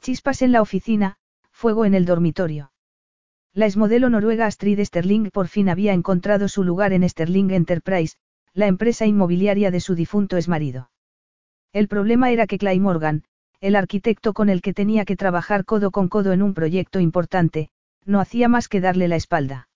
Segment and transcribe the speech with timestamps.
[0.00, 1.16] Chispas en la oficina,
[1.50, 2.72] fuego en el dormitorio.
[3.52, 8.16] La exmodelo noruega Astrid Sterling por fin había encontrado su lugar en Sterling Enterprise,
[8.54, 10.90] la empresa inmobiliaria de su difunto exmarido.
[11.72, 13.24] El problema era que Clay Morgan,
[13.60, 17.70] el arquitecto con el que tenía que trabajar codo con codo en un proyecto importante,
[18.04, 19.68] no hacía más que darle la espalda.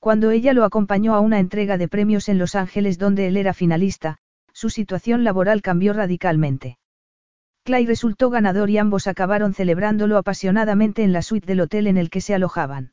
[0.00, 3.54] Cuando ella lo acompañó a una entrega de premios en Los Ángeles donde él era
[3.54, 4.18] finalista,
[4.52, 6.78] su situación laboral cambió radicalmente.
[7.64, 12.10] Clay resultó ganador y ambos acabaron celebrándolo apasionadamente en la suite del hotel en el
[12.10, 12.92] que se alojaban.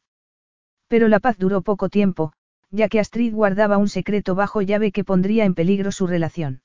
[0.87, 2.31] Pero la paz duró poco tiempo,
[2.69, 6.61] ya que Astrid guardaba un secreto bajo llave que pondría en peligro su relación.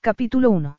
[0.00, 0.78] Capítulo 1.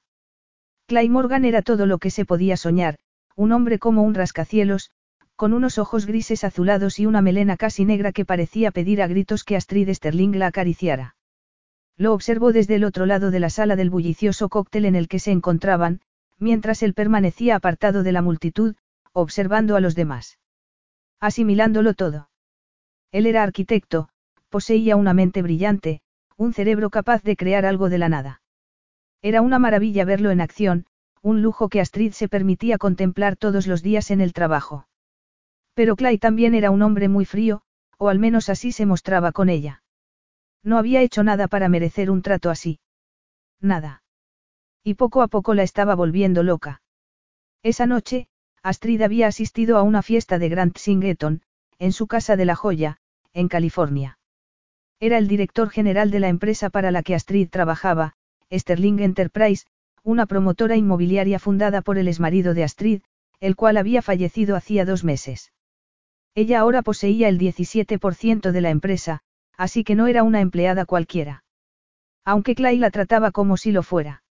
[0.88, 2.98] Clay Morgan era todo lo que se podía soñar,
[3.36, 4.90] un hombre como un rascacielos,
[5.36, 9.44] con unos ojos grises azulados y una melena casi negra que parecía pedir a gritos
[9.44, 11.16] que Astrid Sterling la acariciara.
[11.96, 15.20] Lo observó desde el otro lado de la sala del bullicioso cóctel en el que
[15.20, 16.02] se encontraban,
[16.40, 18.76] mientras él permanecía apartado de la multitud,
[19.12, 20.40] observando a los demás.
[21.20, 22.30] Asimilándolo todo.
[23.12, 24.10] Él era arquitecto,
[24.50, 26.02] poseía una mente brillante,
[26.38, 28.42] un cerebro capaz de crear algo de la nada.
[29.22, 30.86] Era una maravilla verlo en acción,
[31.22, 34.88] un lujo que Astrid se permitía contemplar todos los días en el trabajo.
[35.74, 37.62] Pero Clay también era un hombre muy frío,
[37.98, 39.82] o al menos así se mostraba con ella.
[40.64, 42.80] No había hecho nada para merecer un trato así.
[43.60, 44.03] Nada.
[44.84, 46.82] Y poco a poco la estaba volviendo loca.
[47.64, 48.28] Esa noche,
[48.62, 51.42] Astrid había asistido a una fiesta de Grant Singeton,
[51.80, 52.98] en su casa de La Joya,
[53.34, 54.20] en California.
[55.00, 58.14] Era el director general de la empresa para la que Astrid trabajaba,
[58.52, 59.66] Sterling Enterprise,
[60.04, 63.02] una promotora inmobiliaria fundada por el exmarido de Astrid,
[63.40, 65.52] el cual había fallecido hacía dos meses.
[66.36, 69.22] Ella ahora poseía el 17% de la empresa,
[69.58, 71.44] así que no era una empleada cualquiera.
[72.26, 74.23] Aunque Clay la trataba como si lo fuera.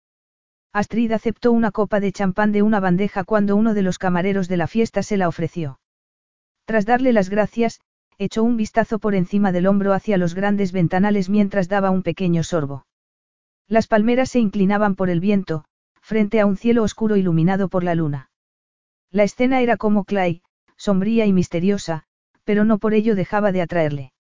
[0.73, 4.57] Astrid aceptó una copa de champán de una bandeja cuando uno de los camareros de
[4.57, 5.81] la fiesta se la ofreció.
[6.65, 7.81] Tras darle las gracias,
[8.19, 12.43] echó un vistazo por encima del hombro hacia los grandes ventanales mientras daba un pequeño
[12.43, 12.87] sorbo.
[13.69, 15.65] Las palmeras se inclinaban por el viento,
[16.01, 18.31] frente a un cielo oscuro iluminado por la luna.
[19.11, 20.43] La escena era como Clay,
[20.77, 22.05] sombría y misteriosa,
[22.45, 24.13] pero no por ello dejaba de atraerle.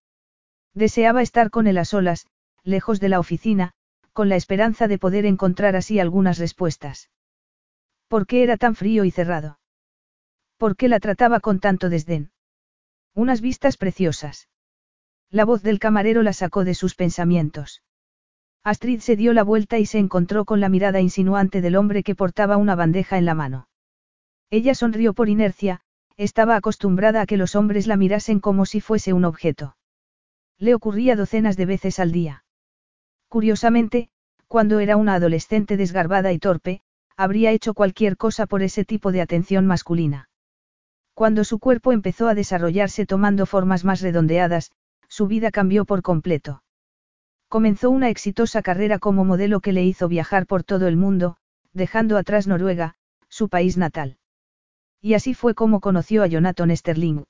[0.74, 2.26] Deseaba estar con él a solas,
[2.62, 3.72] lejos de la oficina,
[4.12, 7.10] con la esperanza de poder encontrar así algunas respuestas.
[8.08, 9.58] ¿Por qué era tan frío y cerrado?
[10.58, 12.30] ¿Por qué la trataba con tanto desdén?
[13.14, 14.48] Unas vistas preciosas.
[15.30, 17.82] La voz del camarero la sacó de sus pensamientos.
[18.64, 22.14] Astrid se dio la vuelta y se encontró con la mirada insinuante del hombre que
[22.14, 23.68] portaba una bandeja en la mano.
[24.50, 25.80] Ella sonrió por inercia,
[26.16, 29.76] estaba acostumbrada a que los hombres la mirasen como si fuese un objeto.
[30.58, 32.41] Le ocurría docenas de veces al día.
[33.32, 34.10] Curiosamente,
[34.46, 36.82] cuando era una adolescente desgarbada y torpe,
[37.16, 40.28] habría hecho cualquier cosa por ese tipo de atención masculina.
[41.14, 44.70] Cuando su cuerpo empezó a desarrollarse tomando formas más redondeadas,
[45.08, 46.62] su vida cambió por completo.
[47.48, 51.38] Comenzó una exitosa carrera como modelo que le hizo viajar por todo el mundo,
[51.72, 52.96] dejando atrás Noruega,
[53.30, 54.18] su país natal.
[55.00, 57.24] Y así fue como conoció a Jonathan Sterling.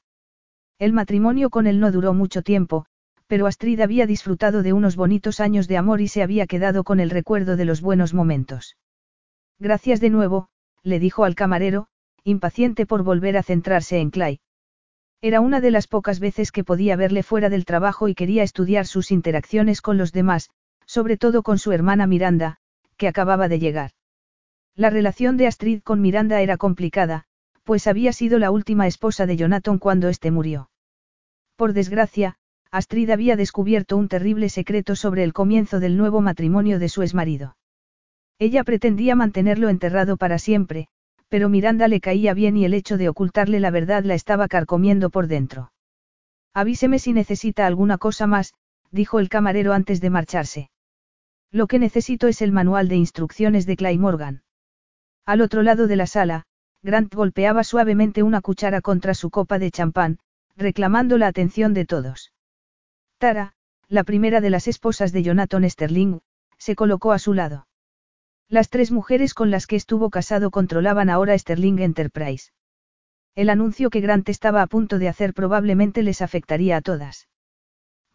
[0.81, 2.87] El matrimonio con él no duró mucho tiempo,
[3.33, 7.01] pero Astrid había disfrutado de unos bonitos años de amor y se había quedado con
[7.01, 8.77] el recuerdo de los buenos momentos.
[9.59, 10.51] Gracias de nuevo,
[10.83, 11.87] le dijo al camarero,
[12.25, 14.41] impaciente por volver a centrarse en Clay.
[15.23, 18.87] Era una de las pocas veces que podía verle fuera del trabajo y quería estudiar
[18.87, 20.51] sus interacciones con los demás,
[20.85, 22.59] sobre todo con su hermana Miranda,
[22.99, 23.93] que acababa de llegar.
[24.77, 27.25] La relación de Astrid con Miranda era complicada,
[27.65, 30.69] pues había sido la última esposa de Jonathan cuando éste murió.
[31.57, 32.37] Por desgracia,
[32.73, 37.55] Astrid había descubierto un terrible secreto sobre el comienzo del nuevo matrimonio de su exmarido.
[38.39, 40.89] Ella pretendía mantenerlo enterrado para siempre,
[41.29, 45.11] pero Miranda le caía bien y el hecho de ocultarle la verdad la estaba carcomiendo
[45.11, 45.71] por dentro.
[46.55, 48.55] Avíseme si necesita alguna cosa más,
[48.91, 50.71] dijo el camarero antes de marcharse.
[51.51, 54.45] Lo que necesito es el manual de instrucciones de Clay Morgan.
[55.27, 56.45] Al otro lado de la sala,
[56.83, 60.19] Grant golpeaba suavemente una cuchara contra su copa de champán,
[60.57, 62.33] reclamando la atención de todos.
[63.23, 63.53] Tara,
[63.87, 66.19] la primera de las esposas de Jonathan Sterling,
[66.59, 67.69] se colocó a su lado.
[68.49, 72.51] Las tres mujeres con las que estuvo casado controlaban ahora Sterling Enterprise.
[73.37, 77.29] El anuncio que Grant estaba a punto de hacer probablemente les afectaría a todas.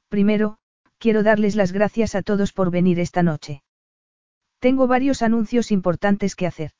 [0.09, 0.57] Primero,
[0.97, 3.63] quiero darles las gracias a todos por venir esta noche.
[4.59, 6.71] Tengo varios anuncios importantes que hacer.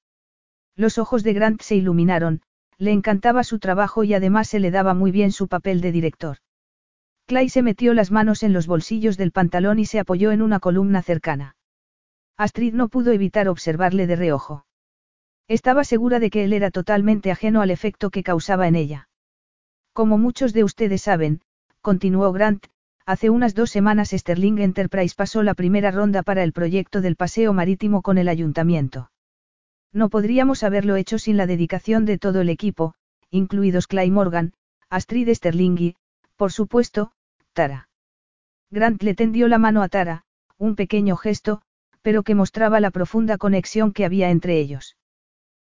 [0.76, 2.42] Los ojos de Grant se iluminaron,
[2.78, 6.40] le encantaba su trabajo y además se le daba muy bien su papel de director.
[7.28, 10.62] Clay se metió las manos en los bolsillos del pantalón y se apoyó en una
[10.62, 11.58] columna cercana.
[12.38, 14.66] Astrid no pudo evitar observarle de reojo.
[15.50, 19.10] Estaba segura de que él era totalmente ajeno al efecto que causaba en ella.
[19.92, 21.42] Como muchos de ustedes saben,
[21.82, 22.68] continuó Grant,
[23.06, 27.52] hace unas dos semanas Sterling Enterprise pasó la primera ronda para el proyecto del paseo
[27.52, 29.12] marítimo con el ayuntamiento.
[29.92, 32.94] No podríamos haberlo hecho sin la dedicación de todo el equipo,
[33.32, 34.54] incluidos Clay Morgan,
[34.90, 35.96] Astrid Sterling y,
[36.38, 37.12] por supuesto,
[37.58, 37.90] Tara.
[38.70, 40.26] Grant le tendió la mano a Tara,
[40.60, 41.64] un pequeño gesto,
[42.04, 44.96] pero que mostraba la profunda conexión que había entre ellos.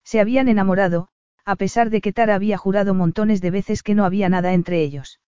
[0.06, 1.10] Se habían enamorado,
[1.44, 4.82] a pesar de que Tara había jurado montones de veces que no había nada entre
[4.82, 5.20] ellos.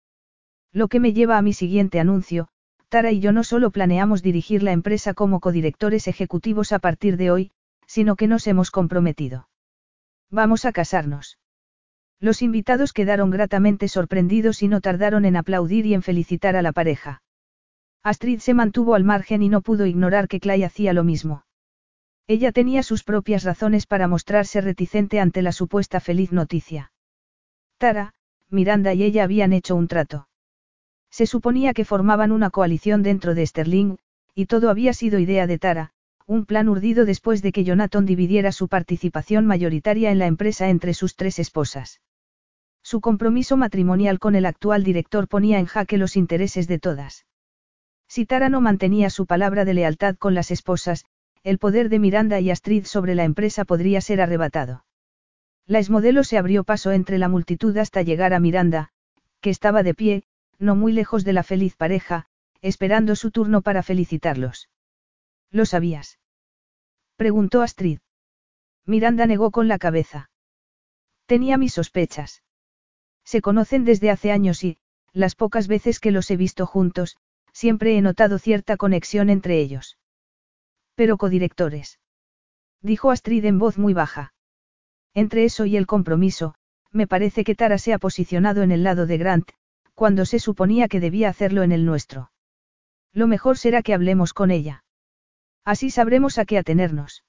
[0.73, 2.47] Lo que me lleva a mi siguiente anuncio,
[2.89, 7.33] Tara y yo no solo planeamos dirigir la empresa como codirectores ejecutivos a partir de
[7.33, 7.51] hoy,
[7.89, 9.49] sino que nos hemos comprometido.
[10.31, 11.37] Vamos a casarnos.
[12.25, 16.73] Los invitados quedaron gratamente sorprendidos y no tardaron en aplaudir y en felicitar a la
[16.73, 17.23] pareja.
[18.03, 21.45] Astrid se mantuvo al margen y no pudo ignorar que Clay hacía lo mismo.
[22.27, 26.93] Ella tenía sus propias razones para mostrarse reticente ante la supuesta feliz noticia.
[27.77, 28.15] Tara,
[28.49, 30.27] Miranda y ella habían hecho un trato.
[31.11, 33.99] Se suponía que formaban una coalición dentro de Sterling,
[34.35, 35.93] y todo había sido idea de Tara,
[36.25, 40.95] un plan urdido después de que Jonathan dividiera su participación mayoritaria en la empresa entre
[40.95, 42.01] sus tres esposas.
[42.85, 47.25] Su compromiso matrimonial con el actual director ponía en jaque los intereses de todas.
[48.07, 51.07] Si Tara no mantenía su palabra de lealtad con las esposas,
[51.43, 54.85] el poder de Miranda y Astrid sobre la empresa podría ser arrebatado.
[55.67, 58.91] La esmodelo se abrió paso entre la multitud hasta llegar a Miranda,
[59.41, 60.25] que estaba de pie,
[60.59, 62.27] no muy lejos de la feliz pareja,
[62.61, 64.69] esperando su turno para felicitarlos.
[65.51, 66.19] ¿Lo sabías?
[67.17, 68.01] Preguntó Astrid.
[68.85, 70.29] Miranda negó con la cabeza.
[71.25, 72.44] Tenía mis sospechas.
[73.25, 74.79] Se conocen desde hace años y,
[75.13, 77.17] las pocas veces que los he visto juntos,
[77.53, 79.99] siempre he notado cierta conexión entre ellos.
[80.95, 81.99] Pero codirectores.
[82.83, 84.35] Dijo Astrid en voz muy baja.
[85.15, 86.55] Entre eso y el compromiso,
[86.91, 89.51] me parece que Tara se ha posicionado en el lado de Grant,
[89.95, 92.31] cuando se suponía que debía hacerlo en el nuestro.
[93.13, 94.85] Lo mejor será que hablemos con ella.
[95.65, 97.25] Así sabremos a qué atenernos.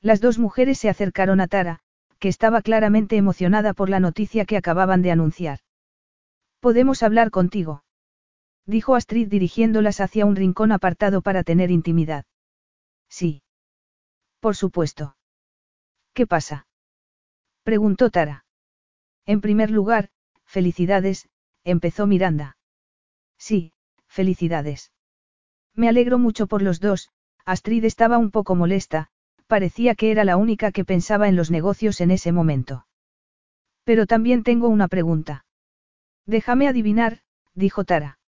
[0.00, 1.80] Las dos mujeres se acercaron a Tara,
[2.20, 5.58] que estaba claramente emocionada por la noticia que acababan de anunciar.
[6.60, 7.82] ¿Podemos hablar contigo?
[8.66, 12.26] Dijo Astrid dirigiéndolas hacia un rincón apartado para tener intimidad.
[13.08, 13.42] Sí.
[14.38, 15.16] Por supuesto.
[16.12, 16.66] ¿Qué pasa?
[17.64, 18.44] Preguntó Tara.
[19.26, 20.10] En primer lugar,
[20.44, 21.28] felicidades,
[21.64, 22.58] empezó Miranda.
[23.38, 23.72] Sí,
[24.06, 24.92] felicidades.
[25.74, 27.10] Me alegro mucho por los dos,
[27.46, 29.10] Astrid estaba un poco molesta,
[29.50, 32.86] parecía que era la única que pensaba en los negocios en ese momento.
[33.84, 35.44] Pero también tengo una pregunta.
[36.24, 37.18] Déjame adivinar,
[37.54, 38.20] dijo Tara.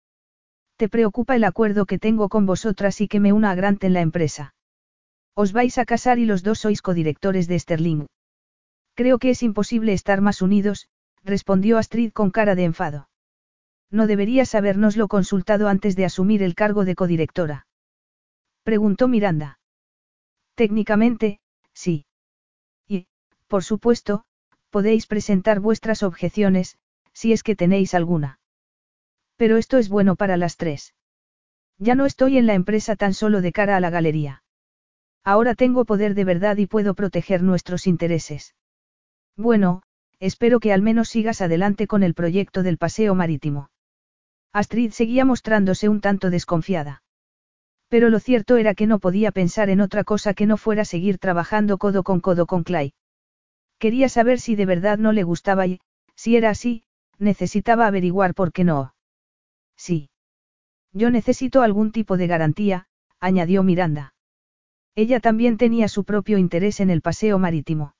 [0.77, 3.93] ¿Te preocupa el acuerdo que tengo con vosotras y que me una a Grant en
[3.93, 4.55] la empresa?
[5.35, 8.07] Os vais a casar y los dos sois codirectores de Sterling.
[8.95, 10.89] Creo que es imposible estar más unidos,
[11.23, 13.09] respondió Astrid con cara de enfado.
[13.93, 17.67] No deberías habérnoslo consultado antes de asumir el cargo de codirectora.
[18.65, 19.61] Preguntó Miranda.
[20.55, 21.41] Técnicamente,
[21.73, 22.07] sí.
[22.87, 23.07] Y,
[23.49, 24.25] por supuesto,
[24.71, 26.77] podéis presentar vuestras objeciones,
[27.13, 28.39] si es que tenéis alguna.
[29.37, 30.95] Pero esto es bueno para las tres.
[31.79, 34.43] Ya no estoy en la empresa tan solo de cara a la galería.
[35.25, 38.55] Ahora tengo poder de verdad y puedo proteger nuestros intereses.
[39.37, 39.83] Bueno,
[40.21, 43.71] espero que al menos sigas adelante con el proyecto del paseo marítimo.
[44.53, 47.03] Astrid seguía mostrándose un tanto desconfiada.
[47.93, 51.19] Pero lo cierto era que no podía pensar en otra cosa que no fuera seguir
[51.19, 52.95] trabajando codo con codo con Clay.
[53.79, 55.79] Quería saber si de verdad no le gustaba y,
[56.17, 56.85] si era así,
[57.19, 58.95] necesitaba averiguar por qué no.
[59.77, 60.09] Sí.
[60.95, 62.87] Yo necesito algún tipo de garantía,
[63.21, 64.15] añadió Miranda.
[64.95, 67.95] Ella también tenía su propio interés en el paseo marítimo.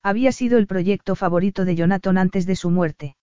[0.00, 3.16] Había sido el proyecto favorito de Jonathan antes de su muerte.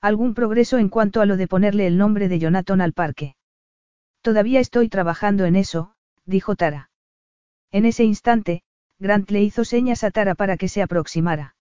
[0.00, 3.36] Algún progreso en cuanto a lo de ponerle el nombre de Jonathan al parque.
[4.22, 6.90] Todavía estoy trabajando en eso, dijo Tara.
[7.72, 8.62] En ese instante,
[8.98, 11.56] Grant le hizo señas a Tara para que se aproximara.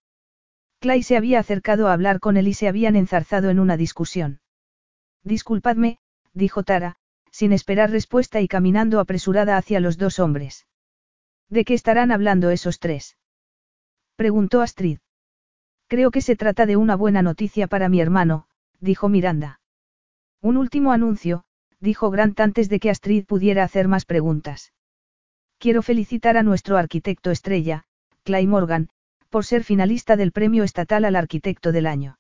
[0.80, 4.42] Clay se había acercado a hablar con él y se habían enzarzado en una discusión.
[5.24, 6.00] Disculpadme,
[6.34, 6.98] dijo Tara,
[7.32, 10.68] sin esperar respuesta y caminando apresurada hacia los dos hombres.
[11.50, 13.18] ¿De qué estarán hablando esos tres?
[14.16, 15.00] Preguntó Astrid.
[15.88, 18.48] Creo que se trata de una buena noticia para mi hermano,
[18.80, 19.60] dijo Miranda.
[20.42, 21.44] Un último anuncio,
[21.82, 24.72] dijo Grant antes de que Astrid pudiera hacer más preguntas.
[25.58, 27.84] Quiero felicitar a nuestro arquitecto estrella,
[28.24, 28.90] Clay Morgan,
[29.30, 32.18] por ser finalista del Premio Estatal al Arquitecto del Año.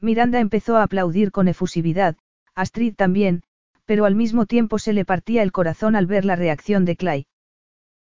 [0.00, 2.16] Miranda empezó a aplaudir con efusividad,
[2.54, 3.42] Astrid también,
[3.84, 7.26] pero al mismo tiempo se le partía el corazón al ver la reacción de Clay.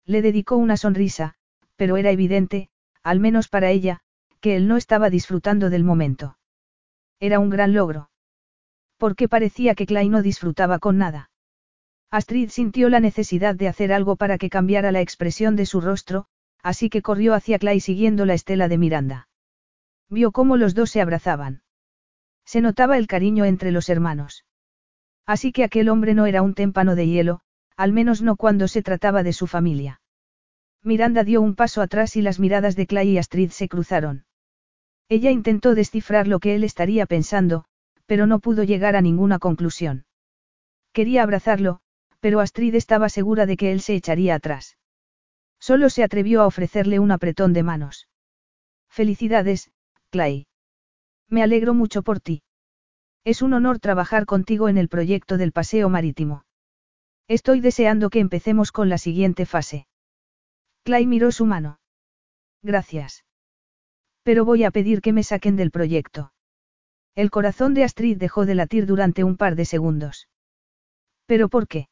[0.04, 1.34] Le dedicó una sonrisa,
[1.76, 2.68] pero era evidente,
[3.02, 4.00] al menos para ella,
[4.40, 6.38] que él no estaba disfrutando del momento.
[7.20, 8.10] Era un gran logro.
[8.98, 11.30] Porque parecía que Clay no disfrutaba con nada.
[12.10, 16.26] Astrid sintió la necesidad de hacer algo para que cambiara la expresión de su rostro,
[16.62, 19.28] así que corrió hacia Clay siguiendo la estela de Miranda.
[20.10, 21.62] Vio cómo los dos se abrazaban.
[22.44, 24.44] Se notaba el cariño entre los hermanos.
[25.26, 27.40] Así que aquel hombre no era un témpano de hielo,
[27.76, 30.00] al menos no cuando se trataba de su familia.
[30.82, 34.24] Miranda dio un paso atrás y las miradas de Clay y Astrid se cruzaron.
[35.10, 37.66] Ella intentó descifrar lo que él estaría pensando,
[38.08, 40.06] pero no pudo llegar a ninguna conclusión.
[40.92, 41.80] Quería abrazarlo,
[42.20, 44.78] pero Astrid estaba segura de que él se echaría atrás.
[45.60, 48.08] Solo se atrevió a ofrecerle un apretón de manos.
[48.88, 49.70] Felicidades,
[50.08, 50.46] Clay.
[51.28, 52.42] Me alegro mucho por ti.
[53.24, 56.44] Es un honor trabajar contigo en el proyecto del paseo marítimo.
[57.28, 59.86] Estoy deseando que empecemos con la siguiente fase.
[60.82, 61.78] Clay miró su mano.
[62.62, 63.26] Gracias.
[64.22, 66.32] Pero voy a pedir que me saquen del proyecto.
[67.18, 70.28] El corazón de Astrid dejó de latir durante un par de segundos.
[71.26, 71.88] ¿Pero por qué?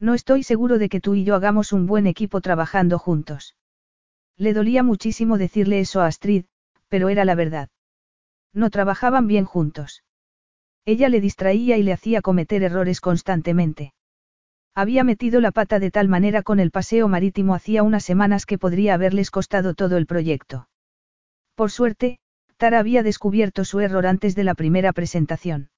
[0.00, 3.56] No estoy seguro de que tú y yo hagamos un buen equipo trabajando juntos.
[4.38, 6.46] Le dolía muchísimo decirle eso a Astrid,
[6.88, 7.68] pero era la verdad.
[8.54, 10.02] No trabajaban bien juntos.
[10.86, 13.92] Ella le distraía y le hacía cometer errores constantemente.
[14.74, 18.56] Había metido la pata de tal manera con el paseo marítimo hacía unas semanas que
[18.56, 20.70] podría haberles costado todo el proyecto.
[21.54, 22.18] Por suerte,
[22.58, 25.70] Tara había descubierto su error antes de la primera presentación.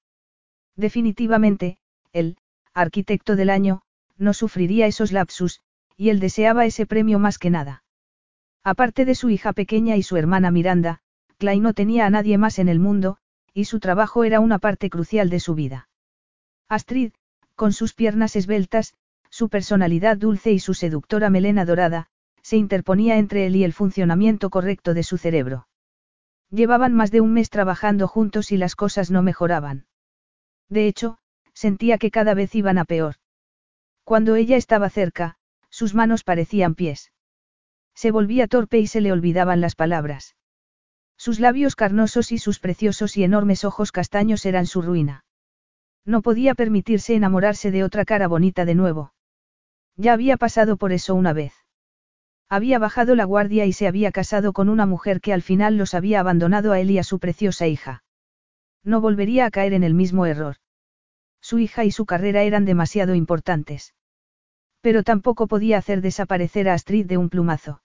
[0.75, 1.77] Definitivamente,
[2.11, 2.37] el
[2.73, 3.83] arquitecto del año,
[4.17, 5.61] no sufriría esos lapsus,
[5.95, 7.83] y él deseaba ese premio más que nada.
[8.63, 11.01] Aparte de su hija pequeña y su hermana Miranda,
[11.37, 13.17] Clay no tenía a nadie más en el mundo,
[13.53, 15.87] y su trabajo era una parte crucial de su vida.
[16.67, 17.11] Astrid,
[17.55, 18.95] con sus piernas esbeltas,
[19.29, 22.07] su personalidad dulce y su seductora melena dorada,
[22.41, 25.67] se interponía entre él y el funcionamiento correcto de su cerebro.
[26.51, 29.85] Llevaban más de un mes trabajando juntos y las cosas no mejoraban.
[30.69, 31.17] De hecho,
[31.53, 33.15] sentía que cada vez iban a peor.
[34.03, 35.37] Cuando ella estaba cerca,
[35.69, 37.13] sus manos parecían pies.
[37.95, 40.35] Se volvía torpe y se le olvidaban las palabras.
[41.17, 45.23] Sus labios carnosos y sus preciosos y enormes ojos castaños eran su ruina.
[46.03, 49.13] No podía permitirse enamorarse de otra cara bonita de nuevo.
[49.95, 51.53] Ya había pasado por eso una vez.
[52.51, 55.93] Había bajado la guardia y se había casado con una mujer que al final los
[55.93, 58.03] había abandonado a él y a su preciosa hija.
[58.83, 60.57] No volvería a caer en el mismo error.
[61.39, 63.93] Su hija y su carrera eran demasiado importantes.
[64.81, 67.83] Pero tampoco podía hacer desaparecer a Astrid de un plumazo.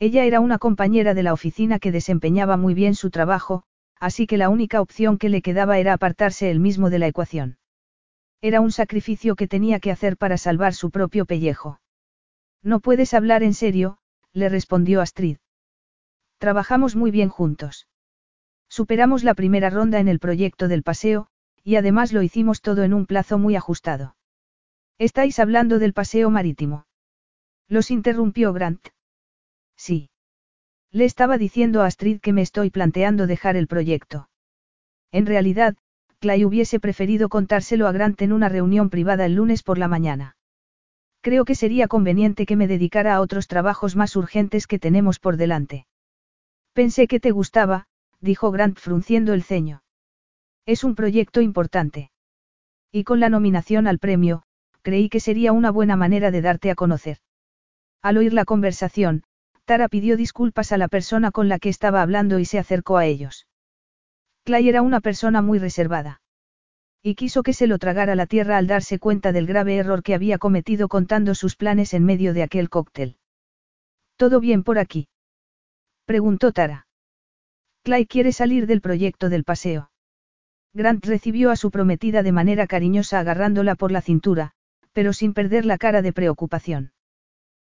[0.00, 3.62] Ella era una compañera de la oficina que desempeñaba muy bien su trabajo,
[4.00, 7.58] así que la única opción que le quedaba era apartarse él mismo de la ecuación.
[8.40, 11.78] Era un sacrificio que tenía que hacer para salvar su propio pellejo.
[12.62, 13.98] No puedes hablar en serio,
[14.32, 15.38] le respondió Astrid.
[16.38, 17.88] Trabajamos muy bien juntos.
[18.68, 21.28] Superamos la primera ronda en el proyecto del paseo,
[21.62, 24.16] y además lo hicimos todo en un plazo muy ajustado.
[24.98, 26.86] ¿Estáis hablando del paseo marítimo?
[27.68, 28.88] Los interrumpió Grant.
[29.76, 30.10] Sí.
[30.90, 34.28] Le estaba diciendo a Astrid que me estoy planteando dejar el proyecto.
[35.12, 35.76] En realidad,
[36.18, 40.35] Clay hubiese preferido contárselo a Grant en una reunión privada el lunes por la mañana.
[41.26, 45.36] Creo que sería conveniente que me dedicara a otros trabajos más urgentes que tenemos por
[45.36, 45.84] delante.
[46.72, 47.88] Pensé que te gustaba,
[48.20, 49.82] dijo Grant frunciendo el ceño.
[50.66, 52.12] Es un proyecto importante.
[52.92, 54.44] Y con la nominación al premio,
[54.82, 57.18] creí que sería una buena manera de darte a conocer.
[58.02, 59.24] Al oír la conversación,
[59.64, 63.04] Tara pidió disculpas a la persona con la que estaba hablando y se acercó a
[63.04, 63.48] ellos.
[64.44, 66.20] Clay era una persona muy reservada.
[67.08, 70.12] Y quiso que se lo tragara la tierra al darse cuenta del grave error que
[70.12, 73.16] había cometido contando sus planes en medio de aquel cóctel.
[74.16, 75.06] ¿Todo bien por aquí?
[76.04, 76.88] Preguntó Tara.
[77.84, 79.92] Clay quiere salir del proyecto del paseo.
[80.74, 84.50] Grant recibió a su prometida de manera cariñosa agarrándola por la cintura,
[84.92, 86.92] pero sin perder la cara de preocupación.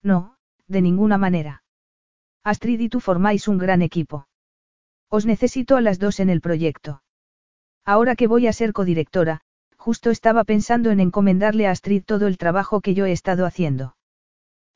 [0.00, 0.36] No,
[0.68, 1.64] de ninguna manera.
[2.44, 4.28] Astrid y tú formáis un gran equipo.
[5.08, 7.02] Os necesito a las dos en el proyecto.
[7.84, 9.42] Ahora que voy a ser codirectora,
[9.76, 13.96] justo estaba pensando en encomendarle a Astrid todo el trabajo que yo he estado haciendo.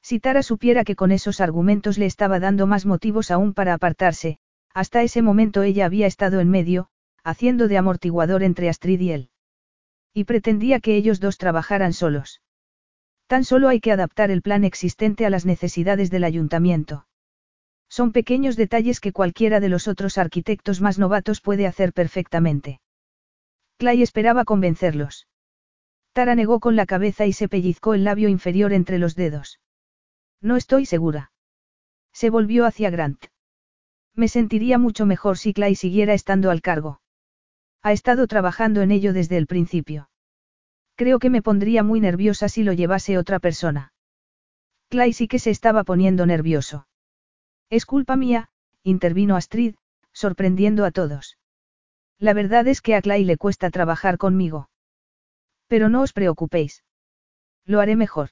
[0.02, 4.38] Si Tara supiera que con esos argumentos le estaba dando más motivos aún para apartarse,
[4.74, 6.88] hasta ese momento ella había estado en medio,
[7.24, 9.30] haciendo de amortiguador entre Astrid y él.
[10.12, 12.42] Y pretendía que ellos dos trabajaran solos.
[13.26, 17.06] Tan solo hay que adaptar el plan existente a las necesidades del ayuntamiento.
[17.88, 22.80] Son pequeños detalles que cualquiera de los otros arquitectos más novatos puede hacer perfectamente.
[23.78, 25.28] Clay esperaba convencerlos.
[26.12, 29.61] Tara negó con la cabeza y se pellizcó el labio inferior entre los dedos.
[30.40, 31.30] No estoy segura.
[32.12, 33.26] Se volvió hacia Grant.
[34.16, 37.00] Me sentiría mucho mejor si Clay siguiera estando al cargo.
[37.82, 40.11] Ha estado trabajando en ello desde el principio.
[40.97, 43.92] Creo que me pondría muy nerviosa si lo llevase otra persona.
[44.88, 46.88] Clay sí que se estaba poniendo nervioso.
[47.70, 48.49] Es culpa mía,
[48.82, 49.76] intervino Astrid,
[50.12, 51.38] sorprendiendo a todos.
[52.18, 54.70] La verdad es que a Clay le cuesta trabajar conmigo.
[55.68, 56.84] Pero no os preocupéis.
[57.64, 58.30] Lo haré mejor.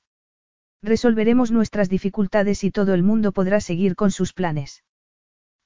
[0.83, 4.85] Resolveremos nuestras dificultades y todo el mundo podrá seguir con sus planes.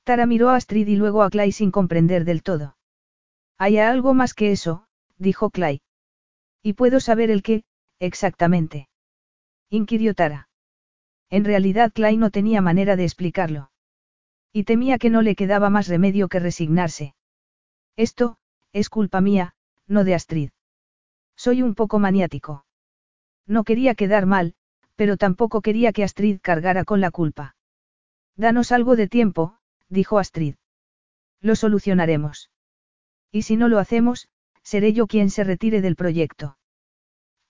[0.04, 2.76] Tara miró a Astrid y luego a Clay sin comprender del todo.
[3.58, 4.86] Hay algo más que eso,
[5.18, 5.82] dijo Clay.
[6.62, 7.64] Y puedo saber el qué,
[7.98, 8.88] exactamente.
[9.70, 10.48] Inquirió Tara.
[11.30, 13.70] En realidad Clay no tenía manera de explicarlo.
[14.52, 17.14] Y temía que no le quedaba más remedio que resignarse.
[17.96, 18.36] Esto,
[18.72, 19.54] es culpa mía,
[19.86, 20.50] no de Astrid.
[21.36, 22.64] Soy un poco maniático.
[23.46, 24.54] No quería quedar mal,
[24.94, 27.56] pero tampoco quería que Astrid cargara con la culpa.
[28.36, 30.56] Danos algo de tiempo, dijo Astrid.
[31.40, 32.50] Lo solucionaremos.
[33.32, 34.28] Y si no lo hacemos,
[34.62, 36.58] seré yo quien se retire del proyecto.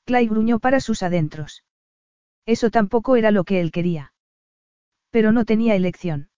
[0.05, 1.65] Clay gruñó para sus adentros.
[2.47, 4.13] Eso tampoco era lo que él quería.
[5.11, 6.30] Pero no tenía elección.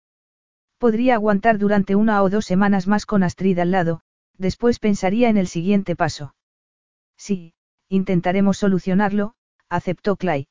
[0.83, 4.01] Podría aguantar durante una o dos semanas más con Astrid al lado,
[4.37, 6.35] después pensaría en el siguiente paso.
[7.17, 7.55] Sí,
[7.89, 9.35] intentaremos solucionarlo,
[9.69, 10.49] aceptó Clay.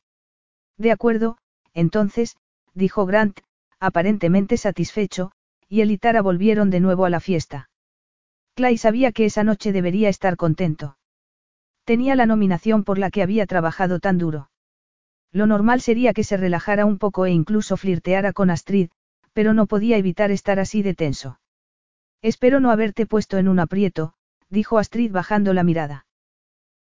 [0.78, 1.38] De acuerdo,
[1.74, 2.38] entonces,
[2.74, 3.42] dijo Grant,
[3.78, 5.34] aparentemente satisfecho,
[5.68, 7.70] y él y Tara volvieron de nuevo a la fiesta.
[8.56, 10.98] Clay sabía que esa noche debería estar contento.
[11.84, 14.50] Tenía la nominación por la que había trabajado tan duro.
[15.34, 18.92] Lo normal sería que se relajara un poco e incluso flirteara con Astrid,
[19.34, 21.40] pero no podía evitar estar así de tenso.
[22.22, 24.14] Espero no haberte puesto en un aprieto,
[24.50, 26.06] dijo Astrid bajando la mirada.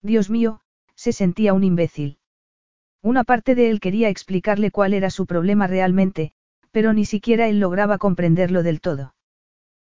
[0.02, 0.60] Dios mío,
[0.94, 2.18] se sentía un imbécil.
[3.02, 6.32] Una parte de él quería explicarle cuál era su problema realmente,
[6.70, 9.14] pero ni siquiera él lograba comprenderlo del todo.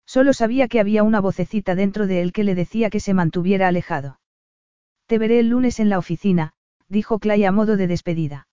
[0.06, 3.68] Solo sabía que había una vocecita dentro de él que le decía que se mantuviera
[3.68, 4.20] alejado.
[5.08, 6.54] Te veré el lunes en la oficina,
[6.88, 8.48] dijo Clay a modo de despedida.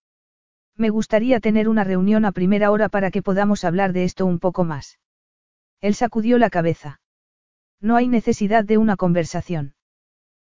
[0.77, 4.39] Me gustaría tener una reunión a primera hora para que podamos hablar de esto un
[4.39, 4.99] poco más.
[5.81, 7.01] Él sacudió la cabeza.
[7.81, 9.75] No hay necesidad de una conversación.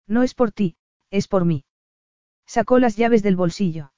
[0.07, 0.77] No es por ti,
[1.11, 1.65] es por mí.
[2.47, 3.93] Sacó las llaves del bolsillo.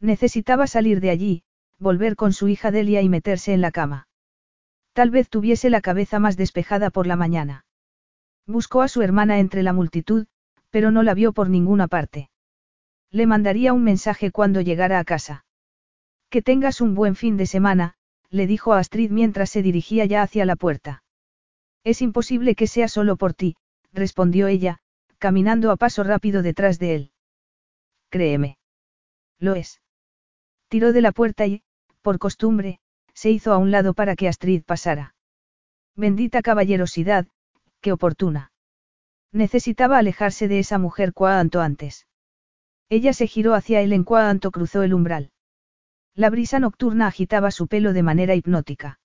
[0.00, 1.44] Necesitaba salir de allí,
[1.78, 4.08] volver con su hija Delia y meterse en la cama.
[4.92, 7.64] Tal vez tuviese la cabeza más despejada por la mañana.
[8.46, 10.26] Buscó a su hermana entre la multitud,
[10.70, 12.30] pero no la vio por ninguna parte.
[13.10, 15.44] Le mandaría un mensaje cuando llegara a casa.
[16.30, 17.94] Que tengas un buen fin de semana,
[18.30, 21.02] le dijo a Astrid mientras se dirigía ya hacia la puerta.
[21.84, 23.56] Es imposible que sea solo por ti,
[23.92, 24.80] respondió ella,
[25.18, 27.12] caminando a paso rápido detrás de él.
[28.10, 28.58] Créeme.
[29.38, 29.80] Lo es.
[30.68, 31.62] Tiró de la puerta y,
[32.02, 32.80] por costumbre,
[33.14, 35.14] se hizo a un lado para que Astrid pasara.
[35.96, 37.26] Bendita caballerosidad,
[37.80, 38.52] qué oportuna.
[39.32, 42.07] Necesitaba alejarse de esa mujer cuanto antes.
[42.90, 45.30] Ella se giró hacia él en cuanto cruzó el umbral.
[46.14, 48.98] La brisa nocturna agitaba su pelo de manera hipnótica.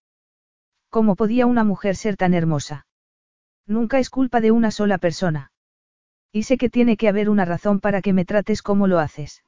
[0.90, 2.88] ¿Cómo podía una mujer ser tan hermosa?
[3.68, 5.52] Nunca es culpa de una sola persona.
[6.32, 9.44] Y sé que tiene que haber una razón para que me trates como lo haces.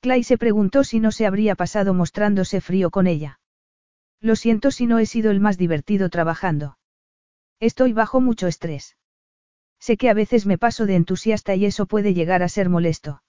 [0.00, 3.40] Clay se preguntó si no se habría pasado mostrándose frío con ella.
[4.20, 6.78] Lo siento si no he sido el más divertido trabajando.
[7.60, 8.96] Estoy bajo mucho estrés.
[9.80, 13.22] Sé que a veces me paso de entusiasta y eso puede llegar a ser molesto.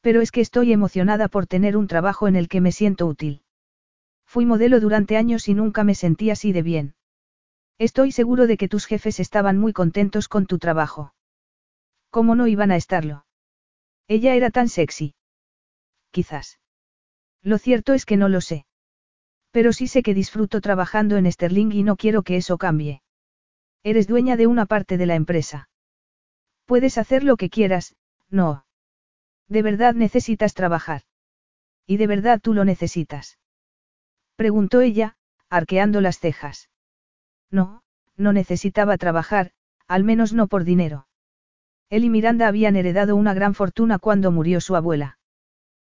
[0.00, 3.42] Pero es que estoy emocionada por tener un trabajo en el que me siento útil.
[4.26, 6.94] Fui modelo durante años y nunca me sentí así de bien.
[7.78, 11.14] Estoy seguro de que tus jefes estaban muy contentos con tu trabajo.
[12.10, 13.26] ¿Cómo no iban a estarlo?
[14.06, 15.14] Ella era tan sexy.
[16.10, 16.60] Quizás.
[17.42, 18.66] Lo cierto es que no lo sé.
[19.50, 23.02] Pero sí sé que disfruto trabajando en Sterling y no quiero que eso cambie.
[23.82, 25.68] Eres dueña de una parte de la empresa.
[26.66, 27.96] Puedes hacer lo que quieras,
[28.28, 28.64] no.
[29.50, 31.02] ¿De verdad necesitas trabajar?
[31.84, 33.40] ¿Y de verdad tú lo necesitas?
[34.36, 35.16] Preguntó ella,
[35.48, 36.70] arqueando las cejas.
[37.50, 37.82] No,
[38.16, 39.50] no necesitaba trabajar,
[39.88, 41.08] al menos no por dinero.
[41.88, 45.18] Él y Miranda habían heredado una gran fortuna cuando murió su abuela.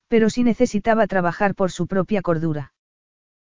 [0.09, 2.75] Pero sí necesitaba trabajar por su propia cordura.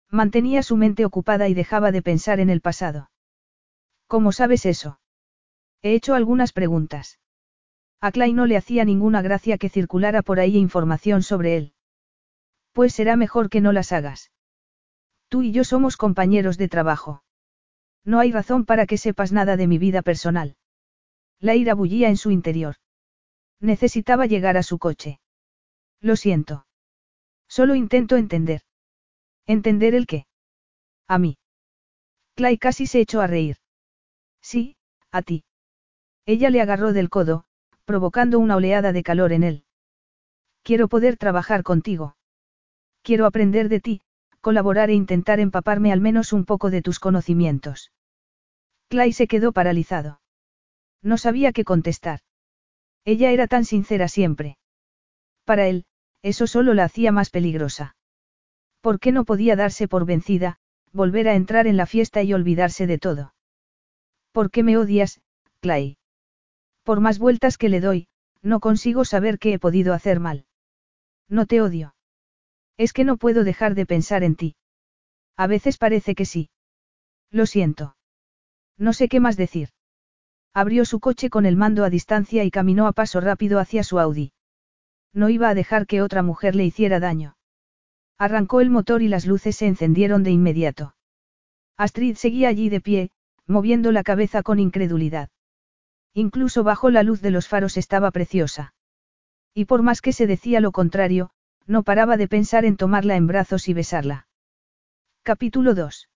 [0.09, 3.11] Mantenía su mente ocupada y dejaba de pensar en el pasado.
[4.07, 4.99] ¿Cómo sabes eso?
[5.83, 7.18] He hecho algunas preguntas.
[8.01, 11.73] A Clay no le hacía ninguna gracia que circulara por ahí información sobre él.
[12.71, 14.31] Pues será mejor que no las hagas.
[15.27, 17.23] Tú y yo somos compañeros de trabajo.
[18.05, 20.55] No hay razón para que sepas nada de mi vida personal.
[21.39, 22.75] La ira bullía en su interior.
[23.59, 25.19] Necesitaba llegar a su coche.
[25.99, 26.65] Lo siento.
[27.47, 28.61] Solo intento entender.
[29.45, 30.25] ¿Entender el qué?
[31.07, 31.37] A mí.
[32.35, 33.57] Clay casi se echó a reír.
[34.41, 34.77] Sí,
[35.11, 35.43] a ti.
[36.25, 37.45] Ella le agarró del codo,
[37.89, 39.63] provocando una oleada de calor en él.
[40.61, 42.15] Quiero poder trabajar contigo.
[43.01, 44.01] Quiero aprender de ti,
[44.41, 47.91] colaborar e intentar empaparme al menos un poco de tus conocimientos.
[48.89, 50.21] Clay se quedó paralizado.
[51.01, 52.19] No sabía qué contestar.
[53.05, 54.59] Ella era tan sincera siempre.
[55.43, 55.85] Para él,
[56.21, 57.95] eso solo la hacía más peligrosa.
[58.81, 60.59] ¿Por qué no podía darse por vencida,
[60.93, 63.33] volver a entrar en la fiesta y olvidarse de todo?
[64.31, 65.21] ¿Por qué me odias,
[65.59, 65.98] Clay?
[66.89, 68.07] Por más vueltas que le doy,
[68.41, 70.47] no consigo saber qué he podido hacer mal.
[71.29, 71.93] No te odio.
[72.77, 74.55] Es que no puedo dejar de pensar en ti.
[75.37, 76.49] A veces parece que sí.
[77.29, 77.95] Lo siento.
[78.75, 79.69] No sé qué más decir.
[80.51, 83.99] Abrió su coche con el mando a distancia y caminó a paso rápido hacia su
[83.99, 84.33] Audi.
[85.13, 87.37] No iba a dejar que otra mujer le hiciera daño.
[88.17, 90.95] Arrancó el motor y las luces se encendieron de inmediato.
[91.77, 93.11] Astrid seguía allí de pie,
[93.45, 95.29] moviendo la cabeza con incredulidad.
[96.13, 98.73] Incluso bajo la luz de los faros estaba preciosa.
[99.53, 101.29] Y por más que se decía lo contrario,
[101.65, 104.27] no paraba de pensar en tomarla en brazos y besarla.
[105.23, 106.09] Capítulo 2.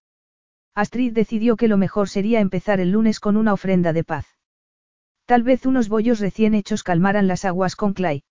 [0.76, 4.26] Astrid decidió que lo mejor sería empezar el lunes con una ofrenda de paz.
[5.26, 8.24] Tal vez unos bollos recién hechos calmaran las aguas con Clay.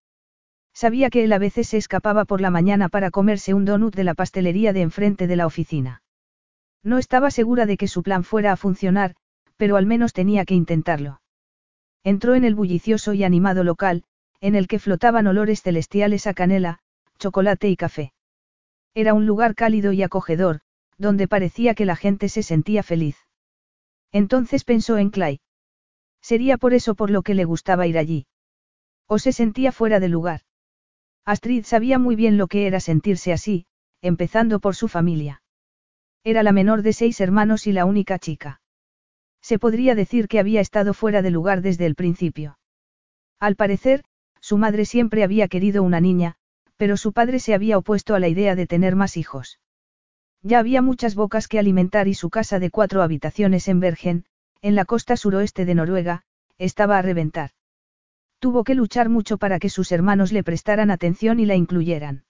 [0.74, 4.04] Sabía que él a veces se escapaba por la mañana para comerse un donut de
[4.04, 6.02] la pastelería de enfrente de la oficina.
[6.82, 9.14] No estaba segura de que su plan fuera a funcionar,
[9.56, 11.21] pero al menos tenía que intentarlo.
[12.04, 14.04] Entró en el bullicioso y animado local,
[14.40, 16.80] en el que flotaban olores celestiales a canela,
[17.18, 18.12] chocolate y café.
[18.94, 20.60] Era un lugar cálido y acogedor,
[20.98, 23.16] donde parecía que la gente se sentía feliz.
[24.10, 25.40] Entonces pensó en Clay.
[26.20, 28.26] Sería por eso por lo que le gustaba ir allí.
[29.06, 30.40] O se sentía fuera de lugar.
[31.24, 33.66] Astrid sabía muy bien lo que era sentirse así,
[34.00, 35.42] empezando por su familia.
[36.24, 38.61] Era la menor de seis hermanos y la única chica.
[39.42, 42.58] Se podría decir que había estado fuera de lugar desde el principio.
[43.40, 44.04] Al parecer,
[44.40, 46.36] su madre siempre había querido una niña,
[46.76, 49.58] pero su padre se había opuesto a la idea de tener más hijos.
[50.42, 54.24] Ya había muchas bocas que alimentar y su casa de cuatro habitaciones en Bergen,
[54.60, 56.22] en la costa suroeste de Noruega,
[56.58, 57.50] estaba a reventar.
[58.38, 62.24] Tuvo que luchar mucho para que sus hermanos le prestaran atención y la incluyeran.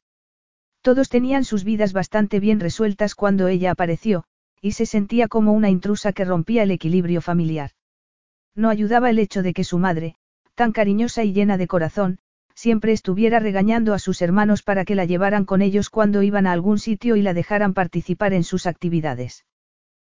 [0.82, 4.24] Todos tenían sus vidas bastante bien resueltas cuando ella apareció,
[4.62, 7.72] y se sentía como una intrusa que rompía el equilibrio familiar.
[8.54, 10.14] No ayudaba el hecho de que su madre,
[10.54, 12.20] tan cariñosa y llena de corazón,
[12.54, 16.52] siempre estuviera regañando a sus hermanos para que la llevaran con ellos cuando iban a
[16.52, 19.44] algún sitio y la dejaran participar en sus actividades.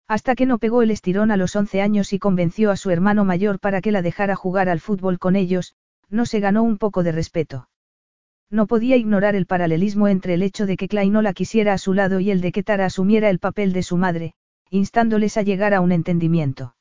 [0.07, 3.23] Hasta que no pegó el estirón a los 11 años y convenció a su hermano
[3.23, 5.75] mayor para que la dejara jugar al fútbol con ellos,
[6.09, 7.69] no se ganó un poco de respeto.
[8.53, 11.79] No podía ignorar el paralelismo entre el hecho de que Clay no la quisiera a
[11.79, 14.35] su lado y el de que Tara asumiera el papel de su madre,
[14.69, 16.75] instándoles a llegar a un entendimiento.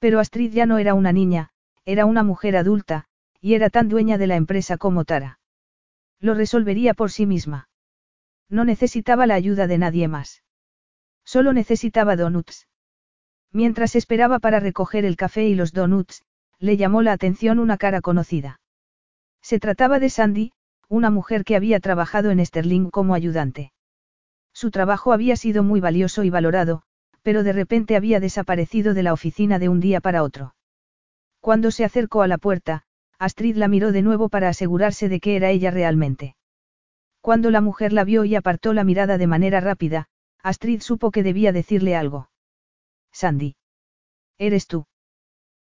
[0.00, 1.50] Pero Astrid ya no era una niña,
[1.84, 3.04] era una mujer adulta,
[3.40, 5.38] y era tan dueña de la empresa como Tara.
[6.18, 7.68] Lo resolvería por sí misma.
[8.48, 10.42] No necesitaba la ayuda de nadie más.
[11.24, 12.66] Solo necesitaba donuts.
[13.52, 16.24] Mientras esperaba para recoger el café y los donuts,
[16.58, 18.60] le llamó la atención una cara conocida.
[19.40, 20.52] Se trataba de Sandy,
[20.90, 23.72] una mujer que había trabajado en Sterling como ayudante.
[24.52, 26.82] Su trabajo había sido muy valioso y valorado,
[27.22, 30.56] pero de repente había desaparecido de la oficina de un día para otro.
[31.38, 32.82] Cuando se acercó a la puerta,
[33.20, 36.34] Astrid la miró de nuevo para asegurarse de que era ella realmente.
[37.20, 40.08] Cuando la mujer la vio y apartó la mirada de manera rápida,
[40.42, 42.30] Astrid supo que debía decirle algo.
[43.12, 43.54] Sandy.
[44.38, 44.86] ¿Eres tú?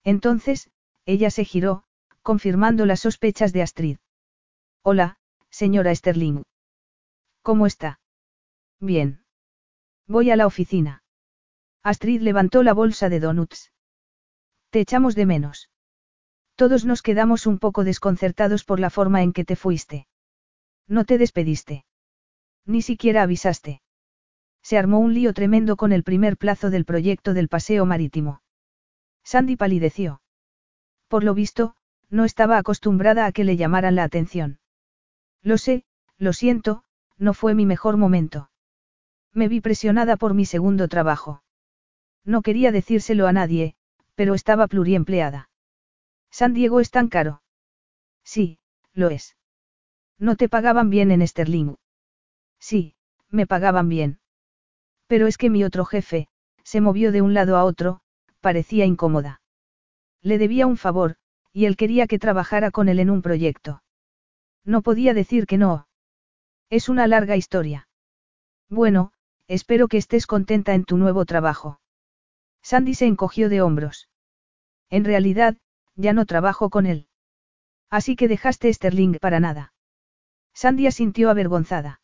[0.03, 0.69] Entonces,
[1.05, 1.83] ella se giró,
[2.21, 3.97] confirmando las sospechas de Astrid.
[4.87, 5.17] Hola,
[5.49, 6.43] señora Sterling.
[7.41, 7.99] ¿Cómo está?
[8.79, 9.25] Bien.
[10.05, 11.01] Voy a la oficina.
[11.81, 13.71] Astrid levantó la bolsa de donuts.
[14.69, 15.71] Te echamos de menos.
[16.53, 20.07] Todos nos quedamos un poco desconcertados por la forma en que te fuiste.
[20.87, 21.83] No te despediste.
[22.67, 23.81] Ni siquiera avisaste.
[24.61, 28.43] Se armó un lío tremendo con el primer plazo del proyecto del paseo marítimo.
[29.23, 30.21] Sandy palideció.
[31.07, 31.75] Por lo visto,
[32.11, 34.59] no estaba acostumbrada a que le llamaran la atención.
[35.45, 35.85] Lo sé,
[36.17, 36.83] lo siento,
[37.19, 38.49] no fue mi mejor momento.
[39.31, 41.43] Me vi presionada por mi segundo trabajo.
[42.23, 43.75] No quería decírselo a nadie,
[44.15, 45.51] pero estaba pluriempleada.
[46.31, 47.43] San Diego es tan caro.
[48.23, 48.57] Sí,
[48.91, 49.37] lo es.
[50.17, 51.75] No te pagaban bien en Sterling.
[52.59, 52.95] Sí,
[53.29, 54.19] me pagaban bien.
[55.05, 56.27] Pero es que mi otro jefe,
[56.63, 58.01] se movió de un lado a otro,
[58.41, 59.41] parecía incómoda.
[60.23, 61.17] Le debía un favor,
[61.53, 63.83] y él quería que trabajara con él en un proyecto.
[64.65, 65.87] No podía decir que no.
[66.69, 67.87] Es una larga historia.
[68.69, 69.13] Bueno,
[69.47, 71.79] espero que estés contenta en tu nuevo trabajo.
[72.63, 74.09] Sandy se encogió de hombros.
[74.89, 75.57] En realidad,
[75.95, 77.07] ya no trabajo con él.
[77.91, 79.73] Así que dejaste Sterling para nada.
[80.53, 82.01] Sandy asintió avergonzada.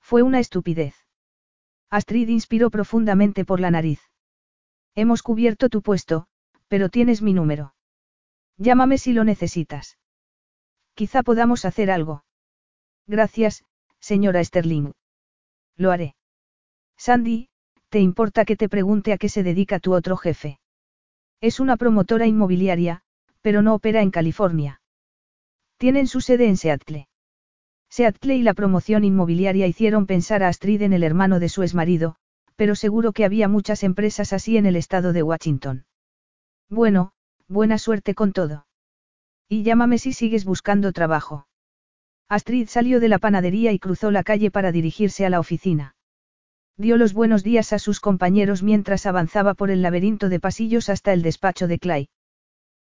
[0.00, 0.94] Fue una estupidez.
[1.90, 4.00] Astrid inspiró profundamente por la nariz.
[4.94, 6.26] Hemos cubierto tu puesto,
[6.68, 7.74] pero tienes mi número.
[8.56, 9.98] Llámame si lo necesitas.
[10.94, 12.24] Quizá podamos hacer algo.
[13.06, 13.64] Gracias,
[14.00, 14.92] señora Sterling.
[15.76, 16.14] Lo haré.
[16.96, 17.48] Sandy,
[17.88, 20.60] ¿te importa que te pregunte a qué se dedica tu otro jefe?
[21.40, 23.02] Es una promotora inmobiliaria,
[23.40, 24.80] pero no opera en California.
[25.76, 27.08] Tienen su sede en Seattle.
[27.90, 32.16] Seattle y la promoción inmobiliaria hicieron pensar a Astrid en el hermano de su exmarido,
[32.56, 35.86] pero seguro que había muchas empresas así en el estado de Washington.
[36.68, 37.12] Bueno,
[37.48, 38.66] buena suerte con todo.
[39.54, 41.46] Y llámame si sigues buscando trabajo.
[42.28, 45.94] Astrid salió de la panadería y cruzó la calle para dirigirse a la oficina.
[46.76, 51.12] Dio los buenos días a sus compañeros mientras avanzaba por el laberinto de pasillos hasta
[51.12, 52.08] el despacho de Clay.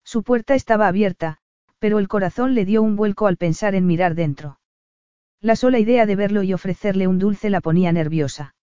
[0.04, 1.38] Su puerta estaba abierta,
[1.78, 4.61] pero el corazón le dio un vuelco al pensar en mirar dentro.
[5.40, 8.54] La sola idea de verlo y ofrecerle un dulce la ponía nerviosa.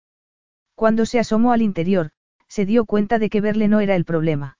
[0.74, 2.10] Cuando se asomó al interior,
[2.48, 4.58] se dio cuenta de que verle no era el problema.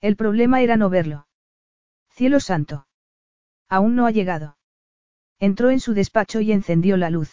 [0.00, 1.25] El problema era no verlo.
[2.16, 2.86] Cielo santo.
[3.68, 4.56] Aún no ha llegado.
[5.38, 7.30] Entró en su despacho y encendió la luz.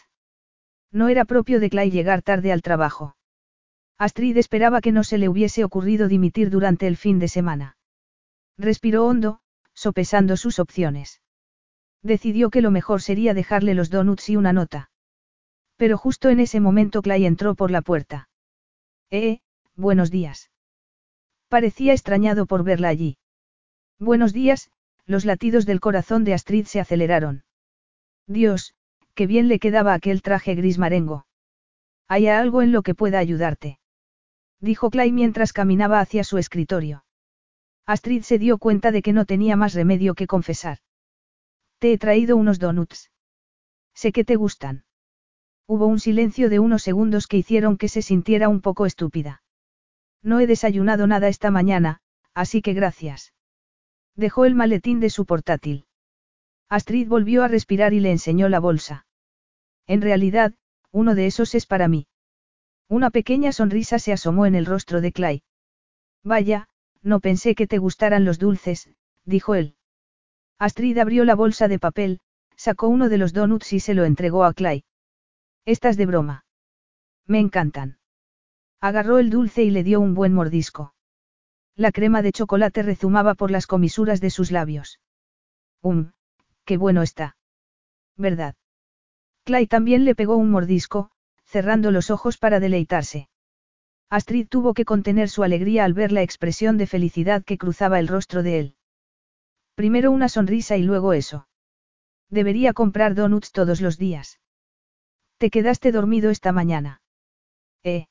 [0.92, 3.16] No era propio de Clay llegar tarde al trabajo.
[3.98, 7.78] Astrid esperaba que no se le hubiese ocurrido dimitir durante el fin de semana.
[8.58, 9.40] Respiró hondo,
[9.74, 11.22] sopesando sus opciones.
[12.02, 14.92] Decidió que lo mejor sería dejarle los donuts y una nota.
[15.78, 18.28] Pero justo en ese momento Clay entró por la puerta.
[19.10, 19.40] Eh,
[19.76, 20.52] buenos días.
[21.48, 23.18] Parecía extrañado por verla allí.
[24.00, 24.72] Buenos días,
[25.06, 27.44] los latidos del corazón de Astrid se aceleraron.
[28.28, 28.74] Dios,
[29.14, 31.26] qué bien le quedaba aquel traje gris marengo.
[32.08, 33.80] ¿Hay algo en lo que pueda ayudarte?
[34.60, 37.06] Dijo Clay mientras caminaba hacia su escritorio.
[37.86, 40.80] Astrid se dio cuenta de que no tenía más remedio que confesar.
[41.80, 43.12] Te he traído unos donuts.
[43.94, 44.86] Sé que te gustan.
[45.68, 49.44] Hubo un silencio de unos segundos que hicieron que se sintiera un poco estúpida.
[50.22, 52.00] No he desayunado nada esta mañana,
[52.34, 53.33] así que gracias.
[54.16, 55.86] Dejó el maletín de su portátil.
[56.70, 59.06] Astrid volvió a respirar y le enseñó la bolsa.
[59.88, 60.54] En realidad,
[60.92, 62.08] uno de esos es para mí.
[62.88, 65.44] Una pequeña sonrisa se asomó en el rostro de Clay.
[66.24, 66.68] Vaya,
[67.02, 68.90] no pensé que te gustaran los dulces,
[69.26, 69.76] dijo él.
[70.60, 72.20] Astrid abrió la bolsa de papel,
[72.56, 74.86] sacó uno de los donuts y se lo entregó a Clay.
[75.66, 76.46] Estás de broma.
[77.26, 77.98] Me encantan.
[78.80, 80.94] Agarró el dulce y le dio un buen mordisco.
[81.76, 85.00] La crema de chocolate rezumaba por las comisuras de sus labios.
[85.82, 86.12] Um,
[86.66, 87.36] qué bueno está.
[88.16, 88.56] ¿Verdad?
[89.44, 91.10] Clay también le pegó un mordisco,
[91.46, 93.28] cerrando los ojos para deleitarse.
[94.10, 98.08] Astrid tuvo que contener su alegría al ver la expresión de felicidad que cruzaba el
[98.08, 98.76] rostro de él.
[99.74, 101.48] Primero una sonrisa y luego eso.
[102.30, 104.40] Debería comprar donuts todos los días.
[105.38, 107.02] Te quedaste dormido esta mañana.
[107.84, 108.06] Eh.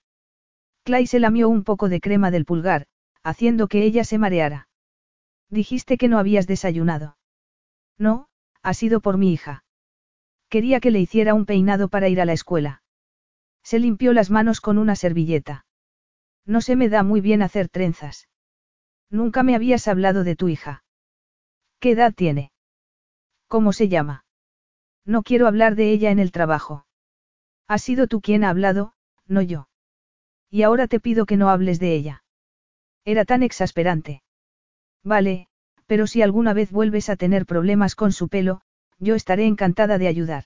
[0.83, 2.87] Clay se lamió un poco de crema del pulgar,
[3.23, 4.69] haciendo que ella se mareara.
[5.49, 7.17] Dijiste que no habías desayunado.
[7.99, 8.29] No,
[8.63, 9.65] ha sido por mi hija.
[10.49, 12.83] Quería que le hiciera un peinado para ir a la escuela.
[13.63, 15.67] Se limpió las manos con una servilleta.
[16.45, 18.29] No se me da muy bien hacer trenzas.
[19.09, 20.85] Nunca me habías hablado de tu hija.
[21.79, 22.53] ¿Qué edad tiene?
[23.47, 24.25] ¿Cómo se llama?
[25.05, 26.87] No quiero hablar de ella en el trabajo.
[27.69, 28.95] Has sido tú quien ha hablado,
[29.27, 29.69] no yo.
[30.51, 32.25] Y ahora te pido que no hables de ella.
[33.05, 34.23] Era tan exasperante.
[35.05, 35.49] Vale,
[35.87, 38.62] pero si alguna vez vuelves a tener problemas con su pelo,
[38.99, 40.45] yo estaré encantada de ayudar.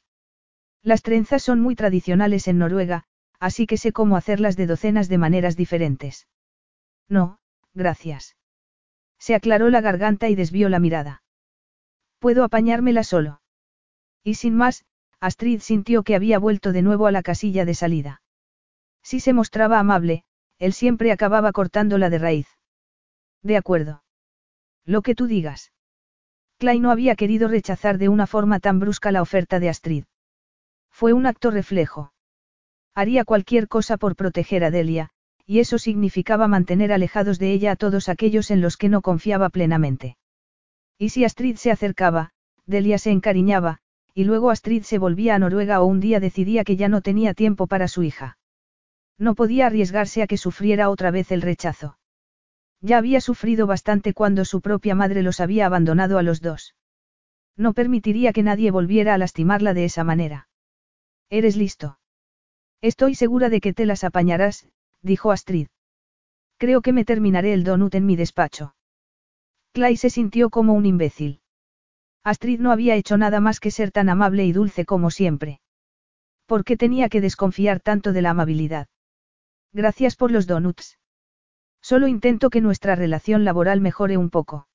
[0.83, 3.05] Las trenzas son muy tradicionales en Noruega,
[3.39, 6.27] así que sé cómo hacerlas de docenas de maneras diferentes.
[7.09, 7.39] No,
[7.75, 8.37] gracias.
[9.19, 11.23] Se aclaró la garganta y desvió la mirada.
[12.19, 13.41] Puedo apañármela solo.
[14.23, 14.85] Y sin más,
[15.21, 18.23] Astrid sintió que había vuelto de nuevo a la casilla de salida.
[19.03, 20.25] Si se mostraba amable,
[20.59, 22.49] él siempre acababa cortándola de raíz.
[23.43, 24.03] De acuerdo.
[24.85, 25.73] Lo que tú digas.
[26.59, 30.05] Clay no había querido rechazar de una forma tan brusca la oferta de Astrid.
[30.91, 32.13] Fue un acto reflejo.
[32.95, 35.11] Haría cualquier cosa por proteger a Delia,
[35.45, 39.51] y eso significaba mantener alejados de ella a todos aquellos en los que no confiaba
[39.51, 40.17] plenamente.
[40.99, 42.31] Y si Astrid se acercaba,
[42.65, 43.79] Delia se encariñaba,
[44.15, 47.35] y luego Astrid se volvía a Noruega o un día decidía que ya no tenía
[47.35, 48.39] tiempo para su hija.
[49.19, 51.99] No podía arriesgarse a que sufriera otra vez el rechazo.
[52.81, 56.75] Ya había sufrido bastante cuando su propia madre los había abandonado a los dos.
[57.57, 60.49] No permitiría que nadie volviera a lastimarla de esa manera.
[61.31, 61.99] Eres listo.
[62.83, 64.69] Estoy segura de que te las apañarás,
[65.01, 65.69] dijo Astrid.
[66.59, 68.75] Creo que me terminaré el donut en mi despacho.
[69.73, 71.41] Clay se sintió como un imbécil.
[72.23, 75.61] Astrid no había hecho nada más que ser tan amable y dulce como siempre.
[76.47, 78.89] ¿Por qué tenía que desconfiar tanto de la amabilidad?
[79.77, 80.99] Gracias por los donuts.
[81.83, 84.69] Solo intento que nuestra relación laboral mejore un poco.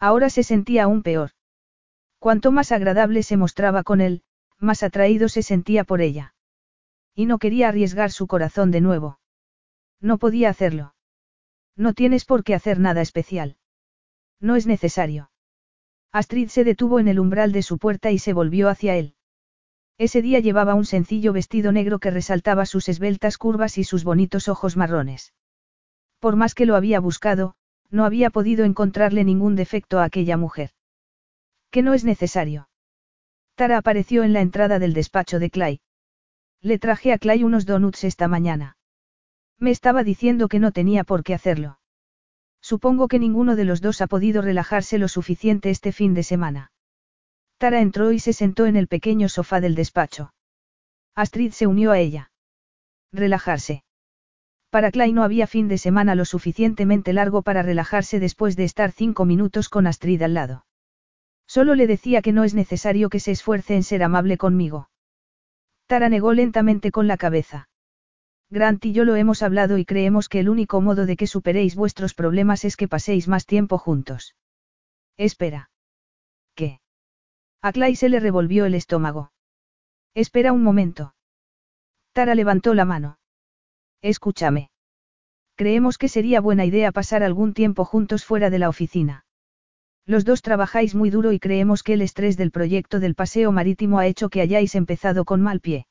[0.00, 1.30] Ahora se sentía aún peor.
[2.18, 4.24] Cuanto más agradable se mostraba con él,
[4.58, 6.34] más atraído se sentía por ella.
[7.14, 9.20] Y no quería arriesgar su corazón de nuevo.
[10.00, 10.96] No podía hacerlo.
[11.76, 13.58] No tienes por qué hacer nada especial.
[14.40, 15.30] No es necesario.
[16.10, 19.14] Astrid se detuvo en el umbral de su puerta y se volvió hacia él.
[19.98, 24.48] Ese día llevaba un sencillo vestido negro que resaltaba sus esbeltas curvas y sus bonitos
[24.48, 25.32] ojos marrones.
[26.20, 27.54] Por más que lo había buscado,
[27.90, 30.70] no había podido encontrarle ningún defecto a aquella mujer.
[31.70, 32.68] Que no es necesario.
[33.54, 35.80] Tara apareció en la entrada del despacho de Clay.
[36.60, 38.76] Le traje a Clay unos donuts esta mañana.
[39.58, 41.78] Me estaba diciendo que no tenía por qué hacerlo.
[42.60, 46.72] Supongo que ninguno de los dos ha podido relajarse lo suficiente este fin de semana.
[47.58, 50.34] Tara entró y se sentó en el pequeño sofá del despacho.
[51.14, 52.30] Astrid se unió a ella.
[53.12, 53.82] Relajarse.
[54.68, 58.92] Para Clay no había fin de semana lo suficientemente largo para relajarse después de estar
[58.92, 60.66] cinco minutos con Astrid al lado.
[61.46, 64.90] Solo le decía que no es necesario que se esfuerce en ser amable conmigo.
[65.86, 67.68] Tara negó lentamente con la cabeza.
[68.50, 71.74] Grant y yo lo hemos hablado y creemos que el único modo de que superéis
[71.74, 74.34] vuestros problemas es que paséis más tiempo juntos.
[75.16, 75.70] Espera.
[77.62, 79.32] A Clay se le revolvió el estómago.
[80.14, 81.14] Espera un momento.
[82.12, 83.18] Tara levantó la mano.
[84.02, 84.70] Escúchame.
[85.56, 89.24] Creemos que sería buena idea pasar algún tiempo juntos fuera de la oficina.
[90.04, 93.98] Los dos trabajáis muy duro y creemos que el estrés del proyecto del paseo marítimo
[93.98, 95.86] ha hecho que hayáis empezado con mal pie.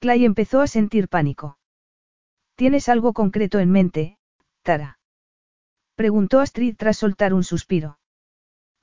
[0.00, 1.58] Clay empezó a sentir pánico.
[2.56, 4.18] ¿Tienes algo concreto en mente,
[4.62, 4.98] Tara?
[5.94, 7.98] Preguntó Astrid tras soltar un suspiro.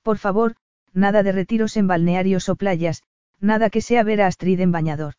[0.04, 0.56] Por favor,
[0.94, 3.04] nada de retiros en balnearios o playas,
[3.40, 5.16] nada que sea ver a Astrid en bañador.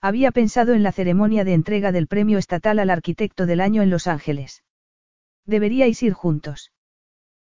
[0.00, 3.90] Había pensado en la ceremonia de entrega del premio estatal al arquitecto del año en
[3.90, 4.64] Los Ángeles.
[5.46, 6.72] Deberíais ir juntos.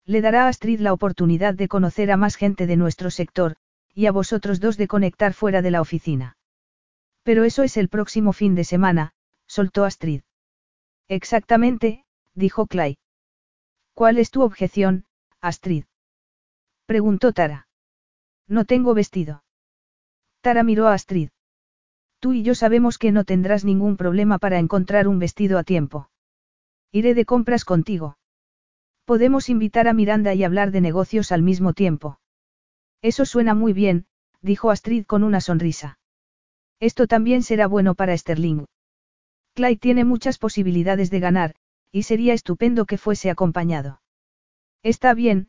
[0.05, 3.57] Le dará a Astrid la oportunidad de conocer a más gente de nuestro sector,
[3.95, 6.37] y a vosotros dos de conectar fuera de la oficina.
[7.23, 9.13] Pero eso es el próximo fin de semana,
[9.47, 10.23] soltó Astrid.
[11.09, 12.05] Exactamente,
[12.35, 12.99] dijo Clay.
[13.95, 15.07] ¿Cuál es tu objeción,
[15.41, 15.85] Astrid?
[16.87, 17.69] Preguntó Tara.
[18.47, 19.45] No tengo vestido.
[20.41, 21.31] Tara miró a Astrid.
[22.19, 26.11] Tú y yo sabemos que no tendrás ningún problema para encontrar un vestido a tiempo.
[26.93, 28.17] Iré de compras contigo.
[29.05, 32.19] Podemos invitar a Miranda y hablar de negocios al mismo tiempo.
[33.03, 34.07] Eso suena muy bien,
[34.41, 35.99] dijo Astrid con una sonrisa.
[36.81, 38.65] Esto también será bueno para Sterling.
[39.55, 41.55] Clay tiene muchas posibilidades de ganar,
[41.93, 44.01] y sería estupendo que fuese acompañado.
[44.83, 45.49] Está bien,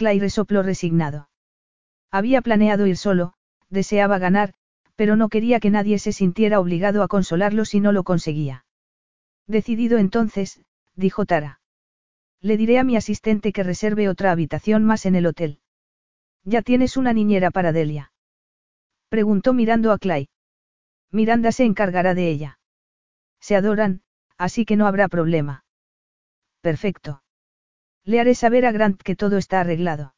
[0.00, 1.28] Clay resopló resignado.
[2.10, 3.34] Había planeado ir solo,
[3.68, 4.54] deseaba ganar,
[4.96, 8.64] pero no quería que nadie se sintiera obligado a consolarlo si no lo conseguía.
[9.46, 10.62] Decidido entonces,
[10.96, 11.60] dijo Tara.
[12.40, 15.58] Le diré a mi asistente que reserve otra habitación más en el hotel.
[16.44, 18.10] ¿Ya tienes una niñera para Delia?
[19.10, 20.30] Preguntó mirando a Clay.
[21.10, 22.58] Miranda se encargará de ella.
[23.38, 24.00] Se adoran,
[24.38, 25.66] así que no habrá problema.
[26.62, 27.22] Perfecto.
[28.04, 30.14] Le haré saber a Grant que todo está arreglado.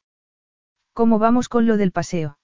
[0.93, 2.39] ¿Cómo vamos con lo del paseo?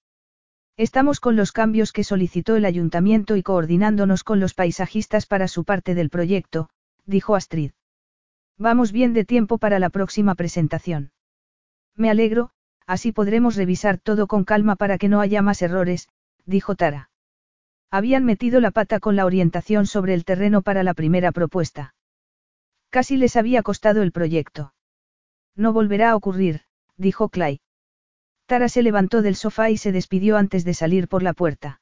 [0.77, 5.65] Estamos con los cambios que solicitó el ayuntamiento y coordinándonos con los paisajistas para su
[5.65, 6.71] parte del proyecto,
[7.05, 7.73] dijo Astrid.
[8.57, 11.13] Vamos bien de tiempo para la próxima presentación.
[11.95, 12.51] Me alegro,
[12.87, 16.09] así podremos revisar todo con calma para que no haya más errores,
[16.47, 17.11] dijo Tara.
[17.91, 21.95] Habían metido la pata con la orientación sobre el terreno para la primera propuesta.
[22.91, 24.75] Casi les había costado el proyecto.
[25.59, 26.61] No volverá a ocurrir,
[26.97, 27.61] dijo Clay.
[28.47, 31.81] Tara se levantó del sofá y se despidió antes de salir por la puerta.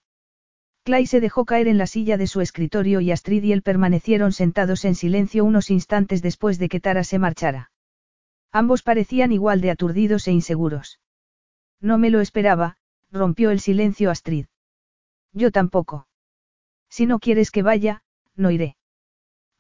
[0.82, 4.32] Clay se dejó caer en la silla de su escritorio y Astrid y él permanecieron
[4.32, 7.70] sentados en silencio unos instantes después de que Tara se marchara.
[8.50, 10.98] Ambos parecían igual de aturdidos e inseguros.
[11.78, 12.78] No me lo esperaba,
[13.12, 14.46] rompió el silencio Astrid.
[15.34, 16.08] Yo tampoco.
[16.88, 18.02] Si no quieres que vaya,
[18.36, 18.76] no iré.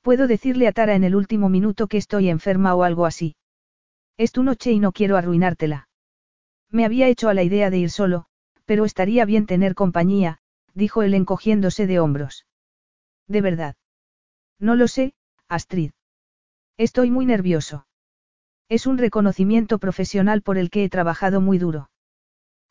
[0.00, 3.36] Puedo decirle a Tara en el último minuto que estoy enferma o algo así.
[4.18, 5.88] Es tu noche y no quiero arruinártela.
[6.70, 8.26] Me había hecho a la idea de ir solo,
[8.64, 10.38] pero estaría bien tener compañía,
[10.74, 12.46] dijo él encogiéndose de hombros.
[13.28, 13.76] ¿De verdad?
[14.58, 15.14] No lo sé,
[15.48, 15.92] Astrid.
[16.76, 17.86] Estoy muy nervioso.
[18.68, 21.90] Es un reconocimiento profesional por el que he trabajado muy duro.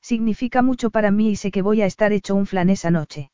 [0.02, 3.32] Significa mucho para mí y sé que voy a estar hecho un flan esa noche.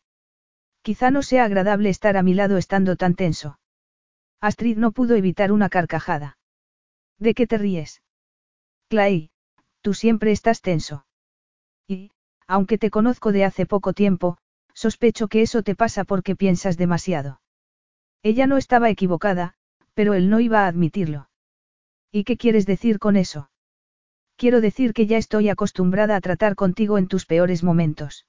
[0.81, 3.59] Quizá no sea agradable estar a mi lado estando tan tenso.
[4.39, 6.37] Astrid no pudo evitar una carcajada.
[7.21, 8.01] ¿De qué te ríes?
[8.89, 9.29] Clay,
[9.81, 11.05] tú siempre estás tenso.
[11.87, 12.09] Y,
[12.47, 14.39] aunque te conozco de hace poco tiempo,
[14.73, 17.39] sospecho que eso te pasa porque piensas demasiado.
[18.23, 19.53] Ella no estaba equivocada,
[19.93, 21.29] pero él no iba a admitirlo.
[22.11, 23.51] ¿Y qué quieres decir con eso?
[24.35, 28.25] Quiero decir que ya estoy acostumbrada a tratar contigo en tus peores momentos.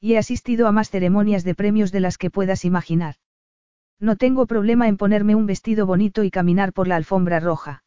[0.00, 3.16] Y he asistido a más ceremonias de premios de las que puedas imaginar.
[3.98, 7.83] No tengo problema en ponerme un vestido bonito y caminar por la alfombra roja.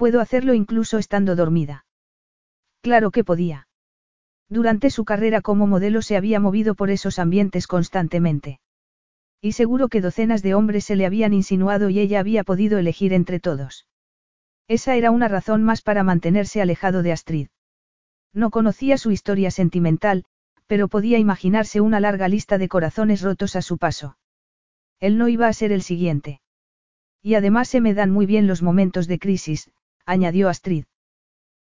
[0.00, 1.84] Puedo hacerlo incluso estando dormida.
[2.80, 3.68] Claro que podía.
[4.48, 8.60] Durante su carrera como modelo se había movido por esos ambientes constantemente.
[9.42, 13.12] Y seguro que docenas de hombres se le habían insinuado y ella había podido elegir
[13.12, 13.86] entre todos.
[14.68, 17.48] Esa era una razón más para mantenerse alejado de Astrid.
[18.32, 20.24] No conocía su historia sentimental,
[20.66, 24.16] pero podía imaginarse una larga lista de corazones rotos a su paso.
[24.98, 26.40] Él no iba a ser el siguiente.
[27.20, 29.70] Y además se me dan muy bien los momentos de crisis,
[30.10, 30.84] añadió Astrid.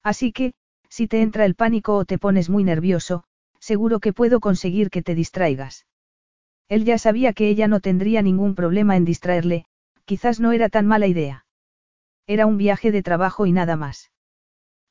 [0.03, 0.53] Así que,
[0.89, 3.23] si te entra el pánico o te pones muy nervioso,
[3.59, 5.85] seguro que puedo conseguir que te distraigas.
[6.67, 9.65] Él ya sabía que ella no tendría ningún problema en distraerle,
[10.05, 11.45] quizás no era tan mala idea.
[12.27, 14.11] Era un viaje de trabajo y nada más.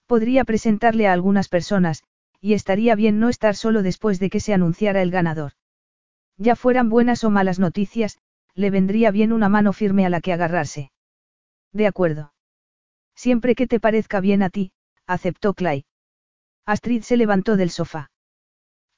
[0.07, 2.05] Podría presentarle a algunas personas,
[2.41, 5.53] y estaría bien no estar solo después de que se anunciara el ganador.
[6.39, 8.19] Ya fueran buenas o malas noticias,
[8.55, 10.91] le vendría bien una mano firme a la que agarrarse.
[11.73, 12.32] De acuerdo.
[13.15, 14.73] Siempre que te parezca bien a ti,
[15.07, 15.85] aceptó Clay.
[16.67, 18.11] Astrid se levantó del sofá.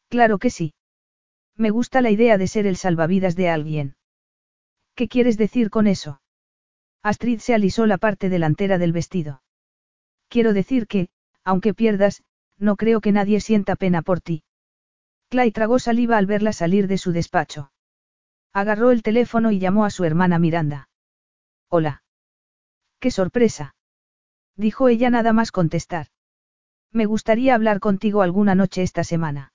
[0.09, 0.75] Claro que sí.
[1.57, 3.97] Me gusta la idea de ser el salvavidas de alguien.
[4.95, 6.21] ¿Qué quieres decir con eso?
[7.03, 9.43] Astrid se alisó la parte delantera del vestido.
[10.29, 11.09] Quiero decir que,
[11.45, 12.23] aunque pierdas,
[12.59, 14.43] no creo que nadie sienta pena por ti.
[15.29, 17.73] Clay tragó saliva al verla salir de su despacho.
[18.53, 20.89] Agarró el teléfono y llamó a su hermana Miranda.
[21.69, 22.03] Hola.
[23.01, 23.74] ¡Qué sorpresa!
[24.57, 26.09] Dijo ella nada más contestar.
[26.93, 29.53] Me gustaría hablar contigo alguna noche esta semana.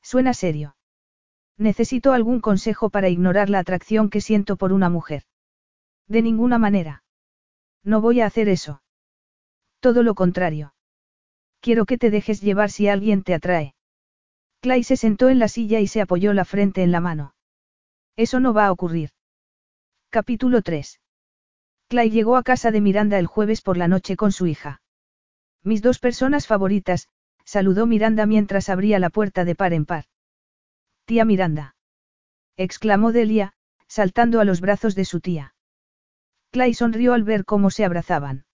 [0.00, 0.76] Suena serio.
[1.58, 5.24] Necesito algún consejo para ignorar la atracción que siento por una mujer.
[6.08, 7.04] De ninguna manera.
[7.84, 8.82] No voy a hacer eso.
[9.80, 10.74] Todo lo contrario.
[11.60, 13.74] Quiero que te dejes llevar si alguien te atrae.
[14.60, 17.34] Clay se sentó en la silla y se apoyó la frente en la mano.
[18.16, 19.10] Eso no va a ocurrir.
[20.10, 21.00] Capítulo 3.
[21.92, 24.80] Clay llegó a casa de Miranda el jueves por la noche con su hija.
[25.62, 27.06] Mis dos personas favoritas,
[27.44, 30.06] saludó Miranda mientras abría la puerta de par en par.
[31.04, 31.76] Tía Miranda.
[32.56, 33.52] exclamó Delia,
[33.88, 35.54] saltando a los brazos de su tía.
[36.50, 38.46] Clay sonrió al ver cómo se abrazaban.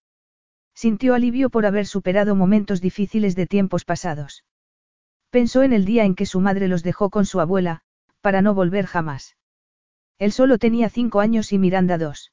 [0.74, 4.42] Sintió alivio por haber superado momentos difíciles de tiempos pasados.
[5.30, 7.82] Pensó en el día en que su madre los dejó con su abuela,
[8.20, 9.36] para no volver jamás.
[10.18, 12.32] Él solo tenía cinco años y Miranda dos.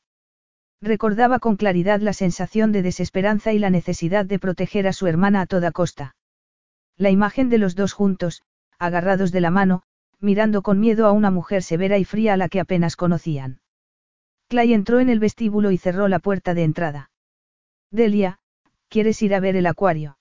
[0.85, 5.41] Recordaba con claridad la sensación de desesperanza y la necesidad de proteger a su hermana
[5.41, 6.15] a toda costa.
[6.95, 8.43] La imagen de los dos juntos,
[8.77, 9.81] agarrados de la mano,
[10.19, 13.61] mirando con miedo a una mujer severa y fría a la que apenas conocían.
[14.47, 17.09] Clay entró en el vestíbulo y cerró la puerta de entrada.
[17.89, 18.37] Delia,
[18.87, 20.19] ¿quieres ir a ver el acuario?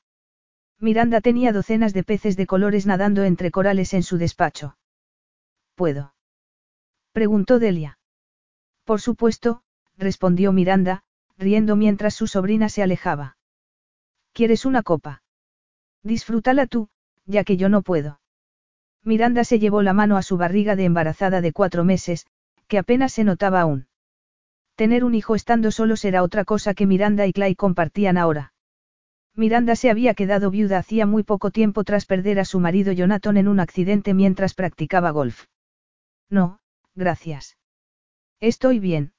[0.81, 4.79] Miranda tenía docenas de peces de colores nadando entre corales en su despacho.
[5.75, 6.15] ¿Puedo?
[7.13, 7.99] Preguntó Delia.
[8.85, 9.64] Por supuesto,
[9.97, 11.03] respondió Miranda,
[11.39, 13.37] riendo mientras su sobrina se alejaba.
[14.33, 15.23] ¿Quieres una copa?
[16.03, 16.89] Disfrútala tú,
[17.25, 18.21] ya que yo no puedo.
[19.03, 22.27] Miranda se llevó la mano a su barriga de embarazada de cuatro meses,
[22.69, 23.87] que apenas se notaba aún.
[24.77, 28.53] Tener un hijo estando solo era otra cosa que Miranda y Clay compartían ahora.
[29.37, 33.37] Miranda se había quedado viuda hacía muy poco tiempo tras perder a su marido Jonathan
[33.37, 35.47] en un accidente mientras practicaba golf.
[36.31, 36.61] No,
[36.95, 37.57] gracias.
[38.41, 39.14] Estoy bien.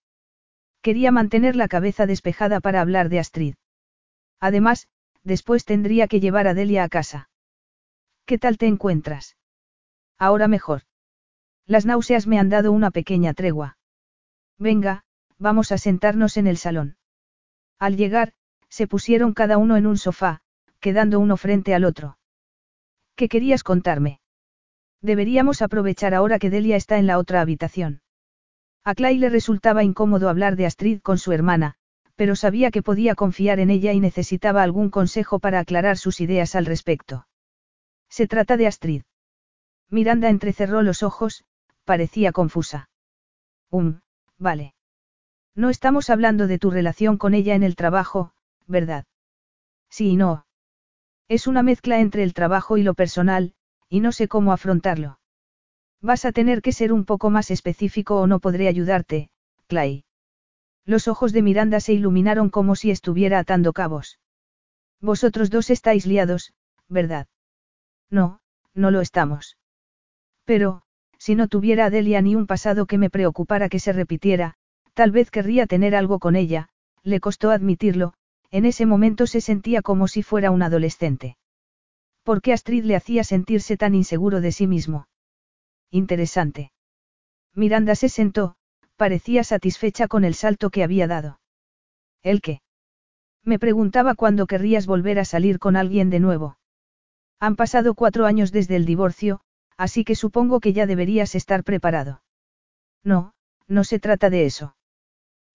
[0.86, 3.55] Quería mantener la cabeza despejada para hablar de Astrid.
[4.39, 4.88] Además,
[5.23, 7.27] después tendría que llevar a Delia a casa.
[8.27, 9.36] ¿Qué tal te encuentras?
[10.19, 10.83] Ahora mejor.
[11.65, 13.79] Las náuseas me han dado una pequeña tregua.
[14.59, 15.05] Venga,
[15.39, 16.97] vamos a sentarnos en el salón.
[17.79, 18.33] Al llegar,
[18.69, 20.43] se pusieron cada uno en un sofá,
[20.79, 22.19] quedando uno frente al otro.
[23.15, 24.19] ¿Qué querías contarme?
[25.01, 28.03] Deberíamos aprovechar ahora que Delia está en la otra habitación.
[28.88, 31.73] A Clay le resultaba incómodo hablar de Astrid con su hermana,
[32.15, 36.53] pero sabía que podía confiar en ella y necesitaba algún consejo para aclarar sus ideas
[36.53, 37.27] al respecto.
[38.09, 39.01] Se trata de Astrid.
[39.89, 41.45] Miranda entrecerró los ojos,
[41.83, 42.89] parecía confusa.
[43.71, 44.01] Um,
[44.38, 44.75] vale.
[45.55, 48.33] No estamos hablando de tu relación con ella en el trabajo,
[48.67, 49.05] ¿verdad?
[49.89, 50.45] Sí y no.
[51.27, 53.55] Es una mezcla entre el trabajo y lo personal,
[53.89, 55.17] y no sé cómo afrontarlo.
[56.01, 59.29] Vas a tener que ser un poco más específico o no podré ayudarte,
[59.67, 60.03] Clay.
[60.85, 64.19] Los ojos de Miranda se iluminaron como si estuviera atando cabos.
[65.01, 66.53] Vosotros dos estáis liados,
[66.87, 67.27] ¿verdad?
[68.09, 68.39] No,
[68.73, 69.57] no lo estamos.
[70.43, 70.83] Pero,
[71.17, 74.55] si no tuviera a Delia ni un pasado que me preocupara que se repitiera,
[74.93, 76.69] tal vez querría tener algo con ella,
[77.03, 78.13] le costó admitirlo,
[78.51, 81.37] en ese momento se sentía como si fuera un adolescente.
[82.23, 85.07] ¿Por qué Astrid le hacía sentirse tan inseguro de sí mismo?
[85.91, 86.71] Interesante.
[87.53, 88.55] Miranda se sentó,
[88.95, 91.39] parecía satisfecha con el salto que había dado.
[92.23, 92.61] ¿El qué?
[93.43, 96.57] Me preguntaba cuándo querrías volver a salir con alguien de nuevo.
[97.39, 99.41] Han pasado cuatro años desde el divorcio,
[99.77, 102.23] así que supongo que ya deberías estar preparado.
[103.03, 103.33] No,
[103.67, 104.75] no se trata de eso.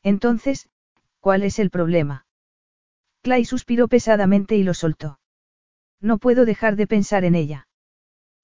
[0.02, 0.68] Entonces,
[1.18, 2.26] ¿cuál es el problema?
[3.22, 5.18] Clay suspiró pesadamente y lo soltó.
[6.00, 7.68] No puedo dejar de pensar en ella.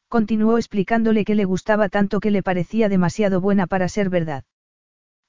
[0.08, 4.44] Continuó explicándole que le gustaba tanto que le parecía demasiado buena para ser verdad.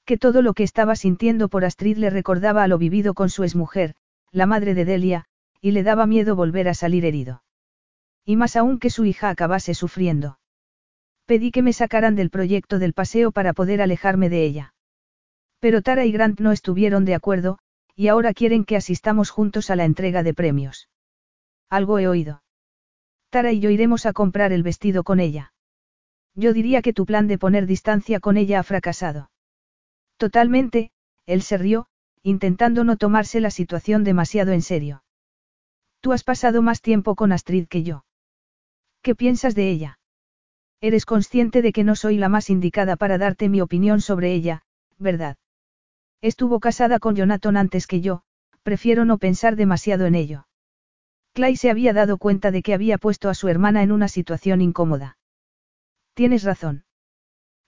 [0.04, 3.42] Que todo lo que estaba sintiendo por Astrid le recordaba a lo vivido con su
[3.42, 3.94] exmujer,
[4.30, 5.24] la madre de Delia,
[5.60, 7.42] y le daba miedo volver a salir herido.
[8.24, 10.38] Y más aún que su hija acabase sufriendo.
[11.26, 14.74] Pedí que me sacaran del proyecto del paseo para poder alejarme de ella.
[15.58, 17.58] Pero Tara y Grant no estuvieron de acuerdo,
[17.96, 20.88] y ahora quieren que asistamos juntos a la entrega de premios.
[21.68, 22.42] Algo he oído.
[23.30, 25.52] Tara y yo iremos a comprar el vestido con ella.
[26.34, 29.30] Yo diría que tu plan de poner distancia con ella ha fracasado.
[30.16, 30.90] Totalmente,
[31.26, 31.86] él se rió,
[32.22, 35.02] intentando no tomarse la situación demasiado en serio.
[36.00, 38.04] Tú has pasado más tiempo con Astrid que yo.
[39.02, 39.98] ¿Qué piensas de ella?
[40.80, 44.62] Eres consciente de que no soy la más indicada para darte mi opinión sobre ella,
[44.98, 45.36] ¿verdad?
[46.20, 48.22] Estuvo casada con Jonathan antes que yo,
[48.62, 50.47] prefiero no pensar demasiado en ello.
[51.38, 54.60] Clay se había dado cuenta de que había puesto a su hermana en una situación
[54.60, 55.18] incómoda.
[56.14, 56.84] Tienes razón.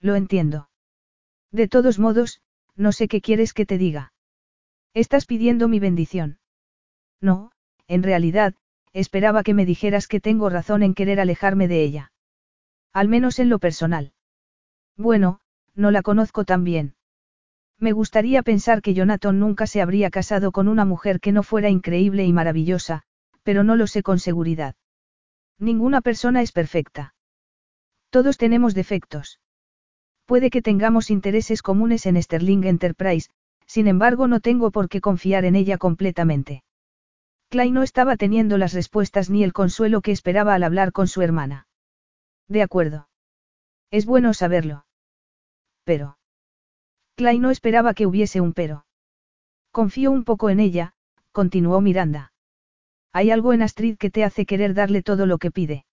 [0.01, 0.69] Lo entiendo.
[1.53, 2.41] De todos modos,
[2.75, 4.11] no sé qué quieres que te diga.
[4.93, 6.39] Estás pidiendo mi bendición.
[7.21, 7.53] No,
[7.87, 8.55] en realidad,
[8.91, 12.11] esperaba que me dijeras que tengo razón en querer alejarme de ella.
[12.91, 14.11] Al menos en lo personal.
[14.97, 15.39] Bueno,
[15.75, 16.95] no la conozco tan bien.
[17.79, 21.69] Me gustaría pensar que Jonathan nunca se habría casado con una mujer que no fuera
[21.69, 23.05] increíble y maravillosa,
[23.43, 24.75] pero no lo sé con seguridad.
[25.57, 27.13] Ninguna persona es perfecta.
[28.09, 29.39] Todos tenemos defectos.
[30.25, 33.29] Puede que tengamos intereses comunes en Sterling Enterprise,
[33.65, 36.63] sin embargo no tengo por qué confiar en ella completamente.
[37.49, 41.21] Clay no estaba teniendo las respuestas ni el consuelo que esperaba al hablar con su
[41.21, 41.67] hermana.
[42.47, 43.09] De acuerdo.
[43.91, 44.85] Es bueno saberlo.
[45.83, 46.17] Pero.
[47.15, 48.85] Clay no esperaba que hubiese un pero.
[49.71, 50.93] Confío un poco en ella,
[51.31, 52.30] continuó Miranda.
[53.13, 55.85] Hay algo en Astrid que te hace querer darle todo lo que pide.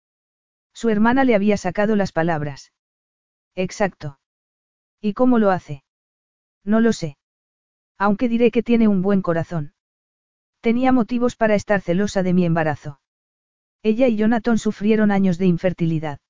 [0.73, 2.73] Su hermana le había sacado las palabras.
[3.57, 4.21] Exacto.
[5.01, 5.83] ¿Y cómo lo hace?
[6.64, 7.19] No lo sé.
[7.99, 9.73] Aunque diré que tiene un buen corazón.
[10.61, 13.01] Tenía motivos para estar celosa de mi embarazo.
[13.83, 16.21] Ella y Jonathan sufrieron años de infertilidad.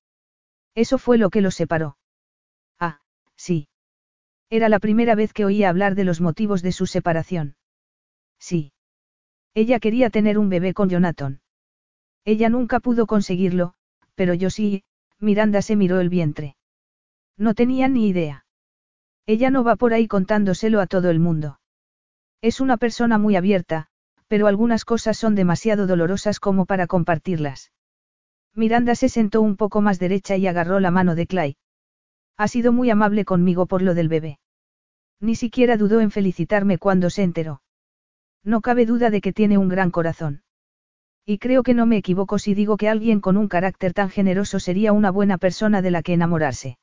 [0.75, 1.97] Eso fue lo que los separó.
[2.79, 3.01] Ah,
[3.35, 3.67] sí.
[4.49, 7.55] Era la primera vez que oía hablar de los motivos de su separación.
[8.39, 8.71] Sí.
[9.53, 11.41] Ella quería tener un bebé con Jonathan.
[12.25, 13.73] Ella nunca pudo conseguirlo,
[14.15, 14.83] pero yo sí,
[15.19, 16.55] Miranda se miró el vientre.
[17.37, 18.45] No tenía ni idea.
[19.25, 21.59] Ella no va por ahí contándoselo a todo el mundo.
[22.41, 23.87] Es una persona muy abierta,
[24.27, 27.71] pero algunas cosas son demasiado dolorosas como para compartirlas.
[28.55, 31.57] Miranda se sentó un poco más derecha y agarró la mano de Clay.
[32.37, 34.39] Ha sido muy amable conmigo por lo del bebé.
[35.19, 37.61] Ni siquiera dudó en felicitarme cuando se enteró.
[38.43, 40.43] No cabe duda de que tiene un gran corazón.
[41.25, 44.59] Y creo que no me equivoco si digo que alguien con un carácter tan generoso
[44.59, 46.79] sería una buena persona de la que enamorarse.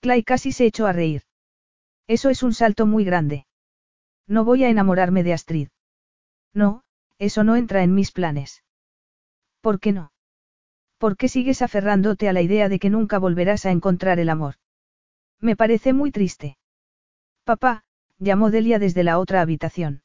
[0.00, 1.22] Clay casi se echó a reír.
[2.06, 3.46] Eso es un salto muy grande.
[4.26, 5.68] No voy a enamorarme de Astrid.
[6.52, 6.82] No,
[7.18, 8.64] eso no entra en mis planes.
[9.60, 10.12] ¿Por qué no?
[10.98, 14.56] ¿Por qué sigues aferrándote a la idea de que nunca volverás a encontrar el amor?
[15.40, 16.56] Me parece muy triste.
[17.44, 17.84] Papá,
[18.18, 20.03] llamó Delia desde la otra habitación.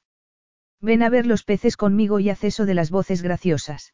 [0.82, 3.94] Ven a ver los peces conmigo y haz eso de las voces graciosas.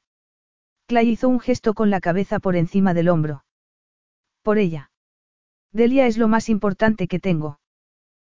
[0.87, 3.43] Clay hizo un gesto con la cabeza por encima del hombro.
[4.43, 4.91] Por ella.
[5.71, 7.59] Delia es lo más importante que tengo.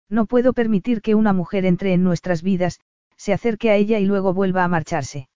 [0.08, 2.80] No puedo permitir que una mujer entre en nuestras vidas,
[3.18, 5.30] se acerque a ella y luego vuelva a marcharse.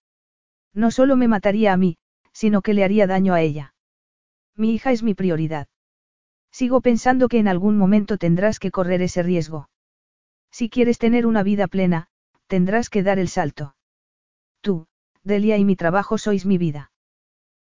[0.73, 1.97] No solo me mataría a mí,
[2.33, 3.73] sino que le haría daño a ella.
[4.55, 5.67] Mi hija es mi prioridad.
[6.51, 9.69] Sigo pensando que en algún momento tendrás que correr ese riesgo.
[10.51, 12.09] Si quieres tener una vida plena,
[12.47, 13.75] tendrás que dar el salto.
[14.61, 14.87] Tú,
[15.23, 16.91] Delia y mi trabajo sois mi vida.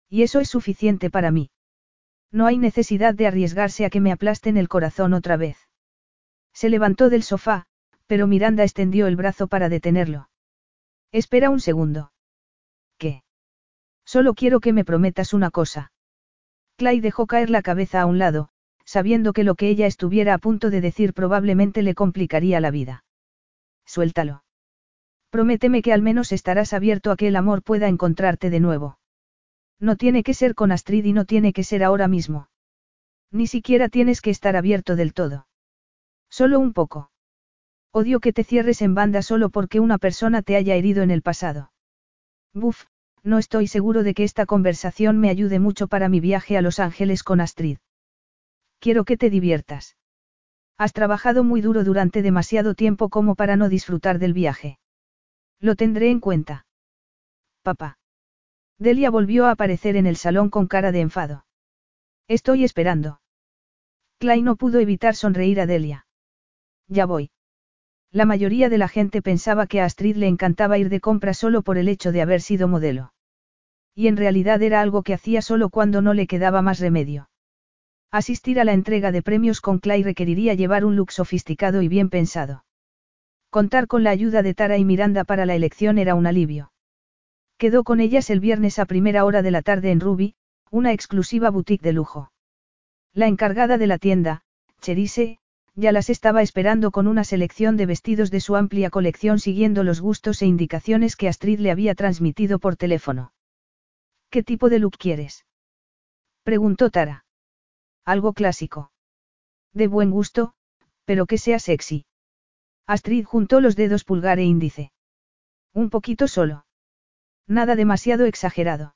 [0.09, 1.51] Y eso es suficiente para mí.
[2.31, 5.57] No hay necesidad de arriesgarse a que me aplasten el corazón otra vez.
[6.53, 7.67] Se levantó del sofá,
[8.07, 10.29] pero Miranda extendió el brazo para detenerlo.
[11.11, 12.13] Espera un segundo.
[12.99, 13.23] ¿Qué?
[14.05, 15.93] Solo quiero que me prometas una cosa.
[16.77, 18.51] Clay dejó caer la cabeza a un lado,
[18.85, 23.05] sabiendo que lo que ella estuviera a punto de decir probablemente le complicaría la vida.
[23.87, 24.44] Suéltalo.
[25.35, 29.01] Prométeme que al menos estarás abierto a que el amor pueda encontrarte de nuevo.
[29.81, 32.51] No tiene que ser con Astrid y no tiene que ser ahora mismo.
[33.33, 35.49] Ni siquiera tienes que estar abierto del todo.
[36.31, 37.11] Solo un poco.
[37.91, 41.21] Odio que te cierres en banda solo porque una persona te haya herido en el
[41.21, 41.73] pasado.
[42.53, 42.85] Buf,
[43.25, 46.79] no estoy seguro de que esta conversación me ayude mucho para mi viaje a Los
[46.79, 47.79] Ángeles con Astrid.
[48.79, 49.97] Quiero que te diviertas.
[50.79, 54.79] Has trabajado muy duro durante demasiado tiempo como para no disfrutar del viaje.
[55.65, 56.67] Lo tendré en cuenta.
[57.63, 57.97] Papá.
[58.79, 61.47] Delia volvió a aparecer en el salón con cara de enfado.
[62.29, 63.23] Estoy esperando.
[64.19, 66.07] Clay no pudo evitar sonreír a Delia.
[66.87, 67.31] Ya voy.
[68.13, 71.63] La mayoría de la gente pensaba que a Astrid le encantaba ir de compra solo
[71.63, 73.15] por el hecho de haber sido modelo.
[73.95, 77.31] Y en realidad era algo que hacía solo cuando no le quedaba más remedio.
[78.11, 82.11] Asistir a la entrega de premios con Clay requeriría llevar un look sofisticado y bien
[82.11, 82.67] pensado.
[83.55, 86.73] Contar con la ayuda de Tara y Miranda para la elección era un alivio.
[87.57, 90.35] Quedó con ellas el viernes a primera hora de la tarde en Ruby,
[90.73, 92.33] una exclusiva boutique de lujo.
[93.13, 94.43] La encargada de la tienda,
[94.81, 95.39] Cherise,
[95.77, 100.01] ya las estaba esperando con una selección de vestidos de su amplia colección siguiendo los
[100.01, 103.33] gustos e indicaciones que Astrid le había transmitido por teléfono.
[104.31, 105.47] ¿Qué tipo de look quieres?
[106.43, 107.25] preguntó Tara.
[108.05, 108.91] Algo clásico.
[109.73, 110.55] De buen gusto,
[111.05, 112.05] pero que sea sexy.
[112.87, 114.93] Astrid juntó los dedos pulgar e índice.
[115.73, 116.67] Un poquito solo.
[117.47, 118.95] Nada demasiado exagerado.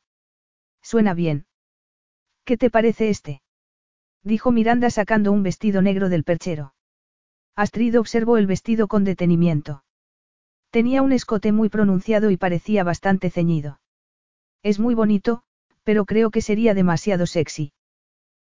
[0.83, 1.47] Suena bien.
[2.45, 3.43] ¿Qué te parece este?
[4.23, 6.75] Dijo Miranda sacando un vestido negro del perchero.
[7.57, 9.85] Astrid observó el vestido con detenimiento.
[10.71, 13.81] Tenía un escote muy pronunciado y parecía bastante ceñido.
[14.63, 15.43] Es muy bonito,
[15.83, 17.73] pero creo que sería demasiado sexy.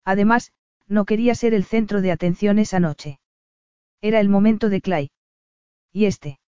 [0.03, 0.51] Además,
[0.87, 3.19] no quería ser el centro de atención esa noche.
[4.01, 5.11] Era el momento de Clay.
[5.91, 6.39] ¿Y este?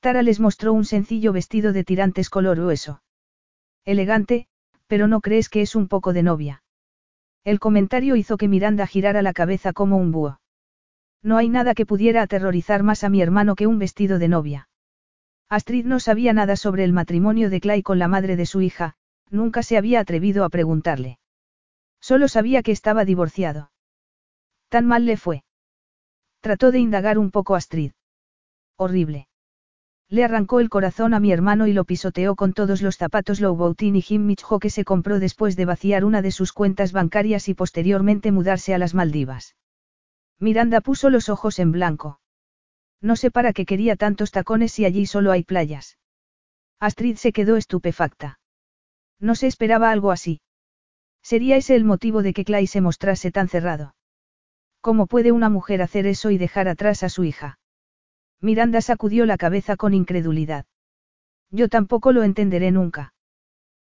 [0.00, 3.02] Tara les mostró un sencillo vestido de tirantes color hueso.
[3.84, 4.46] Elegante,
[4.86, 6.62] pero no crees que es un poco de novia.
[7.44, 10.40] El comentario hizo que Miranda girara la cabeza como un búho.
[11.22, 14.68] No hay nada que pudiera aterrorizar más a mi hermano que un vestido de novia.
[15.48, 18.96] Astrid no sabía nada sobre el matrimonio de Clay con la madre de su hija,
[19.30, 21.18] nunca se había atrevido a preguntarle.
[22.00, 23.70] Solo sabía que estaba divorciado.
[24.68, 25.44] Tan mal le fue.
[26.40, 27.92] Trató de indagar un poco Astrid.
[28.76, 29.28] Horrible.
[30.08, 33.96] Le arrancó el corazón a mi hermano y lo pisoteó con todos los zapatos Louboutin
[33.96, 37.54] y Jim Mitchell que se compró después de vaciar una de sus cuentas bancarias y
[37.54, 39.56] posteriormente mudarse a las Maldivas.
[40.38, 42.20] Miranda puso los ojos en blanco.
[43.00, 45.98] No sé para qué quería tantos tacones si allí solo hay playas.
[46.80, 48.38] Astrid se quedó estupefacta.
[49.20, 50.40] No se esperaba algo así.
[51.22, 53.94] ¿Sería ese el motivo de que Clay se mostrase tan cerrado?
[54.80, 57.58] ¿Cómo puede una mujer hacer eso y dejar atrás a su hija?
[58.40, 60.66] Miranda sacudió la cabeza con incredulidad.
[61.50, 63.14] Yo tampoco lo entenderé nunca.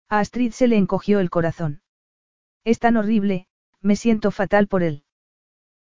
[0.09, 1.81] A Astrid se le encogió el corazón.
[2.63, 3.47] Es tan horrible,
[3.81, 5.03] me siento fatal por él.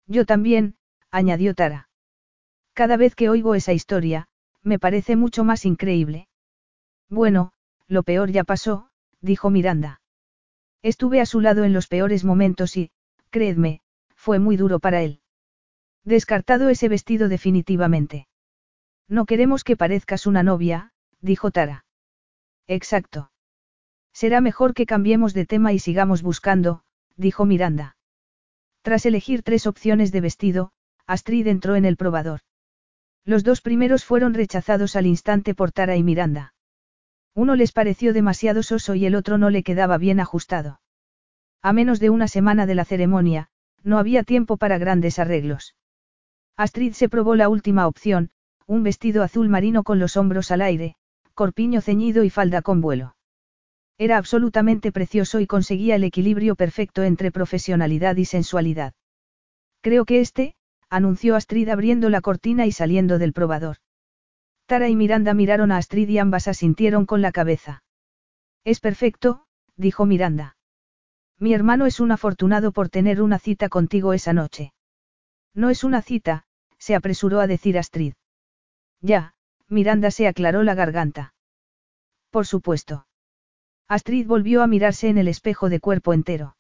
[0.07, 0.77] Yo también,
[1.11, 1.89] añadió Tara.
[2.75, 4.29] Cada vez que oigo esa historia,
[4.63, 6.29] me parece mucho más increíble.
[7.09, 7.53] Bueno,
[7.87, 8.91] lo peor ya pasó,
[9.21, 10.01] dijo Miranda.
[10.83, 12.91] Estuve a su lado en los peores momentos y,
[13.31, 13.81] créedme,
[14.15, 15.21] fue muy duro para él.
[16.05, 18.28] Descartado ese vestido definitivamente.
[19.09, 21.85] No queremos que parezcas una novia, dijo Tara.
[22.67, 23.31] Exacto.
[24.13, 26.83] Será mejor que cambiemos de tema y sigamos buscando,
[27.17, 27.97] dijo Miranda.
[28.83, 30.73] Tras elegir tres opciones de vestido,
[31.07, 32.41] Astrid entró en el probador.
[33.25, 36.55] Los dos primeros fueron rechazados al instante por Tara y Miranda.
[37.35, 40.81] Uno les pareció demasiado soso y el otro no le quedaba bien ajustado.
[41.63, 43.49] A menos de una semana de la ceremonia,
[43.83, 45.75] no había tiempo para grandes arreglos.
[46.57, 48.31] Astrid se probó la última opción,
[48.69, 50.95] un vestido azul marino con los hombros al aire,
[51.33, 53.17] corpiño ceñido y falda con vuelo.
[53.97, 58.93] Era absolutamente precioso y conseguía el equilibrio perfecto entre profesionalidad y sensualidad.
[59.81, 60.55] Creo que este,
[60.91, 63.79] anunció Astrid abriendo la cortina y saliendo del probador.
[64.67, 67.83] Tara y Miranda miraron a Astrid y ambas asintieron con la cabeza.
[68.65, 69.47] Es perfecto,
[69.77, 70.59] dijo Miranda.
[71.39, 74.75] Mi hermano es un afortunado por tener una cita contigo esa noche.
[75.55, 76.45] No es una cita,
[76.77, 78.13] se apresuró a decir Astrid.
[79.01, 79.35] Ya,
[79.69, 81.35] Miranda se aclaró la garganta.
[82.31, 83.07] Por supuesto.
[83.87, 86.57] Astrid volvió a mirarse en el espejo de cuerpo entero.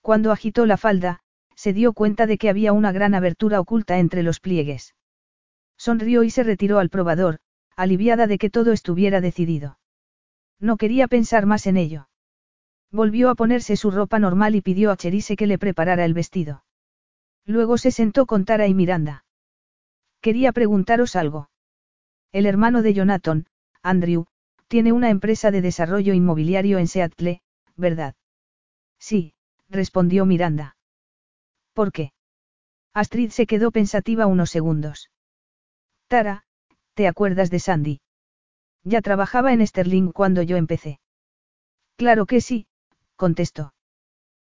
[0.00, 1.20] Cuando agitó la falda,
[1.54, 4.94] se dio cuenta de que había una gran abertura oculta entre los pliegues.
[5.76, 7.40] Sonrió y se retiró al probador,
[7.76, 9.78] aliviada de que todo estuviera decidido.
[10.60, 12.08] No quería pensar más en ello.
[12.90, 16.64] Volvió a ponerse su ropa normal y pidió a Cherise que le preparara el vestido.
[17.44, 19.24] Luego se sentó con Tara y Miranda.
[20.28, 21.48] Quería preguntaros algo.
[22.32, 23.46] El hermano de Jonathan,
[23.82, 24.26] Andrew,
[24.66, 27.40] tiene una empresa de desarrollo inmobiliario en Seattle,
[27.76, 28.14] ¿verdad?
[28.98, 29.32] Sí,
[29.70, 30.76] respondió Miranda.
[31.72, 32.12] ¿Por qué?
[32.92, 35.10] Astrid se quedó pensativa unos segundos.
[36.08, 36.44] Tara,
[36.92, 38.00] ¿te acuerdas de Sandy?
[38.84, 41.00] Ya trabajaba en Sterling cuando yo empecé.
[41.96, 42.66] Claro que sí,
[43.16, 43.72] contestó.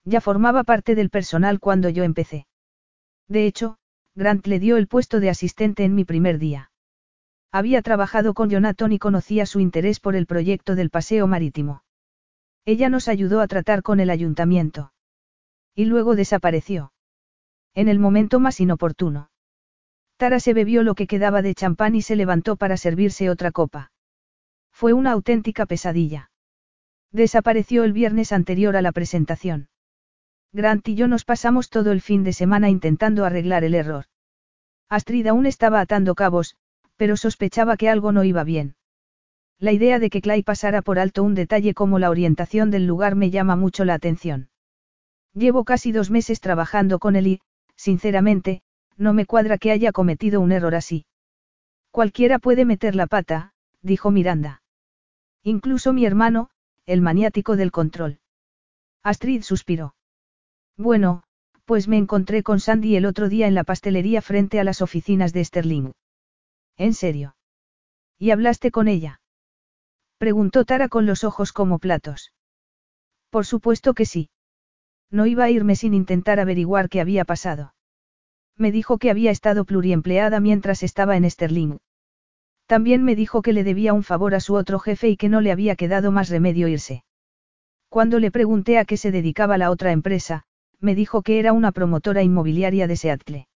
[0.05, 2.47] Ya formaba parte del personal cuando yo empecé.
[3.27, 3.77] De hecho,
[4.15, 6.71] Grant le dio el puesto de asistente en mi primer día.
[7.51, 11.83] Había trabajado con Jonathan y conocía su interés por el proyecto del paseo marítimo.
[12.65, 14.93] Ella nos ayudó a tratar con el ayuntamiento.
[15.75, 16.93] Y luego desapareció.
[17.73, 19.29] En el momento más inoportuno.
[20.17, 23.91] Tara se bebió lo que quedaba de champán y se levantó para servirse otra copa.
[24.71, 26.31] Fue una auténtica pesadilla.
[27.11, 29.67] Desapareció el viernes anterior a la presentación.
[30.55, 34.05] Grant y yo nos pasamos todo el fin de semana intentando arreglar el error.
[34.87, 36.55] Astrid aún estaba atando cabos,
[36.95, 38.75] pero sospechaba que algo no iba bien.
[39.59, 43.15] La idea de que Clay pasara por alto un detalle como la orientación del lugar
[43.15, 44.47] me llama mucho la atención.
[45.33, 47.41] Llevo casi dos meses trabajando con él y,
[47.75, 48.61] sinceramente,
[48.95, 51.05] no me cuadra que haya cometido un error así.
[51.91, 53.51] Cualquiera puede meter la pata,
[53.81, 54.61] dijo Miranda.
[55.43, 56.49] Incluso mi hermano,
[56.85, 58.19] el maniático del control.
[59.03, 59.94] Astrid suspiró.
[60.77, 61.23] Bueno,
[61.65, 65.33] pues me encontré con Sandy el otro día en la pastelería frente a las oficinas
[65.33, 65.91] de Sterling.
[66.77, 67.35] ¿En serio?
[68.19, 69.21] ¿Y hablaste con ella?
[70.17, 72.33] Preguntó Tara con los ojos como platos.
[73.29, 74.29] Por supuesto que sí.
[75.11, 77.73] No iba a irme sin intentar averiguar qué había pasado.
[78.57, 81.77] Me dijo que había estado pluriempleada mientras estaba en Sterling.
[82.65, 85.41] También me dijo que le debía un favor a su otro jefe y que no
[85.41, 87.03] le había quedado más remedio irse.
[87.89, 90.45] Cuando le pregunté a qué se dedicaba la otra empresa,
[90.85, 93.47] me dijo que era una promotora inmobiliaria de Seattle.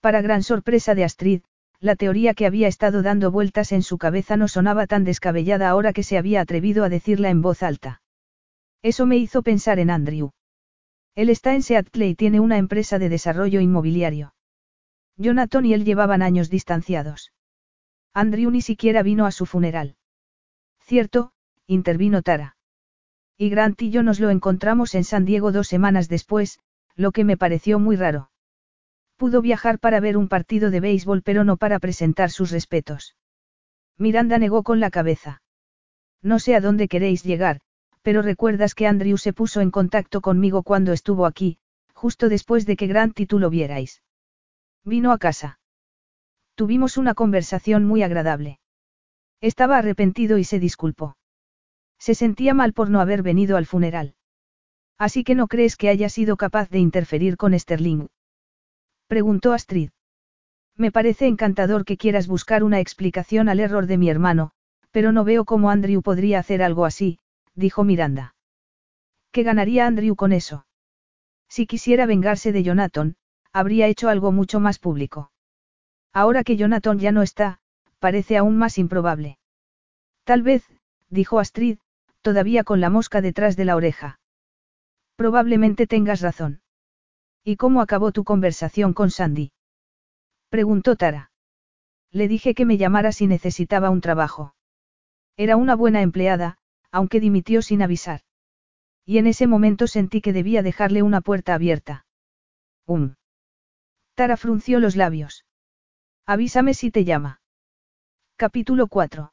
[0.00, 1.42] Para gran sorpresa de Astrid,
[1.80, 5.92] la teoría que había estado dando vueltas en su cabeza no sonaba tan descabellada ahora
[5.92, 8.02] que se había atrevido a decirla en voz alta.
[8.82, 10.30] Eso me hizo pensar en Andrew.
[11.14, 14.34] Él está en Seattle y tiene una empresa de desarrollo inmobiliario.
[15.16, 17.32] Jonathan y él llevaban años distanciados.
[18.14, 19.96] Andrew ni siquiera vino a su funeral.
[20.80, 21.32] Cierto,
[21.66, 22.56] intervino Tara.
[23.36, 26.60] Y Grant y yo nos lo encontramos en San Diego dos semanas después,
[26.94, 28.30] lo que me pareció muy raro.
[29.16, 33.16] Pudo viajar para ver un partido de béisbol pero no para presentar sus respetos.
[33.98, 35.42] Miranda negó con la cabeza.
[36.22, 37.60] No sé a dónde queréis llegar,
[38.02, 41.58] pero recuerdas que Andrew se puso en contacto conmigo cuando estuvo aquí,
[41.94, 44.02] justo después de que Grant y tú lo vierais.
[44.84, 45.60] Vino a casa.
[46.54, 48.58] Tuvimos una conversación muy agradable.
[49.40, 51.16] Estaba arrepentido y se disculpó.
[52.04, 54.16] Se sentía mal por no haber venido al funeral.
[54.98, 58.08] Así que no crees que haya sido capaz de interferir con Sterling.
[59.06, 59.90] Preguntó Astrid.
[60.76, 64.50] Me parece encantador que quieras buscar una explicación al error de mi hermano,
[64.90, 67.20] pero no veo cómo Andrew podría hacer algo así,
[67.54, 68.34] dijo Miranda.
[69.30, 70.66] ¿Qué ganaría Andrew con eso?
[71.48, 73.14] Si quisiera vengarse de Jonathan,
[73.52, 75.30] habría hecho algo mucho más público.
[76.12, 77.60] Ahora que Jonathan ya no está,
[78.00, 79.38] parece aún más improbable.
[80.24, 80.64] Tal vez,
[81.08, 81.78] dijo Astrid,
[82.22, 84.18] todavía con la mosca detrás de la oreja.
[85.16, 86.62] Probablemente tengas razón.
[87.44, 89.52] ¿Y cómo acabó tu conversación con Sandy?
[90.48, 91.30] Preguntó Tara.
[92.10, 94.54] Le dije que me llamara si necesitaba un trabajo.
[95.36, 96.58] Era una buena empleada,
[96.90, 98.20] aunque dimitió sin avisar.
[99.04, 102.06] Y en ese momento sentí que debía dejarle una puerta abierta.
[102.86, 103.14] Um.
[104.14, 105.44] Tara frunció los labios.
[106.26, 107.40] Avísame si te llama.
[108.36, 109.31] Capítulo 4.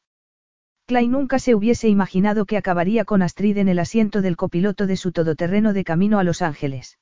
[0.90, 4.98] Clay nunca se hubiese imaginado que acabaría con Astrid en el asiento del copiloto de
[4.98, 6.98] su todoterreno de camino a Los Ángeles.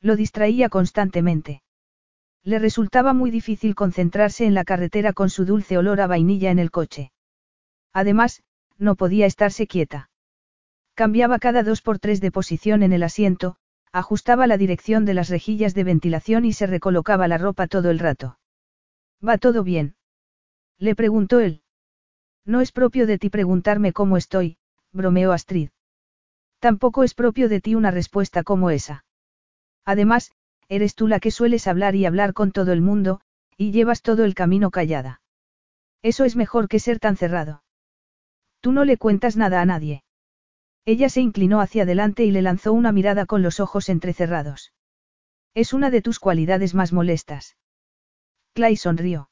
[0.00, 1.64] Lo distraía constantemente.
[2.44, 6.60] Le resultaba muy difícil concentrarse en la carretera con su dulce olor a vainilla en
[6.60, 7.10] el coche.
[7.92, 8.44] Además,
[8.78, 10.08] no podía estarse quieta.
[10.94, 13.56] Cambiaba cada dos por tres de posición en el asiento,
[13.90, 17.98] ajustaba la dirección de las rejillas de ventilación y se recolocaba la ropa todo el
[17.98, 18.38] rato.
[19.26, 19.96] ¿Va todo bien?
[20.78, 21.64] Le preguntó él.
[22.44, 24.56] No es propio de ti preguntarme cómo estoy,
[24.92, 25.70] bromeó Astrid.
[26.58, 29.04] Tampoco es propio de ti una respuesta como esa.
[29.84, 30.32] Además,
[30.68, 33.20] eres tú la que sueles hablar y hablar con todo el mundo,
[33.56, 35.20] y llevas todo el camino callada.
[36.02, 37.62] Eso es mejor que ser tan cerrado.
[38.60, 40.04] Tú no le cuentas nada a nadie.
[40.84, 44.72] Ella se inclinó hacia adelante y le lanzó una mirada con los ojos entrecerrados.
[45.54, 47.56] Es una de tus cualidades más molestas.
[48.54, 49.30] Clay sonrió.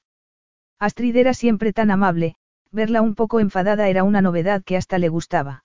[0.78, 2.36] Astrid era siempre tan amable,
[2.70, 5.64] verla un poco enfadada era una novedad que hasta le gustaba.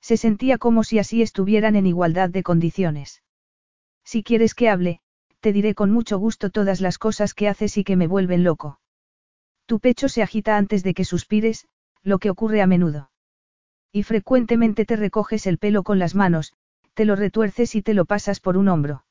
[0.00, 3.22] Se sentía como si así estuvieran en igualdad de condiciones.
[4.04, 5.00] Si quieres que hable,
[5.40, 8.80] te diré con mucho gusto todas las cosas que haces y que me vuelven loco.
[9.66, 11.66] Tu pecho se agita antes de que suspires,
[12.02, 13.10] lo que ocurre a menudo.
[13.92, 16.52] Y frecuentemente te recoges el pelo con las manos,
[16.94, 19.04] te lo retuerces y te lo pasas por un hombro.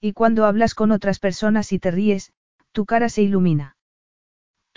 [0.00, 2.32] Y cuando hablas con otras personas y te ríes,
[2.72, 3.77] tu cara se ilumina.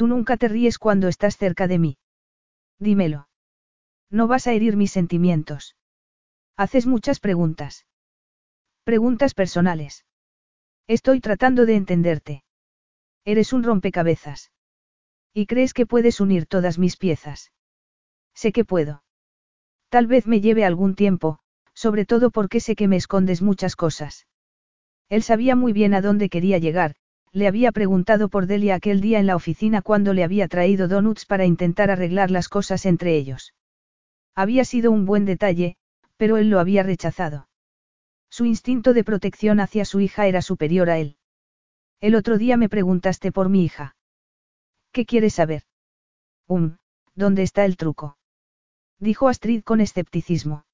[0.02, 1.99] Tú nunca te ríes cuando estás cerca de mí.
[2.80, 3.30] Dímelo.
[4.10, 5.76] No vas a herir mis sentimientos.
[6.58, 7.86] Haces muchas preguntas.
[8.84, 10.04] Preguntas personales.
[10.88, 12.43] Estoy tratando de entenderte.
[13.26, 14.52] Eres un rompecabezas.
[15.36, 17.52] ¿Y crees que puedes unir todas mis piezas?
[18.34, 19.04] Sé que puedo.
[19.89, 21.38] Tal vez me lleve algún tiempo,
[21.76, 24.26] sobre todo porque sé que me escondes muchas cosas.
[25.10, 26.95] Él sabía muy bien a dónde quería llegar,
[27.34, 31.26] le había preguntado por Delia aquel día en la oficina cuando le había traído donuts
[31.26, 33.54] para intentar arreglar las cosas entre ellos.
[34.36, 35.78] Había sido un buen detalle,
[36.18, 37.48] pero él lo había rechazado.
[38.30, 41.18] Su instinto de protección hacia su hija era superior a él.
[42.00, 43.96] El otro día me preguntaste por mi hija.
[44.92, 45.64] ¿Qué quieres saber?
[46.48, 46.78] Um,
[47.16, 48.18] ¿dónde está el truco?
[49.00, 50.66] dijo Astrid con escepticismo.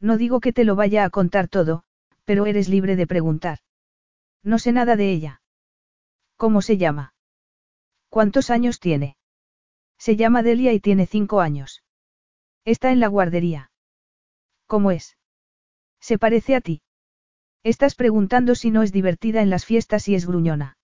[0.00, 1.84] No digo que te lo vaya a contar todo,
[2.24, 3.58] pero eres libre de preguntar.
[4.42, 5.40] No sé nada de ella.
[6.36, 7.14] ¿Cómo se llama?
[8.08, 9.16] ¿Cuántos años tiene?
[9.98, 11.82] Se llama Delia y tiene cinco años.
[12.64, 13.70] Está en la guardería.
[14.66, 15.16] ¿Cómo es?
[16.00, 16.82] ¿Se parece a ti?
[17.62, 20.76] Estás preguntando si no es divertida en las fiestas y es gruñona.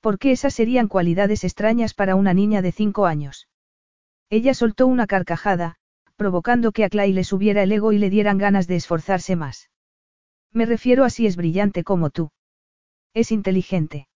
[0.00, 3.48] ¿Por qué esas serían cualidades extrañas para una niña de cinco años?
[4.30, 5.76] Ella soltó una carcajada,
[6.16, 9.70] provocando que a Clay le subiera el ego y le dieran ganas de esforzarse más.
[10.52, 12.30] Me refiero a si es brillante como tú.
[13.14, 14.08] Es inteligente.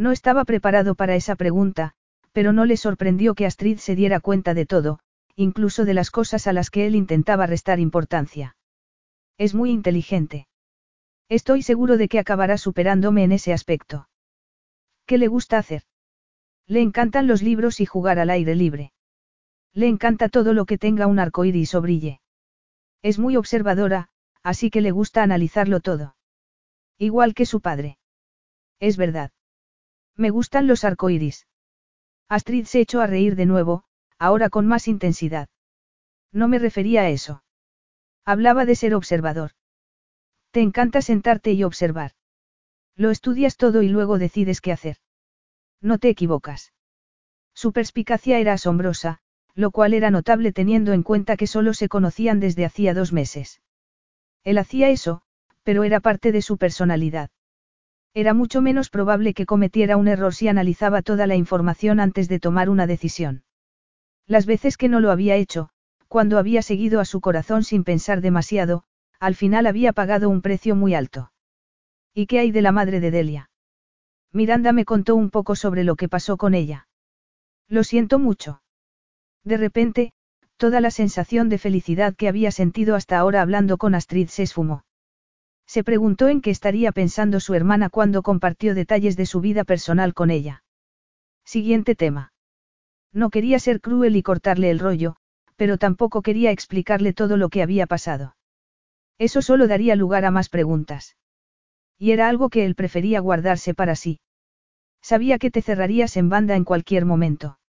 [0.00, 1.92] No estaba preparado para esa pregunta,
[2.32, 4.98] pero no le sorprendió que Astrid se diera cuenta de todo,
[5.36, 8.56] incluso de las cosas a las que él intentaba restar importancia.
[9.36, 10.48] Es muy inteligente.
[11.28, 14.08] Estoy seguro de que acabará superándome en ese aspecto.
[15.04, 15.82] ¿Qué le gusta hacer?
[16.66, 18.94] Le encantan los libros y jugar al aire libre.
[19.74, 22.22] Le encanta todo lo que tenga un arco iris o brille.
[23.02, 24.08] Es muy observadora,
[24.42, 26.16] así que le gusta analizarlo todo.
[26.96, 27.98] Igual que su padre.
[28.78, 29.30] Es verdad.
[30.20, 31.46] Me gustan los arcoíris.
[32.28, 33.84] Astrid se echó a reír de nuevo,
[34.18, 35.48] ahora con más intensidad.
[36.30, 37.42] No me refería a eso.
[38.26, 39.52] Hablaba de ser observador.
[40.50, 42.12] Te encanta sentarte y observar.
[42.96, 44.98] Lo estudias todo y luego decides qué hacer.
[45.80, 46.74] No te equivocas.
[47.54, 49.20] Su perspicacia era asombrosa,
[49.54, 53.62] lo cual era notable teniendo en cuenta que solo se conocían desde hacía dos meses.
[54.44, 55.22] Él hacía eso,
[55.62, 57.30] pero era parte de su personalidad.
[58.14, 62.40] Era mucho menos probable que cometiera un error si analizaba toda la información antes de
[62.40, 63.44] tomar una decisión.
[64.26, 65.70] Las veces que no lo había hecho,
[66.08, 68.82] cuando había seguido a su corazón sin pensar demasiado,
[69.20, 71.30] al final había pagado un precio muy alto.
[72.12, 73.50] ¿Y qué hay de la madre de Delia?
[74.32, 76.88] Miranda me contó un poco sobre lo que pasó con ella.
[77.68, 78.62] Lo siento mucho.
[79.44, 80.12] De repente,
[80.56, 84.82] toda la sensación de felicidad que había sentido hasta ahora hablando con Astrid se esfumó.
[85.70, 90.14] Se preguntó en qué estaría pensando su hermana cuando compartió detalles de su vida personal
[90.14, 90.64] con ella.
[91.44, 92.32] Siguiente tema.
[93.12, 95.14] No quería ser cruel y cortarle el rollo,
[95.54, 98.34] pero tampoco quería explicarle todo lo que había pasado.
[99.16, 101.16] Eso solo daría lugar a más preguntas.
[101.96, 104.18] Y era algo que él prefería guardarse para sí.
[105.00, 107.60] Sabía que te cerrarías en banda en cualquier momento.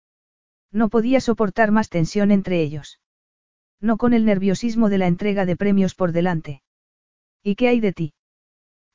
[0.72, 3.00] No podía soportar más tensión entre ellos.
[3.80, 6.64] No con el nerviosismo de la entrega de premios por delante.
[7.44, 8.14] ¿Y qué hay de ti?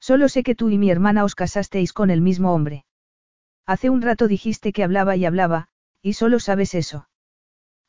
[0.00, 2.84] Solo sé que tú y mi hermana os casasteis con el mismo hombre.
[3.66, 5.68] Hace un rato dijiste que hablaba y hablaba,
[6.00, 7.08] y solo sabes eso.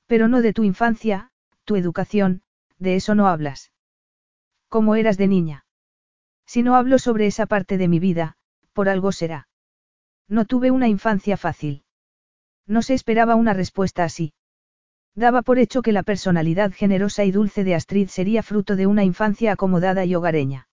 [0.08, 1.30] Pero no de tu infancia,
[1.66, 2.42] tu educación,
[2.80, 3.72] de eso no hablas.
[4.70, 5.66] ¿Cómo eras de niña?
[6.46, 8.38] Si no hablo sobre esa parte de mi vida,
[8.74, 9.48] por algo será.
[10.28, 11.84] No tuve una infancia fácil.
[12.66, 14.34] No se esperaba una respuesta así.
[15.18, 19.04] Daba por hecho que la personalidad generosa y dulce de Astrid sería fruto de una
[19.04, 20.68] infancia acomodada y hogareña.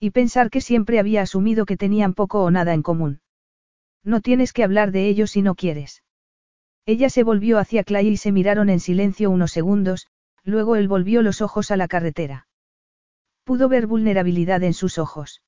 [0.00, 3.20] Y pensar que siempre había asumido que tenían poco o nada en común.
[4.02, 6.02] No tienes que hablar de ello si no quieres.
[6.86, 10.06] Ella se volvió hacia Clay y se miraron en silencio unos segundos,
[10.44, 12.48] luego él volvió los ojos a la carretera.
[13.44, 15.42] Pudo ver vulnerabilidad en sus ojos.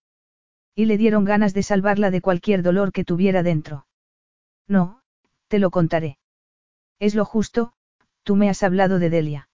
[0.74, 3.86] Y le dieron ganas de salvarla de cualquier dolor que tuviera dentro.
[4.68, 5.00] No,
[5.48, 6.18] te lo contaré.
[6.98, 7.72] Es lo justo,
[8.22, 9.48] tú me has hablado de Delia.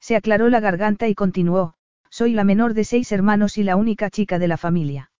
[0.00, 1.74] Se aclaró la garganta y continuó,
[2.10, 5.10] soy la menor de seis hermanos y la única chica de la familia.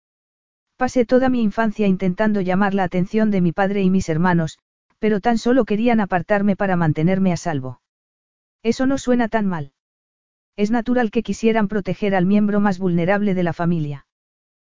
[0.77, 4.59] Pasé toda mi infancia intentando llamar la atención de mi padre y mis hermanos,
[4.99, 7.81] pero tan solo querían apartarme para mantenerme a salvo.
[8.63, 9.73] Eso no suena tan mal.
[10.57, 14.07] Es natural que quisieran proteger al miembro más vulnerable de la familia.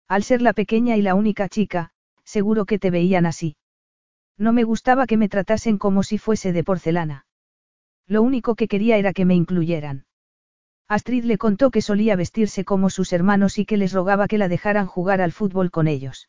[0.07, 1.91] Al ser la pequeña y la única chica,
[2.23, 3.55] seguro que te veían así.
[4.37, 7.25] No me gustaba que me tratasen como si fuese de porcelana.
[8.11, 10.03] Lo único que quería era que me incluyeran.
[10.89, 14.49] Astrid le contó que solía vestirse como sus hermanos y que les rogaba que la
[14.49, 16.27] dejaran jugar al fútbol con ellos.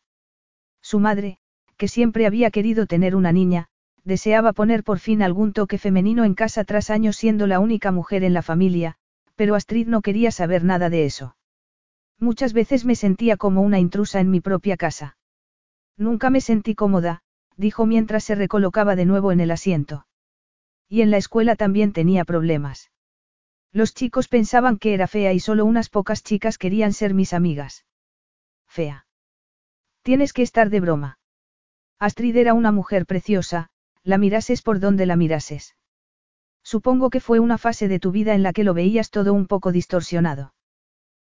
[0.80, 1.38] Su madre,
[1.76, 3.66] que siempre había querido tener una niña,
[4.04, 8.22] deseaba poner por fin algún toque femenino en casa tras años siendo la única mujer
[8.22, 8.94] en la familia,
[9.34, 11.34] pero Astrid no quería saber nada de eso.
[12.20, 15.16] Muchas veces me sentía como una intrusa en mi propia casa.
[15.96, 17.22] Nunca me sentí cómoda,
[17.56, 20.06] dijo mientras se recolocaba de nuevo en el asiento.
[20.92, 22.90] Y en la escuela también tenía problemas.
[23.72, 27.86] Los chicos pensaban que era fea y solo unas pocas chicas querían ser mis amigas.
[28.68, 29.06] Fea.
[30.02, 31.18] Tienes que estar de broma.
[31.98, 33.70] Astrid era una mujer preciosa,
[34.02, 35.76] la mirases por donde la mirases.
[36.62, 39.46] Supongo que fue una fase de tu vida en la que lo veías todo un
[39.46, 40.52] poco distorsionado.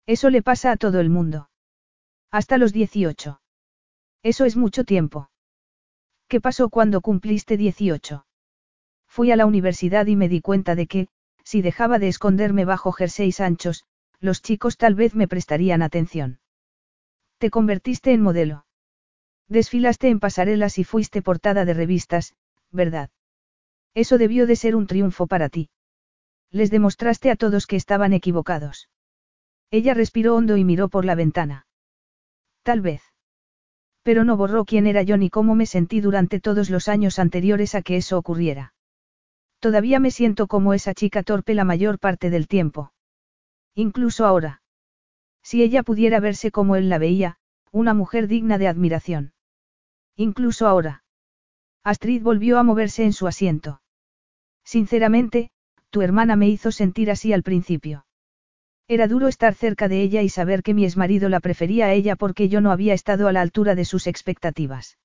[0.07, 1.51] Eso le pasa a todo el mundo.
[2.33, 3.41] Hasta los 18.
[4.25, 5.31] Eso es mucho tiempo.
[6.27, 8.27] ¿Qué pasó cuando cumpliste 18?
[9.15, 11.09] Fui a la universidad y me di cuenta de que,
[11.45, 13.85] si dejaba de esconderme bajo jerseys anchos,
[14.21, 16.41] los chicos tal vez me prestarían atención.
[17.37, 18.65] Te convertiste en modelo.
[19.49, 22.35] Desfilaste en pasarelas y fuiste portada de revistas,
[22.71, 23.11] ¿verdad?
[23.93, 25.69] Eso debió de ser un triunfo para ti.
[26.51, 28.89] Les demostraste a todos que estaban equivocados.
[29.71, 31.67] Ella respiró hondo y miró por la ventana.
[32.63, 33.03] Tal vez.
[34.03, 37.75] Pero no borró quién era yo ni cómo me sentí durante todos los años anteriores
[37.75, 38.72] a que eso ocurriera.
[39.63, 42.93] Todavía me siento como esa chica torpe la mayor parte del tiempo.
[43.77, 44.61] Incluso ahora.
[45.45, 47.37] Si ella pudiera verse como él la veía,
[47.71, 49.35] una mujer digna de admiración.
[50.17, 51.05] Incluso ahora.
[51.85, 53.81] Astrid volvió a moverse en su asiento.
[54.65, 55.53] Sinceramente,
[55.91, 58.05] tu hermana me hizo sentir así al principio.
[58.89, 62.17] Era duro estar cerca de ella y saber que mi exmarido la prefería a ella
[62.17, 64.99] porque yo no había estado a la altura de sus expectativas.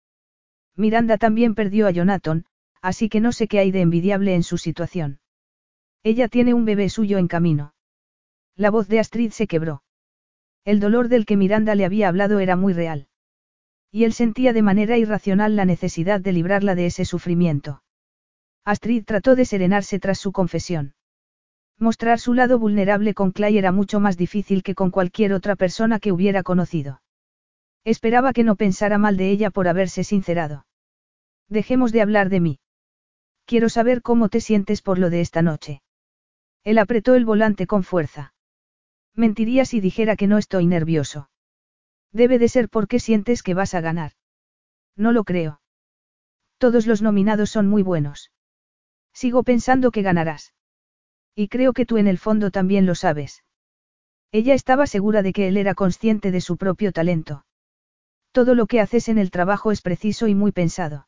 [0.75, 2.47] Miranda también perdió a Jonathan,
[2.81, 5.19] así que no sé qué hay de envidiable en su situación.
[6.03, 7.73] Ella tiene un bebé suyo en camino.
[8.55, 9.83] La voz de Astrid se quebró.
[10.65, 13.07] El dolor del que Miranda le había hablado era muy real.
[13.91, 17.83] Y él sentía de manera irracional la necesidad de librarla de ese sufrimiento.
[18.65, 20.93] Astrid trató de serenarse tras su confesión.
[21.79, 25.99] Mostrar su lado vulnerable con Clay era mucho más difícil que con cualquier otra persona
[25.99, 27.01] que hubiera conocido.
[27.85, 30.65] Esperaba que no pensara mal de ella por haberse sincerado.
[31.47, 32.59] Dejemos de hablar de mí.
[33.47, 35.81] Quiero saber cómo te sientes por lo de esta noche.
[36.65, 38.33] Él apretó el volante con fuerza.
[39.15, 41.29] Mentiría si dijera que no estoy nervioso.
[42.11, 44.11] Debe de ser porque sientes que vas a ganar.
[44.97, 45.61] No lo creo.
[46.57, 48.33] Todos los nominados son muy buenos.
[49.13, 50.53] Sigo pensando que ganarás.
[51.33, 53.45] Y creo que tú en el fondo también lo sabes.
[54.33, 57.45] Ella estaba segura de que él era consciente de su propio talento.
[58.33, 61.06] Todo lo que haces en el trabajo es preciso y muy pensado.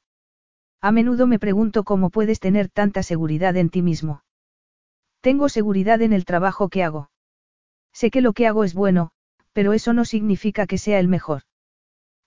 [0.82, 4.24] A menudo me pregunto cómo puedes tener tanta seguridad en ti mismo.
[5.22, 7.12] Tengo seguridad en el trabajo que hago.
[7.92, 9.12] Sé que lo que hago es bueno,
[9.52, 11.42] pero eso no significa que sea el mejor.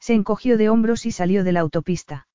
[0.00, 2.28] Se encogió de hombros y salió de la autopista.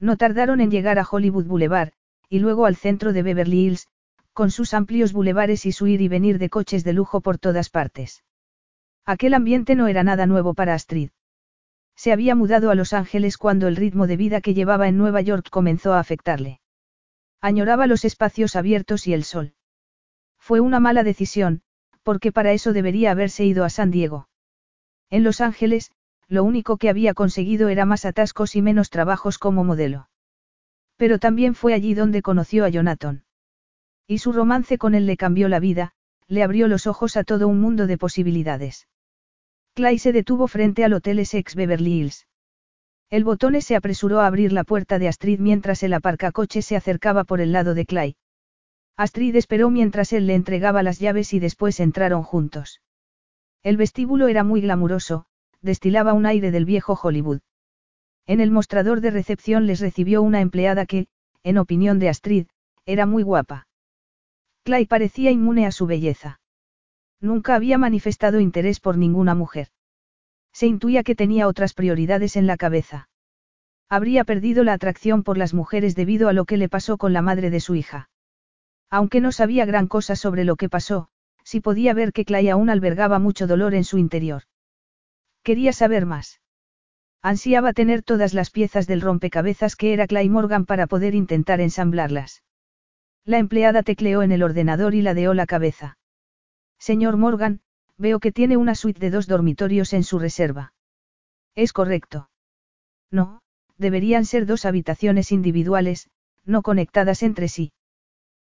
[0.00, 1.92] No tardaron en llegar a Hollywood Boulevard,
[2.28, 3.88] y luego al centro de Beverly Hills,
[4.32, 7.68] con sus amplios bulevares y su ir y venir de coches de lujo por todas
[7.68, 8.24] partes.
[9.04, 11.10] Aquel ambiente no era nada nuevo para Astrid.
[11.96, 15.20] Se había mudado a Los Ángeles cuando el ritmo de vida que llevaba en Nueva
[15.20, 16.60] York comenzó a afectarle.
[17.40, 19.54] Añoraba los espacios abiertos y el sol.
[20.38, 21.62] Fue una mala decisión,
[22.02, 24.28] porque para eso debería haberse ido a San Diego.
[25.10, 25.90] En Los Ángeles,
[26.28, 30.08] lo único que había conseguido era más atascos y menos trabajos como modelo.
[30.96, 33.24] Pero también fue allí donde conoció a Jonathan.
[34.06, 35.92] Y su romance con él le cambió la vida,
[36.28, 38.86] le abrió los ojos a todo un mundo de posibilidades.
[39.74, 42.28] Clay se detuvo frente al Hotel Essex Beverly Hills.
[43.10, 47.24] El botón se apresuró a abrir la puerta de Astrid mientras el aparcacoche se acercaba
[47.24, 48.16] por el lado de Clay.
[48.96, 52.82] Astrid esperó mientras él le entregaba las llaves y después entraron juntos.
[53.64, 55.26] El vestíbulo era muy glamuroso,
[55.60, 57.40] destilaba un aire del viejo Hollywood.
[58.26, 61.08] En el mostrador de recepción les recibió una empleada que,
[61.42, 62.46] en opinión de Astrid,
[62.86, 63.66] era muy guapa.
[64.62, 66.38] Clay parecía inmune a su belleza.
[67.24, 69.68] Nunca había manifestado interés por ninguna mujer.
[70.52, 73.08] Se intuía que tenía otras prioridades en la cabeza.
[73.88, 77.22] Habría perdido la atracción por las mujeres debido a lo que le pasó con la
[77.22, 78.10] madre de su hija.
[78.90, 81.08] Aunque no sabía gran cosa sobre lo que pasó,
[81.44, 84.42] sí podía ver que Clay aún albergaba mucho dolor en su interior.
[85.42, 86.42] Quería saber más.
[87.22, 92.42] Ansiaba tener todas las piezas del rompecabezas que era Clay Morgan para poder intentar ensamblarlas.
[93.24, 95.96] La empleada tecleó en el ordenador y ladeó la cabeza.
[96.88, 97.62] Señor Morgan,
[97.96, 100.74] veo que tiene una suite de dos dormitorios en su reserva.
[101.54, 102.28] Es correcto.
[103.10, 103.40] No,
[103.78, 106.10] deberían ser dos habitaciones individuales,
[106.44, 107.72] no conectadas entre sí.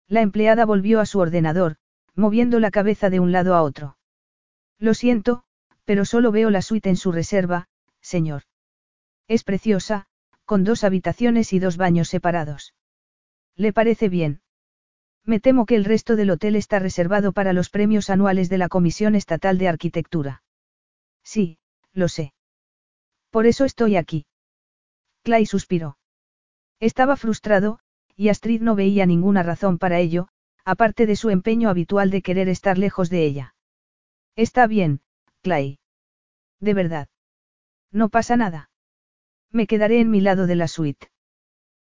[0.06, 1.78] La empleada volvió a su ordenador,
[2.14, 3.98] moviendo la cabeza de un lado a otro.
[4.78, 5.42] Lo siento,
[5.84, 7.66] pero solo veo la suite en su reserva,
[8.00, 8.42] señor.
[9.26, 10.06] Es preciosa,
[10.44, 12.72] con dos habitaciones y dos baños separados.
[13.56, 14.42] ¿Le parece bien?
[15.28, 18.70] Me temo que el resto del hotel está reservado para los premios anuales de la
[18.70, 20.42] Comisión Estatal de Arquitectura.
[21.22, 21.58] Sí,
[21.92, 22.32] lo sé.
[23.28, 24.24] Por eso estoy aquí.
[25.22, 25.98] Clay suspiró.
[26.80, 27.78] Estaba frustrado,
[28.16, 30.28] y Astrid no veía ninguna razón para ello,
[30.64, 33.54] aparte de su empeño habitual de querer estar lejos de ella.
[34.34, 35.02] Está bien,
[35.42, 35.78] Clay.
[36.58, 37.08] De verdad.
[37.92, 38.70] No pasa nada.
[39.52, 41.08] Me quedaré en mi lado de la suite.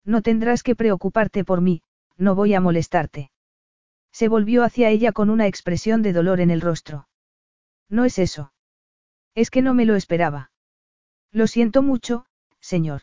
[0.05, 1.83] No tendrás que preocuparte por mí,
[2.21, 3.33] no voy a molestarte.
[4.13, 7.09] Se volvió hacia ella con una expresión de dolor en el rostro.
[7.89, 8.53] No es eso.
[9.35, 10.53] Es que no me lo esperaba.
[11.33, 12.27] Lo siento mucho,
[12.61, 13.03] señor.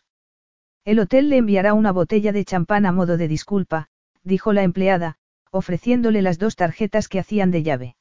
[0.84, 3.88] El hotel le enviará una botella de champán a modo de disculpa,
[4.22, 5.16] dijo la empleada,
[5.50, 7.96] ofreciéndole las dos tarjetas que hacían de llave.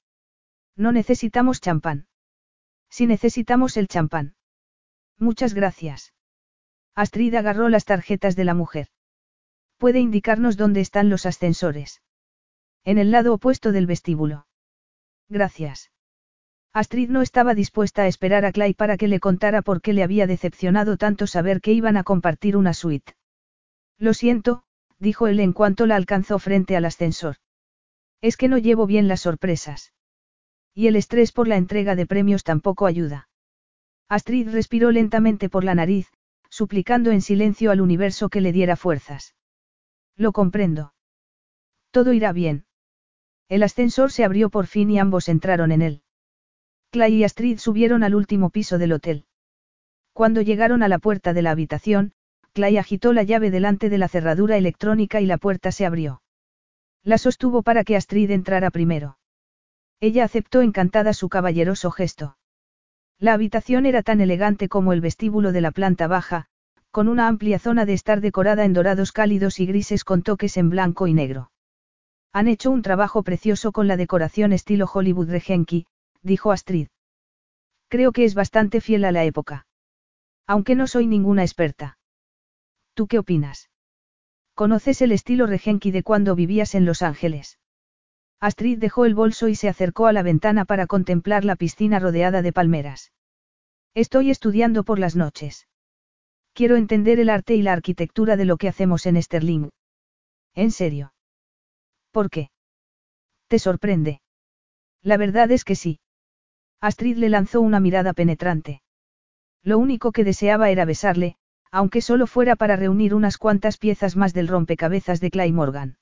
[0.76, 2.08] No necesitamos champán.
[2.90, 4.36] Si necesitamos el champán.
[5.18, 6.14] Muchas gracias.
[6.94, 8.90] Astrid agarró las tarjetas de la mujer.
[9.78, 12.02] ¿Puede indicarnos dónde están los ascensores?
[12.84, 14.48] En el lado opuesto del vestíbulo.
[15.30, 15.92] Gracias.
[16.74, 20.04] Astrid no estaba dispuesta a esperar a Clay para que le contara por qué le
[20.04, 23.14] había decepcionado tanto saber que iban a compartir una suite.
[24.00, 24.64] Lo siento,
[25.00, 27.38] dijo él en cuanto la alcanzó frente al ascensor.
[28.22, 29.94] Es que no llevo bien las sorpresas.
[30.74, 33.30] Y el estrés por la entrega de premios tampoco ayuda.
[34.10, 36.12] Astrid respiró lentamente por la nariz,
[36.50, 39.36] suplicando en silencio al universo que le diera fuerzas.
[40.18, 40.94] Lo comprendo.
[41.92, 42.66] Todo irá bien.
[43.50, 46.02] El ascensor se abrió por fin y ambos entraron en él.
[46.92, 49.26] Clay y Astrid subieron al último piso del hotel.
[50.14, 52.14] Cuando llegaron a la puerta de la habitación,
[52.54, 56.22] Clay agitó la llave delante de la cerradura electrónica y la puerta se abrió.
[57.04, 59.20] La sostuvo para que Astrid entrara primero.
[60.00, 62.38] Ella aceptó encantada su caballeroso gesto.
[63.20, 66.48] La habitación era tan elegante como el vestíbulo de la planta baja,
[66.98, 70.72] con una amplia zona de estar decorada en dorados cálidos y grises con toques en
[70.72, 71.52] blanco y negro.
[72.34, 75.86] Han hecho un trabajo precioso con la decoración estilo Hollywood Regenki,
[76.24, 76.88] dijo Astrid.
[77.88, 79.68] Creo que es bastante fiel a la época.
[80.48, 82.00] Aunque no soy ninguna experta.
[82.96, 83.70] ¿Tú qué opinas?
[84.56, 87.60] ¿Conoces el estilo Regenki de cuando vivías en Los Ángeles?
[88.40, 92.42] Astrid dejó el bolso y se acercó a la ventana para contemplar la piscina rodeada
[92.42, 93.12] de palmeras.
[93.94, 95.68] Estoy estudiando por las noches.
[96.58, 99.70] Quiero entender el arte y la arquitectura de lo que hacemos en Sterling.
[100.56, 101.14] ¿En serio?
[102.12, 102.50] ¿Por qué?
[103.48, 104.22] ¿Te sorprende?
[105.04, 106.00] La verdad es que sí.
[106.82, 108.82] Astrid le lanzó una mirada penetrante.
[109.62, 111.36] Lo único que deseaba era besarle,
[111.70, 116.00] aunque solo fuera para reunir unas cuantas piezas más del rompecabezas de Clay Morgan.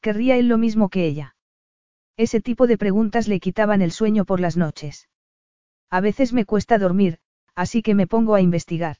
[0.00, 1.36] Querría él lo mismo que ella.
[2.16, 5.08] Ese tipo de preguntas le quitaban el sueño por las noches.
[5.88, 7.20] A veces me cuesta dormir,
[7.54, 8.96] así que me pongo a investigar.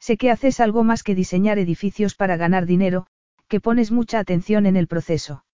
[0.00, 3.06] Sé que haces algo más que diseñar edificios para ganar dinero,
[3.48, 5.44] que pones mucha atención en el proceso.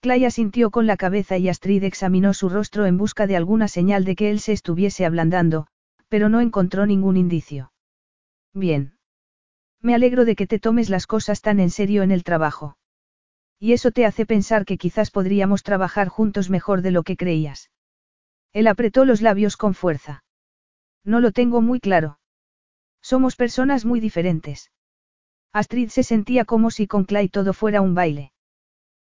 [0.00, 4.04] Clay asintió con la cabeza y Astrid examinó su rostro en busca de alguna señal
[4.04, 5.66] de que él se estuviese ablandando,
[6.08, 7.72] pero no encontró ningún indicio.
[8.54, 8.94] Bien.
[9.82, 12.76] Me alegro de que te tomes las cosas tan en serio en el trabajo.
[13.58, 17.70] Y eso te hace pensar que quizás podríamos trabajar juntos mejor de lo que creías.
[18.52, 20.24] Él apretó los labios con fuerza.
[21.04, 22.19] No lo tengo muy claro.
[23.02, 24.70] Somos personas muy diferentes.
[25.52, 28.32] Astrid se sentía como si con Clay todo fuera un baile.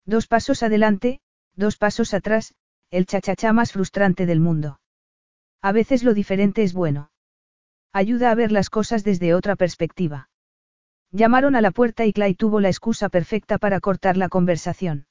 [0.04, 1.20] Dos pasos adelante,
[1.54, 2.54] dos pasos atrás,
[2.90, 4.80] el chachachá más frustrante del mundo.
[5.60, 7.10] A veces lo diferente es bueno.
[7.92, 10.28] Ayuda a ver las cosas desde otra perspectiva.
[11.12, 15.06] Llamaron a la puerta y Clay tuvo la excusa perfecta para cortar la conversación.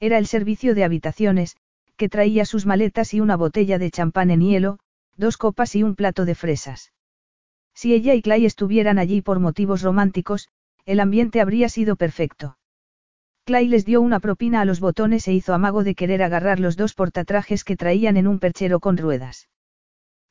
[0.00, 1.56] Era el servicio de habitaciones,
[1.96, 4.78] que traía sus maletas y una botella de champán en hielo,
[5.16, 6.92] dos copas y un plato de fresas.
[7.74, 10.48] Si ella y Clay estuvieran allí por motivos románticos,
[10.84, 12.58] el ambiente habría sido perfecto.
[13.44, 16.76] Clay les dio una propina a los botones e hizo amago de querer agarrar los
[16.76, 19.48] dos portatrajes que traían en un perchero con ruedas.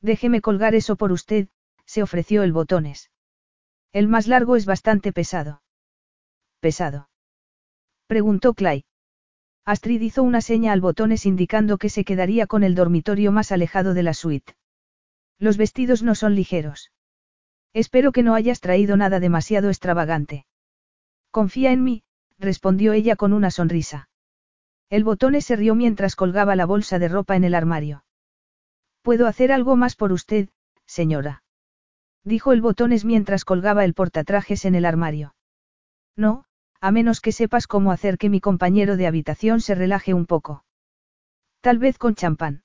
[0.00, 1.48] Déjeme colgar eso por usted,
[1.84, 3.10] se ofreció el botones.
[3.92, 5.62] El más largo es bastante pesado.
[6.60, 7.10] ¿Pesado?
[8.06, 8.84] Preguntó Clay.
[9.64, 13.94] Astrid hizo una seña al botones indicando que se quedaría con el dormitorio más alejado
[13.94, 14.54] de la suite.
[15.38, 16.91] Los vestidos no son ligeros.
[17.74, 20.46] Espero que no hayas traído nada demasiado extravagante.
[21.30, 22.02] Confía en mí,
[22.38, 24.08] respondió ella con una sonrisa.
[24.90, 28.04] El botones se rió mientras colgaba la bolsa de ropa en el armario.
[29.00, 30.50] ¿Puedo hacer algo más por usted,
[30.84, 31.42] señora?
[32.24, 35.34] Dijo el botones mientras colgaba el portatrajes en el armario.
[36.14, 36.44] No,
[36.80, 40.64] a menos que sepas cómo hacer que mi compañero de habitación se relaje un poco.
[41.62, 42.64] Tal vez con champán.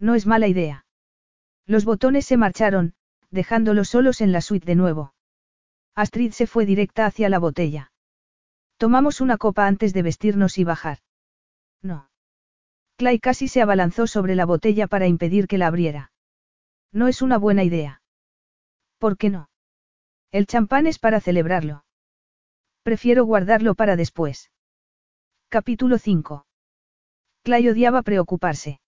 [0.00, 0.84] No es mala idea.
[1.64, 2.94] Los botones se marcharon,
[3.30, 5.14] dejándolos solos en la suite de nuevo.
[5.94, 7.92] Astrid se fue directa hacia la botella.
[8.76, 10.98] Tomamos una copa antes de vestirnos y bajar.
[11.82, 12.10] No.
[12.96, 16.12] Clay casi se abalanzó sobre la botella para impedir que la abriera.
[16.92, 18.02] No es una buena idea.
[18.98, 19.48] ¿Por qué no?
[20.32, 21.84] El champán es para celebrarlo.
[22.82, 24.50] Prefiero guardarlo para después.
[25.48, 26.46] Capítulo 5.
[27.42, 28.80] Clay odiaba preocuparse.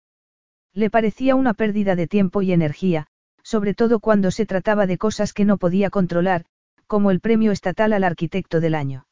[0.73, 3.07] Le parecía una pérdida de tiempo y energía,
[3.49, 6.45] sobre todo cuando se trataba de cosas que no podía controlar,
[6.87, 9.07] como el premio estatal al arquitecto del año.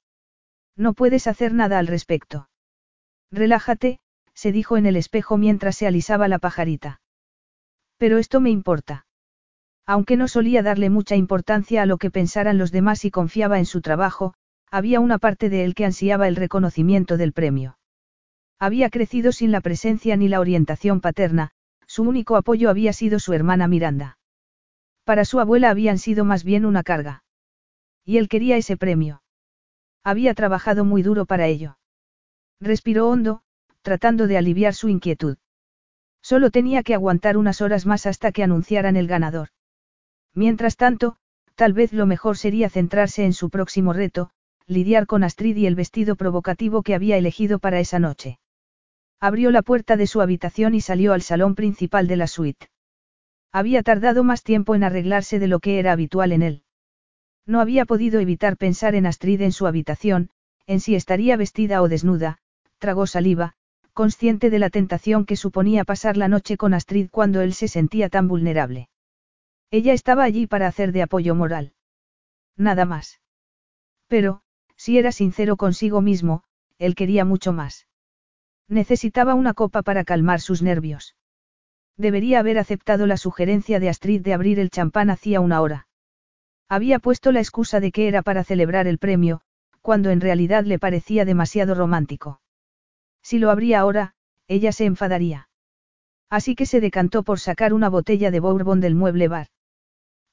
[0.77, 2.51] No puedes hacer nada al respecto.
[3.33, 3.99] Relájate,
[4.35, 7.01] se dijo en el espejo mientras se alisaba la pajarita.
[7.97, 9.07] Pero esto me importa.
[9.87, 13.65] Aunque no solía darle mucha importancia a lo que pensaran los demás y confiaba en
[13.65, 14.35] su trabajo,
[14.71, 17.79] había una parte de él que ansiaba el reconocimiento del premio.
[18.59, 21.53] Había crecido sin la presencia ni la orientación paterna,
[21.87, 24.19] su único apoyo había sido su hermana Miranda.
[25.07, 27.23] Para su abuela habían sido más bien una carga.
[28.05, 29.23] Y él quería ese premio.
[30.03, 31.79] Había trabajado muy duro para ello.
[32.61, 33.43] Respiró hondo,
[33.83, 35.37] tratando de aliviar su inquietud.
[36.23, 39.51] Solo tenía que aguantar unas horas más hasta que anunciaran el ganador.
[40.35, 41.19] Mientras tanto,
[41.55, 44.31] tal vez lo mejor sería centrarse en su próximo reto,
[44.67, 48.41] lidiar con Astrid y el vestido provocativo que había elegido para esa noche.
[49.21, 52.71] Abrió la puerta de su habitación y salió al salón principal de la suite.
[53.57, 56.63] Había tardado más tiempo en arreglarse de lo que era habitual en él.
[57.47, 60.29] No había podido evitar pensar en Astrid en su habitación,
[60.67, 62.37] en si estaría vestida o desnuda,
[62.77, 63.55] tragó saliva,
[63.95, 68.11] consciente de la tentación que suponía pasar la noche con Astrid cuando él se sentía
[68.11, 68.91] tan vulnerable.
[69.71, 71.73] Ella estaba allí para hacer de apoyo moral.
[72.59, 73.23] Nada más.
[74.07, 74.43] Pero,
[74.77, 76.43] si era sincero consigo mismo,
[76.77, 77.87] él quería mucho más.
[78.69, 81.17] Necesitaba una copa para calmar sus nervios.
[81.97, 85.87] Debería haber aceptado la sugerencia de Astrid de abrir el champán hacía una hora.
[86.69, 89.41] Había puesto la excusa de que era para celebrar el premio,
[89.81, 92.41] cuando en realidad le parecía demasiado romántico.
[93.23, 94.15] Si lo abría ahora,
[94.49, 95.49] ella se enfadaría.
[96.29, 99.49] Así que se decantó por sacar una botella de bourbon del mueble bar.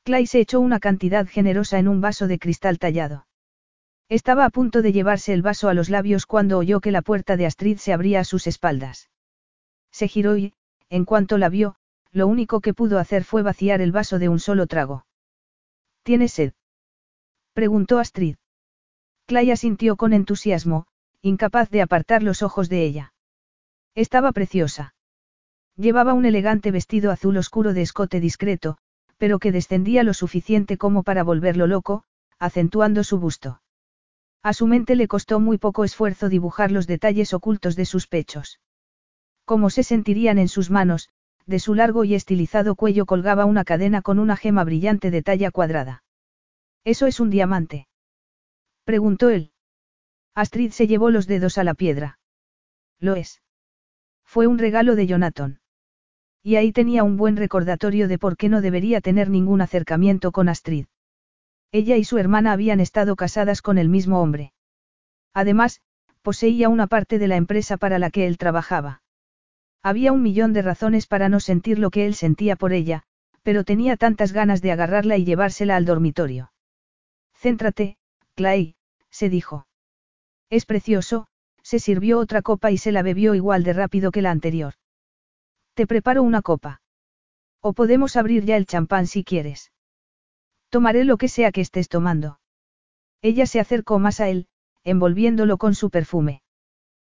[0.04, 3.28] Clay se echó una cantidad generosa en un vaso de cristal tallado.
[4.10, 7.38] Estaba a punto de llevarse el vaso a los labios cuando oyó que la puerta
[7.38, 9.10] de Astrid se abría a sus espaldas.
[9.92, 10.54] Se giró y,
[10.94, 11.74] en cuanto la vio,
[12.12, 15.08] lo único que pudo hacer fue vaciar el vaso de un solo trago.
[16.04, 16.54] ¿Tienes sed?
[17.54, 18.36] preguntó Astrid.
[19.26, 20.86] Clay asintió con entusiasmo,
[21.24, 23.14] incapaz de apartar los ojos de ella.
[23.96, 24.94] Estaba preciosa.
[25.76, 28.78] Llevaba un elegante vestido azul oscuro de escote discreto,
[29.18, 32.04] pero que descendía lo suficiente como para volverlo loco,
[32.38, 33.64] acentuando su busto.
[34.44, 38.60] A su mente le costó muy poco esfuerzo dibujar los detalles ocultos de sus pechos.
[39.46, 41.10] Cómo se sentirían en sus manos,
[41.46, 45.52] de su largo y estilizado cuello colgaba una cadena con una gema brillante de talla
[45.52, 46.04] cuadrada.
[46.86, 47.88] ¿Eso es un diamante?
[48.86, 49.52] preguntó él.
[50.36, 52.20] Astrid se llevó los dedos a la piedra.
[53.00, 53.42] Lo es.
[54.24, 55.60] Fue un regalo de Jonathan.
[56.42, 60.50] Y ahí tenía un buen recordatorio de por qué no debería tener ningún acercamiento con
[60.50, 60.88] Astrid.
[61.72, 64.54] Ella y su hermana habían estado casadas con el mismo hombre.
[65.34, 65.82] Además,
[66.22, 69.03] poseía una parte de la empresa para la que él trabajaba.
[69.84, 73.04] Había un millón de razones para no sentir lo que él sentía por ella,
[73.44, 76.54] pero tenía tantas ganas de agarrarla y llevársela al dormitorio.
[77.34, 77.98] Céntrate,
[78.36, 78.76] Clay,
[79.10, 79.68] se dijo.
[80.50, 81.28] Es precioso,
[81.62, 84.76] se sirvió otra copa y se la bebió igual de rápido que la anterior.
[85.74, 86.82] Te preparo una copa.
[87.60, 89.74] O podemos abrir ya el champán si quieres.
[90.70, 92.40] Tomaré lo que sea que estés tomando.
[93.22, 94.48] Ella se acercó más a él,
[94.84, 96.42] envolviéndolo con su perfume.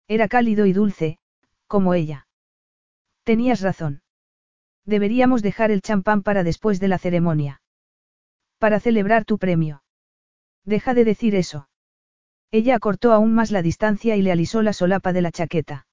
[0.07, 1.19] Era cálido y dulce,
[1.67, 2.26] como ella.
[3.27, 4.03] Tenías razón.
[4.85, 7.61] Deberíamos dejar el champán para después de la ceremonia.
[8.57, 9.83] Para celebrar tu premio.
[10.63, 11.67] Deja de decir eso.
[12.51, 15.87] Ella acortó aún más la distancia y le alisó la solapa de la chaqueta.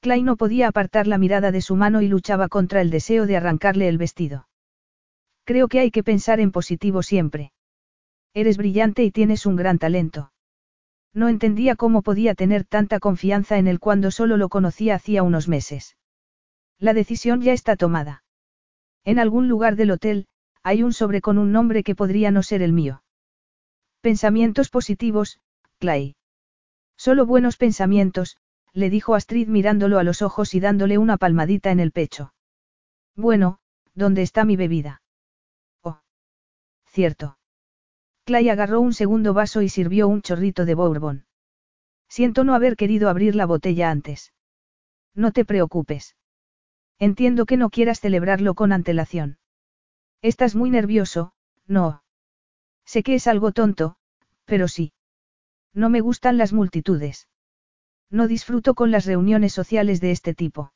[0.00, 3.36] Clay no podía apartar la mirada de su mano y luchaba contra el deseo de
[3.36, 4.48] arrancarle el vestido.
[5.44, 7.52] Creo que hay que pensar en positivo siempre.
[8.32, 10.32] Eres brillante y tienes un gran talento.
[11.12, 15.48] No entendía cómo podía tener tanta confianza en él cuando solo lo conocía hacía unos
[15.48, 15.96] meses.
[16.78, 18.22] La decisión ya está tomada.
[19.04, 20.26] En algún lugar del hotel,
[20.62, 23.02] hay un sobre con un nombre que podría no ser el mío.
[24.00, 25.40] Pensamientos positivos,
[25.78, 26.16] Clay.
[26.96, 28.36] Solo buenos pensamientos,
[28.72, 32.34] le dijo Astrid mirándolo a los ojos y dándole una palmadita en el pecho.
[33.14, 33.58] Bueno,
[33.94, 35.02] ¿dónde está mi bebida?
[35.82, 36.00] Oh.
[36.86, 37.38] Cierto.
[38.24, 41.26] Clay agarró un segundo vaso y sirvió un chorrito de bourbon.
[42.08, 44.34] Siento no haber querido abrir la botella antes.
[45.14, 46.16] No te preocupes.
[46.98, 49.38] Entiendo que no quieras celebrarlo con antelación.
[50.22, 51.32] Estás muy nervioso,
[51.66, 52.02] no.
[52.84, 53.96] Sé que es algo tonto,
[54.44, 54.92] pero sí.
[55.74, 57.28] No me gustan las multitudes.
[58.10, 60.72] No disfruto con las reuniones sociales de este tipo.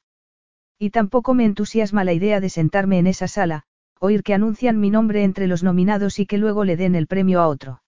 [0.78, 3.64] Y tampoco me entusiasma la idea de sentarme en esa sala,
[3.98, 7.40] oír que anuncian mi nombre entre los nominados y que luego le den el premio
[7.40, 7.82] a otro.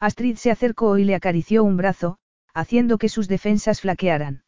[0.00, 2.18] Astrid se acercó y le acarició un brazo,
[2.52, 4.44] haciendo que sus defensas flaquearan.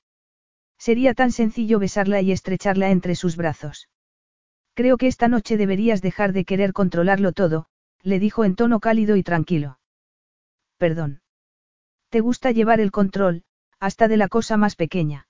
[0.79, 3.89] Sería tan sencillo besarla y estrecharla entre sus brazos.
[4.75, 7.67] Creo que esta noche deberías dejar de querer controlarlo todo,
[8.03, 9.81] le dijo en tono cálido y tranquilo.
[10.77, 11.21] Perdón.
[12.11, 13.43] Te gusta llevar el control,
[13.81, 15.27] hasta de la cosa más pequeña.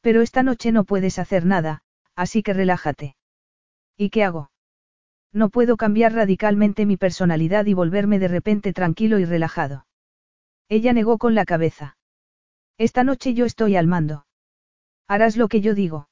[0.00, 1.82] Pero esta noche no puedes hacer nada,
[2.14, 3.16] así que relájate.
[3.96, 4.50] ¿Y qué hago?
[5.32, 9.86] No puedo cambiar radicalmente mi personalidad y volverme de repente tranquilo y relajado.
[10.68, 11.96] Ella negó con la cabeza.
[12.78, 14.26] Esta noche yo estoy al mando.
[15.08, 16.08] Harás lo que yo digo.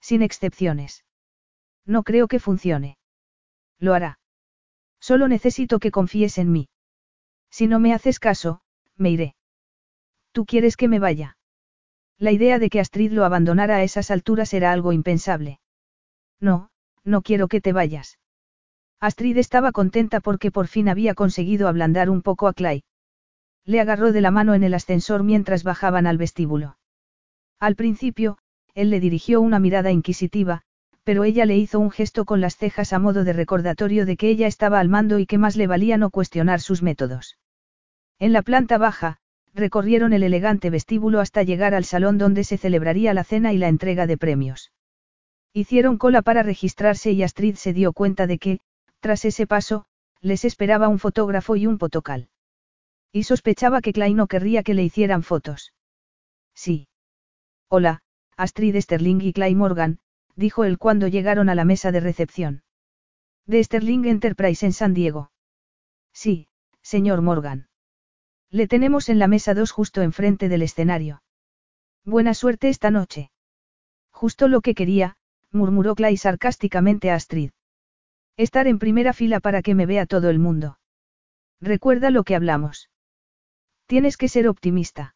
[0.00, 1.04] Sin excepciones.
[1.84, 2.98] No creo que funcione.
[3.78, 4.18] Lo hará.
[5.00, 6.68] Solo necesito que confíes en mí.
[7.50, 8.60] Si no me haces caso,
[8.96, 9.36] me iré.
[10.32, 11.36] ¿Tú quieres que me vaya?
[12.18, 15.60] La idea de que Astrid lo abandonara a esas alturas era algo impensable.
[16.40, 16.70] No,
[17.04, 18.18] no quiero que te vayas.
[19.00, 22.84] Astrid estaba contenta porque por fin había conseguido ablandar un poco a Clay.
[23.64, 26.78] Le agarró de la mano en el ascensor mientras bajaban al vestíbulo.
[27.58, 28.38] Al principio,
[28.74, 30.62] él le dirigió una mirada inquisitiva,
[31.04, 34.28] pero ella le hizo un gesto con las cejas a modo de recordatorio de que
[34.28, 37.38] ella estaba al mando y que más le valía no cuestionar sus métodos.
[38.18, 39.18] En la planta baja,
[39.54, 43.68] recorrieron el elegante vestíbulo hasta llegar al salón donde se celebraría la cena y la
[43.68, 44.72] entrega de premios.
[45.52, 48.60] Hicieron cola para registrarse y Astrid se dio cuenta de que,
[49.00, 49.86] tras ese paso,
[50.20, 52.28] les esperaba un fotógrafo y un potocal.
[53.12, 55.72] Y sospechaba que Klein no querría que le hicieran fotos.
[56.54, 56.88] Sí.
[57.68, 58.00] Hola,
[58.36, 59.98] Astrid Sterling y Clay Morgan,
[60.36, 62.62] dijo él cuando llegaron a la mesa de recepción.
[63.44, 65.32] De Sterling Enterprise en San Diego.
[66.12, 66.46] Sí,
[66.80, 67.68] señor Morgan.
[68.50, 71.24] Le tenemos en la mesa dos justo enfrente del escenario.
[72.04, 73.32] Buena suerte esta noche.
[74.12, 75.16] Justo lo que quería,
[75.50, 77.50] murmuró Clay sarcásticamente a Astrid.
[78.36, 80.78] Estar en primera fila para que me vea todo el mundo.
[81.60, 82.90] Recuerda lo que hablamos.
[83.86, 85.15] Tienes que ser optimista.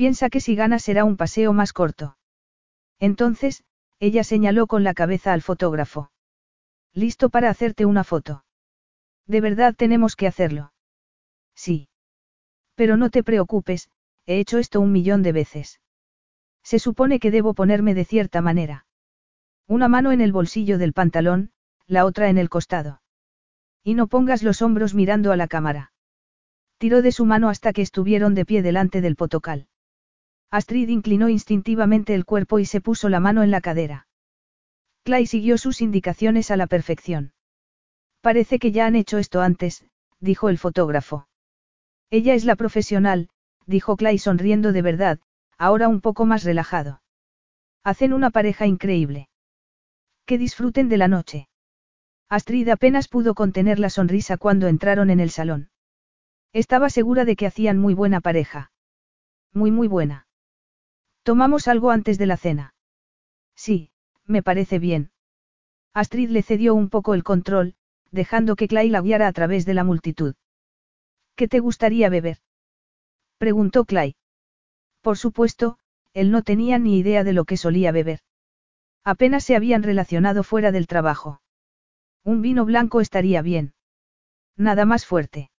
[0.00, 2.16] Piensa que si ganas será un paseo más corto.
[3.00, 3.64] Entonces,
[3.98, 6.10] ella señaló con la cabeza al fotógrafo.
[6.94, 8.42] Listo para hacerte una foto.
[9.26, 10.72] De verdad tenemos que hacerlo.
[11.54, 11.90] Sí.
[12.76, 13.90] Pero no te preocupes,
[14.24, 15.82] he hecho esto un millón de veces.
[16.62, 18.86] Se supone que debo ponerme de cierta manera.
[19.66, 21.52] Una mano en el bolsillo del pantalón,
[21.86, 23.02] la otra en el costado.
[23.84, 25.92] Y no pongas los hombros mirando a la cámara.
[26.78, 29.66] Tiró de su mano hasta que estuvieron de pie delante del potocal.
[30.50, 34.08] Astrid inclinó instintivamente el cuerpo y se puso la mano en la cadera.
[35.04, 37.32] Clay siguió sus indicaciones a la perfección.
[38.20, 39.84] Parece que ya han hecho esto antes,
[40.18, 41.28] dijo el fotógrafo.
[42.10, 43.30] Ella es la profesional,
[43.66, 45.20] dijo Clay sonriendo de verdad,
[45.56, 47.00] ahora un poco más relajado.
[47.84, 49.28] Hacen una pareja increíble.
[50.26, 51.48] Que disfruten de la noche.
[52.28, 55.70] Astrid apenas pudo contener la sonrisa cuando entraron en el salón.
[56.52, 58.72] Estaba segura de que hacían muy buena pareja.
[59.52, 60.26] Muy muy buena.
[61.22, 62.74] ¿Tomamos algo antes de la cena?
[63.54, 63.90] Sí,
[64.26, 65.10] me parece bien.
[65.92, 67.74] Astrid le cedió un poco el control,
[68.10, 70.34] dejando que Clay la guiara a través de la multitud.
[71.36, 72.38] ¿Qué te gustaría beber?
[73.38, 74.16] preguntó Clay.
[75.00, 75.78] Por supuesto,
[76.12, 78.20] él no tenía ni idea de lo que solía beber.
[79.04, 81.40] Apenas se habían relacionado fuera del trabajo.
[82.24, 83.72] Un vino blanco estaría bien.
[84.56, 85.50] Nada más fuerte.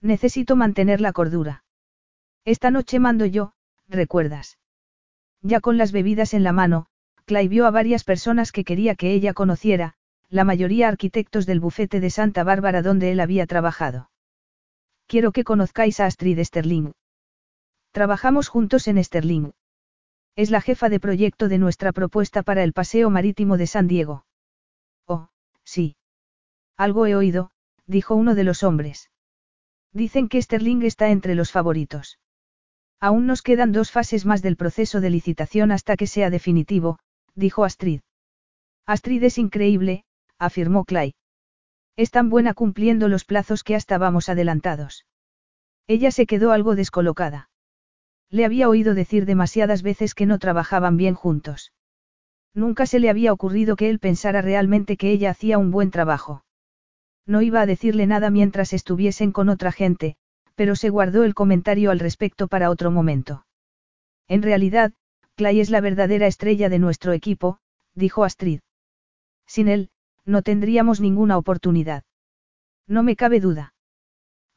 [0.00, 1.64] Necesito mantener la cordura.
[2.44, 3.54] Esta noche mando yo,
[3.88, 4.59] ¿recuerdas?
[5.42, 6.86] Ya con las bebidas en la mano,
[7.24, 9.94] Clay vio a varias personas que quería que ella conociera,
[10.28, 14.10] la mayoría arquitectos del bufete de Santa Bárbara donde él había trabajado.
[15.06, 16.92] Quiero que conozcáis a Astrid Sterling.
[17.90, 19.50] Trabajamos juntos en Sterling.
[20.36, 24.24] Es la jefa de proyecto de nuestra propuesta para el paseo marítimo de San Diego.
[25.06, 25.28] Oh,
[25.64, 25.96] sí.
[26.76, 27.50] Algo he oído,
[27.86, 29.10] dijo uno de los hombres.
[29.92, 32.20] Dicen que Sterling está entre los favoritos.
[33.00, 36.98] Aún nos quedan dos fases más del proceso de licitación hasta que sea definitivo,
[37.34, 38.00] dijo Astrid.
[38.86, 40.04] Astrid es increíble,
[40.38, 41.14] afirmó Clay.
[41.96, 45.06] Es tan buena cumpliendo los plazos que hasta vamos adelantados.
[45.86, 47.48] Ella se quedó algo descolocada.
[48.28, 51.72] Le había oído decir demasiadas veces que no trabajaban bien juntos.
[52.54, 56.44] Nunca se le había ocurrido que él pensara realmente que ella hacía un buen trabajo.
[57.26, 60.16] No iba a decirle nada mientras estuviesen con otra gente,
[60.60, 63.46] pero se guardó el comentario al respecto para otro momento.
[64.28, 64.92] En realidad,
[65.34, 67.60] Clay es la verdadera estrella de nuestro equipo,
[67.94, 68.60] dijo Astrid.
[69.46, 69.88] Sin él,
[70.26, 72.02] no tendríamos ninguna oportunidad.
[72.86, 73.72] No me cabe duda.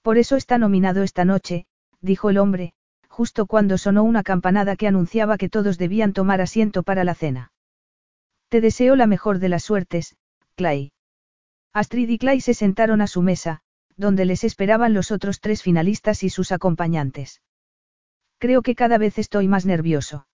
[0.01, 1.67] Por eso está nominado esta noche,
[2.01, 2.73] dijo el hombre,
[3.07, 7.53] justo cuando sonó una campanada que anunciaba que todos debían tomar asiento para la cena.
[8.49, 10.17] Te deseo la mejor de las suertes,
[10.55, 10.91] Clay.
[11.71, 13.61] Astrid y Clay se sentaron a su mesa,
[13.97, 17.41] donde les esperaban los otros tres finalistas y sus acompañantes.
[18.37, 20.27] Creo que cada vez estoy más nervioso.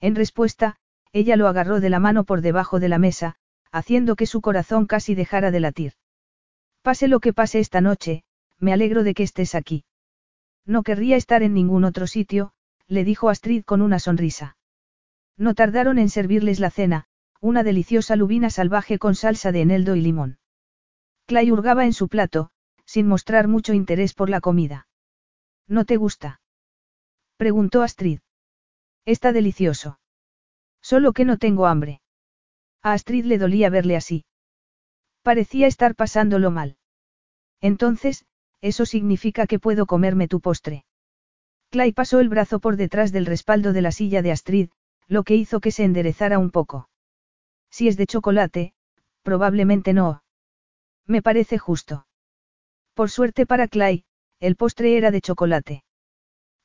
[0.00, 0.76] En respuesta,
[1.12, 3.36] ella lo agarró de la mano por debajo de la mesa,
[3.72, 5.92] haciendo que su corazón casi dejara de latir.
[6.82, 8.24] Pase lo que pase esta noche,
[8.58, 9.84] me alegro de que estés aquí.
[10.66, 12.52] No querría estar en ningún otro sitio,
[12.86, 14.56] le dijo Astrid con una sonrisa.
[15.36, 17.06] No tardaron en servirles la cena,
[17.40, 20.38] una deliciosa lubina salvaje con salsa de eneldo y limón.
[21.26, 22.50] Clay hurgaba en su plato,
[22.94, 24.86] sin mostrar mucho interés por la comida.
[25.66, 26.40] ¿No te gusta?
[27.36, 28.20] preguntó Astrid.
[29.04, 29.98] Está delicioso.
[30.80, 32.02] Solo que no tengo hambre.
[32.82, 34.24] A Astrid le dolía verle así.
[35.22, 36.76] Parecía estar pasándolo mal.
[37.60, 38.26] Entonces,
[38.60, 40.84] eso significa que puedo comerme tu postre.
[41.70, 44.68] Clay pasó el brazo por detrás del respaldo de la silla de Astrid,
[45.08, 46.88] lo que hizo que se enderezara un poco.
[47.70, 48.72] Si es de chocolate,
[49.24, 50.22] probablemente no.
[51.06, 52.06] Me parece justo.
[52.94, 54.04] Por suerte para Clay,
[54.40, 55.84] el postre era de chocolate.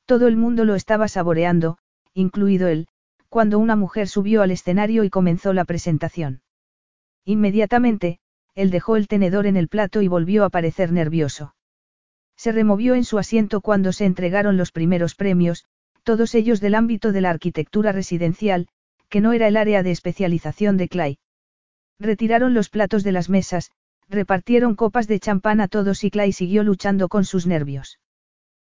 [0.06, 1.78] Todo el mundo lo estaba saboreando,
[2.14, 2.86] incluido él,
[3.28, 6.42] cuando una mujer subió al escenario y comenzó la presentación.
[7.24, 8.18] Inmediatamente,
[8.54, 11.54] él dejó el tenedor en el plato y volvió a parecer nervioso.
[12.36, 15.64] Se removió en su asiento cuando se entregaron los primeros premios,
[16.04, 18.68] todos ellos del ámbito de la arquitectura residencial,
[19.08, 21.18] que no era el área de especialización de Clay.
[21.98, 23.70] Retiraron los platos de las mesas,
[24.10, 28.00] repartieron copas de champán a todos y Clay siguió luchando con sus nervios.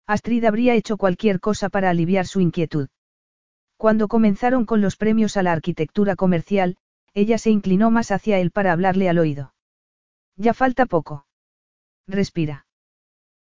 [0.07, 2.89] Astrid habría hecho cualquier cosa para aliviar su inquietud.
[3.77, 6.79] Cuando comenzaron con los premios a la arquitectura comercial,
[7.13, 9.55] ella se inclinó más hacia él para hablarle al oído.
[10.37, 11.27] Ya falta poco.
[12.07, 12.67] Respira.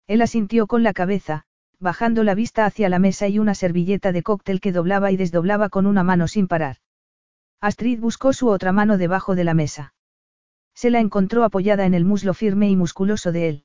[0.07, 1.45] Él asintió con la cabeza,
[1.79, 5.69] bajando la vista hacia la mesa y una servilleta de cóctel que doblaba y desdoblaba
[5.69, 6.77] con una mano sin parar.
[7.61, 9.95] Astrid buscó su otra mano debajo de la mesa.
[10.77, 13.65] Se la encontró apoyada en el muslo firme y musculoso de él.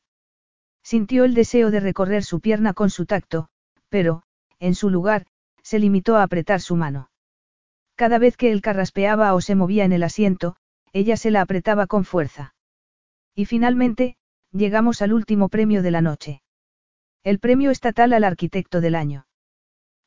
[0.81, 3.49] Sintió el deseo de recorrer su pierna con su tacto,
[3.89, 4.23] pero,
[4.59, 5.27] en su lugar,
[5.61, 7.11] se limitó a apretar su mano.
[7.95, 10.55] Cada vez que él carraspeaba o se movía en el asiento,
[10.93, 12.55] ella se la apretaba con fuerza.
[13.35, 14.15] Y finalmente,
[14.51, 16.41] llegamos al último premio de la noche.
[17.23, 19.27] El premio estatal al arquitecto del año.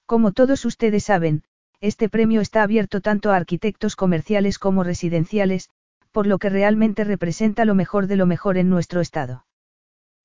[0.06, 1.44] Como todos ustedes saben,
[1.80, 5.68] este premio está abierto tanto a arquitectos comerciales como residenciales,
[6.14, 9.46] por lo que realmente representa lo mejor de lo mejor en nuestro estado.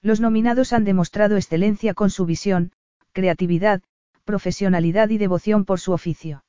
[0.03, 2.73] Los nominados han demostrado excelencia con su visión,
[3.11, 3.81] creatividad,
[4.23, 6.45] profesionalidad y devoción por su oficio.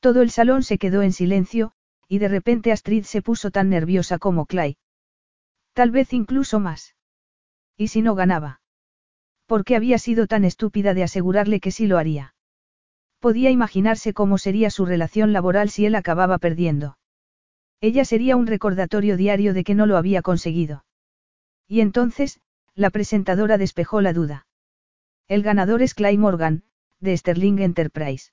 [0.00, 1.70] Todo el salón se quedó en silencio,
[2.08, 4.76] y de repente Astrid se puso tan nerviosa como Clay.
[5.72, 6.96] Tal vez incluso más.
[7.76, 8.60] ¿Y si no ganaba?
[9.46, 12.34] ¿Por qué había sido tan estúpida de asegurarle que sí lo haría?
[13.20, 16.98] Podía imaginarse cómo sería su relación laboral si él acababa perdiendo.
[17.80, 20.84] Ella sería un recordatorio diario de que no lo había conseguido.
[21.68, 22.40] Y entonces,
[22.74, 24.46] la presentadora despejó la duda.
[25.28, 26.64] El ganador es Clay Morgan,
[27.00, 28.32] de Sterling Enterprise.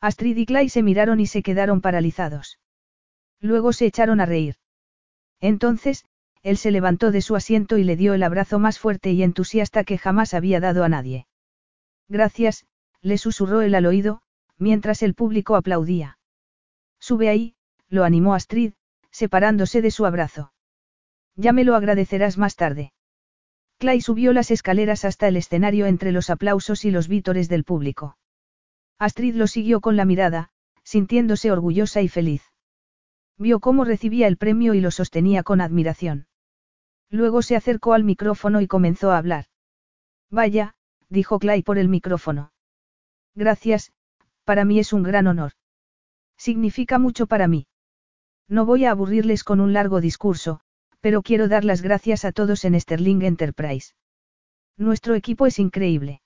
[0.00, 2.58] Astrid y Clay se miraron y se quedaron paralizados.
[3.40, 4.56] Luego se echaron a reír.
[5.40, 6.04] Entonces,
[6.42, 9.82] él se levantó de su asiento y le dio el abrazo más fuerte y entusiasta
[9.82, 11.26] que jamás había dado a nadie.
[12.08, 12.66] Gracias,
[13.00, 14.22] le susurró él al oído,
[14.58, 16.18] mientras el público aplaudía.
[16.98, 17.53] Sube ahí,
[17.88, 18.72] lo animó Astrid,
[19.10, 20.52] separándose de su abrazo.
[21.36, 22.92] Ya me lo agradecerás más tarde.
[23.78, 28.16] Clay subió las escaleras hasta el escenario entre los aplausos y los vítores del público.
[28.98, 30.50] Astrid lo siguió con la mirada,
[30.84, 32.42] sintiéndose orgullosa y feliz.
[33.36, 36.26] Vio cómo recibía el premio y lo sostenía con admiración.
[37.10, 39.46] Luego se acercó al micrófono y comenzó a hablar.
[40.30, 40.74] Vaya,
[41.08, 42.52] dijo Clay por el micrófono.
[43.34, 43.92] Gracias,
[44.44, 45.52] para mí es un gran honor.
[46.36, 47.66] Significa mucho para mí.
[48.48, 50.60] No voy a aburrirles con un largo discurso,
[51.00, 53.94] pero quiero dar las gracias a todos en Sterling Enterprise.
[54.76, 56.20] Nuestro equipo es increíble.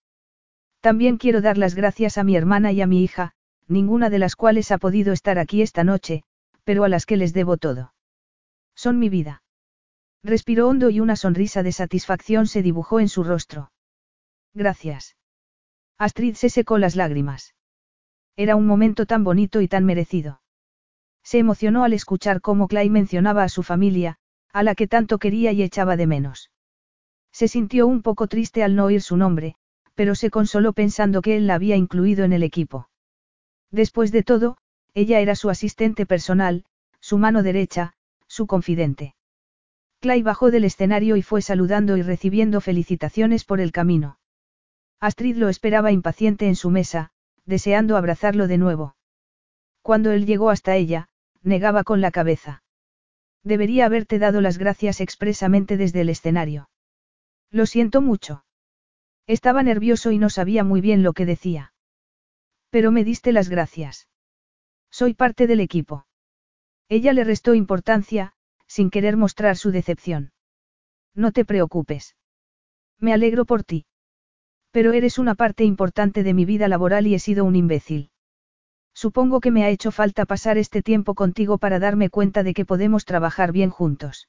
[0.81, 3.33] También quiero dar las gracias a mi hermana y a mi hija,
[3.67, 6.23] ninguna de las cuales ha podido estar aquí esta noche,
[6.65, 7.93] pero a las que les debo todo.
[8.75, 9.43] Son mi vida.
[10.23, 13.73] Respiró hondo y una sonrisa de satisfacción se dibujó en su rostro.
[14.55, 15.17] Gracias.
[15.99, 17.55] Astrid se secó las lágrimas.
[18.37, 20.41] Era un momento tan bonito y tan merecido.
[21.31, 24.17] Se emocionó al escuchar cómo Clay mencionaba a su familia,
[24.51, 26.51] a la que tanto quería y echaba de menos.
[27.33, 29.55] Se sintió un poco triste al no oír su nombre,
[29.95, 32.89] pero se consoló pensando que él la había incluido en el equipo.
[33.71, 34.57] Después de todo,
[34.95, 36.65] ella era su asistente personal,
[36.99, 37.93] su mano derecha,
[38.27, 39.15] su confidente.
[40.01, 44.19] Clay bajó del escenario y fue saludando y recibiendo felicitaciones por el camino.
[44.99, 47.11] Astrid lo esperaba impaciente en su mesa,
[47.45, 48.97] deseando abrazarlo de nuevo.
[49.83, 51.11] Cuando él llegó hasta ella,
[51.43, 52.63] negaba con la cabeza.
[53.45, 56.69] Debería haberte dado las gracias expresamente desde el escenario.
[57.51, 58.45] Lo siento mucho.
[59.27, 61.73] Estaba nervioso y no sabía muy bien lo que decía.
[62.71, 64.09] Pero me diste las gracias.
[64.91, 66.07] Soy parte del equipo.
[66.89, 68.33] Ella le restó importancia,
[68.67, 70.33] sin querer mostrar su decepción.
[71.15, 72.17] No te preocupes.
[72.99, 73.87] Me alegro por ti.
[74.71, 78.11] Pero eres una parte importante de mi vida laboral y he sido un imbécil.
[78.99, 82.65] Supongo que me ha hecho falta pasar este tiempo contigo para darme cuenta de que
[82.65, 84.29] podemos trabajar bien juntos.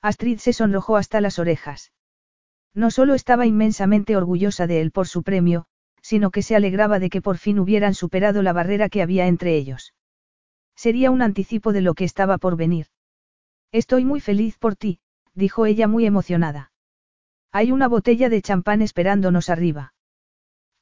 [0.00, 1.90] Astrid se sonrojó hasta las orejas.
[2.72, 5.66] No solo estaba inmensamente orgullosa de él por su premio,
[6.02, 9.56] sino que se alegraba de que por fin hubieran superado la barrera que había entre
[9.56, 9.92] ellos.
[10.76, 12.86] Sería un anticipo de lo que estaba por venir.
[13.72, 15.00] Estoy muy feliz por ti,
[15.34, 16.70] dijo ella muy emocionada.
[17.50, 19.94] Hay una botella de champán esperándonos arriba.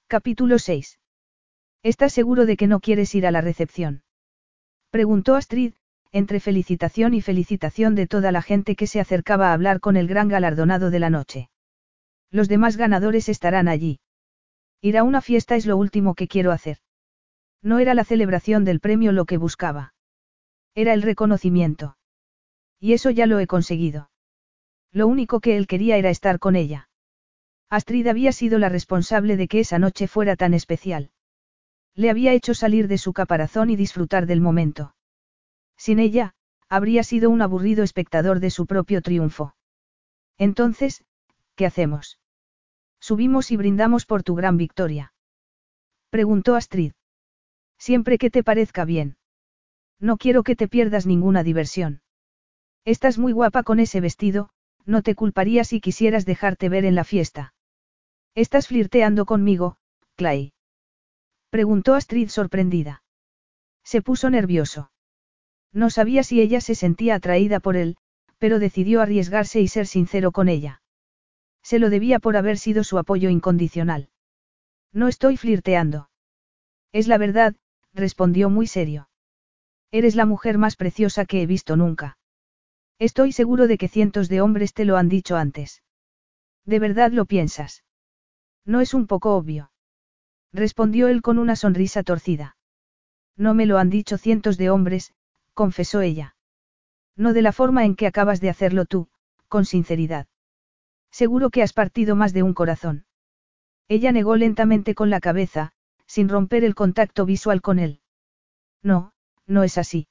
[0.08, 0.98] Capítulo 6.
[1.82, 4.02] ¿Estás seguro de que no quieres ir a la recepción?
[4.90, 5.74] Preguntó Astrid,
[6.12, 10.08] entre felicitación y felicitación de toda la gente que se acercaba a hablar con el
[10.08, 11.50] gran galardonado de la noche.
[12.30, 14.00] Los demás ganadores estarán allí.
[14.80, 16.78] Ir a una fiesta es lo último que quiero hacer.
[17.62, 19.94] No era la celebración del premio lo que buscaba.
[20.74, 21.96] Era el reconocimiento.
[22.80, 24.10] Y eso ya lo he conseguido.
[24.92, 26.88] Lo único que él quería era estar con ella.
[27.68, 31.10] Astrid había sido la responsable de que esa noche fuera tan especial.
[31.98, 34.94] Le había hecho salir de su caparazón y disfrutar del momento.
[35.76, 36.36] Sin ella,
[36.68, 39.56] habría sido un aburrido espectador de su propio triunfo.
[40.36, 41.04] Entonces,
[41.56, 42.20] ¿qué hacemos?
[43.00, 45.12] Subimos y brindamos por tu gran victoria.
[46.10, 46.92] Preguntó Astrid.
[47.78, 49.16] Siempre que te parezca bien.
[49.98, 52.02] No quiero que te pierdas ninguna diversión.
[52.84, 54.50] Estás muy guapa con ese vestido,
[54.86, 57.54] no te culparía si quisieras dejarte ver en la fiesta.
[58.36, 59.78] ¿Estás flirteando conmigo,
[60.14, 60.52] Clay?
[61.50, 63.02] Preguntó Astrid sorprendida.
[63.82, 64.90] Se puso nervioso.
[65.72, 67.96] No sabía si ella se sentía atraída por él,
[68.38, 70.82] pero decidió arriesgarse y ser sincero con ella.
[71.62, 74.10] Se lo debía por haber sido su apoyo incondicional.
[74.92, 76.10] No estoy flirteando.
[76.92, 77.54] Es la verdad,
[77.92, 79.08] respondió muy serio.
[79.90, 82.18] Eres la mujer más preciosa que he visto nunca.
[82.98, 85.82] Estoy seguro de que cientos de hombres te lo han dicho antes.
[86.64, 87.84] ¿De verdad lo piensas?
[88.64, 89.70] No es un poco obvio.
[90.52, 92.56] Respondió él con una sonrisa torcida.
[93.36, 95.12] No me lo han dicho cientos de hombres,
[95.54, 96.36] confesó ella.
[97.16, 99.08] No de la forma en que acabas de hacerlo tú,
[99.48, 100.26] con sinceridad.
[101.10, 103.06] Seguro que has partido más de un corazón.
[103.88, 105.72] Ella negó lentamente con la cabeza,
[106.06, 108.00] sin romper el contacto visual con él.
[108.82, 109.12] No,
[109.46, 110.08] no es así.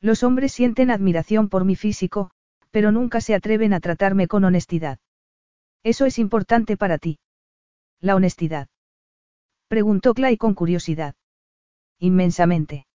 [0.00, 2.30] Los hombres sienten admiración por mi físico,
[2.70, 4.98] pero nunca se atreven a tratarme con honestidad.
[5.82, 7.18] Eso es importante para ti.
[8.00, 8.68] La honestidad.
[9.70, 11.14] Preguntó Clay con curiosidad.
[12.00, 12.88] Inmensamente.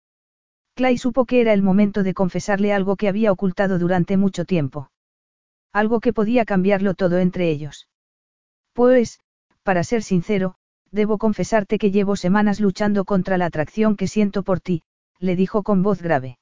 [0.73, 4.89] Clay supo que era el momento de confesarle algo que había ocultado durante mucho tiempo.
[5.71, 7.89] Algo que podía cambiarlo todo entre ellos.
[8.73, 9.19] Pues,
[9.61, 10.55] para ser sincero,
[10.89, 14.81] debo confesarte que llevo semanas luchando contra la atracción que siento por ti,
[15.19, 16.39] le dijo con voz grave.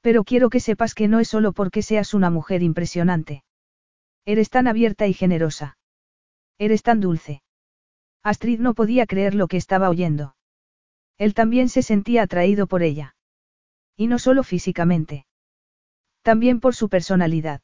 [0.00, 3.42] Pero quiero que sepas que no es solo porque seas una mujer impresionante.
[4.24, 5.76] Eres tan abierta y generosa.
[6.56, 7.42] Eres tan dulce.
[8.22, 10.36] Astrid no podía creer lo que estaba oyendo.
[11.16, 13.14] Él también se sentía atraído por ella.
[13.96, 15.26] Y no solo físicamente.
[16.22, 17.62] También por su personalidad.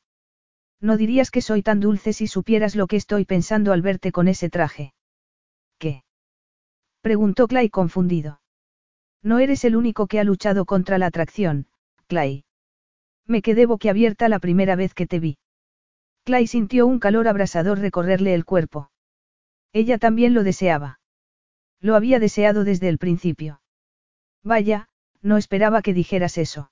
[0.80, 4.28] No dirías que soy tan dulce si supieras lo que estoy pensando al verte con
[4.28, 4.94] ese traje.
[5.78, 6.04] ¿Qué?
[7.00, 8.40] Preguntó Clay confundido.
[9.22, 11.66] No eres el único que ha luchado contra la atracción,
[12.06, 12.44] Clay.
[13.26, 15.38] Me quedé boquiabierta la primera vez que te vi.
[16.24, 18.90] Clay sintió un calor abrasador recorrerle el cuerpo.
[19.76, 21.00] Ella también lo deseaba.
[21.82, 23.60] Lo había deseado desde el principio.
[24.42, 24.88] Vaya,
[25.20, 26.70] no esperaba que dijeras eso.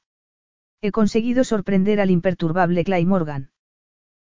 [0.81, 3.51] He conseguido sorprender al imperturbable Clay Morgan.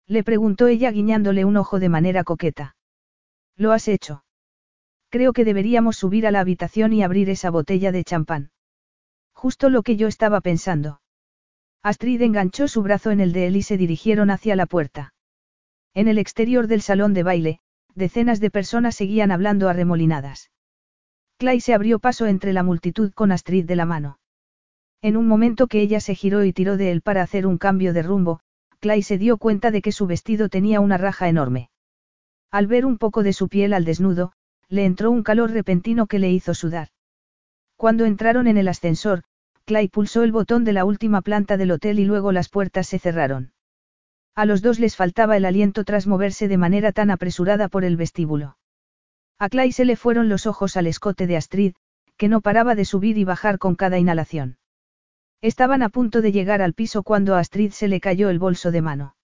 [0.05, 2.75] Le preguntó ella guiñándole un ojo de manera coqueta.
[3.55, 4.23] Lo has hecho.
[5.09, 8.51] Creo que deberíamos subir a la habitación y abrir esa botella de champán.
[9.33, 11.01] Justo lo que yo estaba pensando.
[11.81, 15.15] Astrid enganchó su brazo en el de él y se dirigieron hacia la puerta.
[15.95, 17.61] En el exterior del salón de baile,
[17.97, 20.51] decenas de personas seguían hablando arremolinadas.
[21.37, 24.19] Clay se abrió paso entre la multitud con Astrid de la mano.
[25.01, 27.93] En un momento que ella se giró y tiró de él para hacer un cambio
[27.93, 28.39] de rumbo,
[28.79, 31.69] Clay se dio cuenta de que su vestido tenía una raja enorme.
[32.51, 34.31] Al ver un poco de su piel al desnudo,
[34.69, 36.89] le entró un calor repentino que le hizo sudar.
[37.75, 39.23] Cuando entraron en el ascensor,
[39.65, 42.99] Clay pulsó el botón de la última planta del hotel y luego las puertas se
[42.99, 43.51] cerraron.
[44.37, 47.97] A los dos les faltaba el aliento tras moverse de manera tan apresurada por el
[47.97, 48.55] vestíbulo.
[49.39, 51.73] A Clay se le fueron los ojos al escote de Astrid,
[52.17, 54.59] que no paraba de subir y bajar con cada inhalación.
[55.41, 58.69] Estaban a punto de llegar al piso cuando a Astrid se le cayó el bolso
[58.69, 59.15] de mano.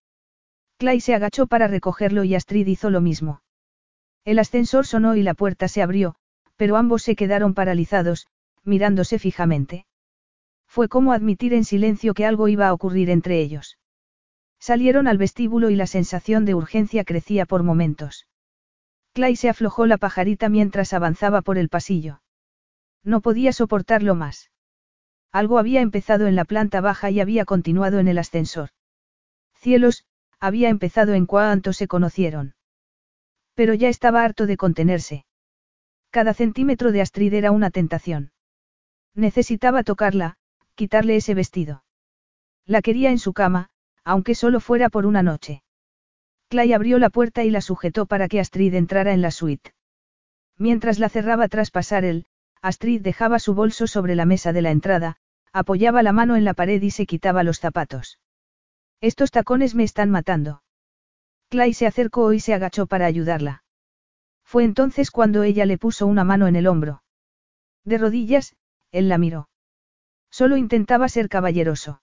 [0.80, 3.44] Clay se agachó para recogerlo y Astrid hizo lo mismo.
[4.26, 6.16] El ascensor sonó y la puerta se abrió,
[6.56, 8.26] pero ambos se quedaron paralizados,
[8.64, 9.86] mirándose fijamente.
[10.66, 13.78] Fue como admitir en silencio que algo iba a ocurrir entre ellos.
[14.64, 18.30] Salieron al vestíbulo y la sensación de urgencia crecía por momentos.
[19.12, 22.22] Clay se aflojó la pajarita mientras avanzaba por el pasillo.
[23.04, 24.52] No podía soportarlo más.
[25.34, 28.70] Algo había empezado en la planta baja y había continuado en el ascensor.
[29.54, 30.06] Cielos,
[30.40, 32.56] había empezado en cuanto se conocieron.
[33.56, 35.26] Pero ya estaba harto de contenerse.
[36.10, 38.32] Cada centímetro de Astrid era una tentación.
[39.14, 40.38] Necesitaba tocarla,
[40.76, 41.84] quitarle ese vestido.
[42.66, 43.72] La quería en su cama,
[44.04, 45.64] aunque solo fuera por una noche.
[46.50, 49.74] Clay abrió la puerta y la sujetó para que Astrid entrara en la suite.
[50.58, 52.26] Mientras la cerraba tras pasar él,
[52.62, 55.18] Astrid dejaba su bolso sobre la mesa de la entrada,
[55.52, 58.20] apoyaba la mano en la pared y se quitaba los zapatos.
[59.02, 60.64] Estos tacones me están matando.
[61.50, 63.64] Clay se acercó y se agachó para ayudarla.
[64.44, 67.04] Fue entonces cuando ella le puso una mano en el hombro.
[67.84, 68.56] De rodillas,
[68.92, 69.50] él la miró.
[70.30, 72.02] Solo intentaba ser caballeroso.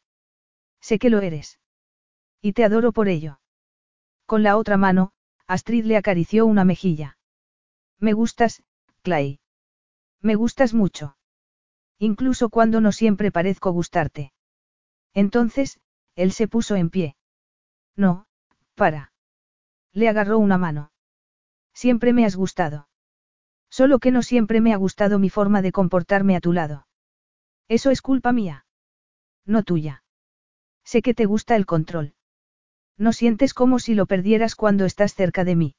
[0.81, 1.60] Sé que lo eres.
[2.41, 3.41] Y te adoro por ello.
[4.27, 5.13] Con la otra mano,
[5.47, 7.19] Astrid le acarició una mejilla.
[7.99, 8.63] Me gustas,
[9.03, 9.41] Clay.
[10.21, 11.17] Me gustas mucho.
[11.99, 14.33] Incluso cuando no siempre parezco gustarte.
[15.13, 15.81] Entonces,
[16.15, 17.17] él se puso en pie.
[17.97, 18.27] No,
[18.75, 19.13] para.
[19.93, 20.93] Le agarró una mano.
[21.75, 22.89] Siempre me has gustado.
[23.71, 26.87] Solo que no siempre me ha gustado mi forma de comportarme a tu lado.
[27.69, 28.67] Eso es culpa mía.
[29.45, 30.03] No tuya.
[30.85, 32.15] Sé que te gusta el control.
[33.01, 35.75] No sientes como si lo perdieras cuando estás cerca de mí.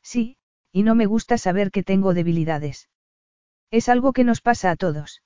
[0.00, 0.36] Sí,
[0.70, 2.88] y no me gusta saber que tengo debilidades.
[3.72, 5.24] Es algo que nos pasa a todos.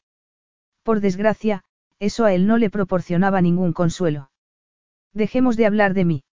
[0.82, 1.62] Por desgracia,
[1.98, 4.30] eso a él no le proporcionaba ningún consuelo.
[5.12, 6.24] Dejemos de hablar de mí.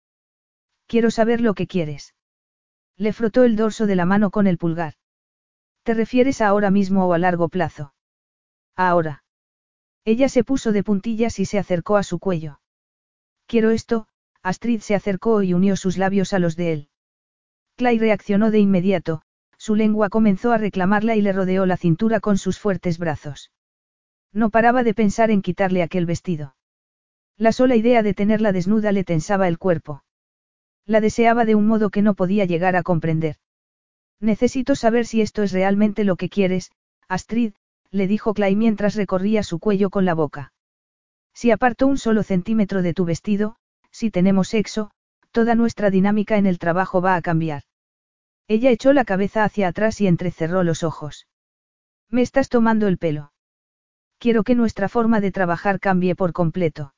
[0.87, 2.15] Quiero saber lo que quieres.
[2.97, 4.95] Le frotó el dorso de la mano con el pulgar.
[5.83, 7.93] ¿Te refieres ahora mismo o a largo plazo?
[8.77, 9.25] Ahora.
[10.05, 12.61] Ella se puso de puntillas y se acercó a su cuello.
[13.47, 14.07] Quiero esto,
[14.47, 16.89] Astrid se acercó y unió sus labios a los de él.
[17.75, 19.23] Clay reaccionó de inmediato,
[19.59, 23.51] su lengua comenzó a reclamarla y le rodeó la cintura con sus fuertes brazos.
[24.33, 26.55] No paraba de pensar en quitarle aquel vestido.
[27.37, 30.05] La sola idea de tenerla desnuda le tensaba el cuerpo.
[30.85, 33.39] La deseaba de un modo que no podía llegar a comprender.
[34.21, 36.71] Necesito saber si esto es realmente lo que quieres,
[37.09, 37.55] Astrid,
[37.91, 40.53] le dijo Clay mientras recorría su cuello con la boca.
[41.35, 43.57] Si aparto un solo centímetro de tu vestido,
[43.97, 44.91] si tenemos sexo,
[45.31, 47.63] toda nuestra dinámica en el trabajo va a cambiar.
[48.47, 51.27] Ella echó la cabeza hacia atrás y entrecerró los ojos.
[52.11, 53.33] Me estás tomando el pelo.
[54.19, 56.93] Quiero que nuestra forma de trabajar cambie por completo.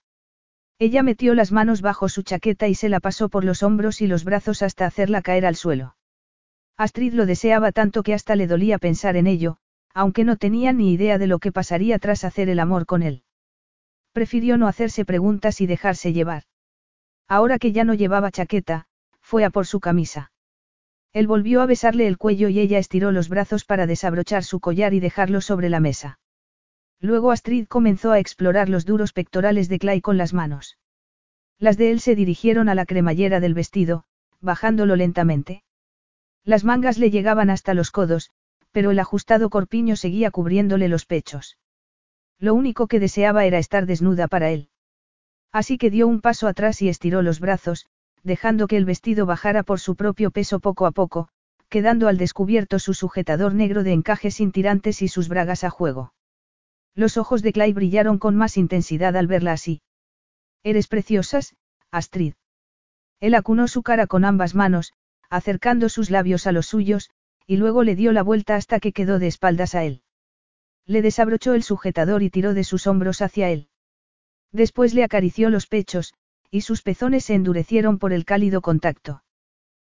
[0.81, 4.09] Ella metió las manos bajo su chaqueta y se la pasó por los hombros y
[4.09, 5.97] los brazos hasta hacerla caer al suelo.
[6.77, 9.59] Astrid lo deseaba tanto que hasta le dolía pensar en ello,
[9.95, 13.23] aunque no tenía ni idea de lo que pasaría tras hacer el amor con él.
[14.11, 16.43] Prefirió no hacerse preguntas y dejarse llevar.
[17.29, 18.87] Ahora que ya no llevaba chaqueta,
[19.21, 20.33] fue a por su camisa.
[21.13, 24.95] Él volvió a besarle el cuello y ella estiró los brazos para desabrochar su collar
[24.95, 26.19] y dejarlo sobre la mesa.
[27.01, 30.79] Luego Astrid comenzó a explorar los duros pectorales de Clay con las manos.
[31.59, 34.05] Las de él se dirigieron a la cremallera del vestido,
[34.41, 35.63] bajándolo lentamente.
[36.45, 38.31] Las mangas le llegaban hasta los codos,
[38.73, 41.59] pero el ajustado corpiño seguía cubriéndole los pechos.
[42.39, 44.71] Lo único que deseaba era estar desnuda para él.
[45.53, 47.87] Así que dio un paso atrás y estiró los brazos,
[48.23, 51.29] dejando que el vestido bajara por su propio peso poco a poco,
[51.69, 56.13] quedando al descubierto su sujetador negro de encaje sin tirantes y sus bragas a juego.
[56.95, 59.83] Los ojos de Clay brillaron con más intensidad al verla así.
[60.65, 61.55] Eres preciosas,
[61.91, 62.35] Astrid.
[63.21, 64.93] Él acunó su cara con ambas manos,
[65.31, 67.11] acercando sus labios a los suyos,
[67.47, 70.03] y luego le dio la vuelta hasta que quedó de espaldas a él.
[70.87, 73.69] Le desabrochó el sujetador y tiró de sus hombros hacia él.
[74.53, 76.15] Después le acarició los pechos,
[76.51, 79.23] y sus pezones se endurecieron por el cálido contacto.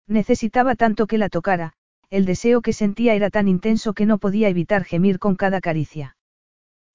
[0.07, 1.75] Necesitaba tanto que la tocara,
[2.11, 6.17] el deseo que sentía era tan intenso que no podía evitar gemir con cada caricia.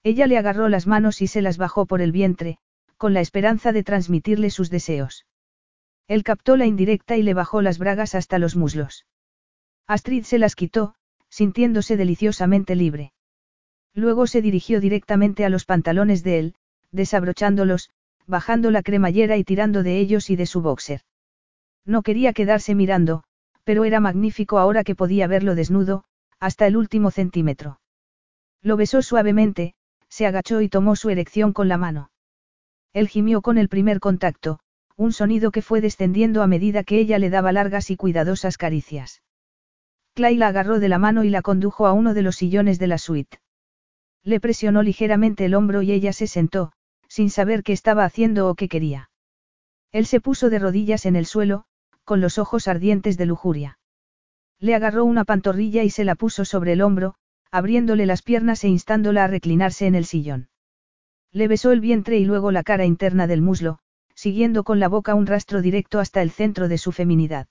[0.02, 2.58] Ella le agarró las manos y se las bajó por el vientre,
[2.98, 5.26] con la esperanza de transmitirle sus deseos.
[6.06, 9.06] Él captó la indirecta y le bajó las bragas hasta los muslos.
[9.86, 10.94] Astrid se las quitó,
[11.28, 13.12] sintiéndose deliciosamente libre.
[13.94, 16.54] Luego se dirigió directamente a los pantalones de él,
[16.92, 17.90] desabrochándolos,
[18.26, 21.02] bajando la cremallera y tirando de ellos y de su boxer.
[21.84, 23.22] No quería quedarse mirando,
[23.64, 26.04] pero era magnífico ahora que podía verlo desnudo,
[26.40, 27.80] hasta el último centímetro.
[28.62, 29.74] Lo besó suavemente,
[30.08, 32.10] se agachó y tomó su erección con la mano.
[32.92, 34.58] Él gimió con el primer contacto,
[34.96, 39.22] un sonido que fue descendiendo a medida que ella le daba largas y cuidadosas caricias.
[40.14, 42.86] Clay la agarró de la mano y la condujo a uno de los sillones de
[42.86, 43.38] la suite.
[44.24, 46.72] Le presionó ligeramente el hombro y ella se sentó,
[47.16, 49.08] sin saber qué estaba haciendo o qué quería.
[49.90, 51.64] Él se puso de rodillas en el suelo,
[52.04, 53.78] con los ojos ardientes de lujuria.
[54.60, 57.14] Le agarró una pantorrilla y se la puso sobre el hombro,
[57.50, 60.50] abriéndole las piernas e instándola a reclinarse en el sillón.
[61.32, 63.78] Le besó el vientre y luego la cara interna del muslo,
[64.14, 67.48] siguiendo con la boca un rastro directo hasta el centro de su feminidad.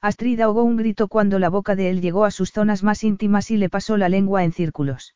[0.00, 3.50] Astrid ahogó un grito cuando la boca de él llegó a sus zonas más íntimas
[3.50, 5.15] y le pasó la lengua en círculos.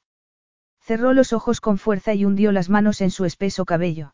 [0.90, 4.12] Cerró los ojos con fuerza y hundió las manos en su espeso cabello.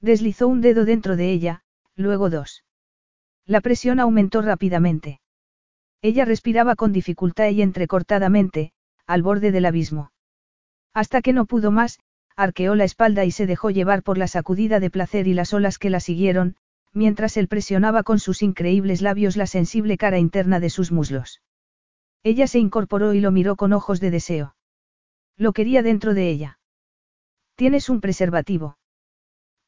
[0.00, 1.62] Deslizó un dedo dentro de ella,
[1.94, 2.64] luego dos.
[3.46, 5.20] La presión aumentó rápidamente.
[6.02, 8.72] Ella respiraba con dificultad y entrecortadamente,
[9.06, 10.10] al borde del abismo.
[10.94, 12.00] Hasta que no pudo más,
[12.34, 15.78] arqueó la espalda y se dejó llevar por la sacudida de placer y las olas
[15.78, 16.56] que la siguieron,
[16.92, 21.40] mientras él presionaba con sus increíbles labios la sensible cara interna de sus muslos.
[22.24, 24.56] Ella se incorporó y lo miró con ojos de deseo.
[25.36, 26.58] Lo quería dentro de ella.
[27.56, 28.78] ¿Tienes un preservativo?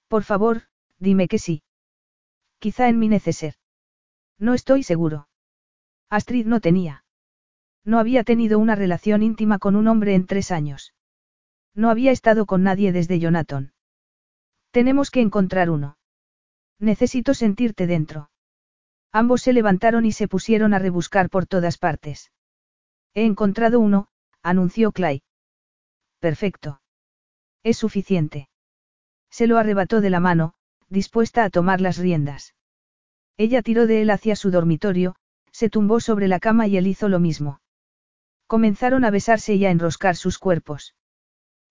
[0.09, 0.63] Por favor,
[0.99, 1.63] dime que sí.
[2.59, 3.55] Quizá en mi neceser.
[4.39, 5.29] No estoy seguro.
[6.09, 7.05] Astrid no tenía.
[7.85, 10.95] No había tenido una relación íntima con un hombre en tres años.
[11.75, 13.73] No había estado con nadie desde Jonathan.
[14.71, 15.99] Tenemos que encontrar uno.
[16.79, 18.31] Necesito sentirte dentro.
[19.13, 22.33] Ambos se levantaron y se pusieron a rebuscar por todas partes.
[23.15, 24.09] He encontrado uno,
[24.43, 25.23] anunció Clay.
[26.27, 26.81] Perfecto.
[27.63, 28.49] Es suficiente.
[29.31, 30.55] Se lo arrebató de la mano,
[30.89, 32.57] dispuesta a tomar las riendas.
[33.37, 35.15] Ella tiró de él hacia su dormitorio,
[35.53, 37.61] se tumbó sobre la cama y él hizo lo mismo.
[38.49, 40.97] Comenzaron a besarse y a enroscar sus cuerpos.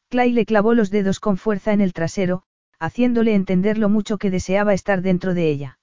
[0.08, 2.44] Clay le clavó los dedos con fuerza en el trasero,
[2.80, 5.80] haciéndole entender lo mucho que deseaba estar dentro de ella.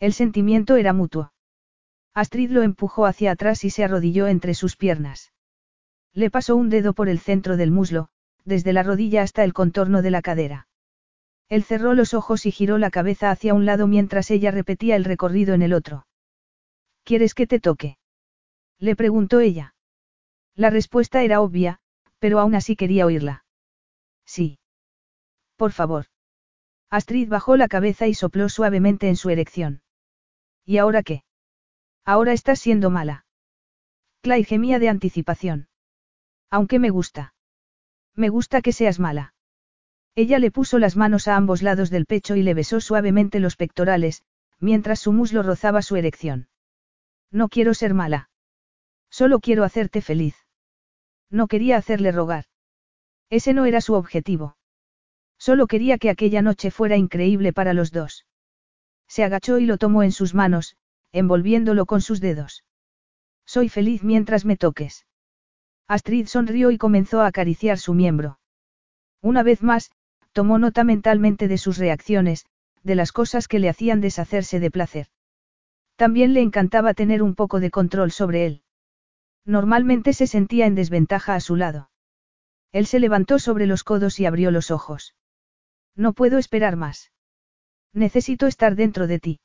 [0.00, 1.32] El sentimiento era mutuo.
[2.12, 5.30] Astrid lo empujó hacia atrás y se arrodilló entre sus piernas.
[6.14, 8.08] Le pasó un dedo por el centro del muslo,
[8.44, 10.68] desde la rodilla hasta el contorno de la cadera.
[11.48, 15.04] Él cerró los ojos y giró la cabeza hacia un lado mientras ella repetía el
[15.04, 16.06] recorrido en el otro.
[17.02, 17.98] ¿Quieres que te toque?
[18.78, 19.74] Le preguntó ella.
[20.54, 21.80] La respuesta era obvia,
[22.18, 23.44] pero aún así quería oírla.
[24.24, 24.58] Sí.
[25.56, 26.06] Por favor.
[26.90, 29.82] Astrid bajó la cabeza y sopló suavemente en su erección.
[30.64, 31.24] ¿Y ahora qué?
[32.04, 33.26] Ahora estás siendo mala.
[34.22, 35.68] Clay gemía de anticipación.
[36.50, 37.34] Aunque me gusta.
[38.14, 39.34] Me gusta que seas mala.
[40.14, 43.56] Ella le puso las manos a ambos lados del pecho y le besó suavemente los
[43.56, 44.22] pectorales,
[44.60, 46.48] mientras su muslo rozaba su erección.
[47.32, 48.30] No quiero ser mala.
[49.10, 50.36] Solo quiero hacerte feliz.
[51.30, 52.44] No quería hacerle rogar.
[53.30, 54.56] Ese no era su objetivo.
[55.38, 58.26] Solo quería que aquella noche fuera increíble para los dos.
[59.08, 60.76] Se agachó y lo tomó en sus manos,
[61.12, 62.64] envolviéndolo con sus dedos.
[63.44, 65.06] Soy feliz mientras me toques.
[65.88, 68.38] Astrid sonrió y comenzó a acariciar su miembro.
[69.20, 69.90] Una vez más,
[70.32, 72.46] tomó nota mentalmente de sus reacciones,
[72.82, 75.08] de las cosas que le hacían deshacerse de placer.
[75.96, 78.62] También le encantaba tener un poco de control sobre él.
[79.44, 81.90] Normalmente se sentía en desventaja a su lado.
[82.72, 85.14] Él se levantó sobre los codos y abrió los ojos.
[85.94, 87.12] No puedo esperar más.
[87.92, 89.40] Necesito estar dentro de ti.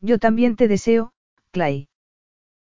[0.00, 1.12] Yo también te deseo,
[1.52, 1.88] Clay.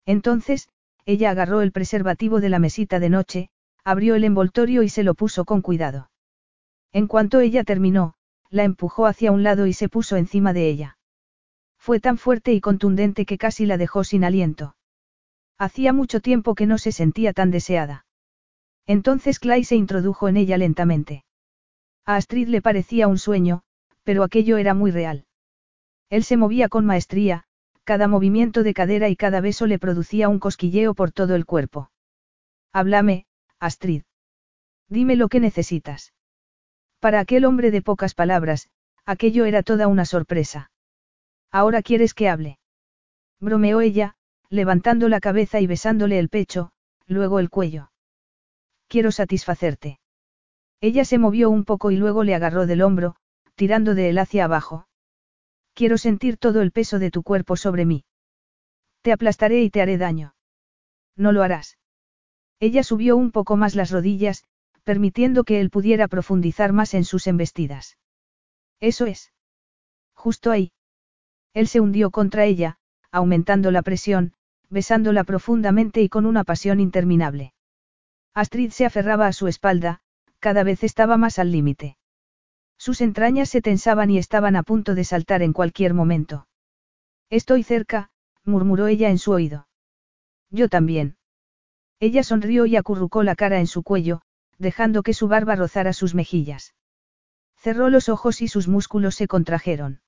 [0.04, 0.68] Entonces,
[1.08, 3.48] ella agarró el preservativo de la mesita de noche,
[3.82, 6.10] abrió el envoltorio y se lo puso con cuidado.
[6.92, 8.12] En cuanto ella terminó,
[8.50, 10.98] la empujó hacia un lado y se puso encima de ella.
[11.78, 14.76] Fue tan fuerte y contundente que casi la dejó sin aliento.
[15.56, 18.04] Hacía mucho tiempo que no se sentía tan deseada.
[18.86, 21.24] Entonces Clay se introdujo en ella lentamente.
[22.04, 23.62] A Astrid le parecía un sueño,
[24.02, 25.24] pero aquello era muy real.
[26.10, 27.44] Él se movía con maestría,
[27.88, 31.90] cada movimiento de cadera y cada beso le producía un cosquilleo por todo el cuerpo.
[32.70, 33.24] Háblame,
[33.60, 34.02] Astrid.
[34.90, 36.12] Dime lo que necesitas.
[37.00, 38.68] Para aquel hombre de pocas palabras,
[39.06, 40.70] aquello era toda una sorpresa.
[41.50, 42.58] Ahora quieres que hable.
[43.40, 44.16] Bromeó ella,
[44.50, 46.72] levantando la cabeza y besándole el pecho,
[47.06, 47.90] luego el cuello.
[48.88, 49.98] Quiero satisfacerte.
[50.82, 53.16] Ella se movió un poco y luego le agarró del hombro,
[53.54, 54.87] tirando de él hacia abajo.
[55.78, 58.04] Quiero sentir todo el peso de tu cuerpo sobre mí.
[59.02, 60.34] Te aplastaré y te haré daño.
[61.14, 61.78] No lo harás.
[62.58, 64.42] Ella subió un poco más las rodillas,
[64.82, 67.96] permitiendo que él pudiera profundizar más en sus embestidas.
[68.80, 69.32] Eso es.
[70.14, 70.72] Justo ahí.
[71.54, 72.78] Él se hundió contra ella,
[73.12, 74.32] aumentando la presión,
[74.70, 77.54] besándola profundamente y con una pasión interminable.
[78.34, 80.00] Astrid se aferraba a su espalda,
[80.40, 81.97] cada vez estaba más al límite.
[82.78, 86.46] Sus entrañas se tensaban y estaban a punto de saltar en cualquier momento.
[87.28, 88.10] Estoy cerca,
[88.44, 89.68] murmuró ella en su oído.
[90.50, 91.16] Yo también.
[92.00, 94.22] Ella sonrió y acurrucó la cara en su cuello,
[94.58, 96.74] dejando que su barba rozara sus mejillas.
[97.56, 100.00] Cerró los ojos y sus músculos se contrajeron.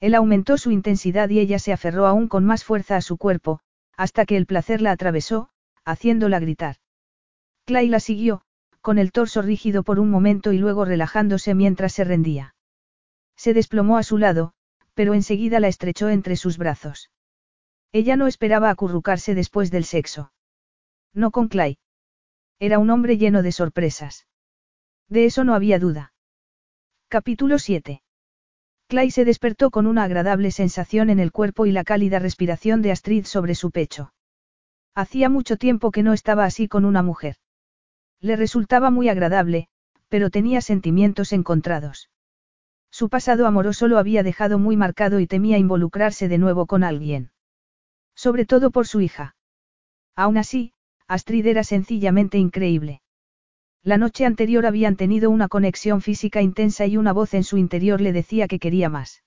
[0.00, 3.60] Él aumentó su intensidad y ella se aferró aún con más fuerza a su cuerpo,
[3.96, 5.50] hasta que el placer la atravesó,
[5.84, 6.76] haciéndola gritar.
[7.64, 8.42] Clay la siguió,
[8.84, 12.54] con el torso rígido por un momento y luego relajándose mientras se rendía.
[13.34, 14.52] Se desplomó a su lado,
[14.92, 17.10] pero enseguida la estrechó entre sus brazos.
[17.92, 20.32] Ella no esperaba acurrucarse después del sexo.
[21.14, 21.78] No con Clay.
[22.58, 24.26] Era un hombre lleno de sorpresas.
[25.08, 26.12] De eso no había duda.
[27.08, 28.02] Capítulo 7.
[28.86, 32.92] Clay se despertó con una agradable sensación en el cuerpo y la cálida respiración de
[32.92, 34.12] Astrid sobre su pecho.
[34.94, 37.36] Hacía mucho tiempo que no estaba así con una mujer.
[38.24, 39.68] Le resultaba muy agradable,
[40.08, 42.08] pero tenía sentimientos encontrados.
[42.90, 47.32] Su pasado amoroso lo había dejado muy marcado y temía involucrarse de nuevo con alguien.
[48.14, 49.36] Sobre todo por su hija.
[50.16, 50.72] Aún así,
[51.06, 53.02] Astrid era sencillamente increíble.
[53.82, 58.00] La noche anterior habían tenido una conexión física intensa y una voz en su interior
[58.00, 59.22] le decía que quería más.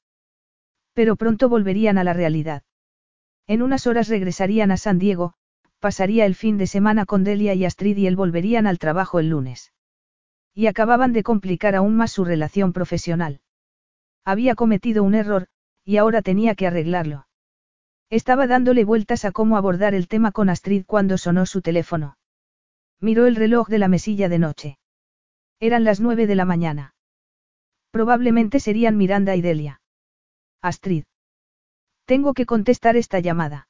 [0.93, 2.63] Pero pronto volverían a la realidad.
[3.45, 5.35] En unas horas regresarían a San Diego,
[5.87, 9.29] pasaría el fin de semana con Delia y Astrid y él volverían al trabajo el
[9.29, 9.71] lunes.
[10.53, 13.39] Y acababan de complicar aún más su relación profesional.
[14.25, 15.47] Había cometido un error,
[15.85, 17.29] y ahora tenía que arreglarlo.
[18.09, 22.17] Estaba dándole vueltas a cómo abordar el tema con Astrid cuando sonó su teléfono.
[22.99, 24.79] Miró el reloj de la mesilla de noche.
[25.61, 26.95] Eran las nueve de la mañana.
[27.91, 29.79] Probablemente serían Miranda y Delia.
[30.61, 31.05] Astrid.
[32.03, 33.69] Tengo que contestar esta llamada.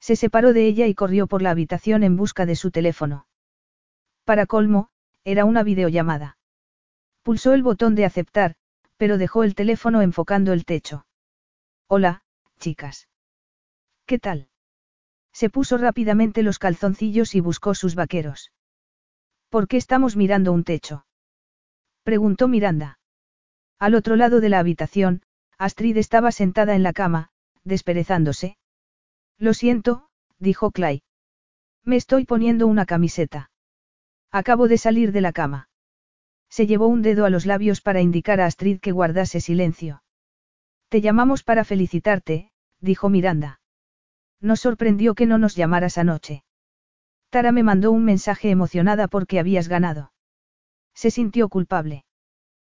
[0.00, 3.26] Se separó de ella y corrió por la habitación en busca de su teléfono.
[4.24, 4.90] Para colmo,
[5.24, 6.38] era una videollamada.
[7.22, 8.54] Pulsó el botón de aceptar,
[8.96, 11.06] pero dejó el teléfono enfocando el techo.
[11.88, 12.22] Hola,
[12.58, 13.08] chicas.
[14.06, 14.48] ¿Qué tal?
[15.32, 18.52] Se puso rápidamente los calzoncillos y buscó sus vaqueros.
[19.50, 21.06] ¿Por qué estamos mirando un techo?
[22.02, 22.98] Preguntó Miranda.
[23.78, 25.22] Al otro lado de la habitación,
[25.58, 27.30] Astrid estaba sentada en la cama,
[27.64, 28.56] desperezándose.
[29.38, 30.08] Lo siento,
[30.38, 31.02] dijo Clay.
[31.84, 33.50] Me estoy poniendo una camiseta.
[34.30, 35.68] Acabo de salir de la cama.
[36.50, 40.02] Se llevó un dedo a los labios para indicar a Astrid que guardase silencio.
[40.88, 42.50] Te llamamos para felicitarte,
[42.80, 43.60] dijo Miranda.
[44.40, 46.44] Nos sorprendió que no nos llamaras anoche.
[47.30, 50.12] Tara me mandó un mensaje emocionada porque habías ganado.
[50.94, 52.04] Se sintió culpable.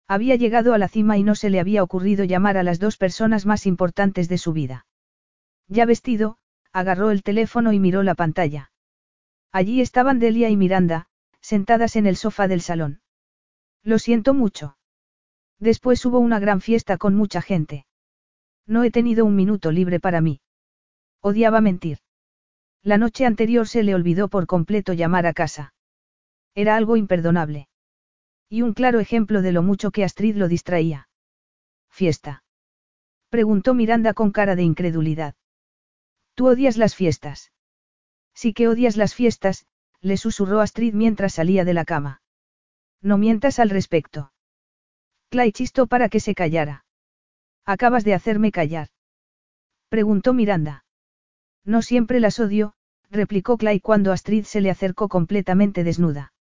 [0.08, 2.96] Había llegado a la cima y no se le había ocurrido llamar a las dos
[2.96, 4.86] personas más importantes de su vida.
[5.68, 6.38] Ya vestido,
[6.72, 8.72] agarró el teléfono y miró la pantalla.
[9.52, 11.08] Allí estaban Delia y Miranda,
[11.40, 13.00] sentadas en el sofá del salón.
[13.82, 14.76] Lo siento mucho.
[15.58, 17.86] Después hubo una gran fiesta con mucha gente.
[18.66, 20.40] No he tenido un minuto libre para mí.
[21.20, 21.98] Odiaba mentir.
[22.82, 25.74] La noche anterior se le olvidó por completo llamar a casa.
[26.54, 27.68] Era algo imperdonable.
[28.48, 31.08] Y un claro ejemplo de lo mucho que Astrid lo distraía.
[31.90, 32.42] ¿Fiesta?
[33.28, 35.34] Preguntó Miranda con cara de incredulidad.
[36.40, 37.52] ¿Tú odias las fiestas?
[38.32, 39.66] Sí que odias las fiestas,
[40.00, 42.22] le susurró Astrid mientras salía de la cama.
[43.02, 44.32] No mientas al respecto.
[45.28, 46.86] Clay chistó para que se callara.
[47.66, 48.88] Acabas de hacerme callar.
[49.90, 50.86] Preguntó Miranda.
[51.66, 52.72] No siempre las odio,
[53.10, 56.32] replicó Clay cuando Astrid se le acercó completamente desnuda.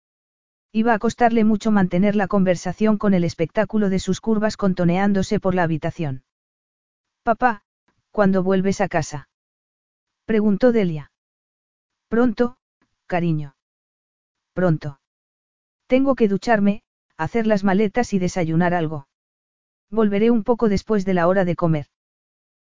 [0.71, 5.55] Iba a costarle mucho mantener la conversación con el espectáculo de sus curvas contoneándose por
[5.55, 6.23] la habitación.
[7.23, 7.63] Papá,
[8.11, 9.28] ¿cuándo vuelves a casa?
[10.30, 11.11] Preguntó Delia.
[12.07, 12.57] Pronto,
[13.07, 13.56] cariño.
[14.53, 14.99] Pronto.
[15.88, 16.84] Tengo que ducharme,
[17.18, 19.07] hacer las maletas y desayunar algo.
[19.89, 21.88] Volveré un poco después de la hora de comer.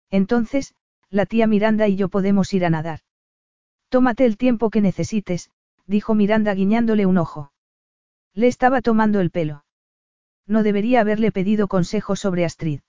[0.09, 0.75] Entonces,
[1.11, 3.01] la tía Miranda y yo podemos ir a nadar.
[3.91, 5.51] Tómate el tiempo que necesites,
[5.85, 7.53] dijo Miranda guiñándole un ojo.
[8.33, 9.67] Le estaba tomando el pelo.
[10.47, 12.81] No debería haberle pedido consejo sobre Astrid.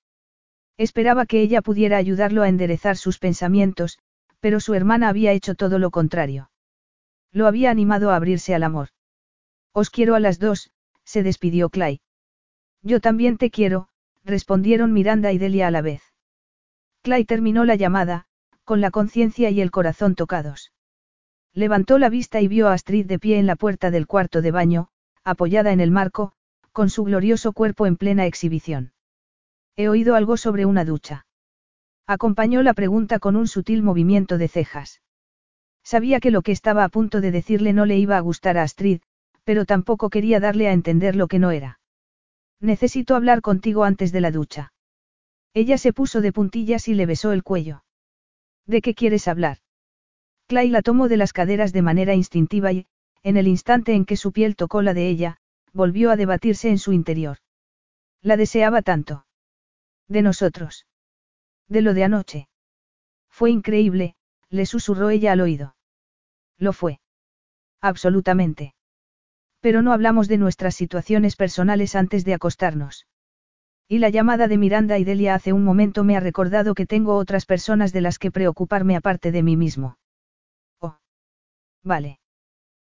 [0.77, 3.99] Esperaba que ella pudiera ayudarlo a enderezar sus pensamientos,
[4.40, 6.49] pero su hermana había hecho todo lo contrario.
[7.32, 8.90] Lo había animado a abrirse al amor.
[9.74, 10.72] Os quiero a las dos,
[11.03, 12.02] se despidió Clay.
[12.82, 13.90] Yo también te quiero,
[14.24, 16.02] respondieron Miranda y Delia a la vez.
[17.02, 18.26] Clay terminó la llamada,
[18.64, 20.72] con la conciencia y el corazón tocados.
[21.53, 24.52] Levantó la vista y vio a Astrid de pie en la puerta del cuarto de
[24.52, 24.90] baño,
[25.24, 26.34] apoyada en el marco,
[26.72, 28.94] con su glorioso cuerpo en plena exhibición.
[29.76, 31.26] He oído algo sobre una ducha.
[32.10, 34.99] Acompañó la pregunta con un sutil movimiento de cejas.
[35.84, 38.64] Sabía que lo que estaba a punto de decirle no le iba a gustar a
[38.64, 39.02] Astrid,
[39.44, 41.80] pero tampoco quería darle a entender lo que no era.
[42.60, 44.73] Necesito hablar contigo antes de la ducha.
[45.53, 47.84] Ella se puso de puntillas y le besó el cuello.
[48.65, 49.60] ¿De qué quieres hablar?
[50.48, 52.88] Clay la tomó de las caderas de manera instintiva y,
[53.22, 55.38] en el instante en que su piel tocó la de ella,
[55.73, 57.38] volvió a debatirse en su interior.
[58.23, 59.27] La deseaba tanto.
[60.07, 60.88] De nosotros.
[61.69, 62.49] De lo de anoche.
[63.29, 64.15] Fue increíble,
[64.49, 65.75] le susurró ella al oído.
[66.57, 66.99] Lo fue.
[67.79, 68.73] Absolutamente.
[69.61, 73.07] Pero no hablamos de nuestras situaciones personales antes de acostarnos.
[73.87, 77.15] Y la llamada de Miranda y Delia hace un momento me ha recordado que tengo
[77.15, 79.97] otras personas de las que preocuparme aparte de mí mismo.
[81.83, 82.19] Vale.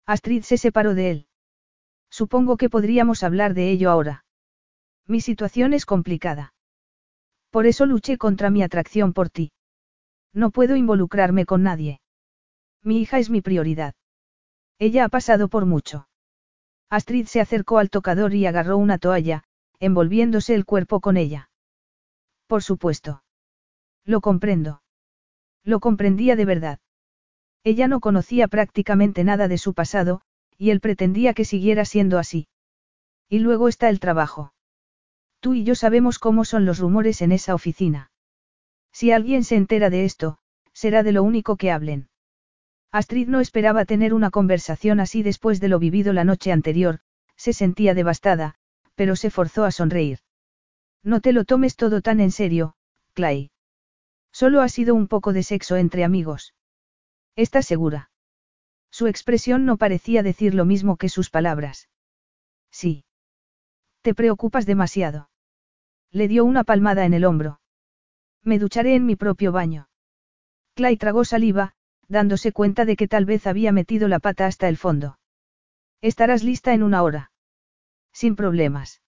[0.06, 1.28] Astrid se separó de él.
[2.10, 4.26] Supongo que podríamos hablar de ello ahora.
[5.08, 6.55] Mi situación es complicada.
[7.56, 9.54] Por eso luché contra mi atracción por ti.
[10.34, 12.02] No puedo involucrarme con nadie.
[12.84, 13.96] Mi hija es mi prioridad.
[14.78, 16.10] Ella ha pasado por mucho.
[16.90, 19.46] Astrid se acercó al tocador y agarró una toalla,
[19.80, 21.50] envolviéndose el cuerpo con ella.
[22.46, 23.24] Por supuesto.
[24.04, 24.82] Lo comprendo.
[25.64, 26.80] Lo comprendía de verdad.
[27.64, 30.24] Ella no conocía prácticamente nada de su pasado,
[30.58, 32.50] y él pretendía que siguiera siendo así.
[33.30, 34.52] Y luego está el trabajo.
[35.46, 38.10] Tú y yo sabemos cómo son los rumores en esa oficina.
[38.92, 40.40] Si alguien se entera de esto,
[40.74, 42.10] será de lo único que hablen.
[42.92, 47.02] Astrid no esperaba tener una conversación así después de lo vivido la noche anterior,
[47.36, 48.56] se sentía devastada,
[48.96, 50.18] pero se forzó a sonreír.
[51.04, 52.74] No te lo tomes todo tan en serio,
[53.14, 53.52] Clay.
[54.32, 56.56] Solo ha sido un poco de sexo entre amigos.
[57.36, 58.10] ¿Estás segura?
[58.90, 61.88] Su expresión no parecía decir lo mismo que sus palabras.
[62.72, 63.06] Sí.
[64.02, 65.30] Te preocupas demasiado.
[66.12, 67.60] Le dio una palmada en el hombro.
[68.44, 69.90] Me ducharé en mi propio baño.
[70.76, 71.74] Clay tragó saliva,
[72.08, 75.18] dándose cuenta de que tal vez había metido la pata hasta el fondo.
[76.02, 77.32] Estarás lista en una hora.
[78.12, 79.02] Sin problemas.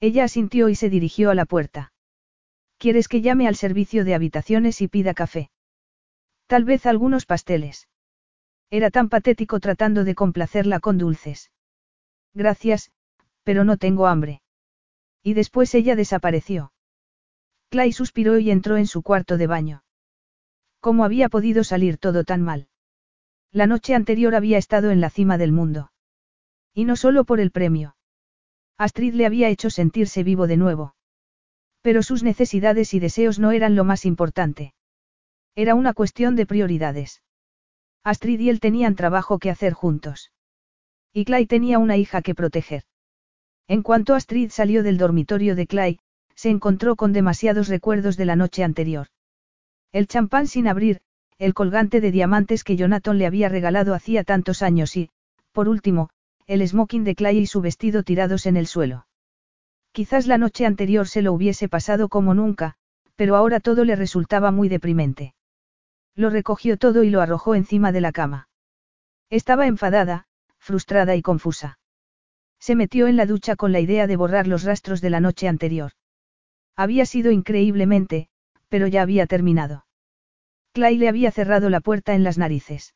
[0.00, 1.92] Ella asintió y se dirigió a la puerta.
[2.78, 5.50] ¿Quieres que llame al servicio de habitaciones y pida café?
[6.46, 7.88] Tal vez algunos pasteles.
[8.70, 11.50] Era tan patético tratando de complacerla con dulces.
[12.34, 12.90] Gracias,
[13.44, 14.41] pero no tengo hambre.
[15.22, 16.72] Y después ella desapareció.
[17.70, 19.84] Clay suspiró y entró en su cuarto de baño.
[20.80, 22.68] ¿Cómo había podido salir todo tan mal?
[23.52, 25.92] La noche anterior había estado en la cima del mundo.
[26.74, 27.96] Y no solo por el premio.
[28.78, 30.96] Astrid le había hecho sentirse vivo de nuevo.
[31.82, 34.74] Pero sus necesidades y deseos no eran lo más importante.
[35.54, 37.22] Era una cuestión de prioridades.
[38.02, 40.32] Astrid y él tenían trabajo que hacer juntos.
[41.12, 42.84] Y Clay tenía una hija que proteger.
[43.72, 45.98] En cuanto Astrid salió del dormitorio de Clay,
[46.34, 49.06] se encontró con demasiados recuerdos de la noche anterior.
[49.92, 51.00] El champán sin abrir,
[51.38, 55.08] el colgante de diamantes que Jonathan le había regalado hacía tantos años y,
[55.52, 56.10] por último,
[56.46, 59.06] el smoking de Clay y su vestido tirados en el suelo.
[59.92, 62.74] Quizás la noche anterior se lo hubiese pasado como nunca,
[63.16, 65.34] pero ahora todo le resultaba muy deprimente.
[66.14, 68.50] Lo recogió todo y lo arrojó encima de la cama.
[69.30, 70.26] Estaba enfadada,
[70.58, 71.78] frustrada y confusa.
[72.62, 75.48] Se metió en la ducha con la idea de borrar los rastros de la noche
[75.48, 75.94] anterior.
[76.76, 78.28] Había sido increíblemente,
[78.68, 79.84] pero ya había terminado.
[80.72, 82.94] Clay le había cerrado la puerta en las narices.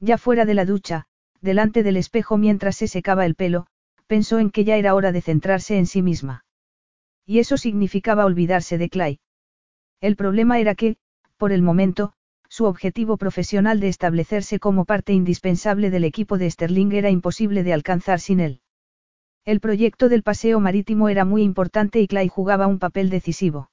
[0.00, 1.06] Ya fuera de la ducha,
[1.40, 3.68] delante del espejo mientras se secaba el pelo,
[4.06, 6.44] pensó en que ya era hora de centrarse en sí misma.
[7.24, 9.20] Y eso significaba olvidarse de Clay.
[10.02, 10.98] El problema era que,
[11.38, 12.12] por el momento,
[12.50, 17.72] su objetivo profesional de establecerse como parte indispensable del equipo de Sterling era imposible de
[17.72, 18.60] alcanzar sin él.
[19.46, 23.70] El proyecto del paseo marítimo era muy importante y Clay jugaba un papel decisivo.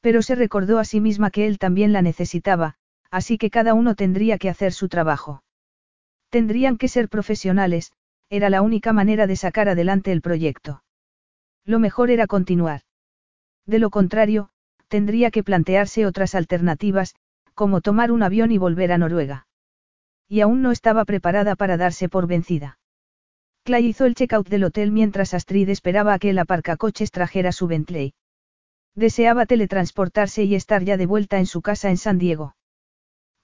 [0.00, 2.76] Pero se recordó a sí misma que él también la necesitaba,
[3.10, 5.42] así que cada uno tendría que hacer su trabajo.
[6.30, 7.92] Tendrían que ser profesionales,
[8.30, 10.82] era la única manera de sacar adelante el proyecto.
[11.66, 12.80] Lo mejor era continuar.
[13.66, 14.48] De lo contrario,
[14.88, 17.14] tendría que plantearse otras alternativas,
[17.52, 19.46] como tomar un avión y volver a Noruega.
[20.28, 22.77] Y aún no estaba preparada para darse por vencida.
[23.68, 27.66] Clay hizo el checkout del hotel mientras Astrid esperaba a que el aparcacoches trajera su
[27.66, 28.14] Bentley.
[28.94, 32.56] Deseaba teletransportarse y estar ya de vuelta en su casa en San Diego.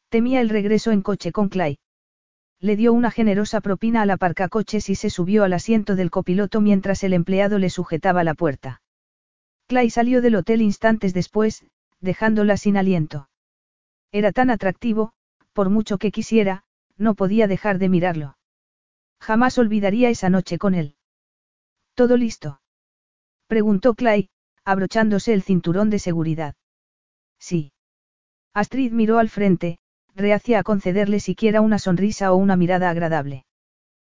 [0.09, 1.79] Temía el regreso en coche con Clay.
[2.59, 7.05] Le dio una generosa propina al aparcacoches y se subió al asiento del copiloto mientras
[7.05, 8.81] el empleado le sujetaba la puerta.
[9.67, 11.67] Clay salió del hotel instantes después,
[12.01, 13.29] dejándola sin aliento.
[14.11, 15.13] Era tan atractivo,
[15.53, 16.65] por mucho que quisiera,
[16.97, 18.39] no podía dejar de mirarlo.
[19.27, 20.97] Jamás olvidaría esa noche con él.
[21.95, 22.61] ¿Todo listo?
[23.47, 24.29] Preguntó Clay,
[24.67, 26.57] abrochándose el cinturón de seguridad.
[27.39, 27.73] Sí.
[28.53, 29.79] Astrid miró al frente,
[30.15, 33.47] reacia a concederle siquiera una sonrisa o una mirada agradable.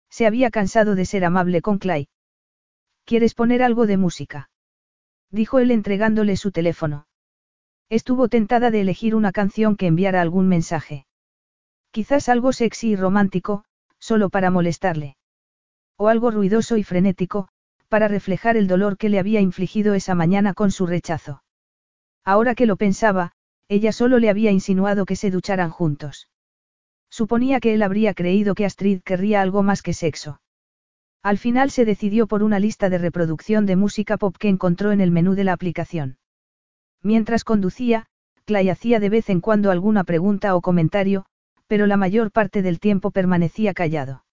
[0.09, 2.09] Se había cansado de ser amable con Clay.
[3.05, 4.49] ¿Quieres poner algo de música?
[5.31, 7.07] Dijo él entregándole su teléfono.
[7.87, 11.05] Estuvo tentada de elegir una canción que enviara algún mensaje.
[11.91, 13.63] Quizás algo sexy y romántico,
[13.99, 15.17] solo para molestarle.
[15.97, 17.47] O algo ruidoso y frenético,
[17.87, 21.43] para reflejar el dolor que le había infligido esa mañana con su rechazo.
[22.23, 23.31] Ahora que lo pensaba,
[23.69, 26.29] ella solo le había insinuado que se ducharan juntos.
[27.09, 30.41] Suponía que él habría creído que Astrid querría algo más que sexo.
[31.23, 35.01] Al final se decidió por una lista de reproducción de música pop que encontró en
[35.01, 36.17] el menú de la aplicación.
[37.01, 38.07] Mientras conducía,
[38.45, 41.25] Clay hacía de vez en cuando alguna pregunta o comentario,
[41.67, 44.25] pero la mayor parte del tiempo permanecía callado.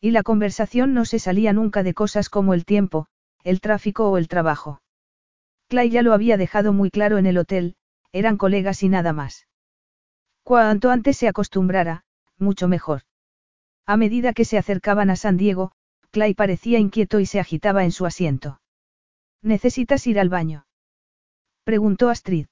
[0.00, 3.06] Y la conversación no se salía nunca de cosas como el tiempo,
[3.44, 4.80] el tráfico o el trabajo.
[5.68, 7.76] Clay ya lo había dejado muy claro en el hotel,
[8.12, 9.46] eran colegas y nada más.
[10.42, 12.04] Cuanto antes se acostumbrara,
[12.38, 13.02] mucho mejor.
[13.86, 15.72] A medida que se acercaban a San Diego,
[16.10, 18.60] Clay parecía inquieto y se agitaba en su asiento.
[19.40, 20.66] ¿Necesitas ir al baño?
[21.64, 22.46] Preguntó Astrid.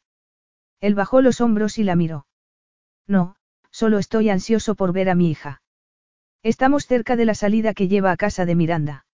[0.80, 2.26] Él bajó los hombros y la miró.
[3.06, 3.36] No,
[3.70, 5.62] solo estoy ansioso por ver a mi hija.
[6.42, 9.06] Estamos cerca de la salida que lleva a casa de Miranda.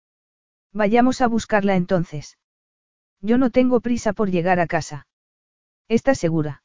[0.73, 2.39] Vayamos a buscarla entonces.
[3.21, 5.07] Yo no tengo prisa por llegar a casa.
[5.89, 6.63] ¿Estás segura?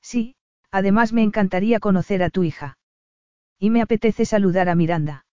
[0.00, 0.36] Sí,
[0.70, 2.78] además me encantaría conocer a tu hija.
[3.58, 5.26] Y me apetece saludar a Miranda.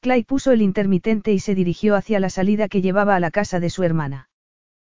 [0.00, 3.58] Clay puso el intermitente y se dirigió hacia la salida que llevaba a la casa
[3.58, 4.28] de su hermana.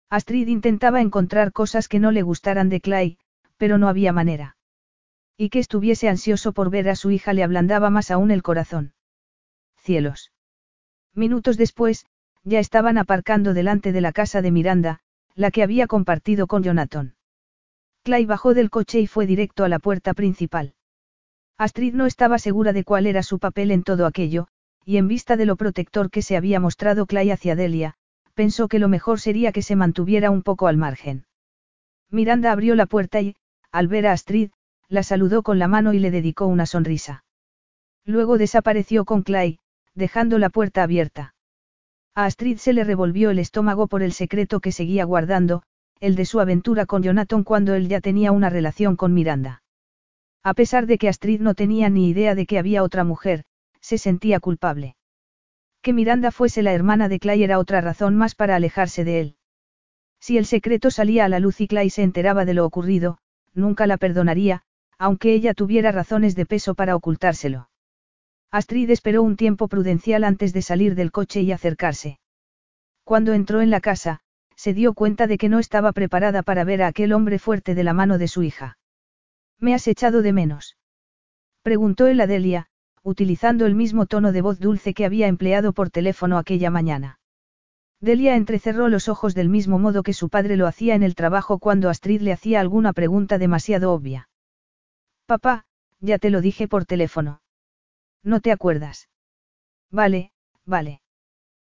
[0.09, 3.19] Astrid intentaba encontrar cosas que no le gustaran de Clay,
[3.57, 4.57] pero no había manera.
[5.37, 8.95] Y que estuviese ansioso por ver a su hija le ablandaba más aún el corazón.
[9.77, 10.33] Cielos.
[11.15, 12.07] Minutos después,
[12.45, 15.01] ya estaban aparcando delante de la casa de Miranda,
[15.35, 17.15] la que había compartido con Jonathan.
[18.03, 20.75] Clay bajó del coche y fue directo a la puerta principal.
[21.57, 24.49] Astrid no estaba segura de cuál era su papel en todo aquello,
[24.85, 27.97] y en vista de lo protector que se había mostrado Clay hacia Delia,
[28.35, 31.27] pensó que lo mejor sería que se mantuviera un poco al margen.
[32.11, 33.37] Miranda abrió la puerta y,
[33.73, 34.51] al ver a Astrid,
[34.89, 37.25] la saludó con la mano y le dedicó una sonrisa.
[38.05, 39.59] Luego desapareció con Clay,
[39.95, 41.35] dejando la puerta abierta.
[42.15, 45.63] A Astrid se le revolvió el estómago por el secreto que seguía guardando,
[46.01, 49.63] el de su aventura con Jonathan cuando él ya tenía una relación con Miranda.
[50.43, 53.45] A pesar de que Astrid no tenía ni idea de que había otra mujer,
[53.81, 54.97] se sentía culpable.
[55.81, 59.37] Que Miranda fuese la hermana de Clay era otra razón más para alejarse de él.
[60.21, 63.19] Si el secreto salía a la luz y Clay se enteraba de lo ocurrido,
[63.55, 64.63] nunca la perdonaría,
[64.99, 67.69] aunque ella tuviera razones de peso para ocultárselo.
[68.51, 72.21] Astrid esperó un tiempo prudencial antes de salir del coche y acercarse.
[73.03, 74.21] Cuando entró en la casa,
[74.57, 77.85] se dio cuenta de que no estaba preparada para ver a aquel hombre fuerte de
[77.85, 78.79] la mano de su hija.
[79.59, 80.77] ¿Me has echado de menos?
[81.63, 82.69] Preguntó él a Delia,
[83.03, 87.19] utilizando el mismo tono de voz dulce que había empleado por teléfono aquella mañana.
[88.01, 91.59] Delia entrecerró los ojos del mismo modo que su padre lo hacía en el trabajo
[91.59, 94.29] cuando Astrid le hacía alguna pregunta demasiado obvia.
[95.27, 95.65] Papá,
[96.01, 97.41] ya te lo dije por teléfono.
[98.23, 99.09] ¿No te acuerdas?
[99.91, 100.33] Vale,
[100.67, 101.01] vale.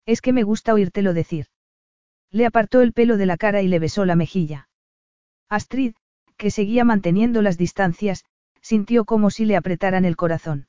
[0.06, 1.48] Es que me gusta oírtelo decir.
[2.30, 4.70] Le apartó el pelo de la cara y le besó la mejilla.
[5.50, 5.96] Astrid,
[6.36, 8.26] que seguía manteniendo las distancias,
[8.62, 10.68] sintió como si le apretaran el corazón.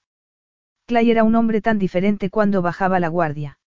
[0.87, 3.59] Clay era un hombre tan diferente cuando bajaba la guardia.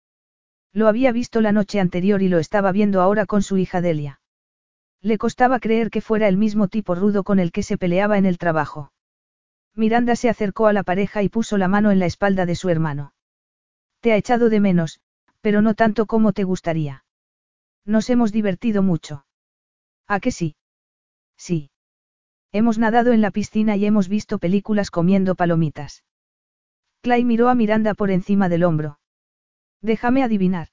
[0.73, 4.21] Lo había visto la noche anterior y lo estaba viendo ahora con su hija Delia.
[5.01, 8.25] Le costaba creer que fuera el mismo tipo rudo con el que se peleaba en
[8.25, 8.91] el trabajo.
[9.75, 12.69] Miranda se acercó a la pareja y puso la mano en la espalda de su
[12.69, 13.13] hermano.
[14.01, 14.99] Te ha echado de menos,
[15.41, 17.05] pero no tanto como te gustaría.
[17.85, 19.25] Nos hemos divertido mucho.
[20.07, 20.55] ¿A qué sí?
[21.37, 21.71] Sí.
[22.51, 26.03] Hemos nadado en la piscina y hemos visto películas comiendo palomitas.
[27.01, 28.99] Clay miró a Miranda por encima del hombro.
[29.81, 30.67] Déjame adivinar.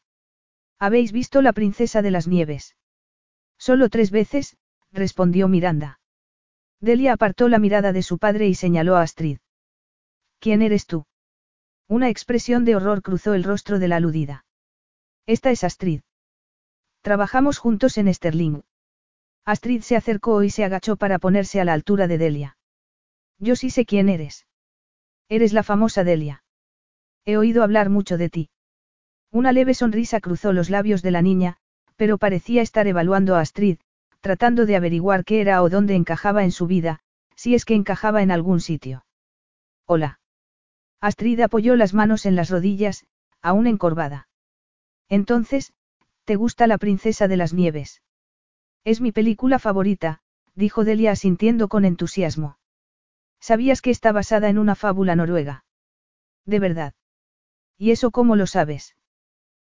[0.78, 2.76] ¿Habéis visto la princesa de las nieves?
[3.58, 4.56] Solo tres veces,
[4.92, 5.97] respondió Miranda.
[6.80, 9.38] Delia apartó la mirada de su padre y señaló a Astrid.
[10.38, 11.04] ¿Quién eres tú?
[11.88, 14.44] Una expresión de horror cruzó el rostro de la aludida.
[15.26, 16.02] Esta es Astrid.
[17.02, 18.62] Trabajamos juntos en Sterling.
[19.44, 22.58] Astrid se acercó y se agachó para ponerse a la altura de Delia.
[23.38, 24.46] Yo sí sé quién eres.
[25.28, 26.44] Eres la famosa Delia.
[27.24, 28.50] He oído hablar mucho de ti.
[29.30, 31.56] Una leve sonrisa cruzó los labios de la niña,
[31.96, 33.78] pero parecía estar evaluando a Astrid,
[34.20, 37.00] tratando de averiguar qué era o dónde encajaba en su vida,
[37.36, 39.04] si es que encajaba en algún sitio.
[39.86, 40.20] Hola.
[41.00, 43.06] Astrid apoyó las manos en las rodillas,
[43.40, 44.28] aún encorvada.
[45.08, 45.72] Entonces,
[46.24, 48.02] ¿te gusta la princesa de las nieves?
[48.84, 50.20] Es mi película favorita,
[50.54, 52.58] dijo Delia asintiendo con entusiasmo.
[53.40, 55.64] ¿Sabías que está basada en una fábula noruega?
[56.44, 56.94] De verdad.
[57.76, 58.96] ¿Y eso cómo lo sabes?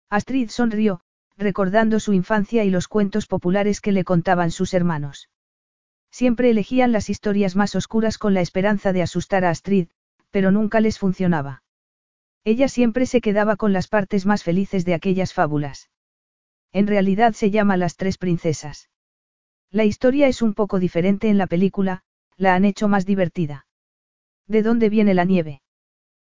[0.10, 1.02] Astrid sonrió,
[1.38, 5.30] recordando su infancia y los cuentos populares que le contaban sus hermanos.
[6.12, 9.90] Siempre elegían las historias más oscuras con la esperanza de asustar a Astrid,
[10.32, 11.64] pero nunca les funcionaba.
[12.46, 15.90] Ella siempre se quedaba con las partes más felices de aquellas fábulas.
[16.72, 18.90] En realidad se llama Las Tres Princesas.
[19.72, 22.04] La historia es un poco diferente en la película,
[22.38, 23.66] la han hecho más divertida.
[24.48, 25.62] ¿De dónde viene la nieve?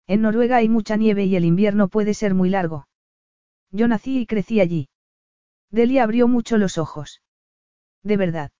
[0.07, 2.88] En Noruega hay mucha nieve y el invierno puede ser muy largo.
[3.71, 4.89] Yo nací y crecí allí.
[5.71, 7.21] Delia abrió mucho los ojos.
[8.03, 8.51] De verdad.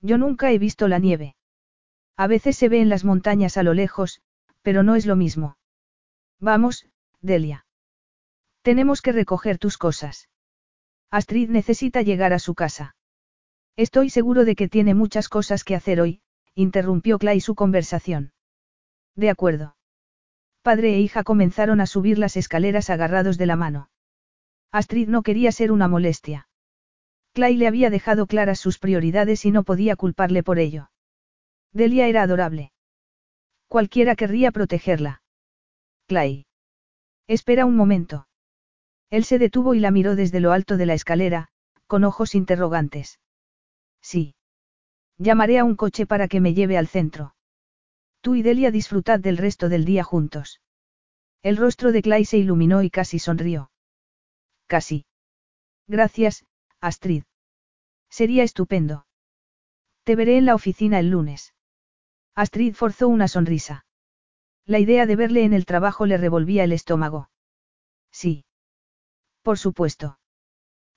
[0.00, 1.36] Yo nunca he visto la nieve.
[2.16, 4.20] A veces se ve en las montañas a lo lejos,
[4.62, 5.56] pero no es lo mismo.
[6.40, 6.86] Vamos,
[7.20, 7.66] Delia.
[8.62, 10.28] Tenemos que recoger tus cosas.
[11.10, 12.96] Astrid necesita llegar a su casa.
[13.76, 16.22] Estoy seguro de que tiene muchas cosas que hacer hoy,
[16.54, 18.32] interrumpió Clay su conversación.
[19.16, 19.76] De acuerdo.
[20.62, 23.90] Padre e hija comenzaron a subir las escaleras agarrados de la mano.
[24.74, 26.48] Astrid no quería ser una molestia.
[27.32, 30.90] Clay le había dejado claras sus prioridades y no podía culparle por ello.
[31.72, 32.72] Delia era adorable.
[33.68, 35.22] Cualquiera querría protegerla.
[36.08, 36.46] Clay.
[37.28, 38.26] Espera un momento.
[39.10, 41.50] Él se detuvo y la miró desde lo alto de la escalera,
[41.86, 43.20] con ojos interrogantes.
[44.02, 44.34] Sí.
[45.18, 47.36] Llamaré a un coche para que me lleve al centro.
[48.22, 50.60] Tú y Delia disfrutad del resto del día juntos.
[51.44, 53.70] El rostro de Clay se iluminó y casi sonrió.
[54.66, 55.06] Casi.
[55.86, 56.44] Gracias,
[56.80, 57.24] Astrid.
[58.10, 59.06] Sería estupendo.
[60.04, 61.54] Te veré en la oficina el lunes.
[62.34, 63.86] Astrid forzó una sonrisa.
[64.66, 67.30] La idea de verle en el trabajo le revolvía el estómago.
[68.10, 68.44] Sí.
[69.42, 70.18] Por supuesto.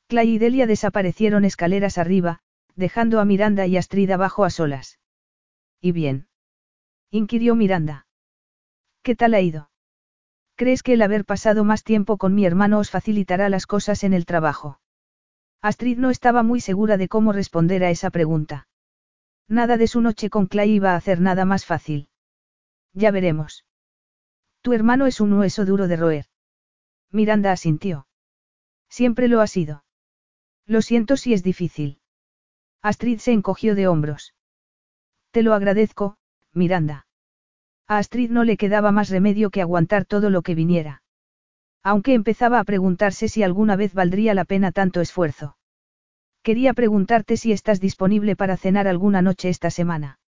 [0.08, 2.40] Clay y Delia desaparecieron escaleras arriba,
[2.76, 5.00] dejando a Miranda y Astrid abajo a solas.
[5.82, 6.28] ¿Y bien?
[7.12, 8.08] inquirió Miranda.
[9.04, 9.70] ¿Qué tal ha ido?
[10.58, 14.14] ¿Crees que el haber pasado más tiempo con mi hermano os facilitará las cosas en
[14.14, 14.82] el trabajo?
[15.62, 18.68] Astrid no estaba muy segura de cómo responder a esa pregunta.
[19.48, 22.10] Nada de su noche con Clay iba a hacer nada más fácil.
[22.94, 23.66] Ya veremos.
[24.64, 26.26] Tu hermano es un hueso duro de roer.
[27.12, 28.08] Miranda asintió.
[28.90, 29.84] Siempre lo ha sido.
[30.66, 32.02] Lo siento si es difícil.
[32.82, 34.34] Astrid se encogió de hombros.
[35.30, 36.18] Te lo agradezco,
[36.52, 37.07] Miranda.
[37.88, 41.04] A Astrid no le quedaba más remedio que aguantar todo lo que viniera.
[41.84, 45.58] Aunque empezaba a preguntarse si alguna vez valdría la pena tanto esfuerzo.
[46.44, 50.20] Quería preguntarte si estás disponible para cenar alguna noche esta semana.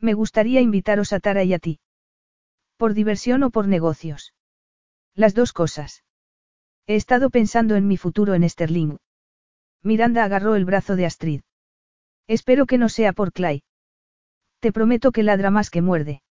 [0.00, 1.80] Me gustaría invitaros a Tara y a ti.
[2.76, 4.34] ¿Por diversión o por negocios?
[5.14, 6.04] Las dos cosas.
[6.86, 8.98] He estado pensando en mi futuro en Sterling.
[9.82, 11.40] Miranda agarró el brazo de Astrid.
[12.28, 13.62] Espero que no sea por Clay.
[14.60, 16.22] Te prometo que ladra más que muerde.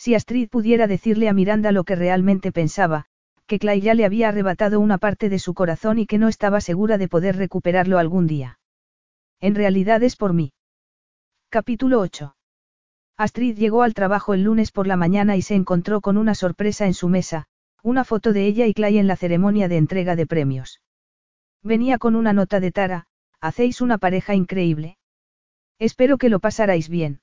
[0.00, 3.04] Si Astrid pudiera decirle a Miranda lo que realmente pensaba,
[3.46, 6.62] que Clay ya le había arrebatado una parte de su corazón y que no estaba
[6.62, 8.58] segura de poder recuperarlo algún día.
[9.40, 10.54] En realidad es por mí.
[11.50, 12.34] Capítulo 8.
[13.18, 16.86] Astrid llegó al trabajo el lunes por la mañana y se encontró con una sorpresa
[16.86, 17.44] en su mesa,
[17.82, 20.80] una foto de ella y Clay en la ceremonia de entrega de premios.
[21.62, 23.06] Venía con una nota de Tara,
[23.38, 24.96] hacéis una pareja increíble.
[25.78, 27.20] Espero que lo pasarais bien.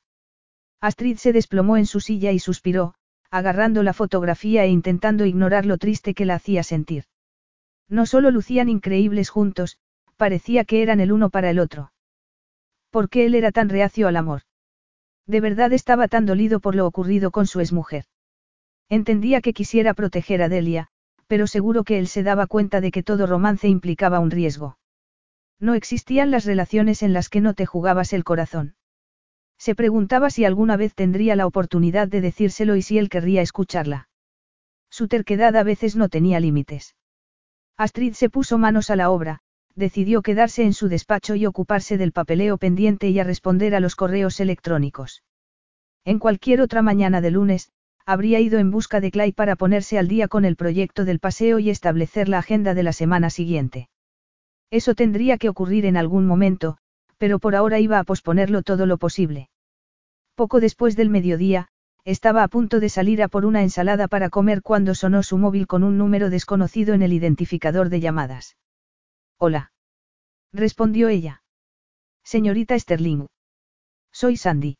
[0.81, 2.93] Astrid se desplomó en su silla y suspiró,
[3.31, 7.05] agarrando la fotografía e intentando ignorar lo triste que la hacía sentir.
[7.89, 9.79] No solo lucían increíbles juntos,
[10.17, 11.91] parecía que eran el uno para el otro.
[12.89, 14.41] ¿Por qué él era tan reacio al amor?
[15.25, 18.05] De verdad estaba tan dolido por lo ocurrido con su exmujer.
[18.89, 20.87] Entendía que quisiera proteger a Delia,
[21.27, 24.77] pero seguro que él se daba cuenta de que todo romance implicaba un riesgo.
[25.59, 28.75] No existían las relaciones en las que no te jugabas el corazón.
[29.57, 34.09] Se preguntaba si alguna vez tendría la oportunidad de decírselo y si él querría escucharla.
[34.89, 36.95] Su terquedad a veces no tenía límites.
[37.77, 39.41] Astrid se puso manos a la obra,
[39.75, 43.95] decidió quedarse en su despacho y ocuparse del papeleo pendiente y a responder a los
[43.95, 45.23] correos electrónicos.
[46.03, 47.69] En cualquier otra mañana de lunes,
[48.05, 51.59] habría ido en busca de Clay para ponerse al día con el proyecto del paseo
[51.59, 53.89] y establecer la agenda de la semana siguiente.
[54.71, 56.77] Eso tendría que ocurrir en algún momento,
[57.17, 59.49] pero por ahora iba a posponerlo todo lo posible.
[60.35, 61.69] Poco después del mediodía,
[62.05, 65.67] estaba a punto de salir a por una ensalada para comer cuando sonó su móvil
[65.67, 68.55] con un número desconocido en el identificador de llamadas.
[69.37, 69.71] Hola.
[70.53, 71.43] Respondió ella.
[72.23, 73.27] Señorita Sterling.
[74.11, 74.77] Soy Sandy.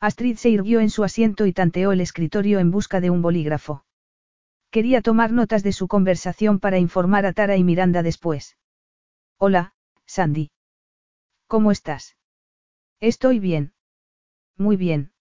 [0.00, 3.84] Astrid se irguió en su asiento y tanteó el escritorio en busca de un bolígrafo.
[4.70, 8.56] Quería tomar notas de su conversación para informar a Tara y Miranda después.
[9.38, 9.72] Hola,
[10.06, 10.50] Sandy.
[11.48, 12.14] ¿Cómo estás?
[13.00, 13.72] Estoy bien.
[14.58, 15.12] Muy bien.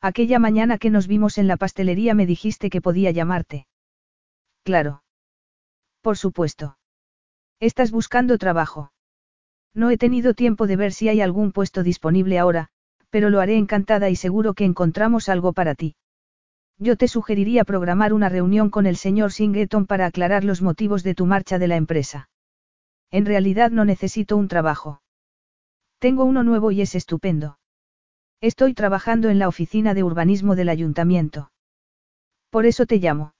[0.00, 3.68] Aquella mañana que nos vimos en la pastelería me dijiste que podía llamarte.
[4.64, 5.04] Claro.
[6.00, 6.76] Por supuesto.
[7.60, 8.92] Estás buscando trabajo.
[9.74, 12.68] No he tenido tiempo de ver si hay algún puesto disponible ahora,
[13.10, 15.94] pero lo haré encantada y seguro que encontramos algo para ti.
[16.78, 21.14] Yo te sugeriría programar una reunión con el señor Singleton para aclarar los motivos de
[21.14, 22.28] tu marcha de la empresa.
[23.12, 25.03] En realidad no necesito un trabajo.
[26.04, 27.58] Tengo uno nuevo y es estupendo.
[28.42, 31.50] Estoy trabajando en la oficina de urbanismo del ayuntamiento.
[32.50, 33.32] Por eso te llamo.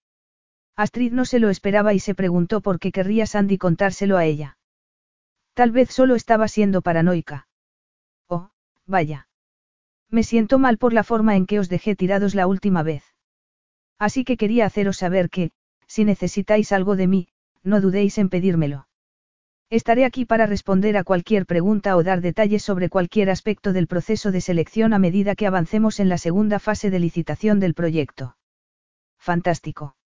[0.74, 4.56] Astrid no se lo esperaba y se preguntó por qué querría Sandy contárselo a ella.
[5.52, 7.48] Tal vez solo estaba siendo paranoica.
[8.28, 8.48] Oh,
[8.86, 9.28] vaya.
[10.08, 13.04] Me siento mal por la forma en que os dejé tirados la última vez.
[13.98, 15.50] Así que quería haceros saber que,
[15.86, 17.28] si necesitáis algo de mí,
[17.62, 18.88] no dudéis en pedírmelo.
[19.74, 24.30] Estaré aquí para responder a cualquier pregunta o dar detalles sobre cualquier aspecto del proceso
[24.30, 28.36] de selección a medida que avancemos en la segunda fase de licitación del proyecto.
[29.18, 29.96] Fantástico.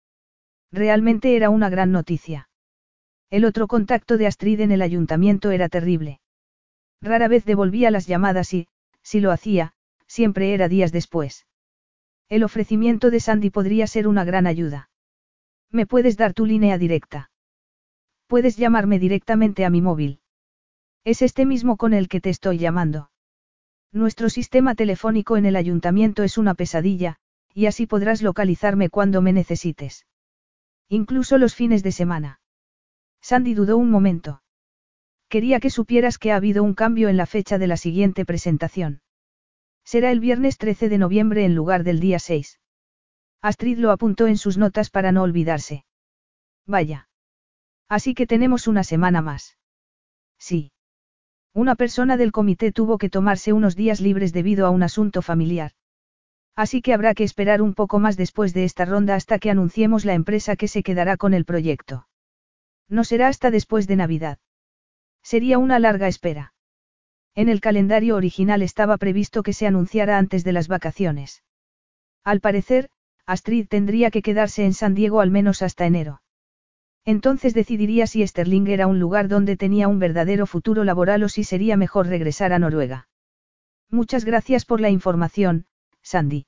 [0.73, 2.49] Realmente era una gran noticia.
[3.29, 6.23] El otro contacto de Astrid en el ayuntamiento era terrible.
[7.03, 8.69] Rara vez devolvía las llamadas y,
[9.03, 9.75] si lo hacía,
[10.07, 11.47] siempre era días después.
[12.31, 14.89] El ofrecimiento de Sandy podría ser una gran ayuda.
[15.71, 17.31] ¿Me puedes dar tu línea directa?
[18.29, 20.21] Puedes llamarme directamente a mi móvil.
[21.03, 23.11] Es este mismo con el que te estoy llamando.
[23.91, 27.17] Nuestro sistema telefónico en el ayuntamiento es una pesadilla,
[27.55, 30.07] y así podrás localizarme cuando me necesites.
[30.91, 32.41] Incluso los fines de semana.
[33.23, 34.43] Sandy dudó un momento.
[35.31, 39.01] Quería que supieras que ha habido un cambio en la fecha de la siguiente presentación.
[39.85, 42.61] Será el viernes 13 de noviembre en lugar del día 6.
[43.41, 45.87] Astrid lo apuntó en sus notas para no olvidarse.
[46.67, 47.08] Vaya.
[47.89, 49.57] Así que tenemos una semana más.
[50.39, 50.73] Sí.
[51.55, 55.73] Una persona del comité tuvo que tomarse unos días libres debido a un asunto familiar.
[56.55, 60.05] Así que habrá que esperar un poco más después de esta ronda hasta que anunciemos
[60.05, 62.09] la empresa que se quedará con el proyecto.
[62.89, 64.39] No será hasta después de Navidad.
[65.23, 66.55] Sería una larga espera.
[67.35, 71.45] En el calendario original estaba previsto que se anunciara antes de las vacaciones.
[72.25, 72.91] Al parecer,
[73.25, 76.23] Astrid tendría que quedarse en San Diego al menos hasta enero.
[77.09, 81.43] Entonces decidiría si Sterling era un lugar donde tenía un verdadero futuro laboral o si
[81.43, 83.09] sería mejor regresar a Noruega.
[83.89, 85.65] Muchas gracias por la información,
[86.03, 86.45] Sandy.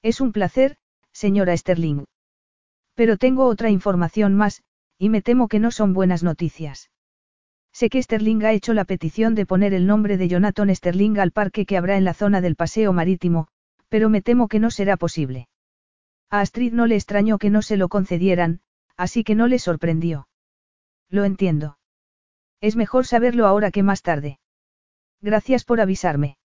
[0.00, 0.76] Es un placer,
[1.10, 2.04] señora Sterling.
[2.94, 4.62] Pero tengo otra información más,
[4.98, 6.92] y me temo que no son buenas noticias.
[7.72, 11.32] Sé que Sterling ha hecho la petición de poner el nombre de Jonathan Sterling al
[11.32, 13.48] parque que habrá en la zona del paseo marítimo,
[13.88, 15.48] pero me temo que no será posible.
[16.30, 18.60] A Astrid no le extrañó que no se lo concedieran,
[18.96, 20.28] así que no le sorprendió.
[21.08, 21.78] Lo entiendo.
[22.60, 24.38] Es mejor saberlo ahora que más tarde.
[25.20, 26.38] Gracias por avisarme.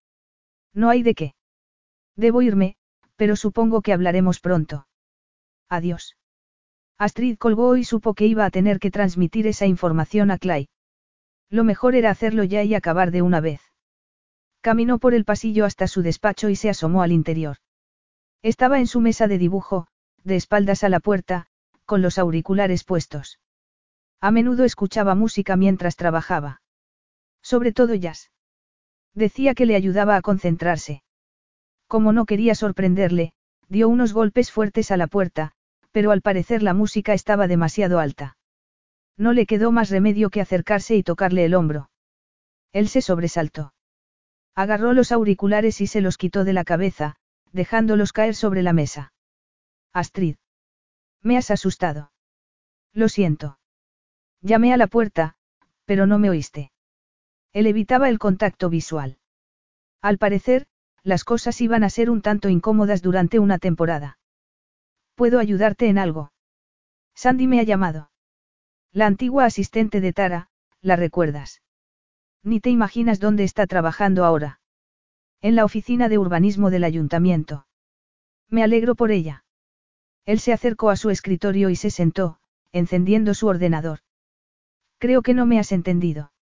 [0.74, 1.36] No hay de qué.
[2.16, 2.76] Debo irme,
[3.16, 4.88] pero supongo que hablaremos pronto.
[5.70, 6.16] Adiós.
[6.98, 10.70] Astrid colgó y supo que iba a tener que transmitir esa información a Clay.
[11.50, 13.62] Lo mejor era hacerlo ya y acabar de una vez.
[14.62, 17.58] Caminó por el pasillo hasta su despacho y se asomó al interior.
[18.42, 19.88] Estaba en su mesa de dibujo,
[20.24, 21.48] de espaldas a la puerta,
[21.88, 23.40] con los auriculares puestos.
[24.22, 26.62] A menudo escuchaba música mientras trabajaba.
[27.42, 28.30] Sobre todo jazz.
[29.16, 31.02] Decía que le ayudaba a concentrarse.
[31.88, 33.34] Como no quería sorprenderle,
[33.70, 35.54] dio unos golpes fuertes a la puerta,
[35.92, 38.38] pero al parecer la música estaba demasiado alta.
[39.18, 41.90] No le quedó más remedio que acercarse y tocarle el hombro.
[42.74, 43.74] Él se sobresaltó.
[44.54, 47.16] Agarró los auriculares y se los quitó de la cabeza,
[47.54, 49.14] dejándolos caer sobre la mesa.
[49.94, 50.36] Astrid.
[51.28, 52.14] Me has asustado.
[52.94, 53.60] Lo siento.
[54.40, 55.36] Llamé a la puerta,
[55.84, 56.72] pero no me oíste.
[57.52, 59.18] Él evitaba el contacto visual.
[60.02, 60.68] Al parecer,
[61.04, 64.20] las cosas iban a ser un tanto incómodas durante una temporada.
[65.16, 66.32] ¿Puedo ayudarte en algo?
[67.14, 68.10] Sandy me ha llamado.
[68.94, 70.50] La antigua asistente de Tara,
[70.80, 71.62] ¿la recuerdas?
[72.42, 74.62] Ni te imaginas dónde está trabajando ahora.
[75.42, 77.68] En la oficina de urbanismo del ayuntamiento.
[78.48, 79.44] Me alegro por ella.
[80.28, 82.38] Él se acercó a su escritorio y se sentó,
[82.74, 84.00] encendiendo su ordenador.
[85.00, 86.34] Creo que no me has entendido.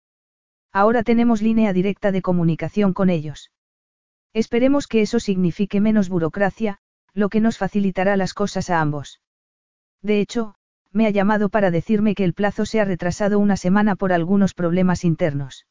[0.74, 3.52] Ahora tenemos línea directa de comunicación con ellos.
[4.34, 6.80] Esperemos que eso signifique menos burocracia,
[7.14, 9.22] lo que nos facilitará las cosas a ambos.
[10.02, 10.56] De hecho,
[10.92, 14.56] me ha llamado para decirme que el plazo se ha retrasado una semana por algunos
[14.56, 15.68] problemas internos.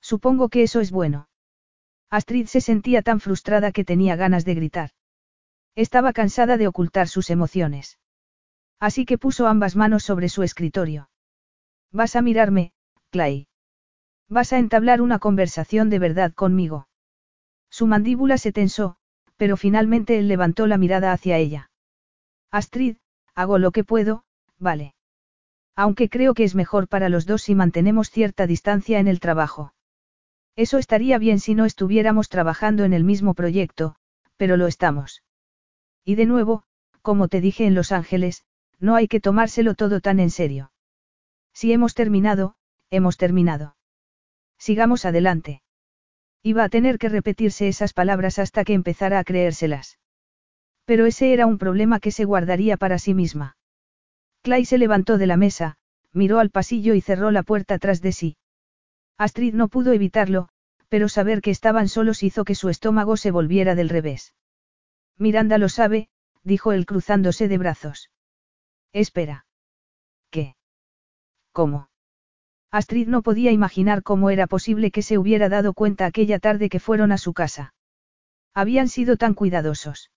[0.00, 1.28] Supongo que eso es bueno.
[2.10, 4.90] Astrid se sentía tan frustrada que tenía ganas de gritar.
[5.78, 8.00] Estaba cansada de ocultar sus emociones.
[8.80, 11.08] Así que puso ambas manos sobre su escritorio.
[11.92, 12.72] Vas a mirarme,
[13.10, 13.46] Clay.
[14.28, 16.88] Vas a entablar una conversación de verdad conmigo.
[17.70, 18.96] Su mandíbula se tensó,
[19.36, 21.70] pero finalmente él levantó la mirada hacia ella.
[22.50, 22.96] Astrid,
[23.36, 24.24] hago lo que puedo,
[24.58, 24.96] vale.
[25.76, 29.74] Aunque creo que es mejor para los dos si mantenemos cierta distancia en el trabajo.
[30.56, 33.94] Eso estaría bien si no estuviéramos trabajando en el mismo proyecto,
[34.36, 35.22] pero lo estamos.
[36.08, 36.62] Y de nuevo,
[37.02, 38.42] como te dije en Los Ángeles,
[38.80, 40.72] no hay que tomárselo todo tan en serio.
[41.52, 42.54] Si hemos terminado,
[42.88, 43.76] hemos terminado.
[44.56, 45.60] Sigamos adelante.
[46.42, 49.98] Iba a tener que repetirse esas palabras hasta que empezara a creérselas.
[50.86, 53.58] Pero ese era un problema que se guardaría para sí misma.
[54.40, 55.76] Clay se levantó de la mesa,
[56.14, 58.38] miró al pasillo y cerró la puerta tras de sí.
[59.18, 60.48] Astrid no pudo evitarlo,
[60.88, 64.32] pero saber que estaban solos hizo que su estómago se volviera del revés.
[65.18, 66.08] Miranda lo sabe,
[66.44, 68.10] dijo él cruzándose de brazos.
[68.92, 69.46] Espera.
[70.30, 70.56] ¿Qué?
[71.52, 71.90] ¿Cómo?
[72.70, 76.80] Astrid no podía imaginar cómo era posible que se hubiera dado cuenta aquella tarde que
[76.80, 77.74] fueron a su casa.
[78.54, 80.10] Habían sido tan cuidadosos.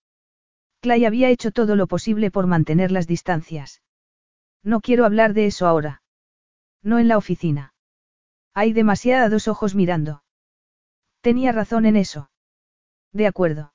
[0.80, 3.82] Clay había hecho todo lo posible por mantener las distancias.
[4.62, 6.02] No quiero hablar de eso ahora.
[6.82, 7.74] No en la oficina.
[8.54, 10.22] Hay demasiados ojos mirando.
[11.20, 12.30] Tenía razón en eso.
[13.12, 13.72] De acuerdo.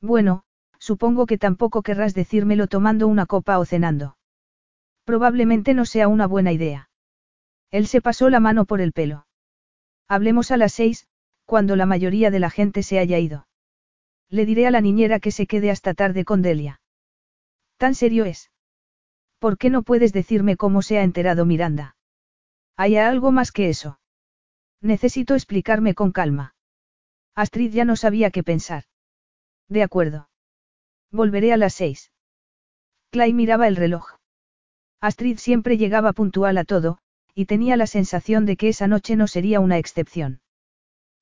[0.00, 0.44] Bueno,
[0.78, 4.16] supongo que tampoco querrás decírmelo tomando una copa o cenando.
[5.04, 6.90] Probablemente no sea una buena idea.
[7.70, 9.26] Él se pasó la mano por el pelo.
[10.06, 11.06] Hablemos a las seis,
[11.44, 13.46] cuando la mayoría de la gente se haya ido.
[14.30, 16.80] Le diré a la niñera que se quede hasta tarde con Delia.
[17.78, 18.50] ¿Tan serio es?
[19.38, 21.96] ¿Por qué no puedes decirme cómo se ha enterado Miranda?
[22.76, 24.00] ¿Hay algo más que eso?
[24.80, 26.54] Necesito explicarme con calma.
[27.34, 28.84] Astrid ya no sabía qué pensar.
[29.68, 30.28] De acuerdo.
[31.10, 32.12] Volveré a las seis.
[33.10, 34.16] Clay miraba el reloj.
[35.00, 36.98] Astrid siempre llegaba puntual a todo,
[37.34, 40.40] y tenía la sensación de que esa noche no sería una excepción.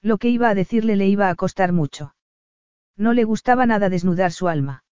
[0.03, 2.15] Lo que iba a decirle le iba a costar mucho.
[2.97, 4.85] No le gustaba nada desnudar su alma.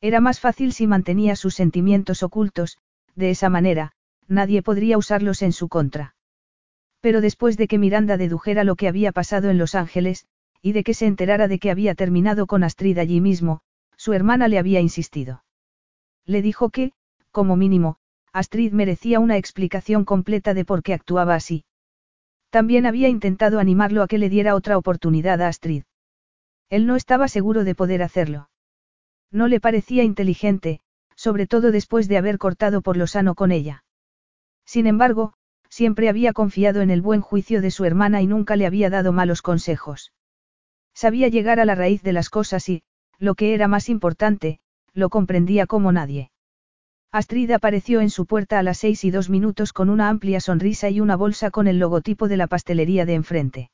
[0.00, 2.78] Era más fácil si mantenía sus sentimientos ocultos,
[3.14, 3.92] de esa manera,
[4.28, 6.14] nadie podría usarlos en su contra.
[7.00, 10.26] Pero después de que Miranda dedujera lo que había pasado en Los Ángeles,
[10.62, 13.60] y de que se enterara de que había terminado con Astrid allí mismo,
[13.96, 15.44] su hermana le había insistido.
[16.24, 16.92] Le dijo que,
[17.32, 17.96] como mínimo,
[18.32, 21.64] Astrid merecía una explicación completa de por qué actuaba así.
[22.50, 25.82] También había intentado animarlo a que le diera otra oportunidad a Astrid.
[26.70, 28.48] Él no estaba seguro de poder hacerlo.
[29.30, 30.80] No le parecía inteligente,
[31.16, 33.84] sobre todo después de haber cortado por lo sano con ella.
[34.64, 35.34] Sin embargo,
[35.68, 39.12] siempre había confiado en el buen juicio de su hermana y nunca le había dado
[39.12, 40.12] malos consejos.
[40.94, 42.82] Sabía llegar a la raíz de las cosas y,
[43.18, 44.60] lo que era más importante,
[44.94, 46.30] lo comprendía como nadie.
[47.12, 50.88] Astrid apareció en su puerta a las seis y dos minutos con una amplia sonrisa
[50.88, 53.70] y una bolsa con el logotipo de la pastelería de enfrente.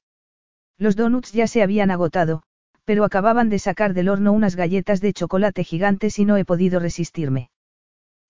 [0.76, 2.42] Los donuts ya se habían agotado,
[2.84, 6.80] pero acababan de sacar del horno unas galletas de chocolate gigantes y no he podido
[6.80, 7.50] resistirme.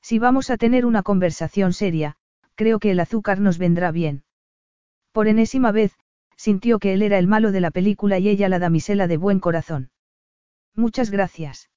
[0.03, 2.17] Si vamos a tener una conversación seria,
[2.55, 4.25] creo que el azúcar nos vendrá bien.
[5.13, 5.97] Por enésima vez,
[6.39, 9.41] sintió que él era el malo de la película y ella la damisela de buen
[9.41, 9.91] corazón.
[10.75, 11.69] Muchas gracias.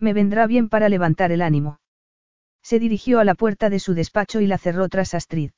[0.00, 1.78] Me vendrá bien para levantar el ánimo.
[2.62, 5.50] Se dirigió a la puerta de su despacho y la cerró tras Astrid.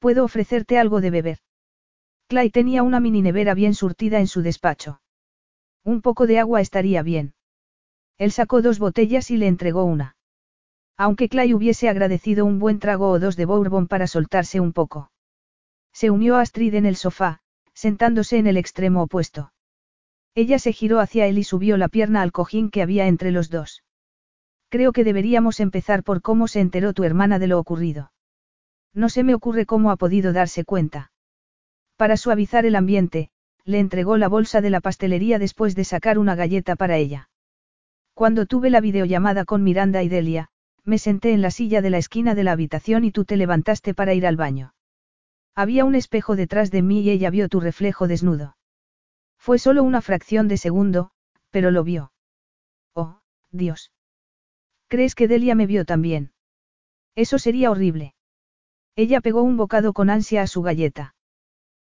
[0.00, 1.38] ¿Puedo ofrecerte algo de beber?
[2.26, 5.00] Clay tenía una mini nevera bien surtida en su despacho.
[5.84, 7.34] Un poco de agua estaría bien.
[8.18, 10.16] Él sacó dos botellas y le entregó una.
[10.96, 15.10] Aunque Clay hubiese agradecido un buen trago o dos de bourbon para soltarse un poco.
[15.92, 17.40] Se unió a Astrid en el sofá,
[17.74, 19.52] sentándose en el extremo opuesto.
[20.34, 23.50] Ella se giró hacia él y subió la pierna al cojín que había entre los
[23.50, 23.82] dos.
[24.68, 28.12] Creo que deberíamos empezar por cómo se enteró tu hermana de lo ocurrido.
[28.94, 31.10] No se me ocurre cómo ha podido darse cuenta.
[31.96, 33.30] Para suavizar el ambiente,
[33.64, 37.28] le entregó la bolsa de la pastelería después de sacar una galleta para ella.
[38.14, 40.48] Cuando tuve la videollamada con Miranda y Delia,
[40.84, 43.94] me senté en la silla de la esquina de la habitación y tú te levantaste
[43.94, 44.72] para ir al baño.
[45.54, 48.56] Había un espejo detrás de mí y ella vio tu reflejo desnudo.
[49.38, 51.10] Fue solo una fracción de segundo,
[51.50, 52.12] pero lo vio.
[52.94, 53.20] Oh,
[53.50, 53.92] Dios.
[54.88, 56.32] ¿Crees que Delia me vio también?
[57.14, 58.14] Eso sería horrible.
[58.96, 61.14] Ella pegó un bocado con ansia a su galleta.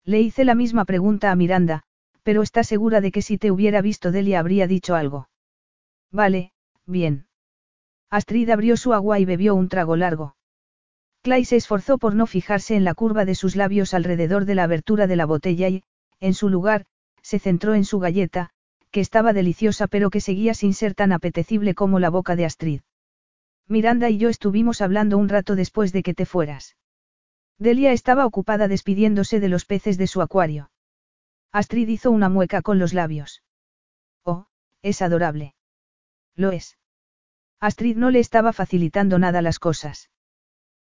[0.04, 1.84] Le hice la misma pregunta a Miranda,
[2.24, 5.30] pero está segura de que si te hubiera visto Delia habría dicho algo.
[6.12, 6.54] Vale,
[6.86, 7.28] bien.
[8.10, 10.36] Astrid abrió su agua y bebió un trago largo.
[11.22, 14.64] Clay se esforzó por no fijarse en la curva de sus labios alrededor de la
[14.64, 15.84] abertura de la botella y,
[16.20, 16.86] en su lugar,
[17.22, 18.52] se centró en su galleta,
[18.92, 22.82] que estaba deliciosa pero que seguía sin ser tan apetecible como la boca de Astrid.
[23.68, 26.78] Miranda y yo estuvimos hablando un rato después de que te fueras.
[27.60, 30.72] Delia estaba ocupada despidiéndose de los peces de su acuario.
[31.52, 33.44] Astrid hizo una mueca con los labios.
[34.24, 34.48] Oh,
[34.82, 35.54] es adorable.
[36.36, 36.78] Lo es.
[37.60, 40.10] Astrid no le estaba facilitando nada las cosas.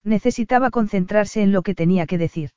[0.04, 2.52] Necesitaba concentrarse en lo que tenía que decir.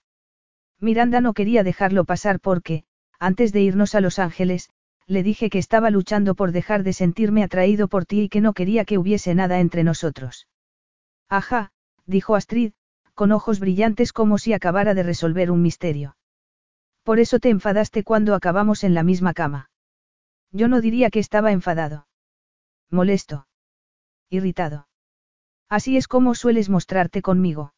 [0.80, 2.84] Miranda no quería dejarlo pasar porque,
[3.18, 4.70] antes de irnos a Los Ángeles,
[5.06, 8.54] le dije que estaba luchando por dejar de sentirme atraído por ti y que no
[8.54, 10.48] quería que hubiese nada entre nosotros.
[11.28, 11.72] Ajá,
[12.06, 12.72] dijo Astrid,
[13.14, 16.16] con ojos brillantes como si acabara de resolver un misterio.
[17.02, 19.70] Por eso te enfadaste cuando acabamos en la misma cama.
[20.50, 22.06] Yo no diría que estaba enfadado.
[22.90, 23.46] Molesto.
[24.30, 24.88] Irritado.
[25.68, 27.74] Así es como sueles mostrarte conmigo.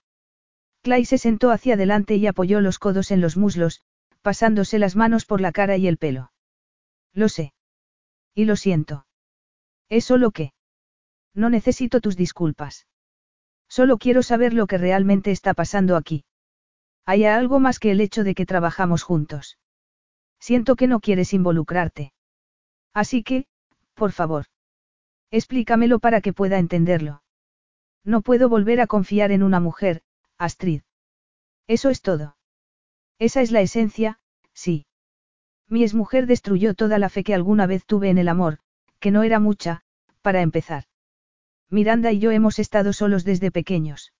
[0.82, 3.82] Clay se sentó hacia adelante y apoyó los codos en los muslos,
[4.22, 6.32] pasándose las manos por la cara y el pelo.
[7.12, 7.52] Lo sé.
[8.34, 9.06] Y lo siento.
[9.88, 10.52] Es solo que.
[11.34, 12.86] No necesito tus disculpas.
[13.68, 16.24] Solo quiero saber lo que realmente está pasando aquí.
[17.04, 19.58] Hay algo más que el hecho de que trabajamos juntos.
[20.40, 22.12] Siento que no quieres involucrarte.
[22.92, 23.46] Así que,
[23.94, 24.46] por favor.
[25.30, 27.22] Explícamelo para que pueda entenderlo.
[28.06, 30.02] No puedo volver a confiar en una mujer,
[30.38, 30.82] Astrid.
[31.66, 32.36] Eso es todo.
[33.18, 34.20] Esa es la esencia,
[34.54, 34.86] sí.
[35.68, 38.60] Mi exmujer destruyó toda la fe que alguna vez tuve en el amor,
[39.00, 39.82] que no era mucha,
[40.22, 40.84] para empezar.
[41.68, 44.12] Miranda y yo hemos estado solos desde pequeños.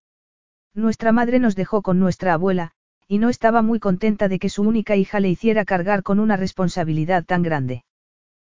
[0.74, 2.72] Nuestra madre nos dejó con nuestra abuela,
[3.06, 6.36] y no estaba muy contenta de que su única hija le hiciera cargar con una
[6.36, 7.84] responsabilidad tan grande.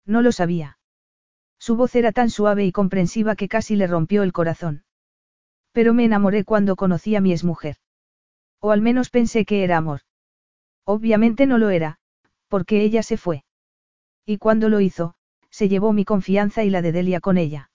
[0.05, 0.79] No lo sabía.
[1.59, 4.86] Su voz era tan suave y comprensiva que casi le rompió el corazón.
[5.77, 7.77] Pero me enamoré cuando conocí a mi exmujer.
[8.63, 10.01] O al menos pensé que era amor.
[10.87, 11.99] Obviamente no lo era,
[12.49, 13.45] porque ella se fue.
[14.25, 15.17] Y cuando lo hizo,
[15.51, 17.71] se llevó mi confianza y la de Delia con ella.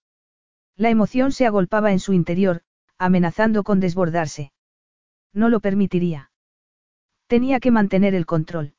[0.76, 2.64] La emoción se agolpaba en su interior,
[2.98, 4.52] amenazando con desbordarse.
[5.32, 6.32] No lo permitiría.
[7.28, 8.74] Tenía que mantener el control.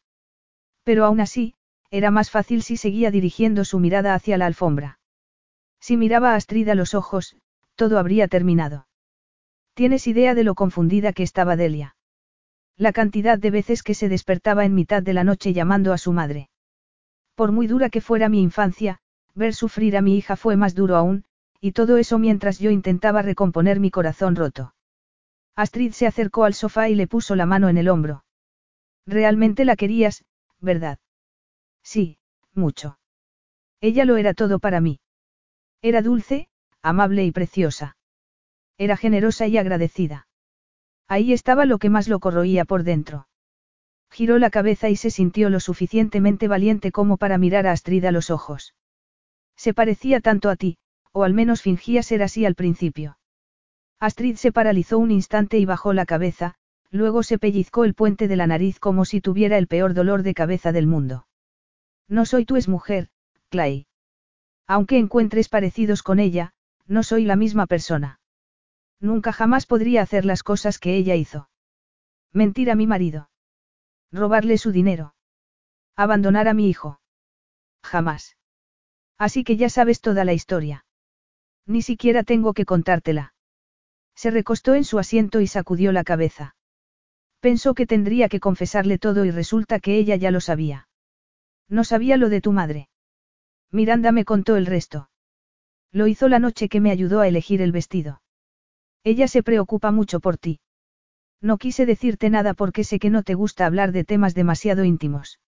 [0.82, 1.54] Pero aún así,
[1.92, 4.98] era más fácil si seguía dirigiendo su mirada hacia la alfombra.
[5.78, 7.36] Si miraba a Astrid a los ojos,
[7.76, 8.88] todo habría terminado.
[9.74, 11.96] ¿Tienes idea de lo confundida que estaba Delia?
[12.76, 16.12] La cantidad de veces que se despertaba en mitad de la noche llamando a su
[16.12, 16.50] madre.
[17.34, 18.98] Por muy dura que fuera mi infancia,
[19.34, 21.24] ver sufrir a mi hija fue más duro aún,
[21.60, 24.74] y todo eso mientras yo intentaba recomponer mi corazón roto.
[25.56, 28.24] Astrid se acercó al sofá y le puso la mano en el hombro.
[29.06, 30.24] Realmente la querías,
[30.60, 30.98] ¿verdad?
[31.82, 32.18] Sí,
[32.54, 32.98] mucho.
[33.80, 35.00] Ella lo era todo para mí.
[35.80, 36.48] Era dulce,
[36.82, 37.96] amable y preciosa.
[38.82, 40.26] Era generosa y agradecida.
[41.06, 43.28] Ahí estaba lo que más lo corroía por dentro.
[44.10, 48.10] Giró la cabeza y se sintió lo suficientemente valiente como para mirar a Astrid a
[48.10, 48.74] los ojos.
[49.54, 50.78] Se parecía tanto a ti,
[51.12, 53.18] o al menos fingía ser así al principio.
[54.00, 56.56] Astrid se paralizó un instante y bajó la cabeza,
[56.90, 60.34] luego se pellizcó el puente de la nariz como si tuviera el peor dolor de
[60.34, 61.28] cabeza del mundo.
[62.08, 63.10] No soy tu mujer,
[63.48, 63.86] Clay.
[64.66, 66.52] Aunque encuentres parecidos con ella,
[66.88, 68.18] no soy la misma persona.
[69.02, 71.50] Nunca jamás podría hacer las cosas que ella hizo.
[72.32, 73.30] Mentir a mi marido.
[74.12, 75.16] Robarle su dinero.
[75.96, 77.00] Abandonar a mi hijo.
[77.82, 78.36] Jamás.
[79.18, 80.86] Así que ya sabes toda la historia.
[81.66, 83.34] Ni siquiera tengo que contártela.
[84.14, 86.54] Se recostó en su asiento y sacudió la cabeza.
[87.40, 90.88] Pensó que tendría que confesarle todo y resulta que ella ya lo sabía.
[91.68, 92.88] No sabía lo de tu madre.
[93.72, 95.10] Miranda me contó el resto.
[95.90, 98.21] Lo hizo la noche que me ayudó a elegir el vestido.
[99.04, 100.60] Ella se preocupa mucho por ti.
[101.40, 105.40] No quise decirte nada porque sé que no te gusta hablar de temas demasiado íntimos.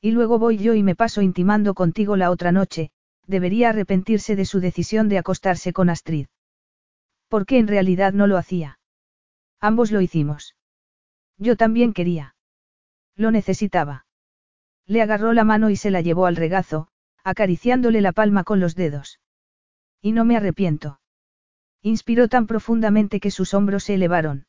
[0.00, 2.90] Y luego voy yo y me paso intimando contigo la otra noche,
[3.26, 6.26] debería arrepentirse de su decisión de acostarse con Astrid.
[7.28, 8.80] Porque en realidad no lo hacía.
[9.60, 10.56] Ambos lo hicimos.
[11.38, 12.34] Yo también quería.
[13.14, 14.06] Lo necesitaba.
[14.86, 16.88] Le agarró la mano y se la llevó al regazo,
[17.22, 19.20] acariciándole la palma con los dedos.
[20.00, 20.98] Y no me arrepiento.
[21.82, 24.46] Inspiró tan profundamente que sus hombros se elevaron.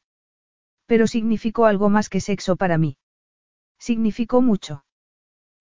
[0.86, 2.98] Pero significó algo más que sexo para mí.
[3.80, 4.86] Significó mucho.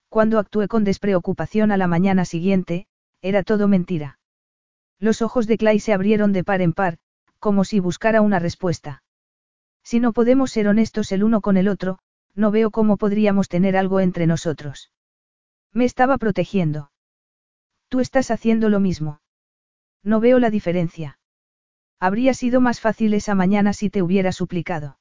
[0.09, 2.87] Cuando actué con despreocupación a la mañana siguiente,
[3.23, 4.19] era todo mentira.
[4.99, 6.99] Los ojos de Clay se abrieron de par en par,
[7.39, 9.03] como si buscara una respuesta.
[9.83, 11.99] Si no podemos ser honestos el uno con el otro,
[12.35, 14.93] no veo cómo podríamos tener algo entre nosotros.
[15.73, 16.93] Me estaba protegiendo.
[17.89, 19.21] Tú estás haciendo lo mismo.
[20.03, 21.19] No veo la diferencia.
[22.03, 24.99] Habría sido más fácil esa mañana si te hubiera suplicado.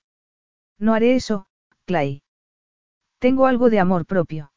[0.77, 1.47] No haré eso,
[1.85, 2.21] Clay.
[3.17, 4.51] Tengo algo de amor propio.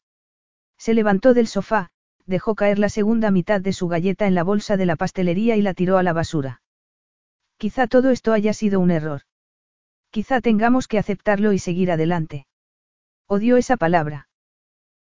[0.77, 1.89] Se levantó del sofá,
[2.27, 5.63] dejó caer la segunda mitad de su galleta en la bolsa de la pastelería y
[5.63, 6.61] la tiró a la basura.
[7.57, 9.21] Quizá todo esto haya sido un error.
[10.11, 12.45] Quizá tengamos que aceptarlo y seguir adelante.
[13.25, 14.29] Odio esa palabra.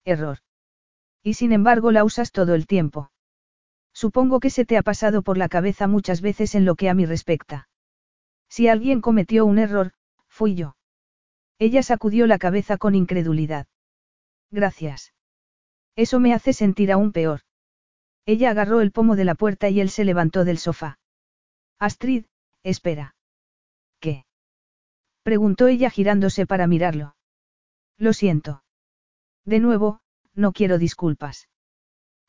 [0.04, 0.40] Error.
[1.22, 3.10] Y sin embargo la usas todo el tiempo.
[3.92, 6.94] Supongo que se te ha pasado por la cabeza muchas veces en lo que a
[6.94, 7.68] mí respecta.
[8.48, 9.92] Si alguien cometió un error,
[10.28, 10.76] fui yo.
[11.58, 13.66] Ella sacudió la cabeza con incredulidad.
[14.50, 15.12] Gracias.
[15.96, 17.42] Eso me hace sentir aún peor.
[18.26, 20.98] Ella agarró el pomo de la puerta y él se levantó del sofá.
[21.78, 22.24] Astrid,
[22.62, 23.14] espera.
[23.98, 24.24] ¿Qué?
[25.22, 27.16] preguntó ella girándose para mirarlo.
[27.96, 28.62] Lo siento.
[29.44, 30.00] De nuevo,
[30.34, 31.48] no quiero disculpas.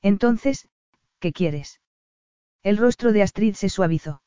[0.01, 0.67] Entonces,
[1.21, 1.79] ¿qué quieres?
[2.63, 4.21] El rostro de Astrid se suavizó.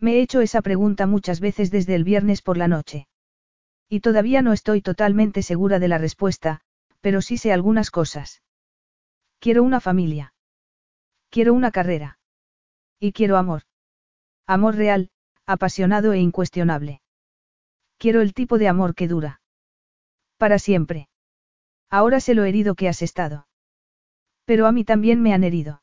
[0.00, 3.06] Me he hecho esa pregunta muchas veces desde el viernes por la noche.
[3.88, 6.60] Y todavía no estoy totalmente segura de la respuesta,
[7.00, 8.42] pero sí sé algunas cosas.
[9.38, 10.34] Quiero una familia.
[11.30, 12.18] Quiero una carrera.
[12.98, 13.62] Y quiero amor.
[14.46, 15.10] Amor real,
[15.44, 17.02] apasionado e incuestionable.
[17.98, 19.40] Quiero el tipo de amor que dura.
[20.38, 21.08] Para siempre.
[21.90, 23.46] Ahora sé lo herido que has estado.
[24.44, 25.82] Pero a mí también me han herido.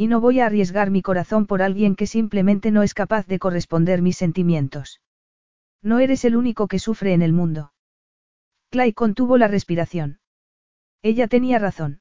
[0.00, 3.40] Y no voy a arriesgar mi corazón por alguien que simplemente no es capaz de
[3.40, 5.00] corresponder mis sentimientos.
[5.82, 7.72] No eres el único que sufre en el mundo.
[8.70, 10.20] Clay contuvo la respiración.
[11.02, 12.00] Ella tenía razón.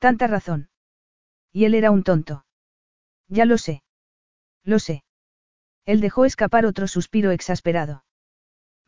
[0.00, 0.70] Tanta razón.
[1.52, 2.44] Y él era un tonto.
[3.28, 3.84] Ya lo sé.
[4.64, 5.04] Lo sé.
[5.86, 8.02] Él dejó escapar otro suspiro exasperado.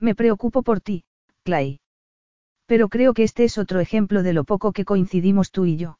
[0.00, 1.04] Me preocupo por ti,
[1.44, 1.78] Clay.
[2.66, 5.99] Pero creo que este es otro ejemplo de lo poco que coincidimos tú y yo.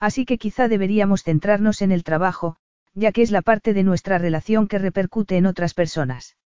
[0.00, 2.56] Así que quizá deberíamos centrarnos en el trabajo,
[2.94, 6.36] ya que es la parte de nuestra relación que repercute en otras personas.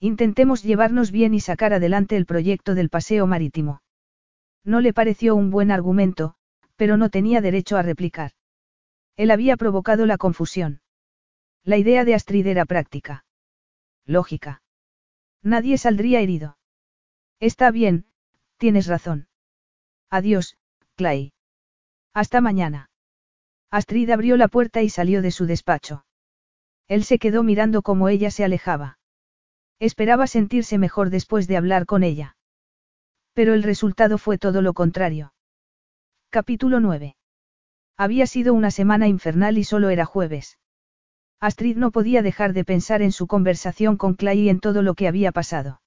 [0.00, 3.82] Intentemos llevarnos bien y sacar adelante el proyecto del paseo marítimo.
[4.64, 6.34] No le pareció un buen argumento,
[6.74, 8.32] pero no tenía derecho a replicar.
[9.16, 10.80] Él había provocado la confusión.
[11.62, 13.24] La idea de Astrid era práctica.
[14.04, 14.62] Lógica.
[15.42, 16.58] Nadie saldría herido.
[17.38, 18.06] Está bien,
[18.56, 19.28] tienes razón.
[20.10, 20.56] Adiós,
[20.96, 21.32] Clay.
[22.14, 22.90] Hasta mañana.
[23.70, 26.04] Astrid abrió la puerta y salió de su despacho.
[26.88, 28.98] Él se quedó mirando cómo ella se alejaba.
[29.78, 32.36] Esperaba sentirse mejor después de hablar con ella.
[33.32, 35.32] Pero el resultado fue todo lo contrario.
[36.28, 37.16] Capítulo 9.
[37.96, 40.58] Había sido una semana infernal y solo era jueves.
[41.40, 44.94] Astrid no podía dejar de pensar en su conversación con Clay y en todo lo
[44.94, 45.80] que había pasado.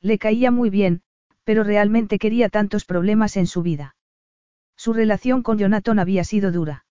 [0.00, 1.02] Le caía muy bien,
[1.44, 3.96] pero realmente quería tantos problemas en su vida.
[4.80, 6.86] Su relación con Jonathan había sido dura.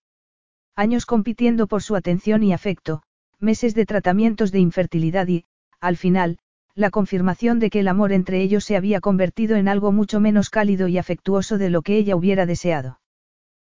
[0.76, 3.02] Años compitiendo por su atención y afecto,
[3.40, 5.44] meses de tratamientos de infertilidad y,
[5.80, 6.38] al final,
[6.76, 10.50] la confirmación de que el amor entre ellos se había convertido en algo mucho menos
[10.50, 13.00] cálido y afectuoso de lo que ella hubiera deseado.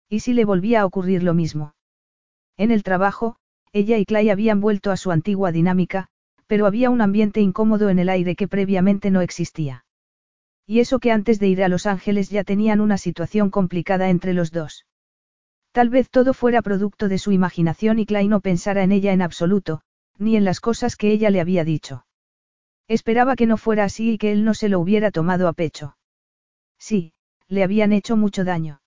[0.10, 1.76] ¿Y si le volvía a ocurrir lo mismo?
[2.58, 3.36] En el trabajo,
[3.72, 6.08] ella y Clay habían vuelto a su antigua dinámica,
[6.48, 9.86] pero había un ambiente incómodo en el aire que previamente no existía.
[10.68, 14.34] Y eso que antes de ir a Los Ángeles ya tenían una situación complicada entre
[14.34, 14.86] los dos.
[15.72, 19.22] Tal vez todo fuera producto de su imaginación y Clay no pensara en ella en
[19.22, 19.82] absoluto,
[20.18, 22.06] ni en las cosas que ella le había dicho.
[22.90, 25.98] Esperaba que no fuera así y que él no se lo hubiera tomado a pecho.
[26.78, 27.14] Sí,
[27.48, 28.82] le habían hecho mucho daño.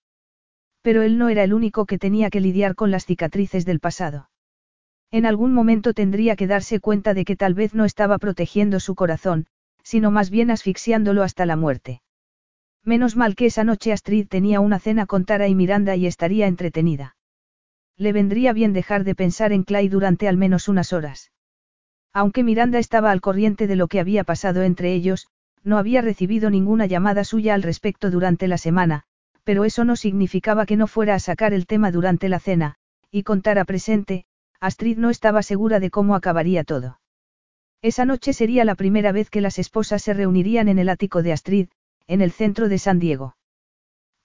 [0.81, 4.29] Pero él no era el único que tenía que lidiar con las cicatrices del pasado.
[5.11, 8.95] En algún momento tendría que darse cuenta de que tal vez no estaba protegiendo su
[8.95, 9.47] corazón,
[9.83, 12.01] sino más bien asfixiándolo hasta la muerte.
[12.83, 16.47] Menos mal que esa noche Astrid tenía una cena con Tara y Miranda y estaría
[16.47, 17.15] entretenida.
[17.97, 21.31] Le vendría bien dejar de pensar en Clay durante al menos unas horas.
[22.13, 25.27] Aunque Miranda estaba al corriente de lo que había pasado entre ellos,
[25.63, 29.03] no había recibido ninguna llamada suya al respecto durante la semana,
[29.43, 32.75] pero eso no significaba que no fuera a sacar el tema durante la cena,
[33.11, 34.25] y contara presente,
[34.59, 37.00] Astrid no estaba segura de cómo acabaría todo.
[37.81, 41.33] Esa noche sería la primera vez que las esposas se reunirían en el ático de
[41.33, 41.69] Astrid,
[42.07, 43.35] en el centro de San Diego.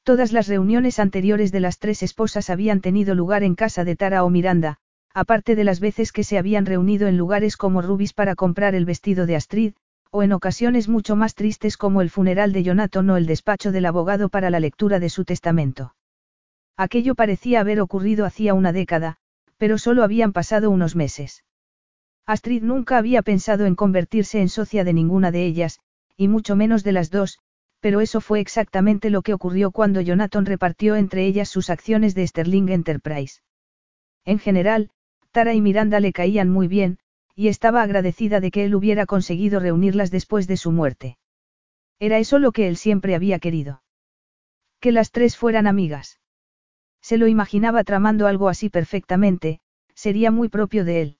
[0.03, 4.25] Todas las reuniones anteriores de las tres esposas habían tenido lugar en casa de Tara
[4.25, 4.77] o Miranda,
[5.15, 8.85] aparte de las veces que se habían reunido en lugares como Rubis para comprar el
[8.85, 9.73] vestido de Astrid,
[10.11, 13.87] o en ocasiones mucho más tristes como el funeral de Jonathan o el despacho del
[13.87, 15.95] abogado para la lectura de su testamento.
[16.77, 19.17] Aquello parecía haber ocurrido hacía una década,
[19.57, 21.43] pero solo habían pasado unos meses.
[22.27, 25.79] Astrid nunca había pensado en convertirse en socia de ninguna de ellas,
[26.17, 27.39] y mucho menos de las dos,
[27.81, 32.27] pero eso fue exactamente lo que ocurrió cuando Jonathan repartió entre ellas sus acciones de
[32.27, 33.43] Sterling Enterprise.
[34.25, 34.91] En general,
[35.31, 36.99] Tara y Miranda le caían muy bien,
[37.37, 41.19] y estaba agradecida de que él hubiera conseguido reunirlas después de su muerte.
[42.01, 43.83] Era eso lo que él siempre había querido.
[44.81, 46.19] Que las tres fueran amigas.
[47.01, 49.61] Se lo imaginaba tramando algo así perfectamente,
[49.95, 51.19] sería muy propio de él.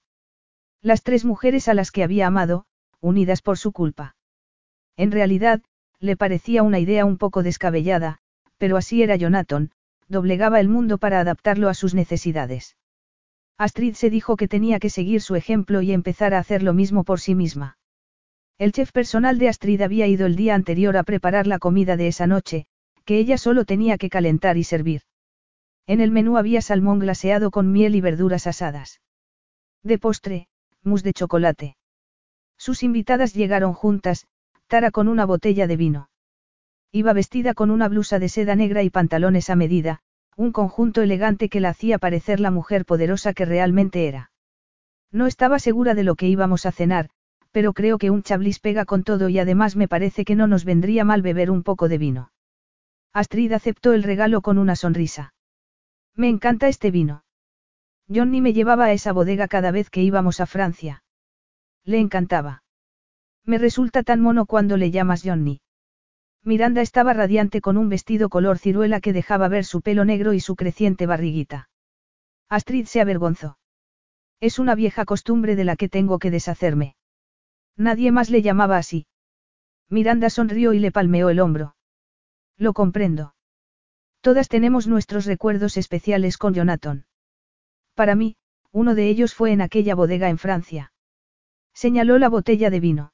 [0.81, 2.65] Las tres mujeres a las que había amado,
[3.01, 4.15] unidas por su culpa.
[4.95, 5.61] En realidad,
[5.99, 8.19] le parecía una idea un poco descabellada,
[8.57, 9.71] pero así era Jonathan,
[10.07, 12.77] doblegaba el mundo para adaptarlo a sus necesidades.
[13.57, 17.03] Astrid se dijo que tenía que seguir su ejemplo y empezar a hacer lo mismo
[17.03, 17.77] por sí misma.
[18.59, 22.07] El chef personal de Astrid había ido el día anterior a preparar la comida de
[22.07, 22.67] esa noche,
[23.05, 25.01] que ella solo tenía que calentar y servir.
[25.87, 29.01] En el menú había salmón glaseado con miel y verduras asadas.
[29.83, 30.47] De postre,
[30.83, 31.77] mousse de chocolate.
[32.57, 34.27] Sus invitadas llegaron juntas,
[34.67, 36.09] Tara con una botella de vino.
[36.91, 40.01] Iba vestida con una blusa de seda negra y pantalones a medida,
[40.35, 44.31] un conjunto elegante que la hacía parecer la mujer poderosa que realmente era.
[45.11, 47.09] No estaba segura de lo que íbamos a cenar,
[47.51, 50.65] pero creo que un chablis pega con todo y además me parece que no nos
[50.65, 52.31] vendría mal beber un poco de vino.
[53.13, 55.33] Astrid aceptó el regalo con una sonrisa.
[56.15, 57.23] Me encanta este vino.
[58.09, 61.03] Johnny me llevaba a esa bodega cada vez que íbamos a Francia.
[61.83, 62.63] Le encantaba.
[63.43, 65.61] Me resulta tan mono cuando le llamas Johnny.
[66.43, 70.39] Miranda estaba radiante con un vestido color ciruela que dejaba ver su pelo negro y
[70.39, 71.69] su creciente barriguita.
[72.49, 73.57] Astrid se avergonzó.
[74.39, 76.95] Es una vieja costumbre de la que tengo que deshacerme.
[77.75, 79.07] Nadie más le llamaba así.
[79.89, 81.75] Miranda sonrió y le palmeó el hombro.
[82.57, 83.35] Lo comprendo.
[84.21, 87.05] Todas tenemos nuestros recuerdos especiales con Jonathan.
[87.97, 88.35] Para mí,
[88.71, 90.93] uno de ellos fue en aquella bodega en Francia.
[91.73, 93.11] Señaló la botella de vino.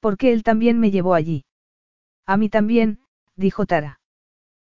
[0.00, 1.44] Porque él también me llevó allí.
[2.26, 2.98] A mí también,
[3.36, 4.00] dijo Tara.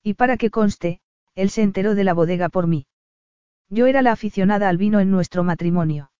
[0.02, 1.00] Y para que conste,
[1.34, 2.86] él se enteró de la bodega por mí.
[3.70, 6.12] Yo era la aficionada al vino en nuestro matrimonio.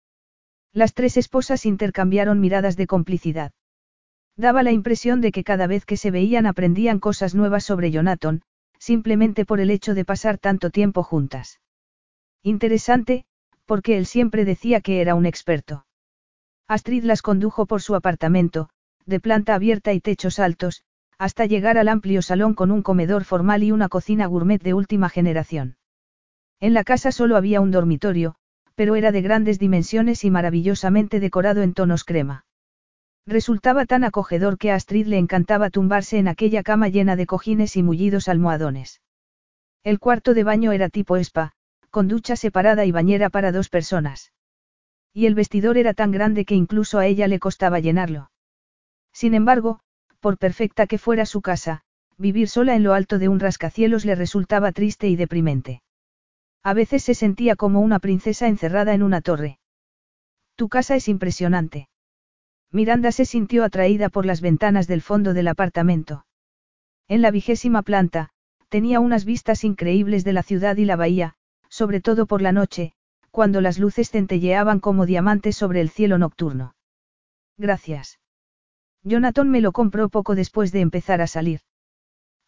[0.72, 3.52] Las tres esposas intercambiaron miradas de complicidad.
[4.34, 8.40] Daba la impresión de que cada vez que se veían aprendían cosas nuevas sobre Jonathan,
[8.78, 11.60] simplemente por el hecho de pasar tanto tiempo juntas.
[12.42, 13.24] Interesante,
[13.66, 15.86] porque él siempre decía que era un experto.
[16.68, 18.70] Astrid las condujo por su apartamento,
[19.06, 20.82] de planta abierta y techos altos,
[21.18, 25.08] hasta llegar al amplio salón con un comedor formal y una cocina gourmet de última
[25.08, 25.76] generación.
[26.60, 28.36] En la casa solo había un dormitorio,
[28.74, 32.44] pero era de grandes dimensiones y maravillosamente decorado en tonos crema.
[33.26, 37.76] Resultaba tan acogedor que a Astrid le encantaba tumbarse en aquella cama llena de cojines
[37.76, 39.00] y mullidos almohadones.
[39.84, 41.52] El cuarto de baño era tipo spa,
[41.90, 44.32] con ducha separada y bañera para dos personas.
[45.12, 48.30] Y el vestidor era tan grande que incluso a ella le costaba llenarlo.
[49.12, 49.80] Sin embargo,
[50.20, 51.82] por perfecta que fuera su casa,
[52.16, 55.82] vivir sola en lo alto de un rascacielos le resultaba triste y deprimente.
[56.62, 59.58] A veces se sentía como una princesa encerrada en una torre.
[60.56, 61.88] Tu casa es impresionante.
[62.70, 66.26] Miranda se sintió atraída por las ventanas del fondo del apartamento.
[67.06, 68.30] En la vigésima planta,
[68.68, 71.36] tenía unas vistas increíbles de la ciudad y la bahía,
[71.78, 72.92] sobre todo por la noche,
[73.30, 76.74] cuando las luces centelleaban como diamantes sobre el cielo nocturno.
[77.56, 78.18] Gracias.
[79.04, 81.60] Jonathan me lo compró poco después de empezar a salir.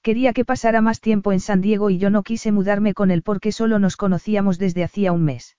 [0.02, 3.22] Quería que pasara más tiempo en San Diego y yo no quise mudarme con él
[3.22, 5.56] porque solo nos conocíamos desde hacía un mes.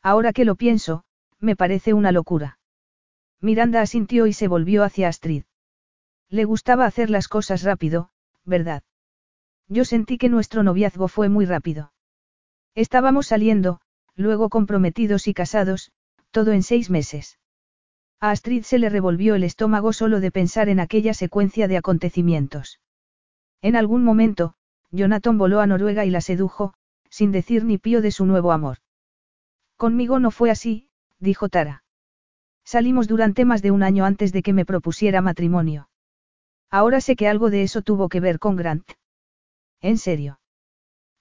[0.00, 1.02] Ahora que lo pienso,
[1.40, 2.60] me parece una locura.
[3.40, 5.42] Miranda asintió y se volvió hacia Astrid.
[6.28, 8.10] Le gustaba hacer las cosas rápido,
[8.44, 8.84] ¿verdad?
[9.66, 11.93] Yo sentí que nuestro noviazgo fue muy rápido.
[12.74, 13.80] Estábamos saliendo,
[14.16, 15.92] luego comprometidos y casados,
[16.30, 17.38] todo en seis meses.
[18.20, 22.80] A Astrid se le revolvió el estómago solo de pensar en aquella secuencia de acontecimientos.
[23.62, 24.54] En algún momento,
[24.90, 26.74] Jonathan voló a Noruega y la sedujo,
[27.10, 28.78] sin decir ni pío de su nuevo amor.
[29.76, 30.88] Conmigo no fue así,
[31.20, 31.84] dijo Tara.
[32.64, 35.88] Salimos durante más de un año antes de que me propusiera matrimonio.
[36.70, 38.90] Ahora sé que algo de eso tuvo que ver con Grant.
[39.80, 40.40] ¿En serio?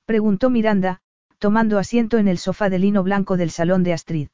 [0.05, 1.02] Preguntó Miranda,
[1.43, 4.29] tomando asiento en el sofá de lino blanco del salón de Astrid.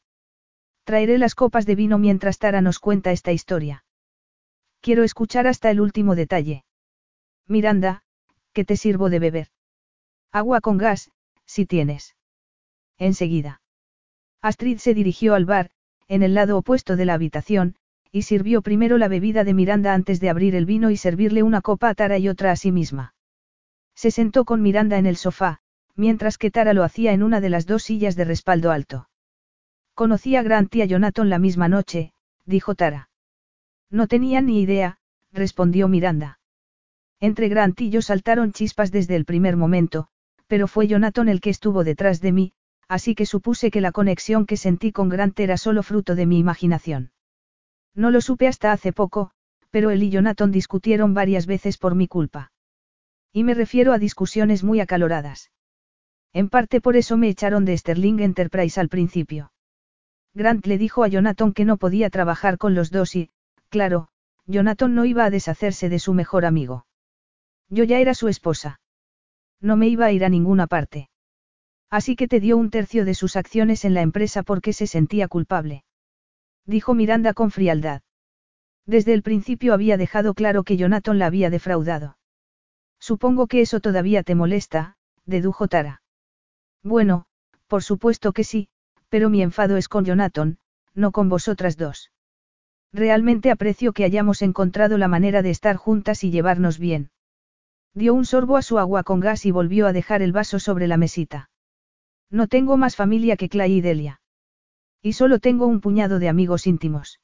[0.84, 3.84] Traeré las copas de vino mientras Tara nos cuenta esta historia.
[4.80, 6.66] Quiero escuchar hasta el último detalle.
[7.48, 8.04] Miranda,
[8.54, 9.48] ¿qué te sirvo de beber?
[10.32, 11.10] Agua con gas,
[11.48, 12.16] si tienes.
[13.00, 13.64] Enseguida.
[14.44, 15.72] Astrid se dirigió al bar,
[16.08, 17.76] en el lado opuesto de la habitación,
[18.12, 21.62] y sirvió primero la bebida de Miranda antes de abrir el vino y servirle una
[21.62, 23.16] copa a Tara y otra a sí misma.
[23.96, 25.64] Se sentó con Miranda en el sofá,
[26.00, 29.10] mientras que Tara lo hacía en una de las dos sillas de respaldo alto.
[29.94, 32.14] Conocí a Grant y a Jonathan la misma noche,
[32.46, 33.10] dijo Tara.
[33.92, 35.00] No tenía ni idea,
[35.34, 36.40] respondió Miranda.
[37.20, 40.08] Entre Grant y yo saltaron chispas desde el primer momento,
[40.48, 42.54] pero fue Jonathan el que estuvo detrás de mí,
[42.88, 46.40] así que supuse que la conexión que sentí con Grant era solo fruto de mi
[46.40, 47.12] imaginación.
[47.94, 49.32] No lo supe hasta hace poco,
[49.70, 52.54] pero él y Jonathan discutieron varias veces por mi culpa.
[53.34, 55.52] Y me refiero a discusiones muy acaloradas.
[56.34, 59.52] En parte por eso me echaron de Sterling Enterprise al principio.
[60.34, 63.32] Grant le dijo a Jonathan que no podía trabajar con los dos y,
[63.70, 64.10] claro,
[64.46, 66.86] Jonathan no iba a deshacerse de su mejor amigo.
[67.70, 68.80] Yo ya era su esposa.
[69.60, 71.10] No me iba a ir a ninguna parte.
[71.90, 75.28] Así que te dio un tercio de sus acciones en la empresa porque se sentía
[75.28, 75.84] culpable.
[76.66, 78.02] Dijo Miranda con frialdad.
[78.86, 82.18] Desde el principio había dejado claro que Jonathan la había defraudado.
[83.00, 86.02] Supongo que eso todavía te molesta, dedujo Tara.
[86.84, 87.26] Bueno,
[87.68, 88.70] por supuesto que sí,
[89.10, 90.58] pero mi enfado es con Jonathan,
[90.94, 92.12] no con vosotras dos.
[92.92, 97.12] Realmente aprecio que hayamos encontrado la manera de estar juntas y llevarnos bien.
[97.94, 100.88] Dio un sorbo a su agua con gas y volvió a dejar el vaso sobre
[100.88, 101.50] la mesita.
[102.30, 104.22] No tengo más familia que Clay y Delia.
[105.02, 107.20] Y solo tengo un puñado de amigos íntimos.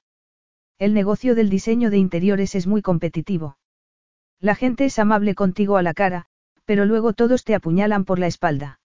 [0.78, 3.58] El negocio del diseño de interiores es muy competitivo.
[4.40, 6.26] La gente es amable contigo a la cara,
[6.66, 8.80] pero luego todos te apuñalan por la espalda.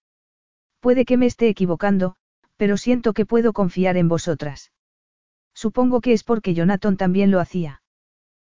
[0.81, 2.17] Puede que me esté equivocando,
[2.57, 4.73] pero siento que puedo confiar en vosotras.
[5.55, 7.83] Supongo que es porque Jonathan también lo hacía.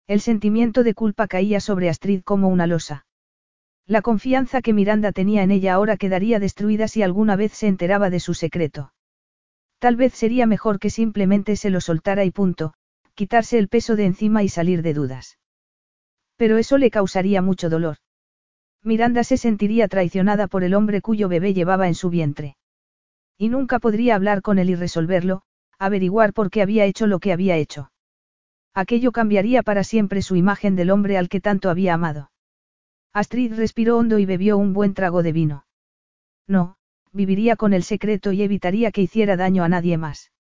[0.07, 3.07] El sentimiento de culpa caía sobre Astrid como una losa.
[3.86, 8.09] La confianza que Miranda tenía en ella ahora quedaría destruida si alguna vez se enteraba
[8.09, 8.93] de su secreto.
[9.78, 12.73] Tal vez sería mejor que simplemente se lo soltara y punto,
[13.15, 15.39] quitarse el peso de encima y salir de dudas.
[16.36, 17.99] Pero eso le causaría mucho dolor.
[18.84, 22.56] Miranda se sentiría traicionada por el hombre cuyo bebé llevaba en su vientre.
[23.38, 25.42] Y nunca podría hablar con él y resolverlo,
[25.78, 27.90] averiguar por qué había hecho lo que había hecho.
[28.74, 32.30] Aquello cambiaría para siempre su imagen del hombre al que tanto había amado.
[33.14, 35.66] Astrid respiró hondo y bebió un buen trago de vino.
[36.46, 36.76] No,
[37.12, 40.32] viviría con el secreto y evitaría que hiciera daño a nadie más.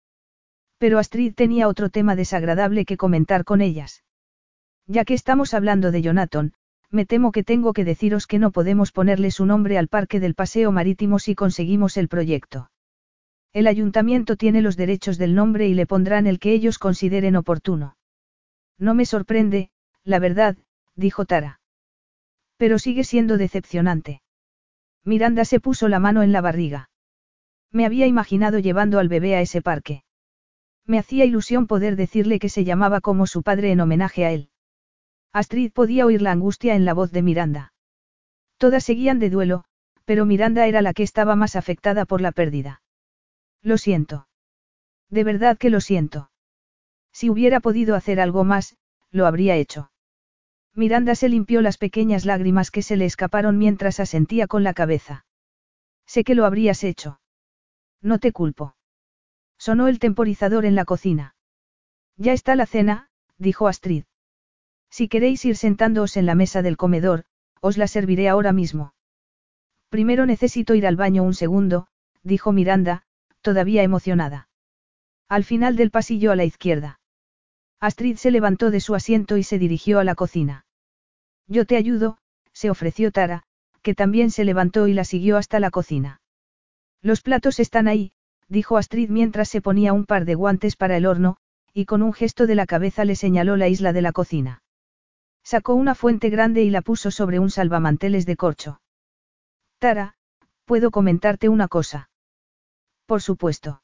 [0.76, 4.04] Pero Astrid tenía otro tema desagradable que comentar con ellas.
[4.86, 6.52] Ya que estamos hablando de Jonathan,
[6.90, 10.34] me temo que tengo que deciros que no podemos ponerle su nombre al parque del
[10.34, 12.70] paseo marítimo si conseguimos el proyecto.
[13.52, 17.96] El ayuntamiento tiene los derechos del nombre y le pondrán el que ellos consideren oportuno.
[18.78, 19.70] No me sorprende,
[20.02, 20.56] la verdad,
[20.96, 21.60] dijo Tara.
[22.56, 24.22] Pero sigue siendo decepcionante.
[25.04, 26.90] Miranda se puso la mano en la barriga.
[27.70, 30.02] Me había imaginado llevando al bebé a ese parque.
[30.86, 34.50] Me hacía ilusión poder decirle que se llamaba como su padre en homenaje a él.
[35.34, 37.72] Astrid podía oír la angustia en la voz de Miranda.
[38.56, 39.64] Todas seguían de duelo,
[40.04, 42.82] pero Miranda era la que estaba más afectada por la pérdida.
[43.60, 44.28] Lo siento.
[45.10, 46.30] De verdad que lo siento.
[47.12, 48.76] Si hubiera podido hacer algo más,
[49.10, 49.90] lo habría hecho.
[50.72, 55.26] Miranda se limpió las pequeñas lágrimas que se le escaparon mientras asentía con la cabeza.
[56.06, 57.20] Sé que lo habrías hecho.
[58.00, 58.76] No te culpo.
[59.58, 61.34] Sonó el temporizador en la cocina.
[62.16, 64.04] Ya está la cena, dijo Astrid.
[64.96, 67.24] Si queréis ir sentándoos en la mesa del comedor,
[67.60, 68.94] os la serviré ahora mismo.
[69.88, 71.88] Primero necesito ir al baño un segundo,
[72.22, 73.02] dijo Miranda,
[73.40, 74.48] todavía emocionada.
[75.28, 77.00] Al final del pasillo a la izquierda.
[77.80, 80.64] Astrid se levantó de su asiento y se dirigió a la cocina.
[81.48, 82.18] Yo te ayudo,
[82.52, 83.42] se ofreció Tara,
[83.82, 86.20] que también se levantó y la siguió hasta la cocina.
[87.02, 88.12] Los platos están ahí,
[88.46, 91.36] dijo Astrid mientras se ponía un par de guantes para el horno,
[91.72, 94.60] y con un gesto de la cabeza le señaló la isla de la cocina.
[95.44, 98.80] Sacó una fuente grande y la puso sobre un salvamanteles de corcho.
[99.78, 100.16] Tara,
[100.64, 102.08] ¿puedo comentarte una cosa?
[103.06, 103.82] Por supuesto.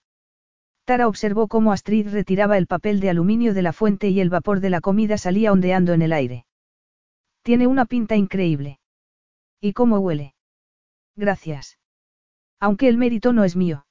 [0.84, 4.60] Tara observó cómo Astrid retiraba el papel de aluminio de la fuente y el vapor
[4.60, 6.46] de la comida salía ondeando en el aire.
[7.42, 8.80] Tiene una pinta increíble.
[9.60, 10.34] ¿Y cómo huele?
[11.14, 11.78] Gracias.
[12.58, 13.86] Aunque el mérito no es mío.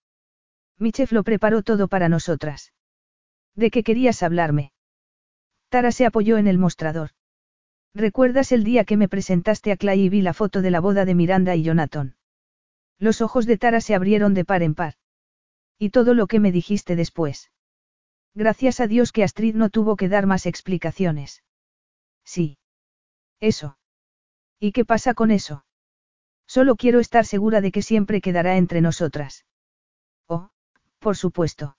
[0.79, 2.73] Mi chef lo preparó todo para nosotras.
[3.55, 4.71] ¿De qué querías hablarme?
[5.69, 7.11] Tara se apoyó en el mostrador.
[7.93, 11.05] ¿Recuerdas el día que me presentaste a Clay y vi la foto de la boda
[11.05, 12.15] de Miranda y Jonathan?
[12.99, 14.95] Los ojos de Tara se abrieron de par en par.
[15.77, 17.51] ¿Y todo lo que me dijiste después?
[18.35, 21.43] Gracias a Dios que Astrid no tuvo que dar más explicaciones.
[22.23, 22.59] Sí.
[23.39, 23.77] Eso.
[24.59, 25.65] ¿Y qué pasa con eso?
[26.45, 29.45] Solo quiero estar segura de que siempre quedará entre nosotras.
[30.27, 30.49] Oh,
[30.99, 31.77] por supuesto.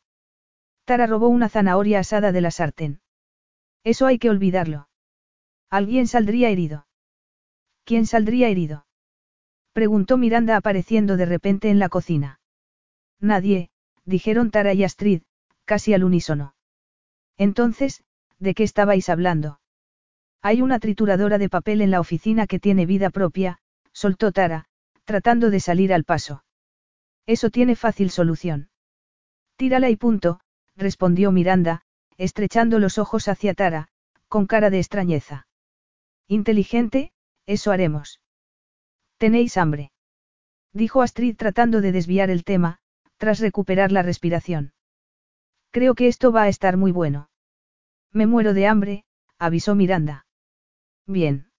[0.84, 3.00] Tara robó una zanahoria asada de la sartén.
[3.84, 4.89] Eso hay que olvidarlo.
[5.70, 6.86] Alguien saldría herido.
[7.84, 8.86] ¿Quién saldría herido?
[9.72, 12.40] Preguntó Miranda apareciendo de repente en la cocina.
[13.20, 13.70] Nadie,
[14.04, 15.22] dijeron Tara y Astrid,
[15.64, 16.54] casi al unísono.
[17.36, 18.02] Entonces,
[18.40, 19.60] ¿de qué estabais hablando?
[20.42, 23.58] Hay una trituradora de papel en la oficina que tiene vida propia,
[23.92, 24.66] soltó Tara,
[25.04, 26.44] tratando de salir al paso.
[27.26, 28.70] Eso tiene fácil solución.
[29.56, 30.40] Tírala y punto,
[30.74, 31.82] respondió Miranda,
[32.16, 33.88] estrechando los ojos hacia Tara,
[34.28, 35.46] con cara de extrañeza.
[36.32, 37.10] Inteligente,
[37.44, 38.20] eso haremos.
[39.18, 39.90] ¿Tenéis hambre?
[40.72, 42.78] Dijo Astrid tratando de desviar el tema,
[43.16, 44.72] tras recuperar la respiración.
[45.72, 47.30] Creo que esto va a estar muy bueno.
[48.12, 49.04] Me muero de hambre,
[49.40, 50.24] avisó Miranda.
[51.04, 51.50] Bien.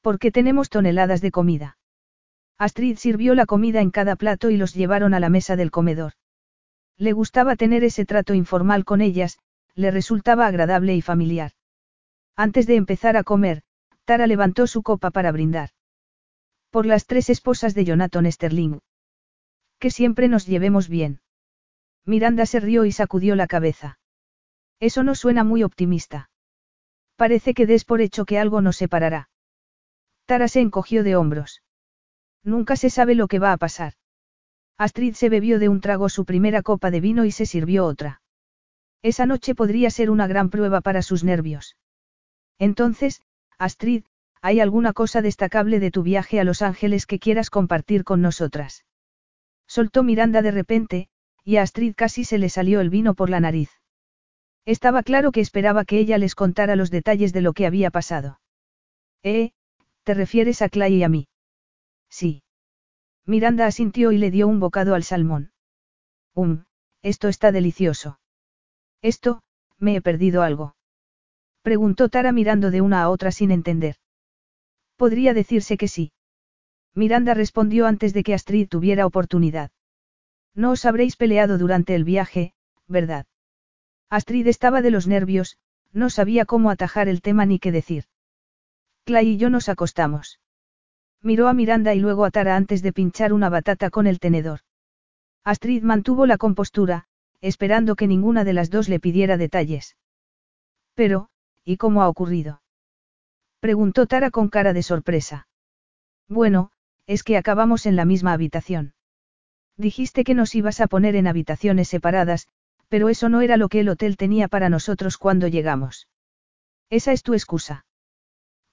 [0.00, 1.76] Porque tenemos toneladas de comida.
[2.58, 6.12] Astrid sirvió la comida en cada plato y los llevaron a la mesa del comedor.
[6.98, 9.40] Le gustaba tener ese trato informal con ellas,
[9.74, 11.50] le resultaba agradable y familiar.
[12.36, 13.64] Antes de empezar a comer,
[14.04, 15.70] Tara levantó su copa para brindar.
[16.70, 18.78] Por las tres esposas de Jonathan Sterling.
[19.78, 21.20] Que siempre nos llevemos bien.
[22.04, 23.98] Miranda se rió y sacudió la cabeza.
[24.80, 26.30] Eso no suena muy optimista.
[27.16, 29.28] Parece que des por hecho que algo nos separará.
[30.26, 31.62] Tara se encogió de hombros.
[32.42, 33.94] Nunca se sabe lo que va a pasar.
[34.78, 38.22] Astrid se bebió de un trago su primera copa de vino y se sirvió otra.
[39.02, 41.76] Esa noche podría ser una gran prueba para sus nervios.
[42.58, 43.20] Entonces,
[43.62, 44.02] Astrid,
[44.40, 48.84] ¿hay alguna cosa destacable de tu viaje a Los Ángeles que quieras compartir con nosotras?
[49.68, 51.08] Soltó Miranda de repente,
[51.44, 53.70] y a Astrid casi se le salió el vino por la nariz.
[54.64, 58.40] Estaba claro que esperaba que ella les contara los detalles de lo que había pasado.
[59.22, 59.52] ¿Eh?
[60.02, 61.28] ¿Te refieres a Clay y a mí?
[62.10, 62.42] Sí.
[63.24, 65.52] Miranda asintió y le dio un bocado al salmón.
[66.34, 66.64] Um,
[67.00, 68.18] esto está delicioso.
[69.02, 69.42] Esto,
[69.78, 70.74] me he perdido algo.
[71.62, 73.96] Preguntó Tara mirando de una a otra sin entender.
[74.96, 76.12] Podría decirse que sí.
[76.94, 79.70] Miranda respondió antes de que Astrid tuviera oportunidad.
[80.54, 82.52] No os habréis peleado durante el viaje,
[82.86, 83.26] ¿verdad?
[84.10, 85.56] Astrid estaba de los nervios,
[85.92, 88.04] no sabía cómo atajar el tema ni qué decir.
[89.04, 90.40] Clay y yo nos acostamos.
[91.22, 94.60] Miró a Miranda y luego a Tara antes de pinchar una batata con el tenedor.
[95.44, 97.06] Astrid mantuvo la compostura,
[97.40, 99.96] esperando que ninguna de las dos le pidiera detalles.
[100.94, 101.30] Pero,
[101.64, 102.62] ¿Y cómo ha ocurrido?
[103.60, 105.46] Preguntó Tara con cara de sorpresa.
[106.28, 106.72] Bueno,
[107.06, 108.94] es que acabamos en la misma habitación.
[109.76, 112.48] Dijiste que nos ibas a poner en habitaciones separadas,
[112.88, 116.08] pero eso no era lo que el hotel tenía para nosotros cuando llegamos.
[116.90, 117.86] Esa es tu excusa.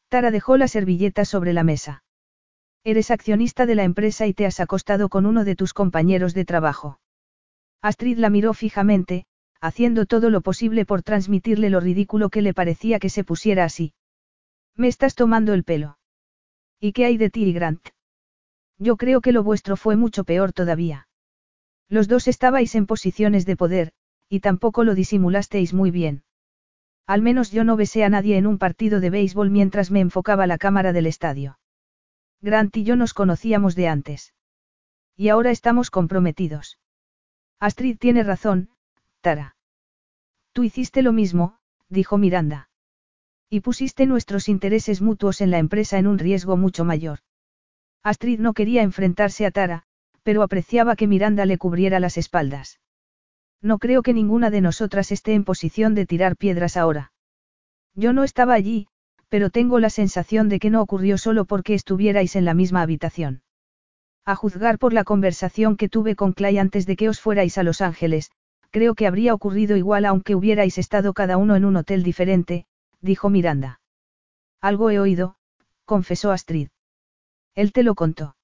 [0.10, 2.04] Tara dejó la servilleta sobre la mesa.
[2.84, 6.46] Eres accionista de la empresa y te has acostado con uno de tus compañeros de
[6.46, 7.00] trabajo.
[7.82, 9.26] Astrid la miró fijamente,
[9.62, 13.94] haciendo todo lo posible por transmitirle lo ridículo que le parecía que se pusiera así.
[14.76, 15.98] Me estás tomando el pelo.
[16.80, 17.90] ¿Y qué hay de ti Grant?
[18.78, 21.08] Yo creo que lo vuestro fue mucho peor todavía.
[21.90, 23.92] Los dos estabais en posiciones de poder,
[24.30, 26.24] y tampoco lo disimulasteis muy bien.
[27.06, 30.48] Al menos yo no besé a nadie en un partido de béisbol mientras me enfocaba
[30.48, 31.60] la cámara del estadio.
[32.40, 34.34] Grant y yo nos conocíamos de antes.
[35.18, 36.78] Y ahora estamos comprometidos.
[37.60, 38.70] Astrid tiene razón,
[39.22, 39.56] Tara.
[40.54, 41.58] Tú hiciste lo mismo,
[41.90, 42.70] dijo Miranda.
[43.50, 47.20] Y pusiste nuestros intereses mutuos en la empresa en un riesgo mucho mayor.
[48.04, 49.84] Astrid no quería enfrentarse a Tara,
[50.24, 52.80] pero apreciaba que Miranda le cubriera las espaldas.
[53.62, 57.12] No creo que ninguna de nosotras esté en posición de tirar piedras ahora.
[57.96, 58.88] Yo no estaba allí,
[59.28, 63.42] pero tengo la sensación de que no ocurrió solo porque estuvierais en la misma habitación.
[64.24, 67.64] A juzgar por la conversación que tuve con Clay antes de que os fuerais a
[67.64, 68.32] Los Ángeles,
[68.72, 72.66] creo que habría ocurrido igual aunque hubierais estado cada uno en un hotel diferente,
[73.02, 73.82] dijo Miranda.
[74.62, 75.36] Algo he oído,
[75.86, 76.70] confesó Astrid.
[77.56, 78.36] Él te lo contó.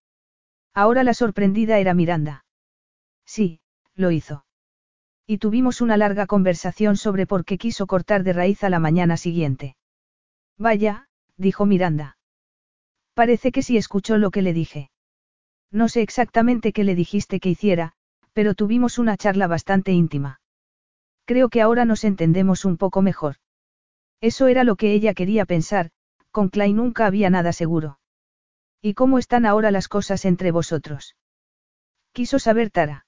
[0.73, 2.45] Ahora la sorprendida era Miranda.
[3.25, 3.59] Sí,
[3.95, 4.45] lo hizo.
[5.27, 9.17] Y tuvimos una larga conversación sobre por qué quiso cortar de raíz a la mañana
[9.17, 9.75] siguiente.
[10.57, 12.17] Vaya, dijo Miranda.
[13.13, 14.91] Parece que sí escuchó lo que le dije.
[15.71, 17.94] No sé exactamente qué le dijiste que hiciera,
[18.35, 20.41] pero tuvimos una charla bastante íntima.
[21.23, 23.38] Creo que ahora nos entendemos un poco mejor.
[24.19, 25.91] Eso era lo que ella quería pensar,
[26.31, 27.97] con Clay nunca había nada seguro.
[28.81, 31.15] ¿Y cómo están ahora las cosas entre vosotros?
[32.11, 33.05] Quiso saber Tara.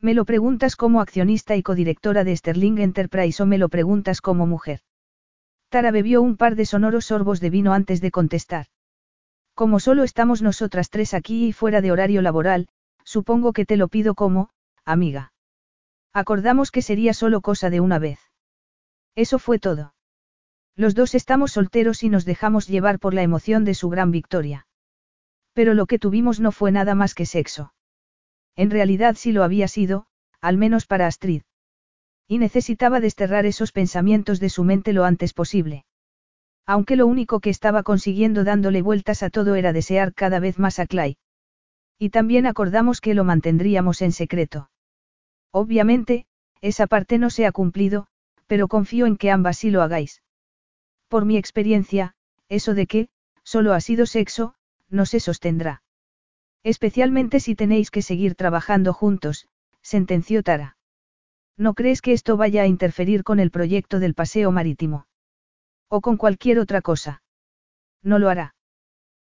[0.00, 4.46] ¿Me lo preguntas como accionista y codirectora de Sterling Enterprise o me lo preguntas como
[4.46, 4.80] mujer?
[5.68, 8.66] Tara bebió un par de sonoros sorbos de vino antes de contestar.
[9.54, 12.68] Como solo estamos nosotras tres aquí y fuera de horario laboral,
[13.08, 14.50] supongo que te lo pido como,
[14.84, 15.32] amiga.
[16.12, 18.20] Acordamos que sería solo cosa de una vez.
[19.14, 19.94] Eso fue todo.
[20.76, 24.66] Los dos estamos solteros y nos dejamos llevar por la emoción de su gran victoria.
[25.54, 27.72] Pero lo que tuvimos no fue nada más que sexo.
[28.56, 30.06] En realidad sí lo había sido,
[30.42, 31.42] al menos para Astrid.
[32.26, 35.86] Y necesitaba desterrar esos pensamientos de su mente lo antes posible.
[36.66, 40.78] Aunque lo único que estaba consiguiendo dándole vueltas a todo era desear cada vez más
[40.78, 41.16] a Clay.
[41.98, 44.70] Y también acordamos que lo mantendríamos en secreto.
[45.50, 46.26] Obviamente,
[46.60, 48.06] esa parte no se ha cumplido,
[48.46, 50.22] pero confío en que ambas sí lo hagáis.
[51.08, 52.14] Por mi experiencia,
[52.48, 53.08] eso de que,
[53.42, 54.54] solo ha sido sexo,
[54.88, 55.82] no se sostendrá.
[56.62, 59.48] Especialmente si tenéis que seguir trabajando juntos,
[59.82, 60.76] sentenció Tara.
[61.56, 65.06] ¿No crees que esto vaya a interferir con el proyecto del paseo marítimo?
[65.88, 67.22] O con cualquier otra cosa.
[68.02, 68.54] No lo hará.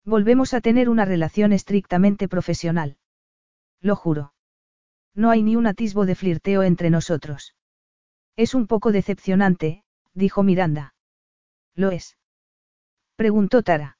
[0.07, 2.95] Volvemos a tener una relación estrictamente profesional.
[3.81, 4.33] Lo juro.
[5.13, 7.55] No hay ni un atisbo de flirteo entre nosotros.
[8.37, 10.95] Es un poco decepcionante, dijo Miranda.
[11.75, 12.17] ¿Lo es?
[13.17, 13.97] Preguntó Tara.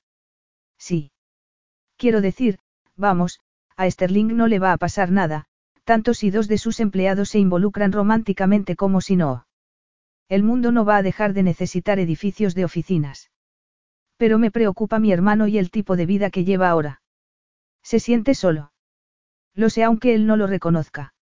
[0.78, 1.12] Sí.
[1.98, 2.60] Quiero decir,
[2.96, 3.42] vamos,
[3.76, 5.48] a Sterling no le va a pasar nada,
[5.84, 9.46] tanto si dos de sus empleados se involucran románticamente como si no.
[10.30, 13.30] El mundo no va a dejar de necesitar edificios de oficinas.
[14.18, 17.02] Pero me preocupa mi hermano y el tipo de vida que lleva ahora.
[17.84, 18.74] Se siente solo.
[19.54, 21.14] Lo sé aunque él no lo reconozca.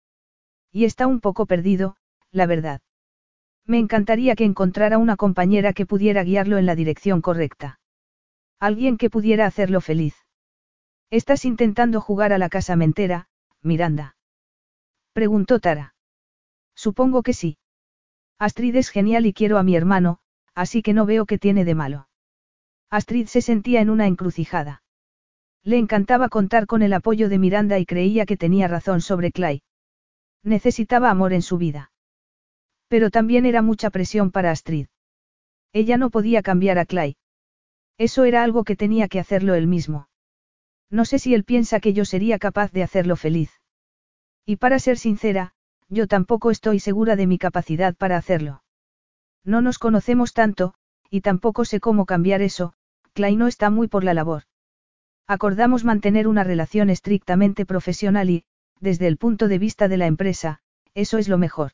[0.72, 1.96] Y está un poco perdido,
[2.30, 2.80] la verdad.
[3.66, 7.80] Me encantaría que encontrara una compañera que pudiera guiarlo en la dirección correcta.
[8.58, 10.14] Alguien que pudiera hacerlo feliz.
[11.10, 13.28] ¿Estás intentando jugar a la casamentera,
[13.62, 14.16] Miranda?
[15.12, 15.94] Preguntó Tara.
[16.74, 17.58] Supongo que sí.
[18.38, 20.18] Astrid es genial y quiero a mi hermano,
[20.54, 22.08] así que no veo qué tiene de malo.
[22.94, 24.84] Astrid se sentía en una encrucijada.
[25.64, 29.62] Le encantaba contar con el apoyo de Miranda y creía que tenía razón sobre Clay.
[30.44, 31.90] Necesitaba amor en su vida.
[32.86, 34.86] Pero también era mucha presión para Astrid.
[35.72, 37.16] Ella no podía cambiar a Clay.
[37.98, 40.08] Eso era algo que tenía que hacerlo él mismo.
[40.88, 43.50] No sé si él piensa que yo sería capaz de hacerlo feliz.
[44.46, 45.52] Y para ser sincera,
[45.88, 48.62] yo tampoco estoy segura de mi capacidad para hacerlo.
[49.42, 50.74] No nos conocemos tanto,
[51.10, 52.74] y tampoco sé cómo cambiar eso,
[53.14, 54.42] Clay no está muy por la labor.
[55.28, 58.44] Acordamos mantener una relación estrictamente profesional y,
[58.80, 60.60] desde el punto de vista de la empresa,
[60.94, 61.72] eso es lo mejor.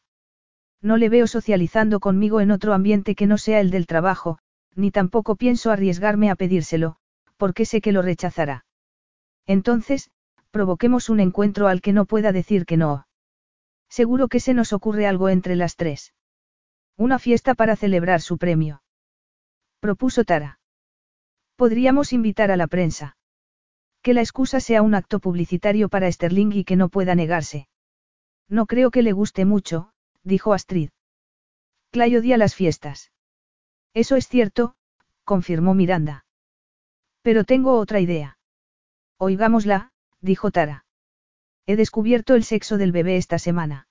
[0.82, 4.38] No le veo socializando conmigo en otro ambiente que no sea el del trabajo,
[4.74, 6.96] ni tampoco pienso arriesgarme a pedírselo,
[7.38, 8.66] porque sé que lo rechazará.
[9.46, 10.10] Entonces,
[10.50, 13.06] provoquemos un encuentro al que no pueda decir que no.
[13.88, 16.14] Seguro que se nos ocurre algo entre las tres.
[16.96, 18.82] Una fiesta para celebrar su premio.
[19.80, 20.59] Propuso Tara.
[21.60, 23.18] Podríamos invitar a la prensa.
[24.00, 27.68] Que la excusa sea un acto publicitario para Sterling y que no pueda negarse.
[28.48, 30.88] No creo que le guste mucho, dijo Astrid.
[31.90, 33.12] Clay odia las fiestas.
[33.92, 34.74] Eso es cierto,
[35.24, 36.24] confirmó Miranda.
[37.20, 38.38] Pero tengo otra idea.
[39.18, 40.86] Oigámosla, dijo Tara.
[41.66, 43.86] He descubierto el sexo del bebé esta semana.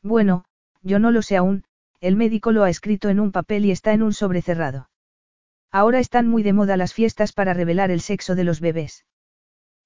[0.00, 0.44] Bueno,
[0.82, 1.64] yo no lo sé aún,
[1.98, 4.90] el médico lo ha escrito en un papel y está en un sobre cerrado.
[5.74, 9.04] Ahora están muy de moda las fiestas para revelar el sexo de los bebés.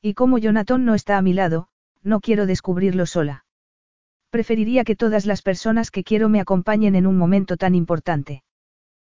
[0.02, 1.68] Y como Jonathan no está a mi lado,
[2.02, 3.46] no quiero descubrirlo sola.
[4.28, 8.42] Preferiría que todas las personas que quiero me acompañen en un momento tan importante.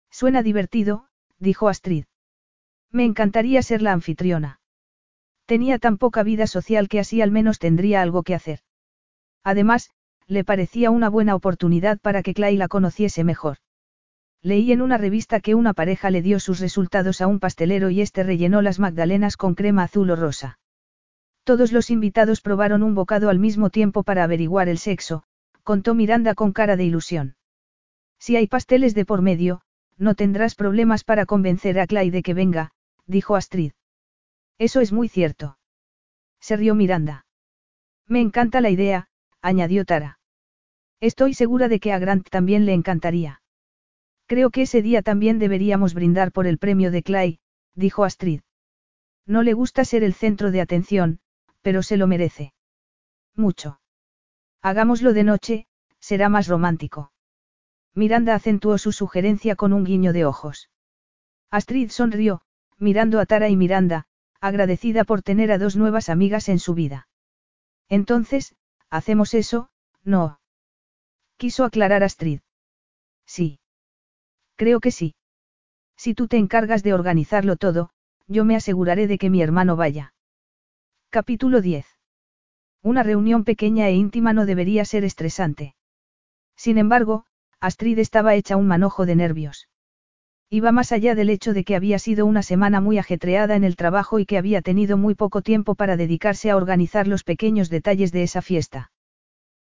[0.09, 1.05] Suena divertido,
[1.37, 2.05] dijo Astrid.
[2.89, 4.59] Me encantaría ser la anfitriona.
[5.45, 8.61] Tenía tan poca vida social que así al menos tendría algo que hacer.
[9.43, 9.91] Además,
[10.25, 13.57] le parecía una buena oportunidad para que Clay la conociese mejor.
[14.45, 18.01] Leí en una revista que una pareja le dio sus resultados a un pastelero y
[18.01, 20.59] este rellenó las magdalenas con crema azul o rosa.
[21.45, 25.23] Todos los invitados probaron un bocado al mismo tiempo para averiguar el sexo,
[25.63, 27.37] contó Miranda con cara de ilusión.
[28.19, 29.61] Si hay pasteles de por medio,
[29.97, 32.71] no tendrás problemas para convencer a Clay de que venga,
[33.05, 33.71] dijo Astrid.
[34.57, 35.57] Eso es muy cierto.
[36.41, 37.25] Se rió Miranda.
[38.07, 39.07] Me encanta la idea,
[39.41, 40.19] añadió Tara.
[40.99, 43.42] Estoy segura de que a Grant también le encantaría.
[44.25, 47.39] Creo que ese día también deberíamos brindar por el premio de Clay,
[47.75, 48.41] dijo Astrid.
[49.25, 51.19] No le gusta ser el centro de atención,
[51.61, 52.53] pero se lo merece.
[53.35, 53.79] Mucho.
[54.61, 55.67] Hagámoslo de noche,
[55.99, 57.11] será más romántico.
[57.95, 60.69] Miranda acentuó su sugerencia con un guiño de ojos.
[61.51, 62.41] Astrid sonrió,
[62.77, 64.07] mirando a Tara y Miranda,
[64.41, 67.07] agradecida por tener a dos nuevas amigas en su vida.
[67.89, 68.55] Entonces,
[68.89, 69.69] ¿hacemos eso?
[70.03, 70.39] No.
[71.37, 72.41] Quiso aclarar Astrid.
[73.25, 73.59] Sí.
[74.55, 75.15] Creo que sí.
[75.97, 77.89] Si tú te encargas de organizarlo todo,
[78.27, 80.13] yo me aseguraré de que mi hermano vaya.
[81.09, 81.85] Capítulo 10.
[82.81, 85.75] Una reunión pequeña e íntima no debería ser estresante.
[86.55, 87.25] Sin embargo,
[87.59, 89.69] Astrid estaba hecha un manojo de nervios.
[90.49, 93.75] Iba más allá del hecho de que había sido una semana muy ajetreada en el
[93.75, 98.11] trabajo y que había tenido muy poco tiempo para dedicarse a organizar los pequeños detalles
[98.11, 98.91] de esa fiesta.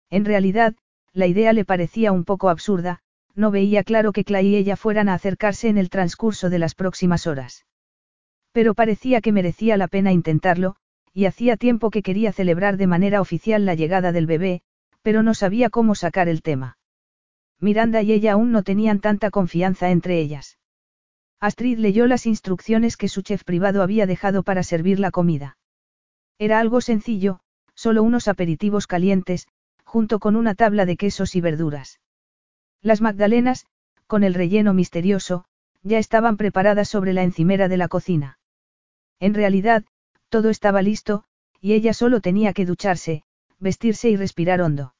[0.10, 0.76] En realidad,
[1.14, 3.00] la idea le parecía un poco absurda,
[3.36, 6.76] no veía claro que Clay y ella fueran a acercarse en el transcurso de las
[6.76, 7.66] próximas horas.
[8.52, 10.76] Pero parecía que merecía la pena intentarlo,
[11.14, 14.62] y hacía tiempo que quería celebrar de manera oficial la llegada del bebé,
[15.02, 16.78] pero no sabía cómo sacar el tema.
[17.60, 20.58] Miranda y ella aún no tenían tanta confianza entre ellas.
[21.40, 25.58] Astrid leyó las instrucciones que su chef privado había dejado para servir la comida.
[26.38, 27.40] Era algo sencillo,
[27.74, 29.48] solo unos aperitivos calientes,
[29.84, 32.00] junto con una tabla de quesos y verduras.
[32.82, 33.68] Las magdalenas,
[34.08, 35.46] con el relleno misterioso,
[35.84, 38.40] ya estaban preparadas sobre la encimera de la cocina.
[39.20, 39.84] En realidad,
[40.30, 41.24] todo estaba listo,
[41.60, 43.24] y ella solo tenía que ducharse,
[43.60, 44.96] vestirse y respirar hondo.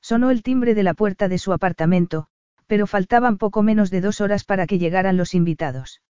[0.00, 2.26] Sonó el timbre de la puerta de su apartamento,
[2.66, 6.02] pero faltaban poco menos de dos horas para que llegaran los invitados.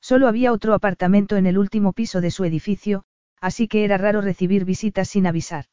[0.00, 3.04] Solo había otro apartamento en el último piso de su edificio,
[3.40, 5.66] así que era raro recibir visitas sin avisar.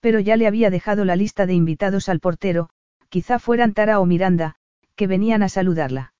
[0.00, 2.70] Pero ya le había dejado la lista de invitados al portero,
[3.10, 4.56] quizá fueran Tara o Miranda,
[4.96, 6.14] que venían a saludarla.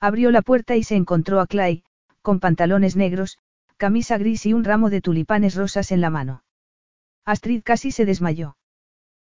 [0.00, 1.84] Abrió la puerta y se encontró a Clay,
[2.22, 3.38] con pantalones negros,
[3.76, 6.42] camisa gris y un ramo de tulipanes rosas en la mano.
[7.24, 8.56] Astrid casi se desmayó.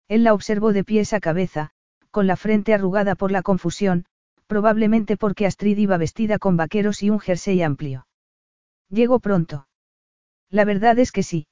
[0.07, 1.71] Él la observó de pies a cabeza,
[2.11, 4.05] con la frente arrugada por la confusión,
[4.47, 8.07] probablemente porque Astrid iba vestida con vaqueros y un jersey amplio.
[8.89, 9.67] Llegó pronto.
[10.49, 11.47] La verdad es que sí.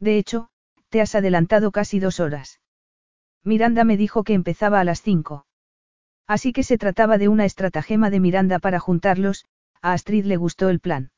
[0.00, 0.48] De hecho,
[0.88, 2.60] te has adelantado casi dos horas.
[3.46, 5.46] Miranda me dijo que empezaba a las cinco.
[6.26, 9.46] Así que se trataba de una estratagema de Miranda para juntarlos,
[9.80, 11.12] a Astrid le gustó el plan.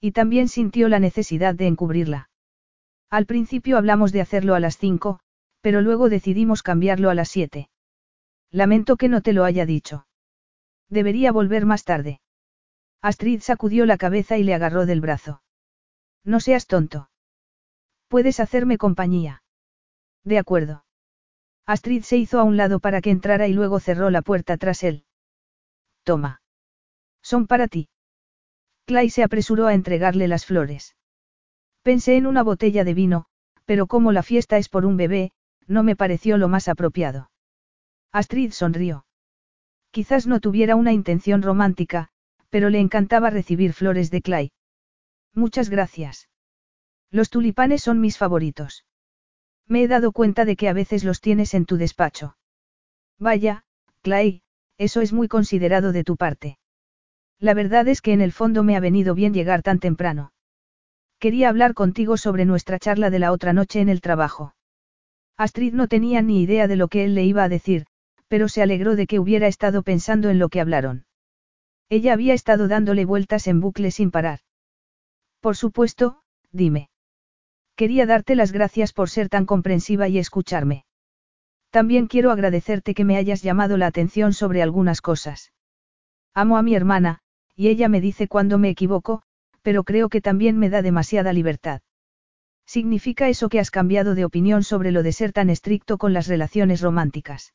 [0.00, 2.30] Y también sintió la necesidad de encubrirla.
[3.10, 5.20] Al principio hablamos de hacerlo a las cinco,
[5.60, 7.68] pero luego decidimos cambiarlo a las siete.
[8.50, 10.06] Lamento que no te lo haya dicho.
[10.88, 12.22] Debería volver más tarde.
[13.02, 15.42] Astrid sacudió la cabeza y le agarró del brazo.
[16.24, 17.10] No seas tonto.
[18.08, 19.42] Puedes hacerme compañía.
[20.24, 20.84] De acuerdo.
[21.66, 24.82] Astrid se hizo a un lado para que entrara y luego cerró la puerta tras
[24.82, 25.04] él.
[26.02, 26.42] Toma.
[27.22, 27.88] Son para ti.
[28.84, 30.96] Clay se apresuró a entregarle las flores.
[31.82, 33.26] Pensé en una botella de vino,
[33.64, 35.30] pero como la fiesta es por un bebé,
[35.66, 37.30] no me pareció lo más apropiado.
[38.10, 39.06] Astrid sonrió.
[39.90, 42.08] Quizás no tuviera una intención romántica,
[42.50, 44.52] pero le encantaba recibir flores de Clay.
[45.34, 46.28] Muchas gracias.
[47.10, 48.84] Los tulipanes son mis favoritos.
[49.68, 52.36] Me he dado cuenta de que a veces los tienes en tu despacho.
[53.18, 53.64] Vaya,
[54.02, 54.42] Clay,
[54.78, 56.58] eso es muy considerado de tu parte.
[57.38, 60.32] La verdad es que en el fondo me ha venido bien llegar tan temprano.
[61.18, 64.54] Quería hablar contigo sobre nuestra charla de la otra noche en el trabajo.
[65.36, 67.86] Astrid no tenía ni idea de lo que él le iba a decir,
[68.28, 71.04] pero se alegró de que hubiera estado pensando en lo que hablaron.
[71.88, 74.40] Ella había estado dándole vueltas en bucle sin parar.
[75.40, 76.91] Por supuesto, dime.
[77.76, 80.84] Quería darte las gracias por ser tan comprensiva y escucharme.
[81.70, 85.52] También quiero agradecerte que me hayas llamado la atención sobre algunas cosas.
[86.34, 87.20] Amo a mi hermana,
[87.56, 89.22] y ella me dice cuando me equivoco,
[89.62, 91.80] pero creo que también me da demasiada libertad.
[92.66, 96.26] ¿Significa eso que has cambiado de opinión sobre lo de ser tan estricto con las
[96.26, 97.54] relaciones románticas?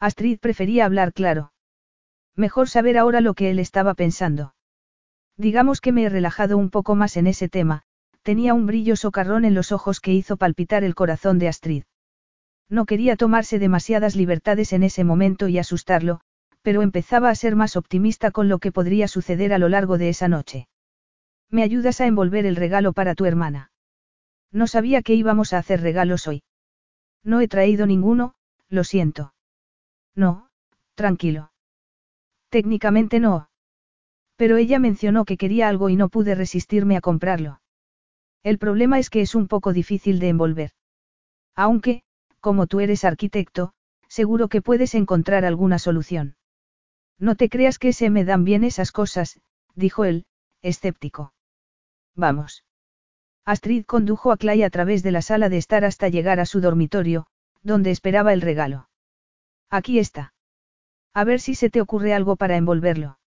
[0.00, 1.52] Astrid prefería hablar claro.
[2.34, 4.54] Mejor saber ahora lo que él estaba pensando.
[5.36, 7.85] Digamos que me he relajado un poco más en ese tema,
[8.26, 11.84] tenía un brillo socarrón en los ojos que hizo palpitar el corazón de Astrid.
[12.68, 16.18] No quería tomarse demasiadas libertades en ese momento y asustarlo,
[16.60, 20.08] pero empezaba a ser más optimista con lo que podría suceder a lo largo de
[20.08, 20.66] esa noche.
[21.50, 23.70] ¿Me ayudas a envolver el regalo para tu hermana?
[24.50, 26.42] No sabía que íbamos a hacer regalos hoy.
[27.22, 28.34] No he traído ninguno,
[28.68, 29.34] lo siento.
[30.16, 30.48] No,
[30.96, 31.52] tranquilo.
[32.48, 33.50] Técnicamente no.
[34.34, 37.60] Pero ella mencionó que quería algo y no pude resistirme a comprarlo.
[38.42, 40.70] El problema es que es un poco difícil de envolver.
[41.54, 42.02] Aunque,
[42.40, 43.72] como tú eres arquitecto,
[44.08, 46.36] seguro que puedes encontrar alguna solución.
[47.18, 49.40] No te creas que se me dan bien esas cosas,
[49.74, 50.26] dijo él,
[50.62, 51.32] escéptico.
[52.14, 52.64] Vamos.
[53.44, 56.60] Astrid condujo a Clay a través de la sala de estar hasta llegar a su
[56.60, 57.26] dormitorio,
[57.62, 58.88] donde esperaba el regalo.
[59.70, 60.34] Aquí está.
[61.14, 63.18] A ver si se te ocurre algo para envolverlo.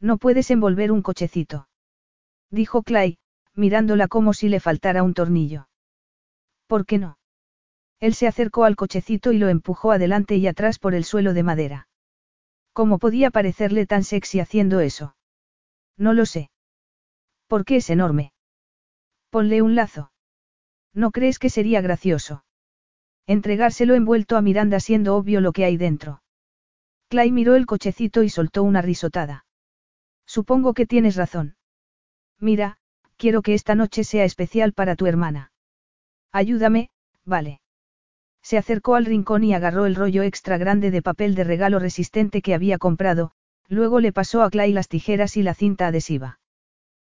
[0.00, 1.68] No puedes envolver un cochecito.
[2.50, 3.18] Dijo Clay,
[3.56, 5.68] mirándola como si le faltara un tornillo.
[6.66, 7.18] ¿Por qué no?
[7.98, 11.42] Él se acercó al cochecito y lo empujó adelante y atrás por el suelo de
[11.42, 11.88] madera.
[12.72, 15.16] ¿Cómo podía parecerle tan sexy haciendo eso?
[15.96, 16.50] No lo sé.
[17.46, 18.32] ¿Por qué es enorme?
[19.30, 20.12] Ponle un lazo.
[20.92, 22.44] ¿No crees que sería gracioso?
[23.26, 26.22] Entregárselo envuelto a Miranda siendo obvio lo que hay dentro.
[27.08, 29.46] Clay miró el cochecito y soltó una risotada.
[30.26, 31.56] Supongo que tienes razón.
[32.38, 32.78] Mira,
[33.16, 35.52] quiero que esta noche sea especial para tu hermana.
[36.32, 36.90] Ayúdame,
[37.24, 37.60] vale.
[38.42, 42.42] Se acercó al rincón y agarró el rollo extra grande de papel de regalo resistente
[42.42, 43.32] que había comprado,
[43.68, 46.38] luego le pasó a Clay las tijeras y la cinta adhesiva.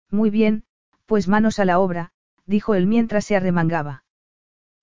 [0.09, 0.63] Muy bien,
[1.05, 2.11] pues manos a la obra,
[2.45, 4.05] dijo él mientras se arremangaba.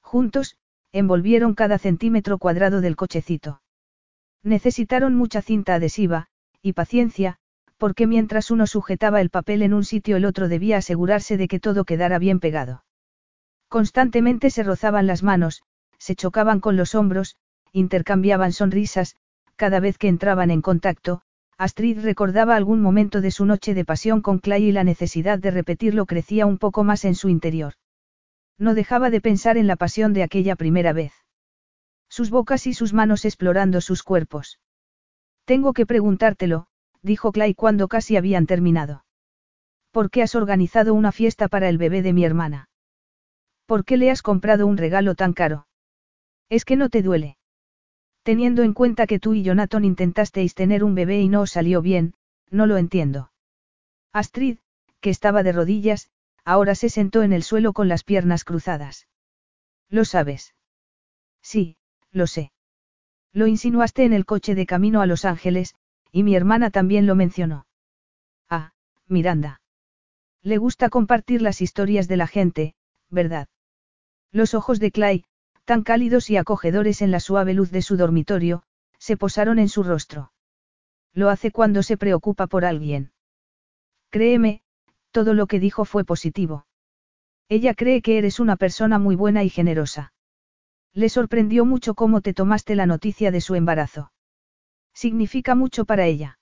[0.02, 0.56] Juntos,
[0.92, 3.62] envolvieron cada centímetro cuadrado del cochecito.
[4.42, 6.26] Necesitaron mucha cinta adhesiva,
[6.60, 7.38] y paciencia,
[7.82, 11.58] porque mientras uno sujetaba el papel en un sitio el otro debía asegurarse de que
[11.58, 12.84] todo quedara bien pegado.
[13.66, 15.64] Constantemente se rozaban las manos,
[15.98, 17.34] se chocaban con los hombros,
[17.72, 19.16] intercambiaban sonrisas,
[19.56, 21.22] cada vez que entraban en contacto,
[21.58, 25.50] Astrid recordaba algún momento de su noche de pasión con Clay y la necesidad de
[25.50, 27.72] repetirlo crecía un poco más en su interior.
[28.58, 31.14] No dejaba de pensar en la pasión de aquella primera vez.
[32.08, 34.60] Sus bocas y sus manos explorando sus cuerpos.
[35.46, 36.68] Tengo que preguntártelo,
[37.02, 39.04] dijo Clay cuando casi habían terminado.
[39.90, 42.68] ¿Por qué has organizado una fiesta para el bebé de mi hermana?
[43.66, 45.66] ¿Por qué le has comprado un regalo tan caro?
[46.48, 47.36] Es que no te duele.
[48.22, 51.82] Teniendo en cuenta que tú y Jonathan intentasteis tener un bebé y no os salió
[51.82, 52.14] bien,
[52.50, 53.32] no lo entiendo.
[54.12, 54.58] Astrid,
[55.00, 56.10] que estaba de rodillas,
[56.44, 59.08] ahora se sentó en el suelo con las piernas cruzadas.
[59.88, 60.54] ¿Lo sabes?
[61.42, 61.76] Sí,
[62.10, 62.52] lo sé.
[63.32, 65.74] Lo insinuaste en el coche de camino a Los Ángeles,
[66.12, 67.66] y mi hermana también lo mencionó.
[68.48, 68.72] Ah,
[69.08, 69.60] Miranda.
[70.42, 72.74] Le gusta compartir las historias de la gente,
[73.08, 73.48] ¿verdad?
[74.30, 75.24] Los ojos de Clay,
[75.64, 78.62] tan cálidos y acogedores en la suave luz de su dormitorio,
[78.98, 80.32] se posaron en su rostro.
[81.14, 83.12] Lo hace cuando se preocupa por alguien.
[84.10, 84.62] Créeme,
[85.10, 86.66] todo lo que dijo fue positivo.
[87.48, 90.12] Ella cree que eres una persona muy buena y generosa.
[90.94, 94.12] Le sorprendió mucho cómo te tomaste la noticia de su embarazo.
[94.94, 96.38] Significa mucho para ella.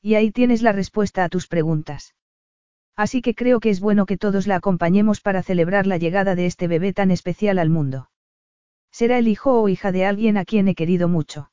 [0.00, 2.14] Y ahí tienes la respuesta a tus preguntas.
[2.96, 6.46] Así que creo que es bueno que todos la acompañemos para celebrar la llegada de
[6.46, 8.10] este bebé tan especial al mundo.
[8.92, 11.50] Será el hijo o hija de alguien a quien he querido mucho.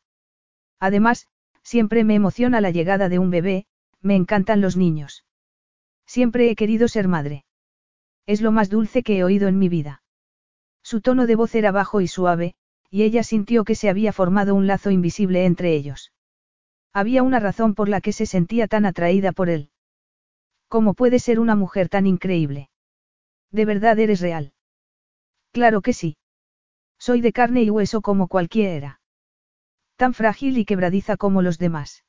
[0.80, 1.27] Además,
[1.64, 3.66] siempre me emociona la llegada de un bebé,
[4.01, 5.25] me encantan los niños.
[6.06, 7.45] Siempre he querido ser madre.
[8.27, 10.03] Es lo más dulce que he oído en mi vida.
[10.83, 12.56] Su tono de voz era bajo y suave,
[12.92, 16.11] y ella sintió que se había formado un lazo invisible entre ellos.
[16.94, 19.70] Había una razón por la que se sentía tan atraída por él.
[20.68, 22.70] ¿Cómo puede ser una mujer tan increíble?
[23.50, 24.53] ¿De verdad eres real?
[25.52, 26.18] Claro que sí.
[27.00, 29.00] Soy de carne y hueso como cualquiera.
[29.95, 32.03] Tan frágil y quebradiza como los demás.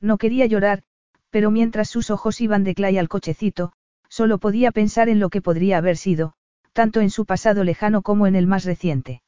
[0.00, 0.84] No quería llorar,
[1.30, 3.72] pero mientras sus ojos iban de Clay al cochecito,
[4.08, 6.34] solo podía pensar en lo que podría haber sido,
[6.72, 9.22] tanto en su pasado lejano como en el más reciente.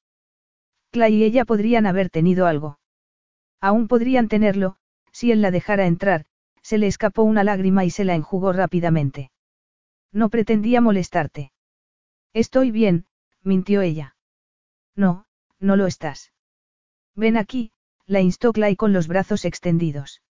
[0.91, 2.79] Clay y ella podrían haber tenido algo.
[3.61, 4.77] Aún podrían tenerlo,
[5.13, 6.27] si él la dejara entrar,
[6.63, 9.31] se le escapó una lágrima y se la enjugó rápidamente.
[10.13, 11.53] No pretendía molestarte.
[12.33, 13.07] Estoy bien,
[13.43, 14.17] mintió ella.
[14.95, 15.27] No,
[15.59, 16.33] no lo estás.
[17.15, 17.73] Ven aquí,
[18.07, 20.23] la instó Clay con los brazos extendidos.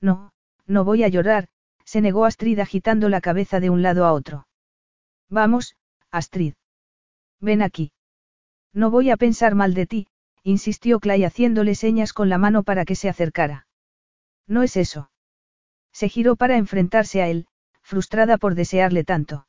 [0.00, 0.32] No,
[0.66, 1.48] no voy a llorar,
[1.84, 4.48] se negó Astrid agitando la cabeza de un lado a otro.
[5.28, 5.76] Vamos,
[6.10, 6.54] Astrid.
[7.40, 7.92] Ven aquí.
[8.76, 10.06] No voy a pensar mal de ti,
[10.42, 13.66] insistió Clay haciéndole señas con la mano para que se acercara.
[14.46, 15.10] No es eso.
[15.92, 17.46] Se giró para enfrentarse a él,
[17.80, 19.46] frustrada por desearle tanto.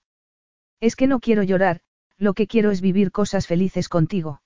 [0.80, 1.82] Es que no quiero llorar,
[2.18, 4.42] lo que quiero es vivir cosas felices contigo.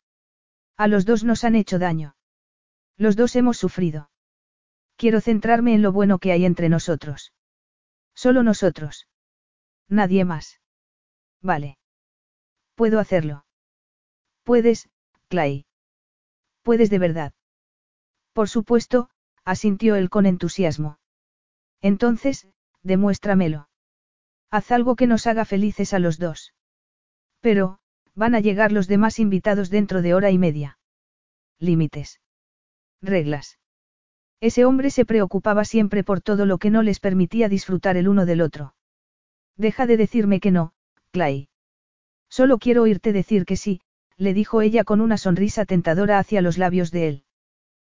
[0.78, 2.16] A los dos nos han hecho daño.
[2.98, 4.10] Los dos hemos sufrido.
[4.96, 7.34] Quiero centrarme en lo bueno que hay entre nosotros.
[8.16, 9.08] Solo nosotros.
[9.88, 10.60] Nadie más.
[11.40, 11.78] Vale.
[12.74, 13.46] Puedo hacerlo.
[14.52, 14.90] Puedes,
[15.30, 15.64] Clay.
[16.62, 17.32] Puedes de verdad.
[18.34, 19.10] Por supuesto,
[19.46, 21.00] asintió él con entusiasmo.
[21.80, 22.50] Entonces,
[22.84, 23.70] demuéstramelo.
[24.50, 26.54] Haz algo que nos haga felices a los dos.
[27.40, 27.80] Pero,
[28.14, 30.78] van a llegar los demás invitados dentro de hora y media.
[31.58, 32.20] Límites.
[33.02, 33.58] Reglas.
[34.42, 38.26] Ese hombre se preocupaba siempre por todo lo que no les permitía disfrutar el uno
[38.26, 38.76] del otro.
[39.56, 40.74] Deja de decirme que no,
[41.12, 41.48] Clay.
[42.28, 43.80] Solo quiero oírte decir que sí,
[44.22, 47.24] le dijo ella con una sonrisa tentadora hacia los labios de él.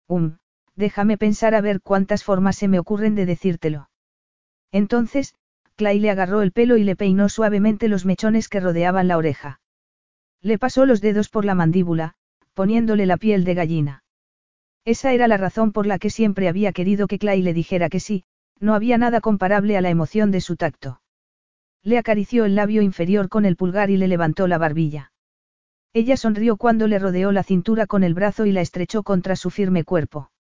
[0.08, 0.38] Um,
[0.76, 3.90] déjame pensar a ver cuántas formas se me ocurren de decírtelo.
[4.72, 5.34] Entonces,
[5.76, 9.62] Clay le agarró el pelo y le peinó suavemente los mechones que rodeaban la oreja.
[10.44, 12.14] Le pasó los dedos por la mandíbula,
[12.54, 14.04] poniéndole la piel de gallina.
[14.86, 18.00] Esa era la razón por la que siempre había querido que Clay le dijera que
[18.00, 18.26] sí,
[18.60, 21.02] no había nada comparable a la emoción de su tacto.
[21.82, 25.11] Le acarició el labio inferior con el pulgar y le levantó la barbilla.
[25.94, 29.50] Ella sonrió cuando le rodeó la cintura con el brazo y la estrechó contra su
[29.50, 30.32] firme cuerpo.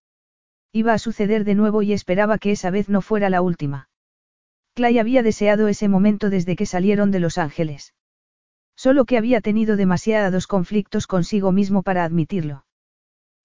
[0.71, 3.89] Iba a suceder de nuevo y esperaba que esa vez no fuera la última.
[4.73, 7.93] Clay había deseado ese momento desde que salieron de Los Ángeles.
[8.77, 12.65] Solo que había tenido demasiados conflictos consigo mismo para admitirlo.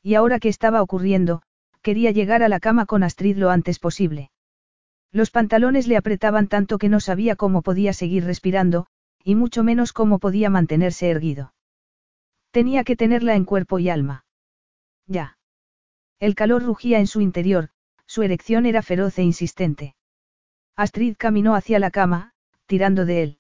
[0.01, 1.43] Y ahora que estaba ocurriendo,
[1.83, 4.31] quería llegar a la cama con Astrid lo antes posible.
[5.11, 8.87] Los pantalones le apretaban tanto que no sabía cómo podía seguir respirando,
[9.25, 11.53] y mucho menos cómo podía mantenerse erguido.
[12.57, 14.25] Tenía que tenerla en cuerpo y alma.
[15.07, 15.37] Ya.
[16.19, 17.69] El calor rugía en su interior,
[18.07, 19.95] su erección era feroz e insistente.
[20.75, 22.33] Astrid caminó hacia la cama,
[22.65, 23.39] tirando de él.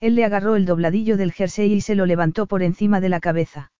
[0.00, 3.20] Él le agarró el dobladillo del jersey y se lo levantó por encima de la
[3.20, 3.70] cabeza.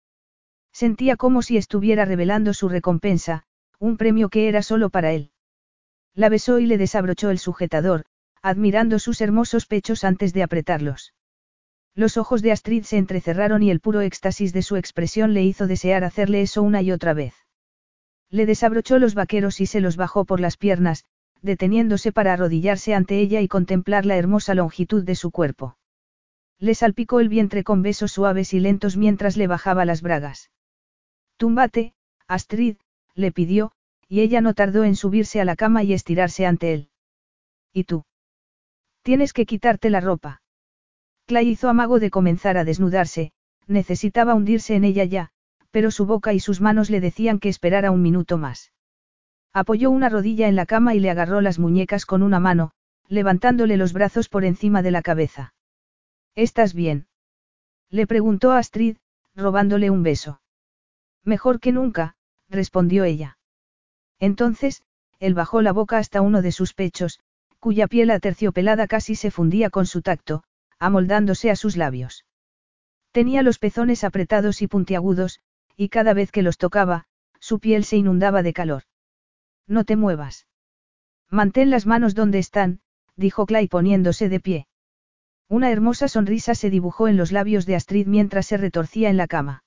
[0.70, 3.46] Sentía como si estuviera revelando su recompensa,
[3.80, 5.32] un premio que era solo para él.
[6.14, 8.04] La besó y le desabrochó el sujetador,
[8.40, 11.12] admirando sus hermosos pechos antes de apretarlos.
[11.94, 15.66] Los ojos de Astrid se entrecerraron y el puro éxtasis de su expresión le hizo
[15.66, 17.34] desear hacerle eso una y otra vez.
[18.30, 21.04] Le desabrochó los vaqueros y se los bajó por las piernas,
[21.40, 25.76] deteniéndose para arrodillarse ante ella y contemplar la hermosa longitud de su cuerpo.
[26.58, 30.50] Le salpicó el vientre con besos suaves y lentos mientras le bajaba las bragas.
[31.36, 31.94] Túmbate,
[32.26, 32.76] Astrid,
[33.14, 33.72] le pidió,
[34.08, 36.90] y ella no tardó en subirse a la cama y estirarse ante él.
[37.72, 38.04] ¿Y tú?
[39.02, 40.40] Tienes que quitarte la ropa.
[41.26, 43.32] Clay hizo amago de comenzar a desnudarse,
[43.66, 45.30] necesitaba hundirse en ella ya,
[45.70, 48.72] pero su boca y sus manos le decían que esperara un minuto más.
[49.52, 52.72] Apoyó una rodilla en la cama y le agarró las muñecas con una mano,
[53.08, 55.54] levantándole los brazos por encima de la cabeza.
[56.34, 57.06] ¿Estás bien?
[57.90, 58.96] Le preguntó a Astrid,
[59.34, 60.40] robándole un beso.
[61.24, 62.16] Mejor que nunca,
[62.48, 63.38] respondió ella.
[64.18, 64.82] Entonces,
[65.20, 67.20] él bajó la boca hasta uno de sus pechos,
[67.60, 70.44] cuya piel aterciopelada casi se fundía con su tacto,
[70.78, 72.24] amoldándose a sus labios.
[73.12, 75.40] Tenía los pezones apretados y puntiagudos,
[75.76, 77.06] y cada vez que los tocaba,
[77.38, 78.82] su piel se inundaba de calor.
[79.66, 80.46] No te muevas.
[81.30, 82.80] Mantén las manos donde están,
[83.16, 84.66] dijo Clay poniéndose de pie.
[85.48, 89.26] Una hermosa sonrisa se dibujó en los labios de Astrid mientras se retorcía en la
[89.26, 89.64] cama.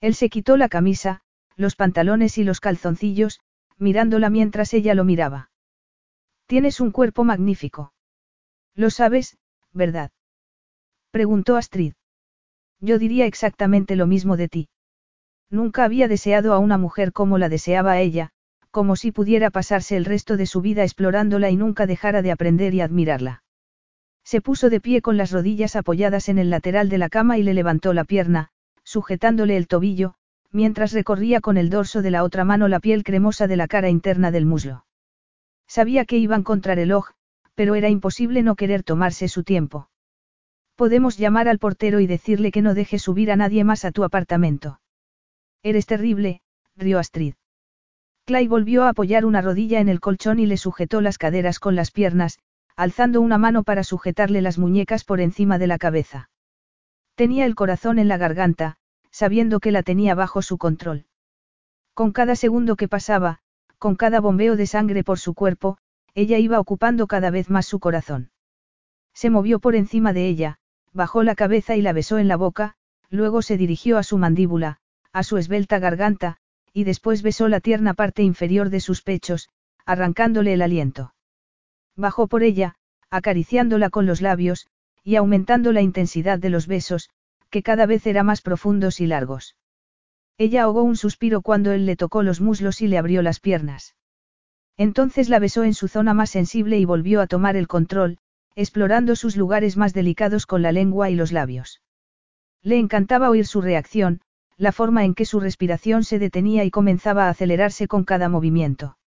[0.00, 1.22] Él se quitó la camisa,
[1.56, 3.40] los pantalones y los calzoncillos,
[3.78, 5.50] mirándola mientras ella lo miraba.
[6.46, 7.92] Tienes un cuerpo magnífico.
[8.74, 9.38] Lo sabes,
[9.72, 10.10] ¿verdad?
[11.10, 11.94] Preguntó Astrid.
[12.80, 14.68] Yo diría exactamente lo mismo de ti.
[15.50, 18.30] Nunca había deseado a una mujer como la deseaba ella,
[18.70, 22.74] como si pudiera pasarse el resto de su vida explorándola y nunca dejara de aprender
[22.74, 23.42] y admirarla.
[24.22, 27.42] Se puso de pie con las rodillas apoyadas en el lateral de la cama y
[27.42, 28.50] le levantó la pierna,
[28.84, 30.14] sujetándole el tobillo,
[30.52, 33.88] mientras recorría con el dorso de la otra mano la piel cremosa de la cara
[33.88, 34.84] interna del muslo.
[35.66, 37.10] Sabía que iba a encontrar reloj,
[37.56, 39.88] pero era imposible no querer tomarse su tiempo.
[40.80, 44.02] Podemos llamar al portero y decirle que no deje subir a nadie más a tu
[44.02, 44.80] apartamento.
[45.62, 46.40] Eres terrible,
[46.74, 47.34] rió Astrid.
[48.24, 51.76] Clay volvió a apoyar una rodilla en el colchón y le sujetó las caderas con
[51.76, 52.38] las piernas,
[52.76, 56.30] alzando una mano para sujetarle las muñecas por encima de la cabeza.
[57.14, 58.78] Tenía el corazón en la garganta,
[59.10, 61.04] sabiendo que la tenía bajo su control.
[61.92, 63.40] Con cada segundo que pasaba,
[63.76, 65.76] con cada bombeo de sangre por su cuerpo,
[66.14, 68.30] ella iba ocupando cada vez más su corazón.
[69.12, 70.59] Se movió por encima de ella,
[70.92, 72.74] bajó la cabeza y la besó en la boca,
[73.08, 74.78] luego se dirigió a su mandíbula,
[75.12, 76.36] a su esbelta garganta,
[76.72, 79.48] y después besó la tierna parte inferior de sus pechos,
[79.84, 81.14] arrancándole el aliento.
[81.96, 82.76] Bajó por ella,
[83.10, 84.68] acariciándola con los labios,
[85.02, 87.10] y aumentando la intensidad de los besos,
[87.50, 89.56] que cada vez eran más profundos y largos.
[90.38, 93.94] Ella ahogó un suspiro cuando él le tocó los muslos y le abrió las piernas.
[94.76, 98.18] Entonces la besó en su zona más sensible y volvió a tomar el control,
[98.60, 101.80] explorando sus lugares más delicados con la lengua y los labios.
[102.62, 104.20] Le encantaba oír su reacción,
[104.58, 108.98] la forma en que su respiración se detenía y comenzaba a acelerarse con cada movimiento.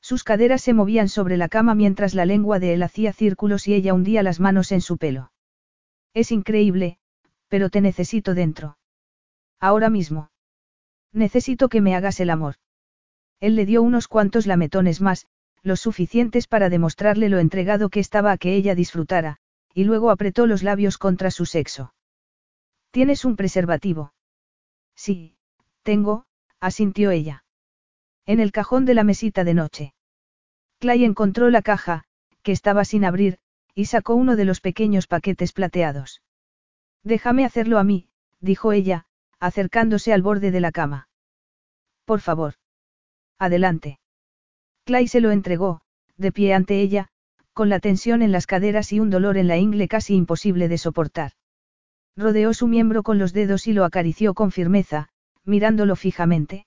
[0.00, 3.74] Sus caderas se movían sobre la cama mientras la lengua de él hacía círculos y
[3.74, 5.30] ella hundía las manos en su pelo.
[6.12, 6.98] Es increíble,
[7.46, 8.78] pero te necesito dentro.
[9.60, 10.32] Ahora mismo.
[11.12, 12.56] Necesito que me hagas el amor.
[13.38, 15.26] Él le dio unos cuantos lametones más,
[15.62, 19.38] los suficientes para demostrarle lo entregado que estaba a que ella disfrutara,
[19.74, 21.94] y luego apretó los labios contra su sexo.
[22.90, 24.12] ¿Tienes un preservativo?
[24.94, 25.36] Sí,
[25.82, 26.26] tengo,
[26.60, 27.44] asintió ella.
[28.26, 29.94] En el cajón de la mesita de noche.
[30.78, 32.04] Clay encontró la caja,
[32.42, 33.38] que estaba sin abrir,
[33.74, 36.22] y sacó uno de los pequeños paquetes plateados.
[37.02, 38.08] Déjame hacerlo a mí,
[38.40, 39.06] dijo ella,
[39.40, 41.08] acercándose al borde de la cama.
[42.04, 42.54] Por favor.
[43.38, 43.98] Adelante.
[44.84, 45.80] Clay se lo entregó,
[46.16, 47.08] de pie ante ella,
[47.52, 50.78] con la tensión en las caderas y un dolor en la ingle casi imposible de
[50.78, 51.32] soportar.
[52.16, 55.08] Rodeó su miembro con los dedos y lo acarició con firmeza,
[55.44, 56.66] mirándolo fijamente.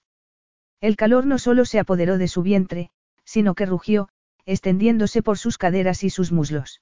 [0.81, 2.89] El calor no solo se apoderó de su vientre,
[3.23, 4.09] sino que rugió,
[4.45, 6.81] extendiéndose por sus caderas y sus muslos.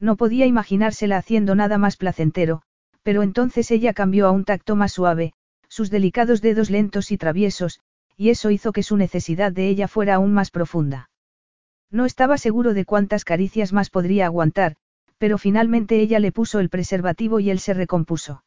[0.00, 2.62] No podía imaginársela haciendo nada más placentero,
[3.02, 5.32] pero entonces ella cambió a un tacto más suave,
[5.68, 7.80] sus delicados dedos lentos y traviesos,
[8.16, 11.10] y eso hizo que su necesidad de ella fuera aún más profunda.
[11.90, 14.76] No estaba seguro de cuántas caricias más podría aguantar,
[15.18, 18.44] pero finalmente ella le puso el preservativo y él se recompuso.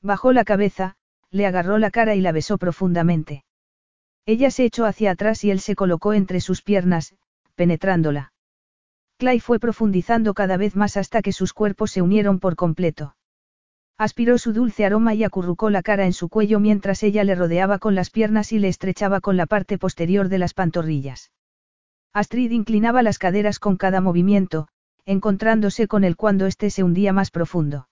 [0.00, 0.96] Bajó la cabeza,
[1.30, 3.44] le agarró la cara y la besó profundamente.
[4.26, 7.14] Ella se echó hacia atrás y él se colocó entre sus piernas,
[7.54, 8.32] penetrándola.
[9.16, 13.16] Clay fue profundizando cada vez más hasta que sus cuerpos se unieron por completo.
[13.98, 17.80] Aspiró su dulce aroma y acurrucó la cara en su cuello mientras ella le rodeaba
[17.80, 21.32] con las piernas y le estrechaba con la parte posterior de las pantorrillas.
[22.12, 24.68] Astrid inclinaba las caderas con cada movimiento,
[25.04, 27.88] encontrándose con él cuando éste se hundía más profundo.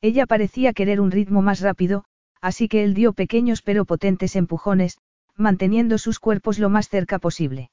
[0.00, 2.04] Ella parecía querer un ritmo más rápido,
[2.40, 4.98] así que él dio pequeños pero potentes empujones,
[5.36, 7.70] manteniendo sus cuerpos lo más cerca posible.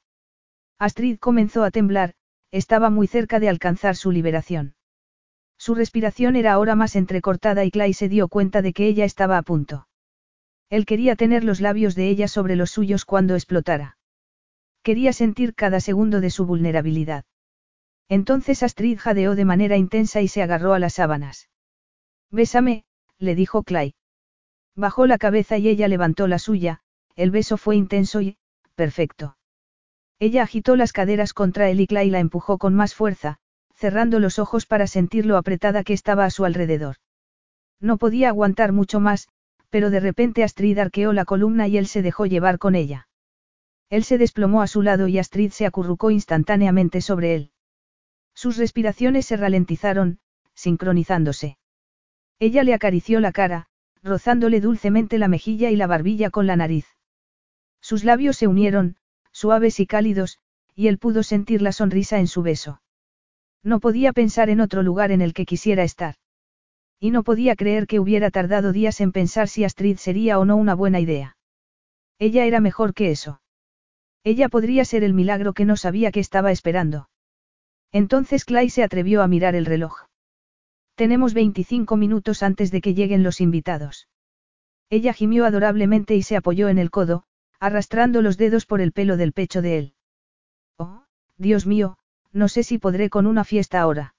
[0.78, 2.16] Astrid comenzó a temblar,
[2.52, 4.75] estaba muy cerca de alcanzar su liberación.
[5.58, 9.38] Su respiración era ahora más entrecortada y Clay se dio cuenta de que ella estaba
[9.38, 9.88] a punto.
[10.70, 13.98] Él quería tener los labios de ella sobre los suyos cuando explotara.
[14.84, 17.26] Quería sentir cada segundo de su vulnerabilidad.
[18.08, 21.50] Entonces Astrid jadeó de manera intensa y se agarró a las sábanas.
[22.30, 22.86] Bésame,
[23.18, 23.96] le dijo Clay.
[24.76, 26.82] Bajó la cabeza y ella levantó la suya,
[27.16, 28.38] el beso fue intenso y,
[28.76, 29.38] perfecto.
[30.20, 33.40] Ella agitó las caderas contra él y Clay la empujó con más fuerza,
[33.76, 36.96] cerrando los ojos para sentir lo apretada que estaba a su alrededor.
[37.80, 39.28] No podía aguantar mucho más,
[39.70, 43.08] pero de repente Astrid arqueó la columna y él se dejó llevar con ella.
[43.90, 47.52] Él se desplomó a su lado y Astrid se acurrucó instantáneamente sobre él.
[48.34, 50.20] Sus respiraciones se ralentizaron,
[50.54, 51.58] sincronizándose.
[52.40, 53.68] Ella le acarició la cara,
[54.02, 56.86] rozándole dulcemente la mejilla y la barbilla con la nariz.
[57.82, 58.98] Sus labios se unieron,
[59.32, 60.40] suaves y cálidos,
[60.76, 62.82] y él pudo sentir la sonrisa en su beso.
[63.66, 66.16] No podía pensar en otro lugar en el que quisiera estar.
[67.00, 70.56] Y no podía creer que hubiera tardado días en pensar si Astrid sería o no
[70.56, 71.36] una buena idea.
[72.20, 73.42] Ella era mejor que eso.
[74.24, 77.10] Ella podría ser el milagro que no sabía que estaba esperando.
[77.92, 80.06] Entonces Clay se atrevió a mirar el reloj.
[80.94, 84.08] Tenemos 25 minutos antes de que lleguen los invitados.
[84.92, 87.24] Ella gimió adorablemente y se apoyó en el codo,
[87.60, 89.94] arrastrando los dedos por el pelo del pecho de él.
[90.78, 91.04] Oh,
[91.38, 91.98] Dios mío,
[92.36, 94.14] no sé si podré con una fiesta ahora.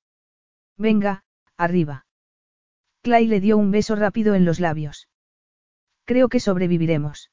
[0.79, 1.23] Venga,
[1.59, 2.07] arriba.
[3.03, 5.09] Clay le dio un beso rápido en los labios.
[6.07, 7.31] Creo que sobreviviremos.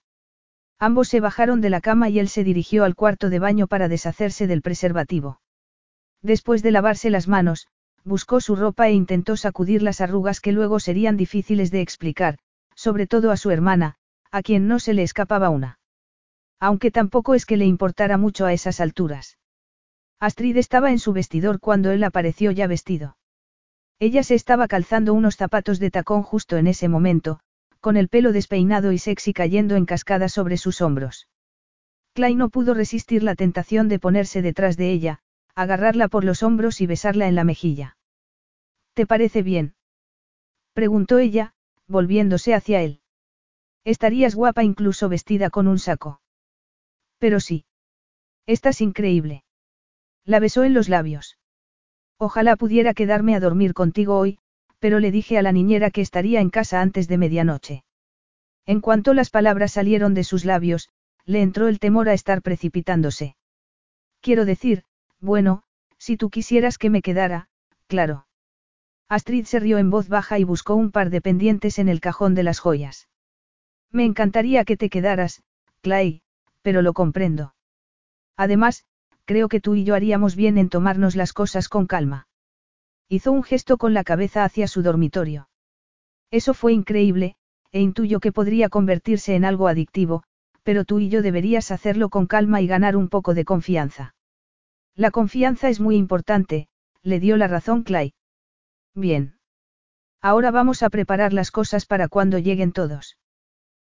[0.79, 3.87] Ambos se bajaron de la cama y él se dirigió al cuarto de baño para
[3.87, 5.39] deshacerse del preservativo.
[6.21, 7.67] Después de lavarse las manos,
[8.03, 12.39] buscó su ropa e intentó sacudir las arrugas que luego serían difíciles de explicar,
[12.75, 13.95] sobre todo a su hermana,
[14.31, 15.79] a quien no se le escapaba una.
[16.59, 19.37] Aunque tampoco es que le importara mucho a esas alturas.
[20.23, 23.17] Astrid estaba en su vestidor cuando él apareció ya vestido.
[23.99, 27.41] Ella se estaba calzando unos zapatos de tacón justo en ese momento,
[27.81, 31.27] con el pelo despeinado y sexy cayendo en cascada sobre sus hombros.
[32.13, 35.19] Clay no pudo resistir la tentación de ponerse detrás de ella,
[35.55, 37.97] agarrarla por los hombros y besarla en la mejilla.
[38.93, 39.75] ¿Te parece bien?
[40.71, 41.53] preguntó ella,
[41.85, 43.01] volviéndose hacia él.
[43.83, 46.21] Estarías guapa incluso vestida con un saco.
[47.17, 47.65] Pero sí.
[48.45, 49.43] Estás increíble.
[50.25, 51.37] La besó en los labios.
[52.17, 54.39] Ojalá pudiera quedarme a dormir contigo hoy,
[54.79, 57.83] pero le dije a la niñera que estaría en casa antes de medianoche.
[58.65, 60.89] En cuanto las palabras salieron de sus labios,
[61.25, 63.35] le entró el temor a estar precipitándose.
[64.21, 64.83] Quiero decir,
[65.19, 65.63] bueno,
[65.97, 67.47] si tú quisieras que me quedara,
[67.87, 68.27] claro.
[69.09, 72.35] Astrid se rió en voz baja y buscó un par de pendientes en el cajón
[72.35, 73.09] de las joyas.
[73.91, 75.43] Me encantaría que te quedaras,
[75.81, 76.21] Clay,
[76.61, 77.53] pero lo comprendo.
[78.35, 78.85] Además,
[79.25, 82.27] creo que tú y yo haríamos bien en tomarnos las cosas con calma.
[83.09, 85.49] Hizo un gesto con la cabeza hacia su dormitorio.
[86.31, 87.35] Eso fue increíble,
[87.71, 90.23] e intuyo que podría convertirse en algo adictivo,
[90.63, 94.15] pero tú y yo deberías hacerlo con calma y ganar un poco de confianza.
[94.95, 96.67] La confianza es muy importante,
[97.01, 98.13] le dio la razón Clay.
[98.95, 99.35] Bien.
[100.21, 103.17] Ahora vamos a preparar las cosas para cuando lleguen todos.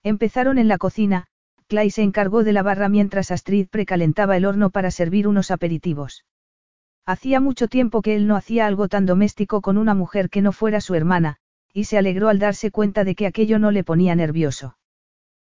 [0.04, 1.28] Empezaron en la cocina,
[1.68, 6.26] Clay se encargó de la barra mientras Astrid precalentaba el horno para servir unos aperitivos.
[7.06, 10.52] Hacía mucho tiempo que él no hacía algo tan doméstico con una mujer que no
[10.54, 11.38] fuera su hermana,
[11.74, 14.78] y se alegró al darse cuenta de que aquello no le ponía nervioso.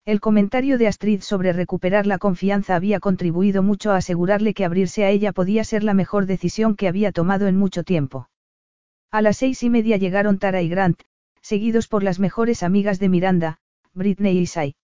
[0.05, 5.05] El comentario de Astrid sobre recuperar la confianza había contribuido mucho a asegurarle que abrirse
[5.05, 8.29] a ella podía ser la mejor decisión que había tomado en mucho tiempo.
[9.11, 11.01] A las seis y media llegaron Tara y Grant,
[11.41, 13.59] seguidos por las mejores amigas de Miranda,
[13.93, 14.75] Britney y Sai.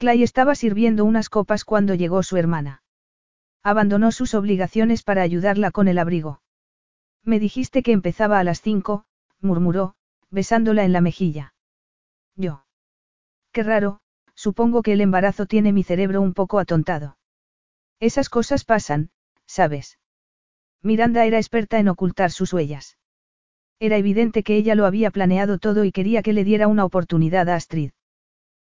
[0.00, 2.82] Clay estaba sirviendo unas copas cuando llegó su hermana.
[3.62, 6.40] Abandonó sus obligaciones para ayudarla con el abrigo.
[7.22, 9.04] Me dijiste que empezaba a las cinco,
[9.42, 9.96] murmuró,
[10.30, 11.52] besándola en la mejilla.
[12.34, 12.64] Yo.
[13.52, 14.00] Qué raro,
[14.34, 17.18] supongo que el embarazo tiene mi cerebro un poco atontado.
[17.98, 19.10] Esas cosas pasan,
[19.44, 19.98] ¿sabes?
[20.80, 22.96] Miranda era experta en ocultar sus huellas.
[23.78, 27.50] Era evidente que ella lo había planeado todo y quería que le diera una oportunidad
[27.50, 27.90] a Astrid.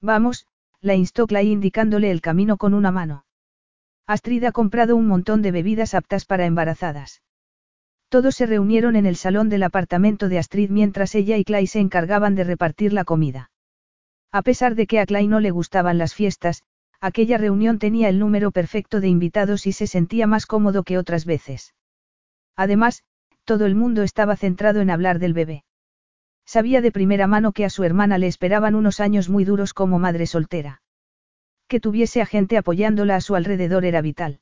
[0.02, 0.46] Vamos,
[0.84, 3.24] la instó Clay indicándole el camino con una mano.
[4.06, 7.22] Astrid ha comprado un montón de bebidas aptas para embarazadas.
[8.10, 11.80] Todos se reunieron en el salón del apartamento de Astrid mientras ella y Clay se
[11.80, 13.50] encargaban de repartir la comida.
[14.30, 16.62] A pesar de que a Clay no le gustaban las fiestas,
[17.00, 21.24] aquella reunión tenía el número perfecto de invitados y se sentía más cómodo que otras
[21.24, 21.74] veces.
[22.56, 23.04] Además,
[23.44, 25.64] todo el mundo estaba centrado en hablar del bebé.
[26.46, 29.98] Sabía de primera mano que a su hermana le esperaban unos años muy duros como
[29.98, 30.82] madre soltera.
[31.68, 34.40] Que tuviese a gente apoyándola a su alrededor era vital.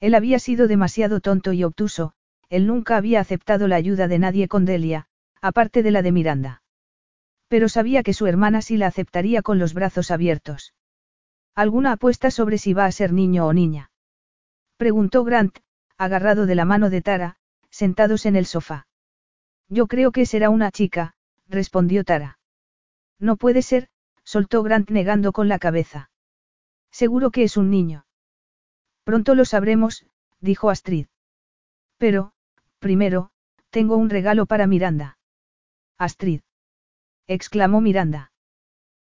[0.00, 2.14] Él había sido demasiado tonto y obtuso,
[2.48, 5.06] él nunca había aceptado la ayuda de nadie con Delia,
[5.40, 6.62] aparte de la de Miranda.
[7.48, 10.74] Pero sabía que su hermana sí la aceptaría con los brazos abiertos.
[11.54, 13.90] ¿Alguna apuesta sobre si va a ser niño o niña?
[14.76, 15.58] Preguntó Grant,
[15.98, 17.36] agarrado de la mano de Tara,
[17.68, 18.86] sentados en el sofá.
[19.70, 21.14] Yo creo que será una chica,
[21.48, 22.38] respondió Tara.
[23.18, 23.88] No puede ser,
[24.24, 26.10] soltó Grant negando con la cabeza.
[26.90, 28.04] Seguro que es un niño.
[29.04, 30.04] Pronto lo sabremos,
[30.40, 31.06] dijo Astrid.
[31.96, 32.32] Pero,
[32.80, 33.30] primero,
[33.70, 35.18] tengo un regalo para Miranda.
[35.96, 36.40] Astrid
[37.28, 38.32] exclamó Miranda.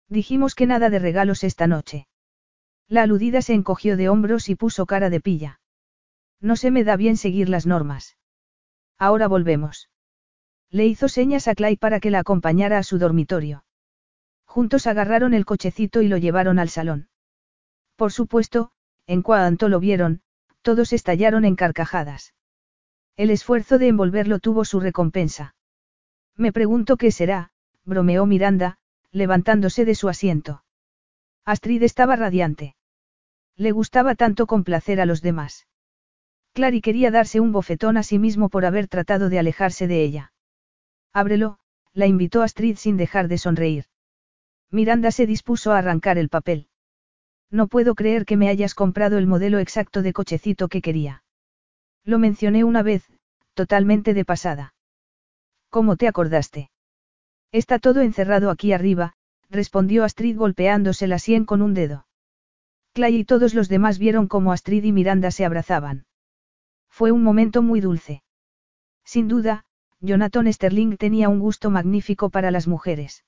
[0.09, 2.09] Dijimos que nada de regalos esta noche.
[2.89, 5.61] La aludida se encogió de hombros y puso cara de pilla.
[6.41, 8.17] No se me da bien seguir las normas.
[8.99, 9.91] Ahora volvemos.
[10.77, 13.65] Le hizo señas a Clay para que la acompañara a su dormitorio.
[14.45, 17.09] Juntos agarraron el cochecito y lo llevaron al salón.
[17.97, 18.73] Por supuesto,
[19.07, 20.21] en cuanto lo vieron,
[20.61, 22.35] todos estallaron en carcajadas.
[23.17, 25.55] El esfuerzo de envolverlo tuvo su recompensa.
[26.37, 27.53] Me pregunto qué será,
[27.87, 28.77] bromeó Miranda,
[29.13, 30.63] levantándose de su asiento.
[31.47, 32.77] Astrid estaba radiante.
[33.57, 35.67] Le gustaba tanto complacer a los demás.
[36.53, 40.33] Clary quería darse un bofetón a sí mismo por haber tratado de alejarse de ella.
[41.17, 41.57] Ábrelo,
[41.95, 43.86] la invitó Astrid sin dejar de sonreír.
[44.70, 46.69] Miranda se dispuso a arrancar el papel.
[47.51, 51.25] No puedo creer que me hayas comprado el modelo exacto de cochecito que quería.
[52.05, 53.11] Lo mencioné una vez,
[53.55, 54.75] totalmente de pasada.
[55.70, 56.70] ¿Cómo te acordaste?
[57.51, 59.15] Está todo encerrado aquí arriba,
[59.49, 62.07] respondió Astrid golpeándose la sien con un dedo.
[62.93, 66.05] Clay y todos los demás vieron cómo Astrid y Miranda se abrazaban.
[66.91, 68.23] Fue un momento muy dulce.
[69.03, 69.65] Sin duda,
[70.07, 73.25] Jonathan Sterling tenía un gusto magnífico para las mujeres.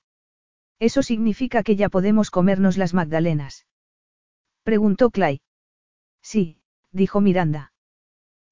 [0.79, 3.67] ¿Eso significa que ya podemos comernos las magdalenas?
[4.63, 5.41] Preguntó Clay.
[6.21, 6.61] Sí,
[6.93, 7.73] dijo Miranda.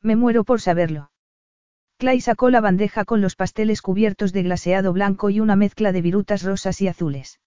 [0.01, 1.09] Me muero por saberlo.
[1.97, 6.01] Clay sacó la bandeja con los pasteles cubiertos de glaseado blanco y una mezcla de
[6.01, 7.39] virutas rosas y azules.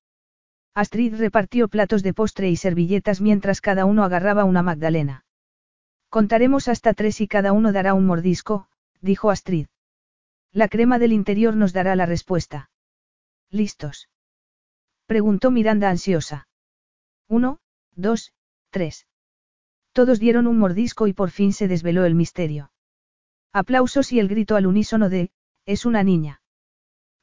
[0.75, 5.26] Astrid repartió platos de postre y servilletas mientras cada uno agarraba una magdalena.
[6.09, 8.68] Contaremos hasta tres y cada uno dará un mordisco,
[9.02, 9.67] dijo Astrid.
[10.53, 12.70] La crema del interior nos dará la respuesta.
[13.51, 14.09] ¿Listos?
[15.07, 16.49] Preguntó Miranda ansiosa.
[17.29, 17.61] Uno,
[17.95, 18.33] dos,
[18.70, 19.07] tres.
[19.93, 22.73] Todos dieron un mordisco y por fin se desveló el misterio.
[23.53, 25.31] Aplausos y el grito al unísono de,
[25.67, 26.43] es una niña.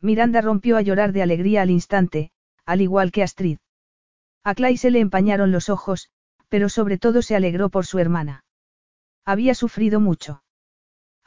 [0.01, 2.31] Miranda rompió a llorar de alegría al instante,
[2.65, 3.57] al igual que Astrid.
[4.43, 6.09] A Clay se le empañaron los ojos,
[6.47, 8.45] pero sobre todo se alegró por su hermana.
[9.25, 10.43] Había sufrido mucho.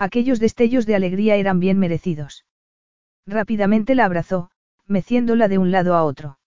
[0.01, 2.47] Aquellos destellos de alegría eran bien merecidos.
[3.27, 4.51] Rápidamente la abrazó,
[4.87, 6.39] meciéndola de un lado a otro.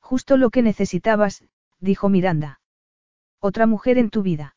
[0.00, 1.44] Justo lo que necesitabas,
[1.78, 2.62] dijo Miranda.
[3.38, 4.56] Otra mujer en tu vida.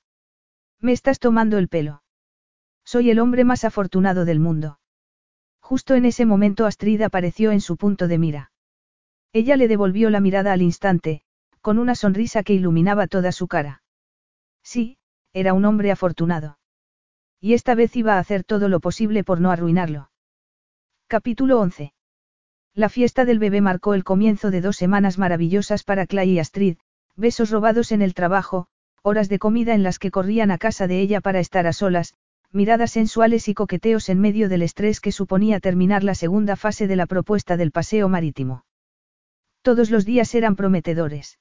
[0.79, 2.01] Me estás tomando el pelo.
[2.85, 4.79] Soy el hombre más afortunado del mundo.
[5.59, 8.51] Justo en ese momento Astrid apareció en su punto de mira.
[9.33, 11.23] Ella le devolvió la mirada al instante,
[11.59, 13.83] con una sonrisa que iluminaba toda su cara.
[14.63, 14.97] Sí,
[15.33, 16.57] era un hombre afortunado.
[17.45, 20.09] Y esta vez iba a hacer todo lo posible por no arruinarlo.
[21.07, 21.91] Capítulo 11.
[22.73, 26.77] La fiesta del bebé marcó el comienzo de dos semanas maravillosas para Clay y Astrid,
[27.17, 28.67] besos robados en el trabajo,
[29.01, 32.13] horas de comida en las que corrían a casa de ella para estar a solas,
[32.53, 36.95] miradas sensuales y coqueteos en medio del estrés que suponía terminar la segunda fase de
[36.95, 38.63] la propuesta del paseo marítimo.
[39.63, 41.39] Todos los días eran prometedores.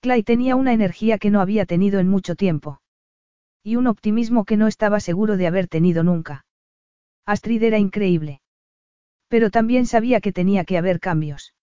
[0.00, 2.80] Clay tenía una energía que no había tenido en mucho tiempo.
[3.62, 6.44] Y un optimismo que no estaba seguro de haber tenido nunca.
[7.26, 8.40] Astrid era increíble.
[9.28, 11.54] Pero también sabía que tenía que haber cambios.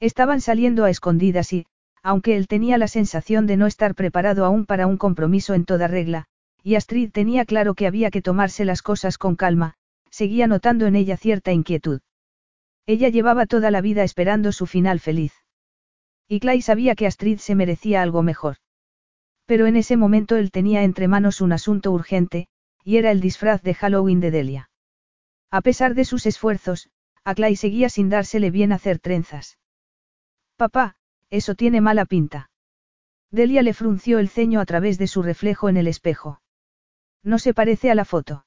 [0.00, 1.66] Estaban saliendo a escondidas y,
[2.02, 5.86] aunque él tenía la sensación de no estar preparado aún para un compromiso en toda
[5.86, 6.26] regla,
[6.62, 9.74] y Astrid tenía claro que había que tomarse las cosas con calma,
[10.10, 12.00] seguía notando en ella cierta inquietud.
[12.86, 15.32] Ella llevaba toda la vida esperando su final feliz.
[16.28, 18.56] Y Clay sabía que Astrid se merecía algo mejor.
[19.46, 22.48] Pero en ese momento él tenía entre manos un asunto urgente,
[22.84, 24.70] y era el disfraz de Halloween de Delia.
[25.50, 26.90] A pesar de sus esfuerzos,
[27.24, 29.58] a Clay seguía sin dársele bien hacer trenzas.
[30.56, 30.96] Papá,
[31.30, 32.50] eso tiene mala pinta.
[33.30, 36.42] Delia le frunció el ceño a través de su reflejo en el espejo.
[37.22, 38.44] No se parece a la foto.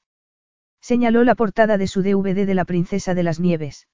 [0.81, 3.87] Señaló la portada de su DVD de la Princesa de las Nieves.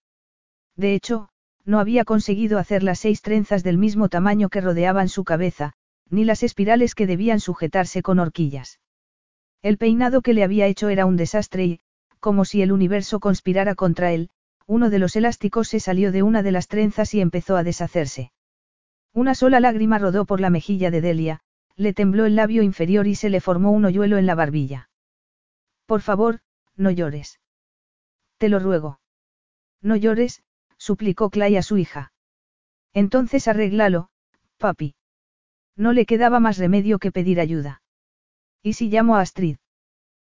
[0.76, 1.30] De hecho,
[1.64, 5.74] no había conseguido hacer las seis trenzas del mismo tamaño que rodeaban su cabeza,
[6.12, 8.80] ni las espirales que debían sujetarse con horquillas.
[9.64, 11.80] El peinado que le había hecho era un desastre y,
[12.20, 14.30] como si el universo conspirara contra él,
[14.68, 18.32] uno de los elásticos se salió de una de las trenzas y empezó a deshacerse.
[19.14, 21.42] Una sola lágrima rodó por la mejilla de Delia,
[21.76, 24.90] le tembló el labio inferior y se le formó un hoyuelo en la barbilla.
[25.86, 26.40] Por favor,
[26.76, 27.40] no llores.
[28.38, 29.00] Te lo ruego.
[29.82, 30.44] No llores,
[30.78, 32.14] suplicó Clay a su hija.
[32.94, 34.10] Entonces arréglalo,
[34.58, 34.96] papi.
[35.82, 37.82] No le quedaba más remedio que pedir ayuda.
[38.62, 39.58] ¿Y si llamo a Astrid?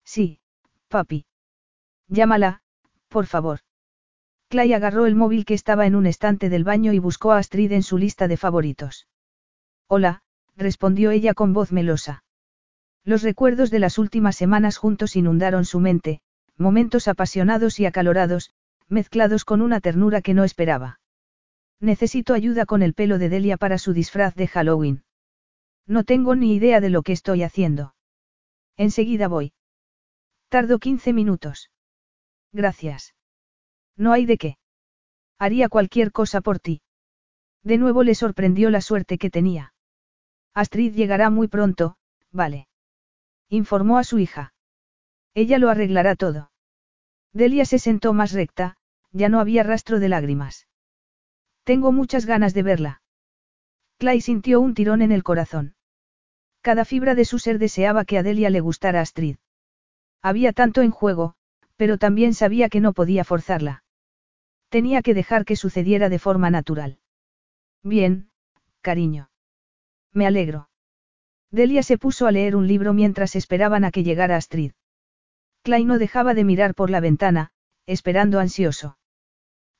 [0.05, 0.39] Sí,
[0.87, 1.25] papi.
[2.07, 2.61] Llámala,
[3.09, 3.59] por favor.
[4.47, 7.73] Clay agarró el móvil que estaba en un estante del baño y buscó a Astrid
[7.73, 9.09] en su lista de favoritos.
[9.87, 10.21] Hola,
[10.55, 12.23] respondió ella con voz melosa.
[13.03, 16.21] Los recuerdos de las últimas semanas juntos inundaron su mente,
[16.55, 18.53] momentos apasionados y acalorados,
[18.87, 21.01] mezclados con una ternura que no esperaba.
[21.81, 25.03] Necesito ayuda con el pelo de Delia para su disfraz de Halloween.
[25.85, 27.95] No tengo ni idea de lo que estoy haciendo.
[28.77, 29.53] Enseguida voy.
[30.49, 31.71] Tardo 15 minutos.
[32.51, 33.15] Gracias.
[33.95, 34.57] No hay de qué.
[35.37, 36.81] Haría cualquier cosa por ti.
[37.63, 39.73] De nuevo le sorprendió la suerte que tenía.
[40.53, 41.97] Astrid llegará muy pronto,
[42.31, 42.67] vale.
[43.49, 44.53] Informó a su hija.
[45.33, 46.51] Ella lo arreglará todo.
[47.33, 48.77] Delia se sentó más recta,
[49.11, 50.67] ya no había rastro de lágrimas.
[51.63, 53.02] Tengo muchas ganas de verla.
[53.97, 55.75] Clay sintió un tirón en el corazón.
[56.61, 59.37] Cada fibra de su ser deseaba que a Delia le gustara Astrid.
[60.21, 61.35] Había tanto en juego,
[61.75, 63.83] pero también sabía que no podía forzarla.
[64.69, 66.99] Tenía que dejar que sucediera de forma natural.
[67.83, 68.29] Bien,
[68.81, 69.29] cariño.
[70.13, 70.69] Me alegro.
[71.51, 74.71] Delia se puso a leer un libro mientras esperaban a que llegara Astrid.
[75.61, 77.51] Clay no dejaba de mirar por la ventana,
[77.85, 78.97] esperando ansioso.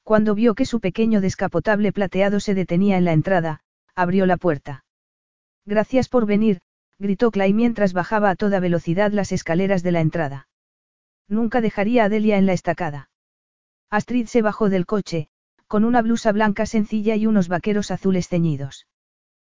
[0.04, 3.63] Cuando vio que su pequeño descapotable plateado se detenía en la entrada,
[3.96, 4.86] abrió la puerta.
[5.66, 6.62] Gracias por venir,
[7.00, 10.48] gritó Clay mientras bajaba a toda velocidad las escaleras de la entrada.
[11.28, 13.10] Nunca dejaría a Delia en la estacada.
[13.90, 15.30] Astrid se bajó del coche,
[15.68, 18.88] con una blusa blanca sencilla y unos vaqueros azules ceñidos.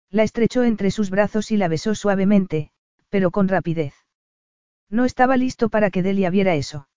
[0.09, 2.71] La estrechó entre sus brazos y la besó suavemente,
[3.09, 3.93] pero con rapidez.
[4.89, 6.87] No estaba listo para que Delia viera eso.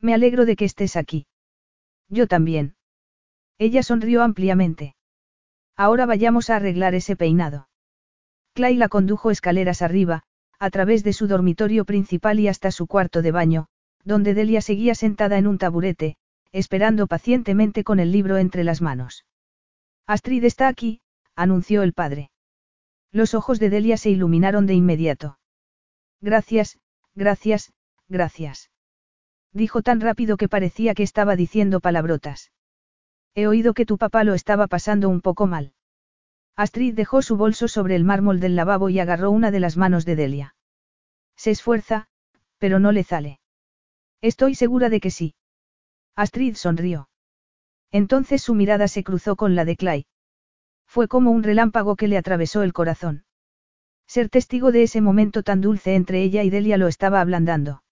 [0.00, 1.26] Me alegro de que estés aquí.
[2.08, 2.76] Yo también.
[3.58, 4.94] Ella sonrió ampliamente.
[5.76, 7.68] Ahora vayamos a arreglar ese peinado.
[8.54, 10.22] Clay la condujo escaleras arriba,
[10.58, 13.66] a través de su dormitorio principal y hasta su cuarto de baño,
[14.04, 16.16] donde Delia seguía sentada en un taburete,
[16.52, 19.24] esperando pacientemente con el libro entre las manos.
[20.06, 21.00] Astrid está aquí,
[21.34, 22.30] anunció el padre.
[23.10, 25.38] Los ojos de Delia se iluminaron de inmediato.
[26.20, 26.78] Gracias,
[27.14, 27.72] gracias,
[28.08, 28.70] gracias.
[29.52, 32.50] Dijo tan rápido que parecía que estaba diciendo palabrotas.
[33.34, 35.72] He oído que tu papá lo estaba pasando un poco mal.
[36.56, 40.04] Astrid dejó su bolso sobre el mármol del lavabo y agarró una de las manos
[40.04, 40.54] de Delia.
[41.36, 42.06] Se esfuerza,
[42.58, 43.40] pero no le sale.
[44.20, 45.34] Estoy segura de que sí.
[46.14, 47.08] Astrid sonrió.
[47.90, 50.06] Entonces su mirada se cruzó con la de Clay.
[50.86, 53.24] Fue como un relámpago que le atravesó el corazón.
[54.06, 57.82] Ser testigo de ese momento tan dulce entre ella y Delia lo estaba ablandando.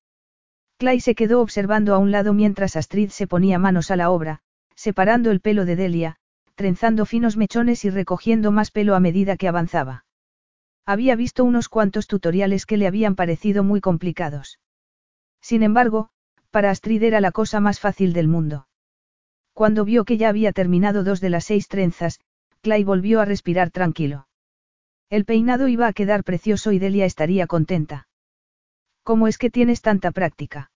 [0.78, 4.42] Clay se quedó observando a un lado mientras Astrid se ponía manos a la obra,
[4.82, 6.16] separando el pelo de Delia,
[6.56, 10.04] trenzando finos mechones y recogiendo más pelo a medida que avanzaba.
[10.84, 14.58] Había visto unos cuantos tutoriales que le habían parecido muy complicados.
[15.40, 16.08] Sin embargo,
[16.50, 18.66] para Astrid era la cosa más fácil del mundo.
[19.52, 22.18] Cuando vio que ya había terminado dos de las seis trenzas,
[22.60, 24.26] Clay volvió a respirar tranquilo.
[25.10, 28.08] El peinado iba a quedar precioso y Delia estaría contenta.
[29.04, 30.72] ¿Cómo es que tienes tanta práctica?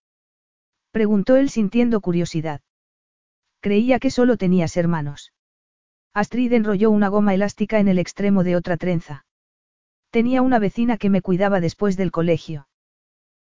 [0.93, 2.61] Preguntó él sintiendo curiosidad.
[3.67, 5.33] Creía que solo tenías hermanos.
[6.15, 9.27] Astrid enrolló una goma elástica en el extremo de otra trenza.
[10.11, 12.69] Tenía una vecina que me cuidaba después del colegio.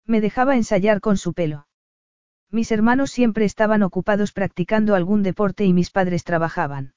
[0.05, 1.65] Me dejaba ensayar con su pelo.
[2.51, 6.93] Mis hermanos siempre estaban ocupados practicando algún deporte y mis padres trabajaban.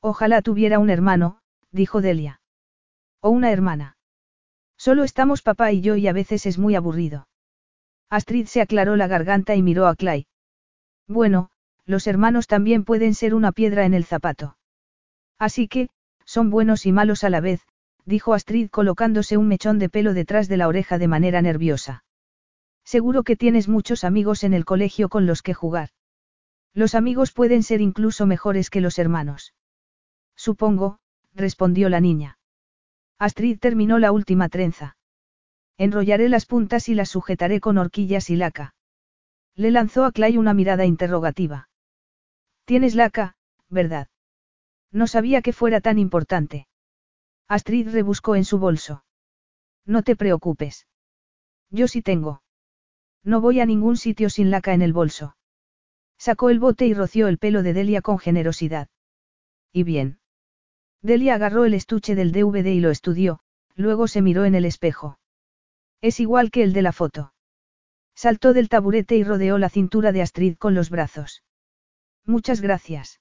[0.00, 1.40] Ojalá tuviera un hermano,
[1.72, 2.40] dijo Delia.
[3.20, 3.96] O una hermana.
[4.76, 7.26] Solo estamos papá y yo y a veces es muy aburrido.
[8.08, 10.28] Astrid se aclaró la garganta y miró a Clay.
[11.08, 11.50] Bueno,
[11.86, 14.56] los hermanos también pueden ser una piedra en el zapato.
[15.38, 15.88] Así que,
[16.24, 17.62] son buenos y malos a la vez,
[18.04, 22.04] dijo Astrid colocándose un mechón de pelo detrás de la oreja de manera nerviosa.
[22.84, 25.90] Seguro que tienes muchos amigos en el colegio con los que jugar.
[26.72, 29.54] Los amigos pueden ser incluso mejores que los hermanos.
[30.36, 30.98] Supongo,
[31.34, 32.38] respondió la niña.
[33.18, 34.96] Astrid terminó la última trenza.
[35.78, 38.74] Enrollaré las puntas y las sujetaré con horquillas y laca.
[39.54, 41.68] Le lanzó a Clay una mirada interrogativa.
[42.66, 43.36] Tienes laca,
[43.70, 44.08] ¿verdad?
[44.90, 46.66] No sabía que fuera tan importante.
[47.46, 49.04] Astrid rebuscó en su bolso.
[49.84, 50.88] No te preocupes.
[51.70, 52.42] Yo sí tengo.
[53.22, 55.36] No voy a ningún sitio sin laca en el bolso.
[56.18, 58.88] Sacó el bote y roció el pelo de Delia con generosidad.
[59.72, 60.18] ¿Y bien?
[61.02, 63.40] Delia agarró el estuche del DVD y lo estudió,
[63.76, 65.20] luego se miró en el espejo.
[66.00, 67.32] Es igual que el de la foto.
[68.16, 71.44] Saltó del taburete y rodeó la cintura de Astrid con los brazos.
[72.26, 73.20] Muchas gracias.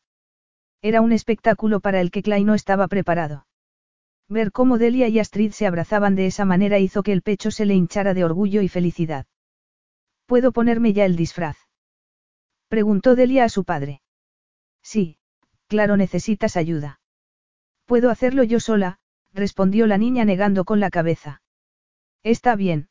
[0.82, 3.46] Era un espectáculo para el que Clay no estaba preparado.
[4.28, 7.66] Ver cómo Delia y Astrid se abrazaban de esa manera hizo que el pecho se
[7.66, 9.28] le hinchara de orgullo y felicidad.
[10.26, 11.58] ¿Puedo ponerme ya el disfraz?
[12.68, 14.02] Preguntó Delia a su padre.
[14.82, 15.18] Sí,
[15.68, 17.00] claro necesitas ayuda.
[17.86, 18.98] Puedo hacerlo yo sola,
[19.34, 21.44] respondió la niña negando con la cabeza.
[22.24, 22.90] Está bien.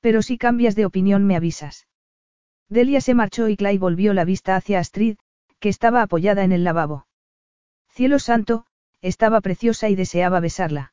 [0.00, 1.88] Pero si cambias de opinión me avisas.
[2.68, 5.16] Delia se marchó y Clay volvió la vista hacia Astrid,
[5.58, 7.06] que estaba apoyada en el lavabo.
[7.88, 8.66] Cielo santo,
[9.00, 10.92] estaba preciosa y deseaba besarla.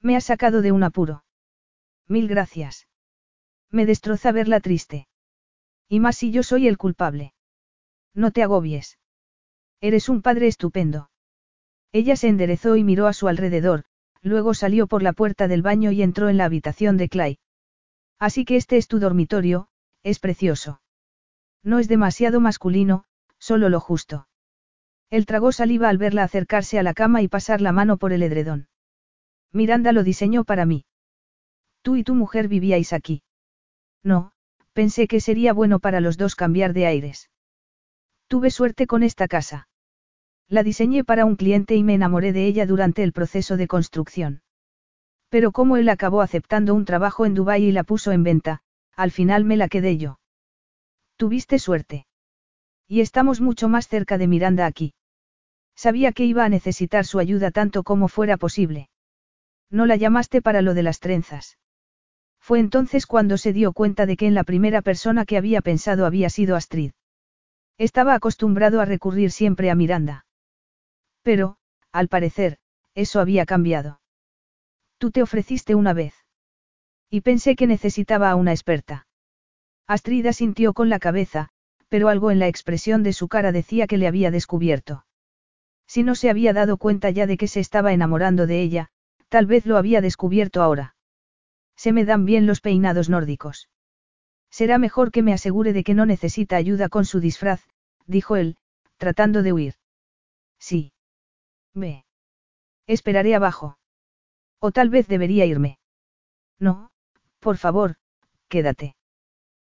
[0.00, 1.24] Me ha sacado de un apuro.
[2.06, 2.86] Mil gracias.
[3.70, 5.08] Me destroza verla triste.
[5.88, 7.34] Y más si yo soy el culpable.
[8.14, 8.98] No te agobies.
[9.80, 11.10] Eres un padre estupendo.
[11.92, 13.84] Ella se enderezó y miró a su alrededor,
[14.22, 17.38] luego salió por la puerta del baño y entró en la habitación de Clay.
[18.18, 19.68] Así que este es tu dormitorio,
[20.02, 20.80] es precioso.
[21.64, 23.04] No es demasiado masculino,
[23.38, 24.28] solo lo justo.
[25.10, 28.22] Él tragó saliva al verla acercarse a la cama y pasar la mano por el
[28.22, 28.68] edredón.
[29.50, 30.84] Miranda lo diseñó para mí.
[31.82, 33.22] Tú y tu mujer vivíais aquí.
[34.02, 34.32] No,
[34.74, 37.30] pensé que sería bueno para los dos cambiar de aires.
[38.28, 39.68] Tuve suerte con esta casa.
[40.48, 44.42] La diseñé para un cliente y me enamoré de ella durante el proceso de construcción.
[45.30, 48.62] Pero como él acabó aceptando un trabajo en Dubái y la puso en venta,
[48.94, 50.18] al final me la quedé yo.
[51.24, 52.06] Tuviste suerte.
[52.86, 54.92] Y estamos mucho más cerca de Miranda aquí.
[55.74, 58.90] Sabía que iba a necesitar su ayuda tanto como fuera posible.
[59.70, 61.56] No la llamaste para lo de las trenzas.
[62.40, 66.04] Fue entonces cuando se dio cuenta de que en la primera persona que había pensado
[66.04, 66.92] había sido Astrid.
[67.78, 70.26] Estaba acostumbrado a recurrir siempre a Miranda.
[71.22, 71.56] Pero,
[71.90, 72.58] al parecer,
[72.94, 74.02] eso había cambiado.
[74.98, 76.12] Tú te ofreciste una vez.
[77.08, 79.06] Y pensé que necesitaba a una experta.
[79.86, 81.50] Astrid asintió con la cabeza,
[81.88, 85.04] pero algo en la expresión de su cara decía que le había descubierto.
[85.86, 88.88] Si no se había dado cuenta ya de que se estaba enamorando de ella,
[89.28, 90.96] tal vez lo había descubierto ahora.
[91.76, 93.68] Se me dan bien los peinados nórdicos.
[94.50, 97.62] Será mejor que me asegure de que no necesita ayuda con su disfraz,
[98.06, 98.56] dijo él,
[98.96, 99.74] tratando de huir.
[100.58, 100.92] Sí.
[101.74, 102.04] Ve.
[102.86, 103.78] Esperaré abajo.
[104.60, 105.78] O tal vez debería irme.
[106.58, 106.90] No,
[107.40, 107.96] por favor,
[108.48, 108.94] quédate.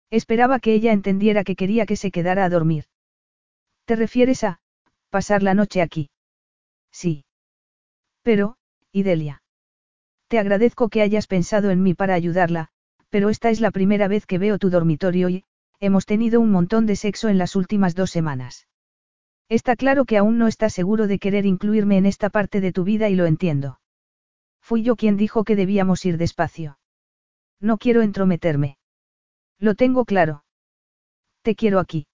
[0.09, 2.85] Esperaba que ella entendiera que quería que se quedara a dormir.
[3.85, 4.59] ¿Te refieres a,
[5.09, 6.09] pasar la noche aquí?
[6.91, 7.25] Sí.
[8.21, 8.57] Pero,
[8.91, 9.41] Idelia.
[10.27, 12.69] Te agradezco que hayas pensado en mí para ayudarla,
[13.09, 15.45] pero esta es la primera vez que veo tu dormitorio y,
[15.79, 18.67] hemos tenido un montón de sexo en las últimas dos semanas.
[19.49, 22.83] Está claro que aún no estás seguro de querer incluirme en esta parte de tu
[22.83, 23.79] vida y lo entiendo.
[24.61, 26.77] Fui yo quien dijo que debíamos ir despacio.
[27.61, 28.76] No quiero entrometerme.
[29.59, 30.43] Lo tengo claro.
[31.41, 32.07] Te quiero aquí.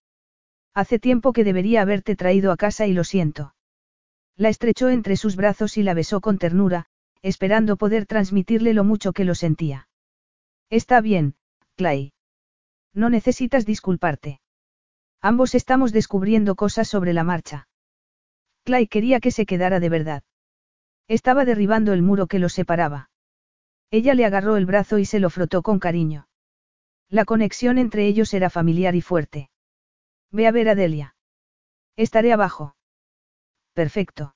[0.73, 3.53] Hace tiempo que debería haberte traído a casa y lo siento.
[4.35, 6.87] La estrechó entre sus brazos y la besó con ternura,
[7.21, 9.87] esperando poder transmitirle lo mucho que lo sentía.
[10.69, 11.35] Está bien,
[11.75, 12.13] Clay.
[12.93, 14.39] No necesitas disculparte.
[15.21, 17.67] Ambos estamos descubriendo cosas sobre la marcha.
[18.63, 20.23] Clay quería que se quedara de verdad.
[21.07, 23.09] Estaba derribando el muro que los separaba.
[23.91, 26.27] Ella le agarró el brazo y se lo frotó con cariño.
[27.09, 29.49] La conexión entre ellos era familiar y fuerte.
[30.31, 31.15] Ve a ver a Delia.
[31.95, 32.75] Estaré abajo.
[33.73, 34.35] Perfecto.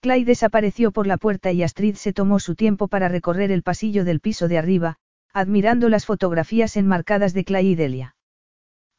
[0.00, 4.04] Clay desapareció por la puerta y Astrid se tomó su tiempo para recorrer el pasillo
[4.04, 4.98] del piso de arriba,
[5.32, 8.16] admirando las fotografías enmarcadas de Clay y Delia.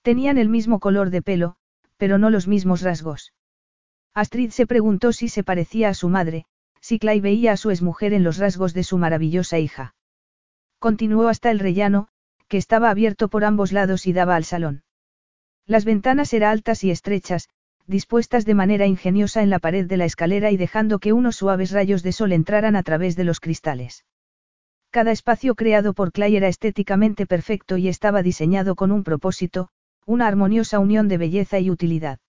[0.02, 1.56] Tenían el mismo color de pelo,
[1.98, 3.34] pero no los mismos rasgos.
[4.14, 6.45] Astrid se preguntó si se parecía a su madre,
[6.80, 9.95] si Clay veía a su exmujer en los rasgos de su maravillosa hija.
[10.80, 12.10] Continuó hasta el rellano,
[12.48, 14.84] que estaba abierto por ambos lados y daba al salón.
[15.66, 17.50] Las ventanas eran altas y estrechas,
[17.88, 21.72] dispuestas de manera ingeniosa en la pared de la escalera y dejando que unos suaves
[21.72, 24.06] rayos de sol entraran a través de los cristales.
[24.90, 29.70] Cada espacio creado por Clay era estéticamente perfecto y estaba diseñado con un propósito,
[30.06, 32.20] una armoniosa unión de belleza y utilidad.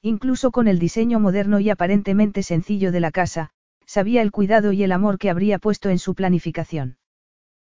[0.00, 3.50] Incluso con el diseño moderno y aparentemente sencillo de la casa,
[3.86, 6.96] sabía el cuidado y el amor que habría puesto en su planificación.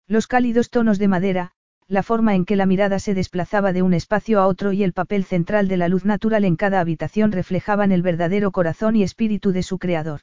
[0.05, 1.53] Los cálidos tonos de madera,
[1.89, 4.93] la forma en que la mirada se desplazaba de un espacio a otro y el
[4.93, 9.51] papel central de la luz natural en cada habitación reflejaban el verdadero corazón y espíritu
[9.51, 10.21] de su creador.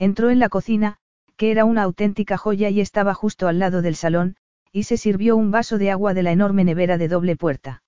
[0.00, 0.96] Entró en la cocina,
[1.36, 4.34] que era una auténtica joya y estaba justo al lado del salón,
[4.72, 7.84] y se sirvió un vaso de agua de la enorme nevera de doble puerta.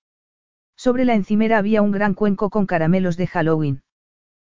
[0.77, 3.81] Sobre la encimera había un gran cuenco con caramelos de Halloween.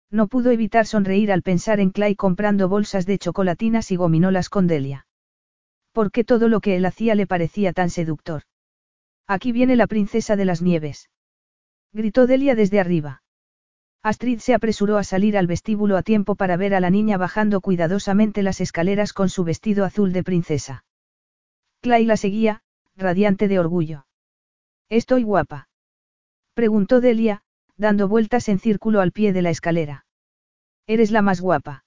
[0.09, 4.65] No pudo evitar sonreír al pensar en Clay comprando bolsas de chocolatinas y gominolas con
[4.65, 5.07] Delia
[5.91, 8.43] porque todo lo que él hacía le parecía tan seductor.
[9.27, 11.09] Aquí viene la princesa de las nieves.
[11.93, 13.21] Gritó Delia desde arriba.
[14.01, 17.59] Astrid se apresuró a salir al vestíbulo a tiempo para ver a la niña bajando
[17.59, 20.85] cuidadosamente las escaleras con su vestido azul de princesa.
[21.81, 22.61] Clay la seguía,
[22.95, 24.05] radiante de orgullo.
[24.89, 25.69] ¿Estoy guapa?
[26.53, 27.43] Preguntó Delia,
[27.77, 30.05] dando vueltas en círculo al pie de la escalera.
[30.87, 31.83] Eres la más guapa.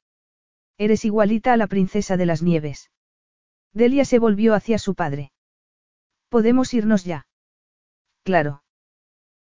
[0.78, 2.90] Eres igualita a la princesa de las nieves.
[3.74, 5.32] Delia se volvió hacia su padre.
[6.28, 7.26] ¿Podemos irnos ya?
[8.22, 8.62] Claro.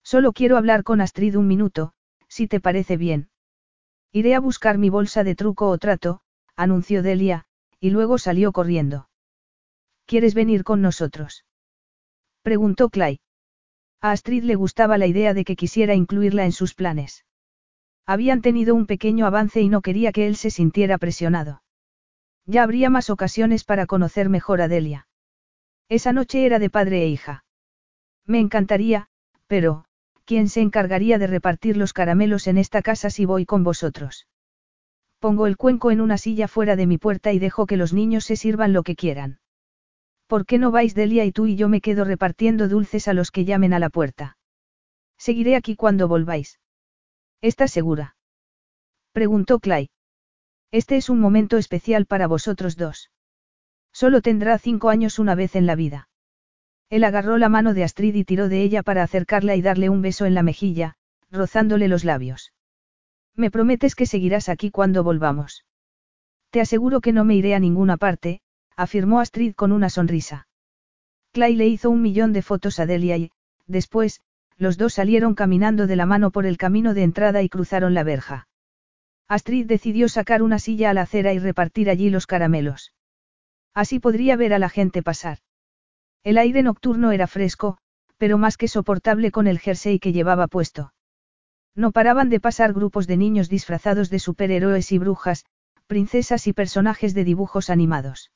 [0.02, 1.92] Solo quiero hablar con Astrid un minuto,
[2.28, 3.28] si te parece bien.
[4.12, 6.20] Iré a buscar mi bolsa de truco o trato,
[6.56, 7.46] anunció Delia,
[7.78, 9.08] y luego salió corriendo.
[10.06, 11.44] ¿Quieres venir con nosotros?
[12.42, 13.20] Preguntó Clay.
[14.00, 17.24] A Astrid le gustaba la idea de que quisiera incluirla en sus planes.
[18.06, 21.62] Habían tenido un pequeño avance y no quería que él se sintiera presionado.
[22.46, 25.06] Ya habría más ocasiones para conocer mejor a Delia.
[25.88, 27.44] Esa noche era de padre e hija.
[28.26, 29.08] Me encantaría,
[29.46, 29.84] pero,
[30.24, 34.26] ¿quién se encargaría de repartir los caramelos en esta casa si voy con vosotros?
[35.18, 38.24] Pongo el cuenco en una silla fuera de mi puerta y dejo que los niños
[38.24, 39.40] se sirvan lo que quieran.
[40.26, 43.30] ¿Por qué no vais Delia y tú y yo me quedo repartiendo dulces a los
[43.30, 44.38] que llamen a la puerta?
[45.18, 46.60] Seguiré aquí cuando volváis.
[47.42, 48.16] ¿Estás segura?
[49.12, 49.90] Preguntó Clay.
[50.72, 53.10] Este es un momento especial para vosotros dos.
[53.92, 56.08] Solo tendrá cinco años una vez en la vida.
[56.90, 60.00] Él agarró la mano de Astrid y tiró de ella para acercarla y darle un
[60.00, 60.94] beso en la mejilla,
[61.30, 62.52] rozándole los labios.
[63.34, 65.64] Me prometes que seguirás aquí cuando volvamos.
[66.50, 68.40] Te aseguro que no me iré a ninguna parte,
[68.76, 70.46] afirmó Astrid con una sonrisa.
[71.32, 73.30] Clay le hizo un millón de fotos a Delia y,
[73.66, 74.20] después,
[74.56, 78.02] los dos salieron caminando de la mano por el camino de entrada y cruzaron la
[78.02, 78.48] verja.
[79.30, 82.92] Astrid decidió sacar una silla a la acera y repartir allí los caramelos.
[83.72, 85.38] Así podría ver a la gente pasar.
[86.24, 87.78] El aire nocturno era fresco,
[88.18, 90.94] pero más que soportable con el jersey que llevaba puesto.
[91.76, 95.44] No paraban de pasar grupos de niños disfrazados de superhéroes y brujas,
[95.86, 98.32] princesas y personajes de dibujos animados.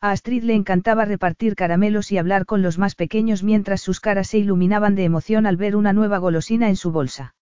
[0.00, 4.26] A Astrid le encantaba repartir caramelos y hablar con los más pequeños mientras sus caras
[4.26, 7.36] se iluminaban de emoción al ver una nueva golosina en su bolsa.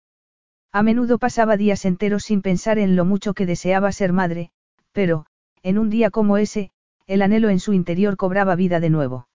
[0.76, 4.52] A menudo pasaba días enteros sin pensar en lo mucho que deseaba ser madre,
[4.92, 5.26] pero,
[5.64, 6.70] en un día como ese,
[7.08, 9.30] el anhelo en su interior cobraba vida de nuevo.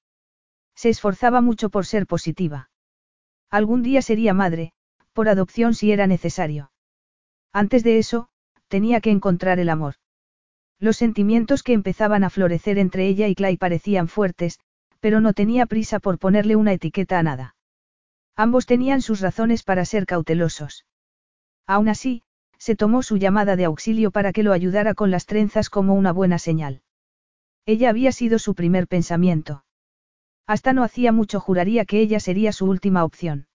[0.74, 2.68] Se esforzaba mucho por ser positiva.
[3.48, 4.74] Algún día sería madre,
[5.14, 6.72] por adopción si era necesario.
[7.54, 8.28] Antes de eso,
[8.68, 9.94] tenía que encontrar el amor.
[10.78, 14.60] Los sentimientos que empezaban a florecer entre ella y Clay parecían fuertes,
[15.00, 17.56] pero no tenía prisa por ponerle una etiqueta a nada.
[18.36, 20.84] Ambos tenían sus razones para ser cautelosos.
[21.70, 22.22] Aún así,
[22.58, 26.12] se tomó su llamada de auxilio para que lo ayudara con las trenzas como una
[26.12, 26.82] buena señal.
[27.64, 29.64] Ella había sido su primer pensamiento.
[30.48, 33.46] Hasta no hacía mucho juraría que ella sería su última opción.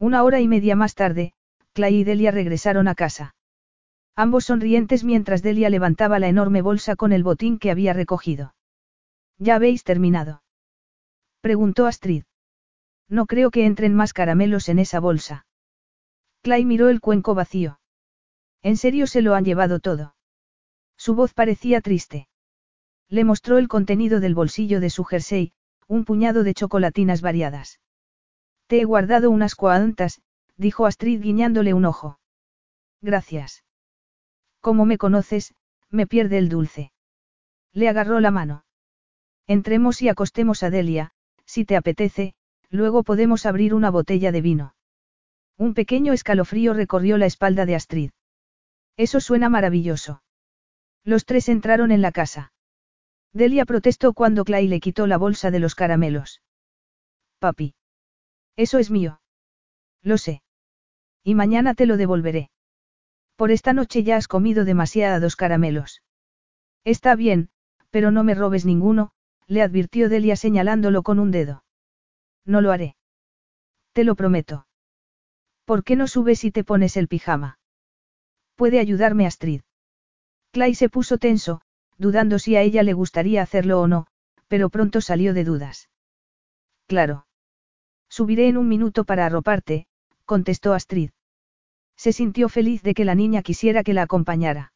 [0.00, 1.32] Una hora y media más tarde,
[1.74, 3.36] Clay y Delia regresaron a casa.
[4.16, 8.56] Ambos sonrientes mientras Delia levantaba la enorme bolsa con el botín que había recogido.
[9.38, 10.42] ¿Ya habéis terminado?
[11.40, 12.24] Preguntó Astrid.
[13.08, 15.46] No creo que entren más caramelos en esa bolsa.
[16.48, 17.78] Clay miró el cuenco vacío.
[18.62, 20.14] ¿En serio se lo han llevado todo?
[20.96, 22.26] Su voz parecía triste.
[23.10, 25.52] Le mostró el contenido del bolsillo de su jersey,
[25.88, 27.80] un puñado de chocolatinas variadas.
[28.66, 30.22] Te he guardado unas cuantas,
[30.56, 32.18] dijo Astrid guiñándole un ojo.
[33.02, 33.62] Gracias.
[34.62, 35.54] Como me conoces,
[35.90, 36.92] me pierde el dulce.
[37.74, 38.64] Le agarró la mano.
[39.46, 41.12] Entremos y acostemos a Delia,
[41.44, 42.32] si te apetece,
[42.70, 44.74] luego podemos abrir una botella de vino.
[45.58, 48.10] Un pequeño escalofrío recorrió la espalda de Astrid.
[48.96, 50.22] Eso suena maravilloso.
[51.04, 52.52] Los tres entraron en la casa.
[53.32, 56.42] Delia protestó cuando Clay le quitó la bolsa de los caramelos.
[57.40, 57.74] Papi.
[58.56, 59.20] Eso es mío.
[60.02, 60.42] Lo sé.
[61.24, 62.50] Y mañana te lo devolveré.
[63.34, 66.02] Por esta noche ya has comido demasiados caramelos.
[66.84, 67.50] Está bien,
[67.90, 69.10] pero no me robes ninguno,
[69.48, 71.64] le advirtió Delia señalándolo con un dedo.
[72.44, 72.96] No lo haré.
[73.92, 74.67] Te lo prometo.
[75.68, 77.58] ¿Por qué no subes y te pones el pijama?
[78.56, 79.60] Puede ayudarme Astrid.
[80.50, 81.60] Clay se puso tenso,
[81.98, 84.06] dudando si a ella le gustaría hacerlo o no,
[84.46, 85.90] pero pronto salió de dudas.
[86.86, 87.26] Claro.
[88.08, 89.86] Subiré en un minuto para arroparte,
[90.24, 91.10] contestó Astrid.
[91.98, 94.72] Se sintió feliz de que la niña quisiera que la acompañara.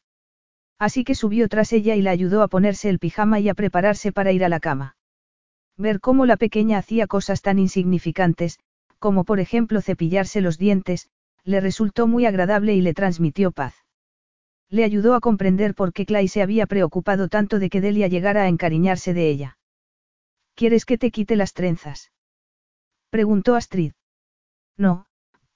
[0.77, 4.11] Así que subió tras ella y la ayudó a ponerse el pijama y a prepararse
[4.11, 4.95] para ir a la cama.
[5.75, 8.59] Ver cómo la pequeña hacía cosas tan insignificantes,
[9.03, 11.09] como por ejemplo cepillarse los dientes,
[11.43, 13.75] le resultó muy agradable y le transmitió paz.
[14.69, 18.43] Le ayudó a comprender por qué Clay se había preocupado tanto de que Delia llegara
[18.43, 19.57] a encariñarse de ella.
[20.55, 22.13] ¿Quieres que te quite las trenzas?
[23.09, 23.91] Preguntó Astrid.
[24.77, 25.05] No,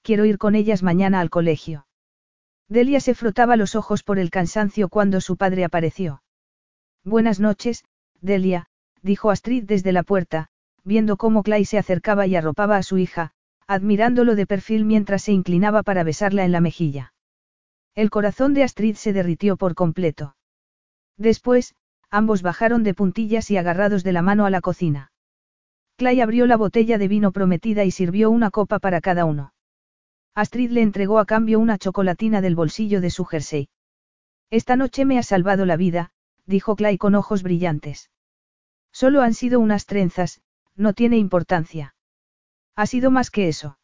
[0.02, 1.86] quiero ir con ellas mañana al colegio.
[2.68, 6.22] Delia se frotaba los ojos por el cansancio cuando su padre apareció.
[7.02, 7.82] Buenas noches,
[8.20, 8.66] Delia,
[9.00, 10.50] dijo Astrid desde la puerta,
[10.84, 13.32] viendo cómo Clay se acercaba y arropaba a su hija,
[13.68, 17.12] admirándolo de perfil mientras se inclinaba para besarla en la mejilla.
[17.94, 20.36] El corazón de Astrid se derritió por completo.
[21.18, 21.74] Después,
[22.10, 25.12] ambos bajaron de puntillas y agarrados de la mano a la cocina.
[25.96, 29.52] Clay abrió la botella de vino prometida y sirvió una copa para cada uno.
[30.34, 33.68] Astrid le entregó a cambio una chocolatina del bolsillo de su jersey.
[34.48, 36.10] Esta noche me ha salvado la vida,
[36.46, 38.10] dijo Clay con ojos brillantes.
[38.92, 40.40] Solo han sido unas trenzas,
[40.74, 41.96] no tiene importancia.
[42.78, 43.76] Ha sido más que eso.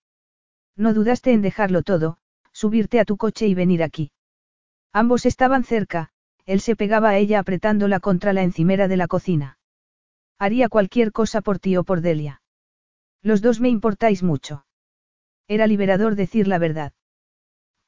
[0.76, 2.18] No dudaste en dejarlo todo,
[2.52, 4.12] subirte a tu coche y venir aquí.
[4.92, 6.10] Ambos estaban cerca,
[6.46, 9.58] él se pegaba a ella apretándola contra la encimera de la cocina.
[10.38, 12.40] Haría cualquier cosa por ti o por Delia.
[13.20, 14.64] Los dos me importáis mucho.
[15.48, 16.92] Era liberador decir la verdad.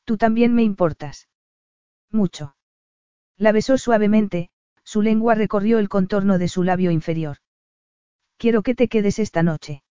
[0.07, 1.28] Tú también me importas.
[2.10, 2.57] Mucho.
[3.36, 4.51] La besó suavemente,
[4.83, 7.36] su lengua recorrió el contorno de su labio inferior.
[8.39, 9.85] Quiero que te quedes esta noche.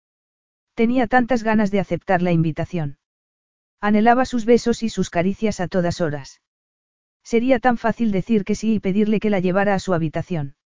[0.74, 2.98] Tenía tantas ganas de aceptar la invitación.
[3.80, 6.40] Anhelaba sus besos y sus caricias a todas horas.
[7.22, 10.56] Sería tan fácil decir que sí y pedirle que la llevara a su habitación.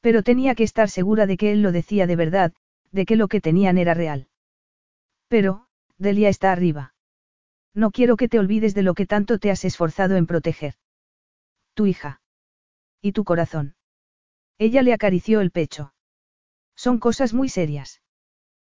[0.00, 2.52] Pero tenía que estar segura de que él lo decía de verdad,
[2.90, 4.28] de que lo que tenían era real.
[5.28, 5.66] Pero,
[5.98, 6.94] Delia está arriba.
[7.74, 10.74] No quiero que te olvides de lo que tanto te has esforzado en proteger.
[11.74, 12.20] Tu hija.
[13.00, 13.76] Y tu corazón.
[14.58, 15.94] Ella le acarició el pecho.
[16.74, 18.02] Son cosas muy serias.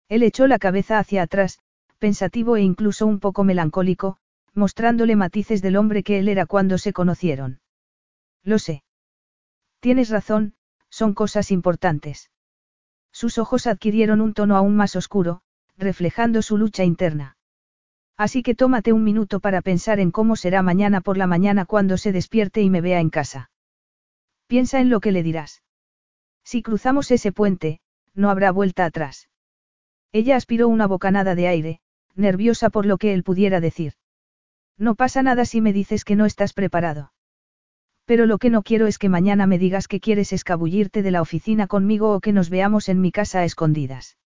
[0.07, 1.59] Él echó la cabeza hacia atrás,
[1.99, 4.17] pensativo e incluso un poco melancólico,
[4.53, 7.59] mostrándole matices del hombre que él era cuando se conocieron.
[8.43, 8.83] Lo sé.
[9.79, 10.53] Tienes razón,
[10.89, 12.31] son cosas importantes.
[13.11, 15.41] Sus ojos adquirieron un tono aún más oscuro,
[15.77, 17.37] reflejando su lucha interna.
[18.17, 21.97] Así que tómate un minuto para pensar en cómo será mañana por la mañana cuando
[21.97, 23.49] se despierte y me vea en casa.
[24.47, 25.63] Piensa en lo que le dirás.
[26.43, 27.81] Si cruzamos ese puente,
[28.13, 29.27] no habrá vuelta atrás.
[30.15, 31.79] Ella aspiró una bocanada de aire,
[32.15, 33.95] nerviosa por lo que él pudiera decir.
[34.77, 37.11] No pasa nada si me dices que no estás preparado.
[38.05, 41.21] Pero lo que no quiero es que mañana me digas que quieres escabullirte de la
[41.21, 44.17] oficina conmigo o que nos veamos en mi casa a escondidas.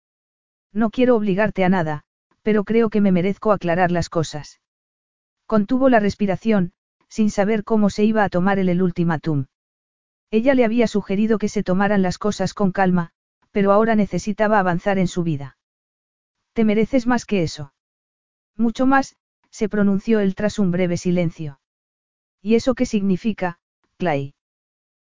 [0.71, 2.03] No quiero obligarte a nada,
[2.43, 4.61] pero creo que me merezco aclarar las cosas.
[5.47, 6.71] Contuvo la respiración,
[7.07, 9.47] sin saber cómo se iba a tomar el, el ultimátum.
[10.29, 13.09] Ella le había sugerido que se tomaran las cosas con calma,
[13.49, 15.55] pero ahora necesitaba avanzar en su vida.
[16.59, 17.71] Te mereces más que eso.
[18.57, 19.15] Mucho más,
[19.49, 21.61] se pronunció él tras un breve silencio.
[22.41, 23.59] ¿Y eso qué significa,
[23.95, 24.35] Clay.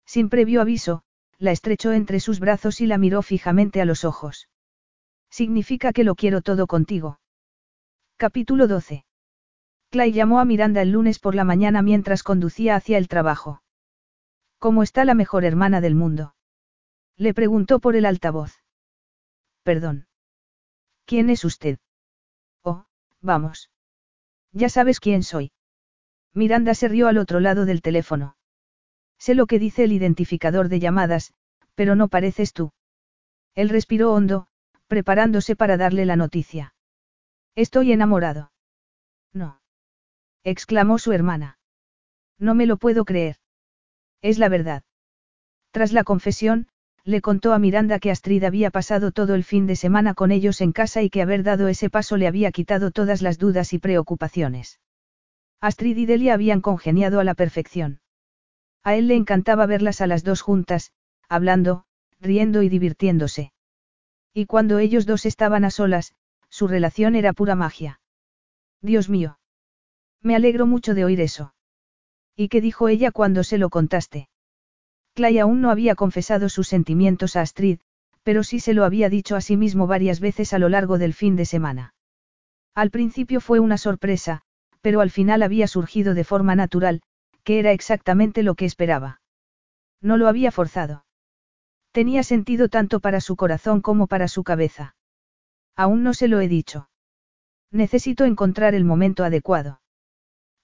[0.05, 1.01] Sin previo aviso,
[1.39, 4.47] la estrechó entre sus brazos y la miró fijamente a los ojos.
[5.31, 7.19] Significa que lo quiero todo contigo.
[8.17, 9.05] Capítulo 12.
[9.89, 13.63] Clay llamó a Miranda el lunes por la mañana mientras conducía hacia el trabajo.
[14.59, 16.35] ¿Cómo está la mejor hermana del mundo?
[17.17, 18.53] Le preguntó por el altavoz.
[19.63, 20.08] Perdón.
[21.09, 21.79] ¿Quién es usted?
[22.61, 22.85] Oh,
[23.19, 23.71] vamos.
[24.51, 25.51] Ya sabes quién soy.
[26.35, 28.37] Miranda se rió al otro lado del teléfono.
[29.17, 31.33] Sé lo que dice el identificador de llamadas,
[31.73, 32.73] pero no pareces tú.
[33.55, 34.45] Él respiró hondo,
[34.85, 36.75] preparándose para darle la noticia.
[37.55, 38.51] Estoy enamorado.
[39.33, 39.61] No.
[40.43, 41.57] exclamó su hermana.
[42.37, 43.37] No me lo puedo creer.
[44.21, 44.83] Es la verdad.
[45.71, 46.67] Tras la confesión,
[47.03, 50.61] le contó a Miranda que Astrid había pasado todo el fin de semana con ellos
[50.61, 53.79] en casa y que haber dado ese paso le había quitado todas las dudas y
[53.79, 54.79] preocupaciones.
[55.61, 58.01] Astrid y Delia habían congeniado a la perfección.
[58.83, 60.93] A él le encantaba verlas a las dos juntas,
[61.27, 61.85] hablando,
[62.19, 63.51] riendo y divirtiéndose.
[64.33, 66.13] Y cuando ellos dos estaban a solas,
[66.49, 67.99] su relación era pura magia.
[68.81, 69.39] Dios mío.
[70.21, 71.53] Me alegro mucho de oír eso.
[72.35, 74.29] ¿Y qué dijo ella cuando se lo contaste?
[75.19, 77.79] Clay aún no había confesado sus sentimientos a Astrid,
[78.23, 81.13] pero sí se lo había dicho a sí mismo varias veces a lo largo del
[81.13, 81.93] fin de semana.
[82.73, 84.43] Al principio fue una sorpresa,
[84.79, 87.01] pero al final había surgido de forma natural,
[87.43, 89.19] que era exactamente lo que esperaba.
[90.01, 91.03] No lo había forzado.
[91.91, 94.95] Tenía sentido tanto para su corazón como para su cabeza.
[95.75, 96.89] Aún no se lo he dicho.
[97.71, 99.81] Necesito encontrar el momento adecuado.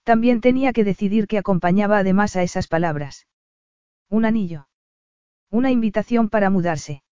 [0.05, 3.27] También tenía que decidir que acompañaba además a esas palabras.
[4.09, 4.67] Un anillo.
[5.49, 7.03] Una invitación para mudarse.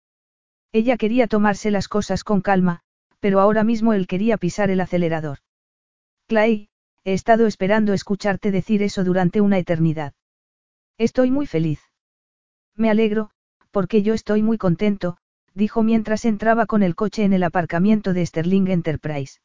[0.71, 2.81] Ella quería tomarse las cosas con calma,
[3.19, 5.39] pero ahora mismo él quería pisar el acelerador.
[6.27, 6.69] Clay,
[7.03, 10.13] he estado esperando escucharte decir eso durante una eternidad.
[10.97, 11.81] Estoy muy feliz.
[12.75, 13.29] Me alegro,
[13.71, 15.17] porque yo estoy muy contento,
[15.53, 19.39] dijo mientras entraba con el coche en el aparcamiento de Sterling Enterprise.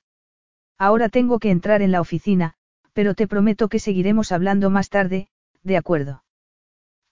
[0.79, 2.55] Ahora tengo que entrar en la oficina,
[2.93, 5.29] pero te prometo que seguiremos hablando más tarde,
[5.63, 6.23] de acuerdo.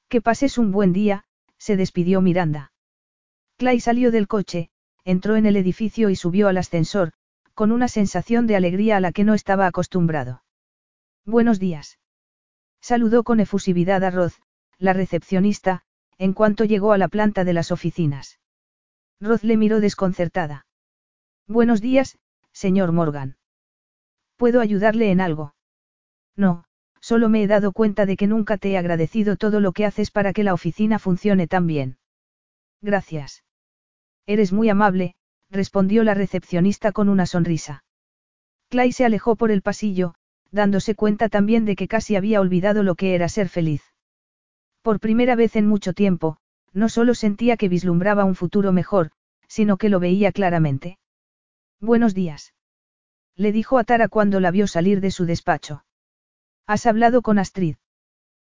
[0.09, 1.25] Que pases un buen día,
[1.59, 2.73] se despidió Miranda.
[3.57, 4.71] Clay salió del coche,
[5.05, 7.13] entró en el edificio y subió al ascensor,
[7.55, 10.43] con una sensación de alegría a la que no estaba acostumbrado.
[11.25, 11.99] Buenos días.
[12.81, 14.41] Saludó con efusividad a Roz,
[14.79, 15.83] la recepcionista,
[16.19, 18.39] en cuanto llegó a la planta de las oficinas.
[19.21, 20.67] Roz le miró desconcertada.
[21.49, 22.19] Buenos días,
[22.53, 23.39] señor Morgan.
[24.37, 25.55] ¿Puedo ayudarle en algo?
[26.37, 26.67] No,
[27.01, 30.11] solo me he dado cuenta de que nunca te he agradecido todo lo que haces
[30.11, 31.99] para que la oficina funcione tan bien.
[32.83, 33.45] Gracias.
[34.27, 35.15] Eres muy amable,
[35.51, 37.85] respondió la recepcionista con una sonrisa.
[38.69, 40.15] Clay se alejó por el pasillo,
[40.51, 43.83] dándose cuenta también de que casi había olvidado lo que era ser feliz.
[44.83, 46.39] Por primera vez en mucho tiempo,
[46.73, 49.11] no solo sentía que vislumbraba un futuro mejor,
[49.49, 50.99] sino que lo veía claramente.
[51.81, 52.55] Buenos días.
[53.37, 55.86] Le dijo a Tara cuando la vio salir de su despacho.
[56.67, 57.77] ¿Has hablado con Astrid?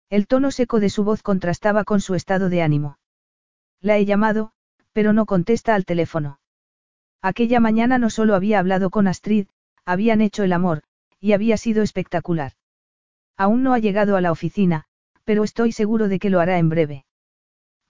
[0.09, 2.99] El tono seco de su voz contrastaba con su estado de ánimo.
[3.81, 4.53] La he llamado,
[4.93, 6.39] pero no contesta al teléfono.
[7.21, 9.49] Aquella mañana no solo había hablado con Astrid,
[9.85, 10.83] habían hecho el amor,
[11.21, 12.53] y había sido espectacular.
[13.37, 14.85] Aún no ha llegado a la oficina,
[15.25, 17.07] pero estoy seguro de que lo hará en breve.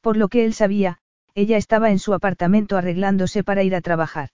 [0.00, 1.00] Por lo que él sabía,
[1.34, 4.30] ella estaba en su apartamento arreglándose para ir a trabajar.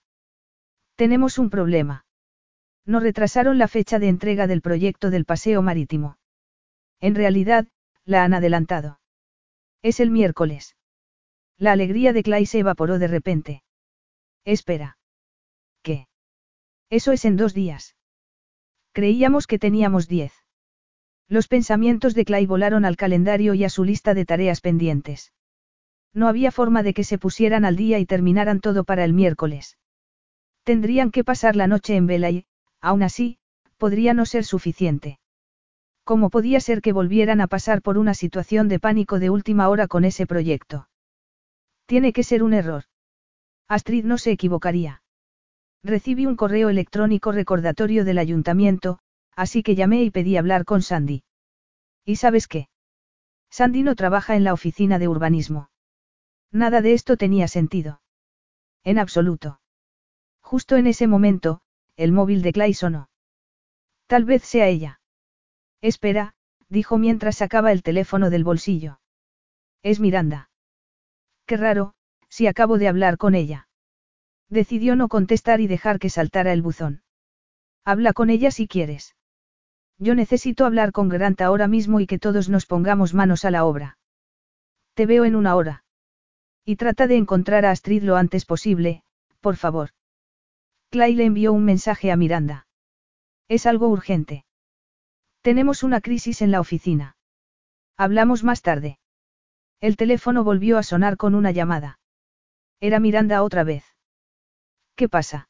[0.94, 2.04] Tenemos un problema.
[2.90, 6.16] No retrasaron la fecha de entrega del proyecto del paseo marítimo.
[6.98, 7.68] En realidad,
[8.04, 8.98] la han adelantado.
[9.80, 10.74] Es el miércoles.
[11.56, 13.62] La alegría de Clay se evaporó de repente.
[14.44, 14.98] Espera.
[15.84, 16.08] ¿Qué?
[16.88, 17.94] Eso es en dos días.
[18.90, 20.32] Creíamos que teníamos diez.
[21.28, 25.32] Los pensamientos de Clay volaron al calendario y a su lista de tareas pendientes.
[26.12, 29.78] No había forma de que se pusieran al día y terminaran todo para el miércoles.
[30.64, 32.30] Tendrían que pasar la noche en vela
[32.80, 33.38] aún así,
[33.78, 35.18] podría no ser suficiente.
[36.04, 39.86] ¿Cómo podía ser que volvieran a pasar por una situación de pánico de última hora
[39.86, 40.88] con ese proyecto?
[41.86, 42.84] Tiene que ser un error.
[43.68, 45.02] Astrid no se equivocaría.
[45.82, 48.98] Recibí un correo electrónico recordatorio del ayuntamiento,
[49.34, 51.22] así que llamé y pedí hablar con Sandy.
[52.04, 52.68] ¿Y sabes qué?
[53.50, 55.70] Sandy no trabaja en la oficina de urbanismo.
[56.52, 58.02] Nada de esto tenía sentido.
[58.84, 59.60] En absoluto.
[60.40, 61.60] Justo en ese momento,
[62.00, 63.10] el móvil de Clay sonó.
[64.06, 65.02] Tal vez sea ella.
[65.82, 66.32] Espera,
[66.70, 69.00] dijo mientras sacaba el teléfono del bolsillo.
[69.82, 70.50] Es Miranda.
[71.44, 71.92] Qué raro,
[72.30, 73.68] si acabo de hablar con ella.
[74.48, 77.02] Decidió no contestar y dejar que saltara el buzón.
[77.84, 79.14] Habla con ella si quieres.
[79.98, 83.66] Yo necesito hablar con Grant ahora mismo y que todos nos pongamos manos a la
[83.66, 83.98] obra.
[84.94, 85.84] Te veo en una hora.
[86.64, 89.02] Y trata de encontrar a Astrid lo antes posible,
[89.42, 89.90] por favor.
[90.90, 92.66] Clay le envió un mensaje a Miranda.
[93.48, 94.44] Es algo urgente.
[95.40, 97.16] Tenemos una crisis en la oficina.
[97.96, 98.98] Hablamos más tarde.
[99.80, 102.00] El teléfono volvió a sonar con una llamada.
[102.80, 103.84] Era Miranda otra vez.
[104.96, 105.48] ¿Qué pasa?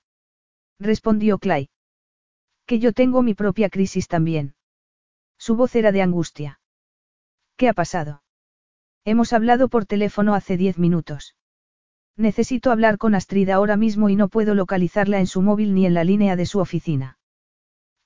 [0.78, 1.70] respondió Clay.
[2.66, 4.54] Que yo tengo mi propia crisis también.
[5.38, 6.60] Su voz era de angustia.
[7.56, 8.22] ¿Qué ha pasado?
[9.06, 11.34] Hemos hablado por teléfono hace diez minutos.
[12.16, 15.94] Necesito hablar con Astrid ahora mismo y no puedo localizarla en su móvil ni en
[15.94, 17.18] la línea de su oficina.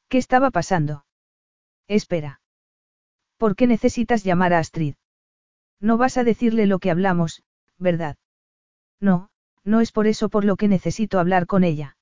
[0.08, 1.04] ¿Qué estaba pasando?
[1.88, 2.40] Espera.
[3.36, 4.94] ¿Por qué necesitas llamar a Astrid?
[5.80, 7.42] No vas a decirle lo que hablamos,
[7.78, 8.16] ¿verdad?
[9.00, 9.28] No,
[9.64, 11.96] no es por eso por lo que necesito hablar con ella.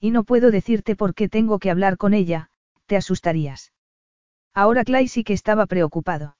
[0.00, 2.50] Y no puedo decirte por qué tengo que hablar con ella,
[2.86, 3.72] te asustarías.
[4.54, 6.36] Ahora Clay sí que estaba preocupado.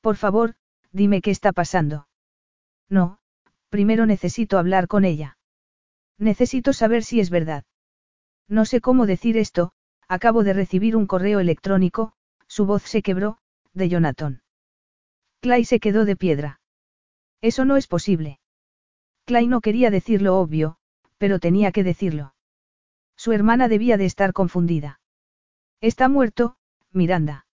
[0.00, 0.54] Por favor,
[0.90, 2.08] dime qué está pasando.
[2.88, 3.18] No,
[3.72, 5.38] primero necesito hablar con ella.
[6.18, 7.64] Necesito saber si es verdad.
[8.46, 9.72] No sé cómo decir esto,
[10.08, 12.12] acabo de recibir un correo electrónico,
[12.46, 13.38] su voz se quebró,
[13.72, 14.42] de Jonathan.
[15.40, 16.60] Clay se quedó de piedra.
[17.40, 18.40] Eso no es posible.
[19.24, 20.76] Clay no quería decir lo obvio,
[21.16, 22.34] pero tenía que decirlo.
[23.16, 25.00] Su hermana debía de estar confundida.
[25.80, 26.56] Está muerto,
[26.90, 27.46] Miranda.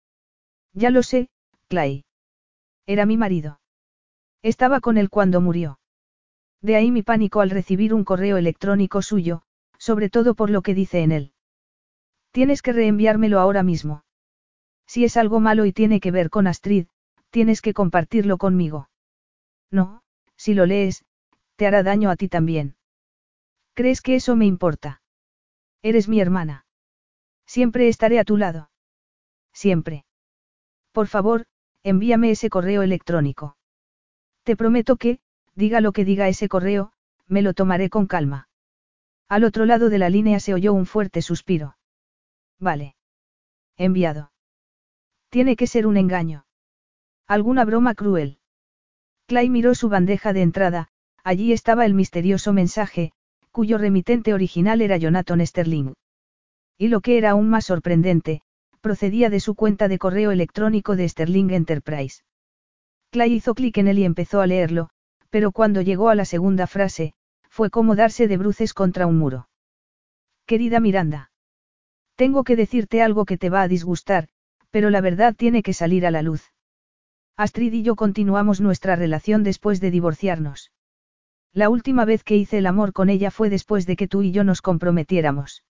[0.72, 1.30] Ya lo sé,
[1.68, 2.04] Clay.
[2.86, 3.60] Era mi marido.
[4.42, 5.78] Estaba con él cuando murió.
[6.60, 9.42] De ahí mi pánico al recibir un correo electrónico suyo,
[9.78, 11.32] sobre todo por lo que dice en él.
[12.32, 14.04] Tienes que reenviármelo ahora mismo.
[14.86, 16.86] Si es algo malo y tiene que ver con Astrid,
[17.30, 18.88] tienes que compartirlo conmigo.
[19.70, 20.02] No,
[20.36, 21.04] si lo lees,
[21.56, 22.76] te hará daño a ti también.
[23.74, 25.02] ¿Crees que eso me importa?
[25.82, 26.66] Eres mi hermana.
[27.46, 28.70] Siempre estaré a tu lado.
[29.52, 30.04] Siempre.
[30.92, 31.46] Por favor,
[31.82, 33.56] envíame ese correo electrónico.
[34.42, 35.20] Te prometo que,
[35.58, 36.92] diga lo que diga ese correo,
[37.26, 38.48] me lo tomaré con calma.
[39.28, 41.76] Al otro lado de la línea se oyó un fuerte suspiro.
[42.60, 42.94] Vale.
[43.76, 44.30] Enviado.
[45.30, 46.46] Tiene que ser un engaño.
[47.26, 48.38] Alguna broma cruel.
[49.26, 50.88] Clay miró su bandeja de entrada,
[51.24, 53.10] allí estaba el misterioso mensaje,
[53.50, 55.94] cuyo remitente original era Jonathan Sterling.
[56.78, 58.42] Y lo que era aún más sorprendente,
[58.80, 62.22] procedía de su cuenta de correo electrónico de Sterling Enterprise.
[63.10, 64.90] Clay hizo clic en él y empezó a leerlo,
[65.30, 67.14] pero cuando llegó a la segunda frase,
[67.48, 69.48] fue como darse de bruces contra un muro.
[70.46, 71.30] Querida Miranda.
[72.14, 74.28] Tengo que decirte algo que te va a disgustar,
[74.70, 76.52] pero la verdad tiene que salir a la luz.
[77.36, 80.72] Astrid y yo continuamos nuestra relación después de divorciarnos.
[81.52, 84.32] La última vez que hice el amor con ella fue después de que tú y
[84.32, 85.64] yo nos comprometiéramos.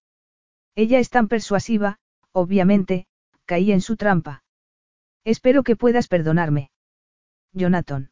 [0.74, 1.98] Ella es tan persuasiva,
[2.32, 3.06] obviamente,
[3.44, 4.44] caí en su trampa.
[5.24, 6.70] Espero que puedas perdonarme.
[7.52, 8.10] Jonathan.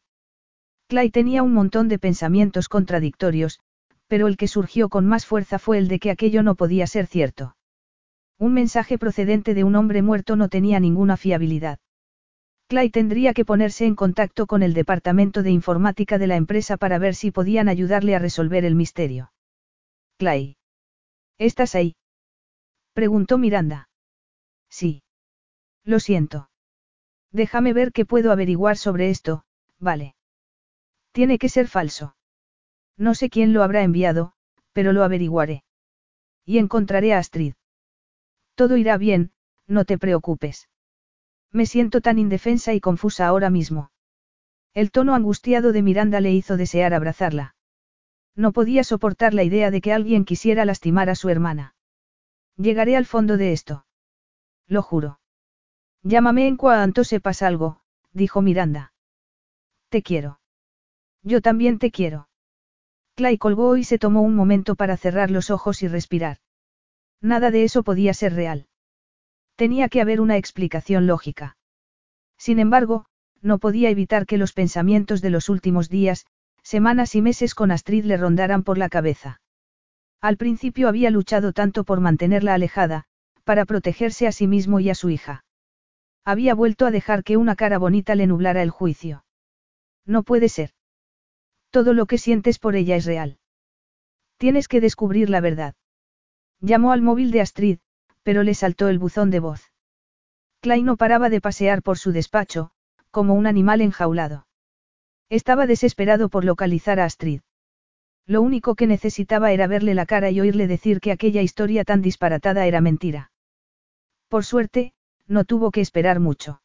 [0.87, 3.59] Clay tenía un montón de pensamientos contradictorios,
[4.07, 7.07] pero el que surgió con más fuerza fue el de que aquello no podía ser
[7.07, 7.57] cierto.
[8.39, 11.79] Un mensaje procedente de un hombre muerto no tenía ninguna fiabilidad.
[12.67, 16.99] Clay tendría que ponerse en contacto con el departamento de informática de la empresa para
[16.99, 19.31] ver si podían ayudarle a resolver el misterio.
[20.17, 20.57] Clay.
[21.37, 21.95] ¿Estás ahí?
[22.93, 23.89] Preguntó Miranda.
[24.69, 25.03] Sí.
[25.83, 26.49] Lo siento.
[27.31, 29.43] Déjame ver qué puedo averiguar sobre esto,
[29.79, 30.16] vale.
[31.17, 32.15] Tiene que ser falso.
[32.95, 34.33] No sé quién lo habrá enviado,
[34.71, 35.63] pero lo averiguaré.
[36.45, 37.55] Y encontraré a Astrid.
[38.53, 39.31] Todo irá bien,
[39.65, 40.69] no te preocupes.
[41.51, 43.89] Me siento tan indefensa y confusa ahora mismo.
[44.75, 47.55] El tono angustiado de Miranda le hizo desear abrazarla.
[48.35, 51.73] No podía soportar la idea de que alguien quisiera lastimar a su hermana.
[52.57, 53.87] Llegaré al fondo de esto.
[54.67, 55.19] Lo juro.
[56.03, 57.81] Llámame en cuanto sepas algo,
[58.13, 58.93] dijo Miranda.
[59.89, 60.39] Te quiero.
[61.23, 62.29] Yo también te quiero.
[63.15, 66.37] Clay colgó y se tomó un momento para cerrar los ojos y respirar.
[67.21, 68.67] Nada de eso podía ser real.
[69.55, 71.57] Tenía que haber una explicación lógica.
[72.37, 73.05] Sin embargo,
[73.41, 76.25] no podía evitar que los pensamientos de los últimos días,
[76.61, 79.41] semanas y meses con Astrid le rondaran por la cabeza.
[80.21, 83.05] Al principio había luchado tanto por mantenerla alejada,
[83.43, 85.43] para protegerse a sí mismo y a su hija.
[86.25, 89.23] Había vuelto a dejar que una cara bonita le nublara el juicio.
[90.05, 90.71] No puede ser.
[91.69, 93.37] Todo lo que sientes por ella es real.
[94.37, 95.75] Tienes que descubrir la verdad.
[96.59, 97.79] Llamó al móvil de Astrid,
[98.23, 99.71] pero le saltó el buzón de voz.
[100.61, 102.71] Clay no paraba de pasear por su despacho,
[103.11, 104.47] como un animal enjaulado.
[105.29, 107.41] Estaba desesperado por localizar a Astrid.
[108.25, 112.01] Lo único que necesitaba era verle la cara y oírle decir que aquella historia tan
[112.01, 113.31] disparatada era mentira.
[114.27, 114.93] Por suerte,
[115.27, 116.61] no tuvo que esperar mucho.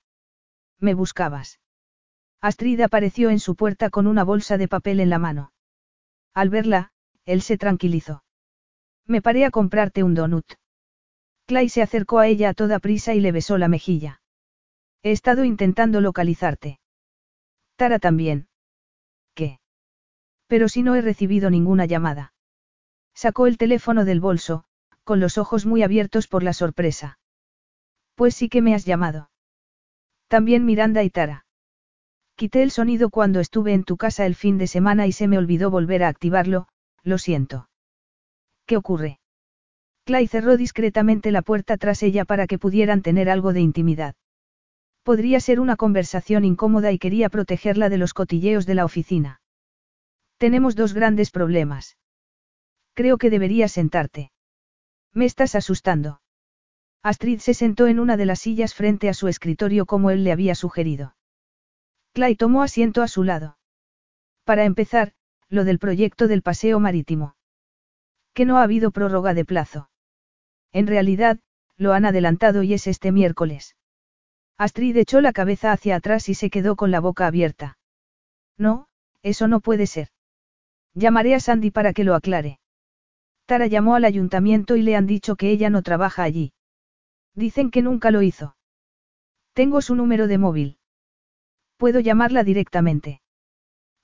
[0.81, 1.61] Me buscabas.
[2.43, 5.53] Astrid apareció en su puerta con una bolsa de papel en la mano.
[6.35, 6.91] Al verla,
[7.25, 8.25] él se tranquilizó.
[9.07, 10.47] Me paré a comprarte un donut.
[11.47, 14.21] Clay se acercó a ella a toda prisa y le besó la mejilla.
[15.05, 16.81] He estado intentando localizarte.
[17.77, 18.49] Tara también.
[19.35, 19.61] ¿Qué?
[20.49, 22.35] Pero si no he recibido ninguna llamada.
[23.15, 24.65] Sacó el teléfono del bolso,
[25.05, 27.19] con los ojos muy abiertos por la sorpresa.
[28.17, 29.31] Pues sí que me has llamado.
[30.27, 31.47] También Miranda y Tara.
[32.43, 35.39] Quité el sonido cuando estuve en tu casa el fin de semana y se me
[35.39, 36.67] olvidó volver a activarlo,
[37.05, 37.69] lo siento.
[38.67, 39.21] ¿Qué ocurre?
[40.05, 44.17] Clay cerró discretamente la puerta tras ella para que pudieran tener algo de intimidad.
[45.05, 49.41] Podría ser una conversación incómoda y quería protegerla de los cotilleos de la oficina.
[50.37, 51.97] Tenemos dos grandes problemas.
[52.95, 54.33] Creo que deberías sentarte.
[55.13, 56.23] Me estás asustando.
[57.05, 60.33] Astrid se sentó en una de las sillas frente a su escritorio como él le
[60.33, 61.15] había sugerido.
[62.13, 63.57] Clay tomó asiento a su lado.
[64.45, 65.13] Para empezar,
[65.49, 67.37] lo del proyecto del paseo marítimo.
[68.35, 69.91] Que no ha habido prórroga de plazo.
[70.73, 71.39] En realidad,
[71.77, 73.77] lo han adelantado y es este miércoles.
[74.59, 77.79] Astrid echó la cabeza hacia atrás y se quedó con la boca abierta.
[78.59, 78.89] No,
[79.23, 80.09] eso no puede ser.
[80.95, 82.61] Llamaré a Sandy para que lo aclare.
[83.47, 86.53] Tara llamó al ayuntamiento y le han dicho que ella no trabaja allí.
[87.35, 88.57] Dicen que nunca lo hizo.
[89.55, 90.79] Tengo su número de móvil.
[91.83, 93.23] Puedo llamarla directamente.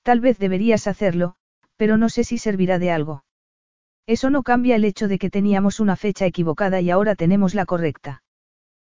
[0.02, 1.36] Tal vez deberías hacerlo,
[1.76, 3.23] pero no sé si servirá de algo.
[4.05, 7.66] Eso no cambia el hecho de que teníamos una fecha equivocada y ahora tenemos la
[7.66, 8.24] correcta.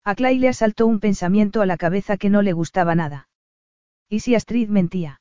[0.06, 3.28] A Clay le asaltó un pensamiento a la cabeza que no le gustaba nada.
[4.08, 5.20] ¿Y si Astrid mentía?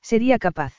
[0.00, 0.72] Sería capaz.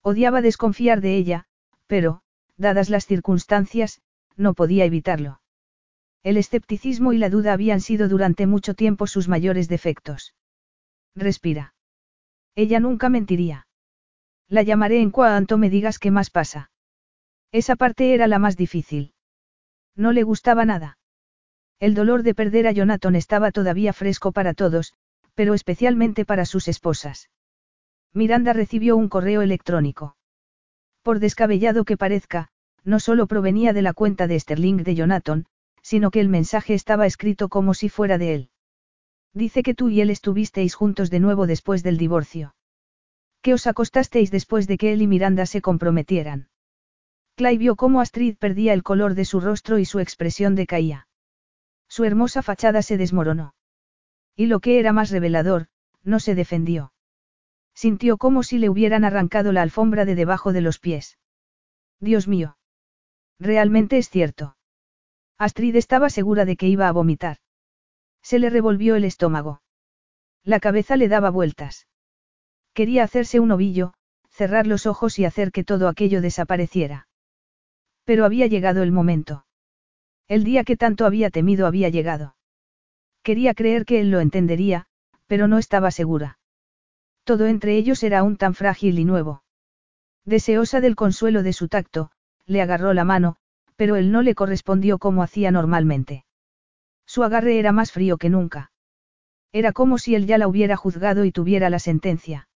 [0.00, 1.44] Odiaba desconfiar de ella,
[1.86, 2.22] pero,
[2.56, 4.00] dadas las circunstancias,
[4.38, 5.42] no podía evitarlo.
[6.22, 10.32] El escepticismo y la duda habían sido durante mucho tiempo sus mayores defectos.
[11.14, 11.74] Respira.
[12.54, 13.66] Ella nunca mentiría.
[14.48, 16.70] La llamaré en cuanto me digas qué más pasa.
[17.52, 19.14] Esa parte era la más difícil.
[19.94, 20.98] No le gustaba nada.
[21.80, 24.94] El dolor de perder a Jonathan estaba todavía fresco para todos,
[25.34, 27.28] pero especialmente para sus esposas.
[28.14, 30.16] Miranda recibió un correo electrónico.
[31.02, 32.48] Por descabellado que parezca,
[32.84, 35.46] no solo provenía de la cuenta de Sterling de Jonathan,
[35.82, 38.50] sino que el mensaje estaba escrito como si fuera de él.
[39.34, 42.54] Dice que tú y él estuvisteis juntos de nuevo después del divorcio.
[43.40, 46.48] Que os acostasteis después de que él y Miranda se comprometieran.
[47.34, 51.08] Clay vio cómo Astrid perdía el color de su rostro y su expresión decaía.
[51.88, 53.54] Su hermosa fachada se desmoronó.
[54.36, 55.68] Y lo que era más revelador,
[56.02, 56.92] no se defendió.
[57.74, 61.18] Sintió como si le hubieran arrancado la alfombra de debajo de los pies.
[62.00, 62.58] Dios mío.
[63.38, 64.56] Realmente es cierto.
[65.38, 67.38] Astrid estaba segura de que iba a vomitar.
[68.22, 69.62] Se le revolvió el estómago.
[70.44, 71.86] La cabeza le daba vueltas.
[72.72, 73.94] Quería hacerse un ovillo,
[74.30, 77.08] cerrar los ojos y hacer que todo aquello desapareciera.
[78.04, 79.44] Pero había llegado el momento.
[80.28, 82.36] El día que tanto había temido había llegado.
[83.22, 84.86] Quería creer que él lo entendería,
[85.26, 86.38] pero no estaba segura.
[87.24, 89.44] Todo entre ellos era aún tan frágil y nuevo.
[90.24, 92.10] Deseosa del consuelo de su tacto,
[92.46, 93.36] le agarró la mano,
[93.76, 96.24] pero él no le correspondió como hacía normalmente.
[97.12, 98.72] Su agarre era más frío que nunca.
[99.52, 102.48] Era como si él ya la hubiera juzgado y tuviera la sentencia.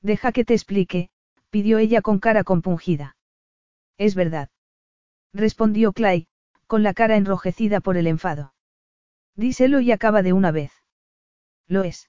[0.00, 1.10] Deja que te explique,
[1.50, 3.16] pidió ella con cara compungida.
[3.98, 4.48] Es verdad
[5.34, 6.28] respondió Clay,
[6.66, 8.54] con la cara enrojecida por el enfado.
[9.36, 10.72] Díselo y acaba de una vez.
[11.66, 12.08] Lo es.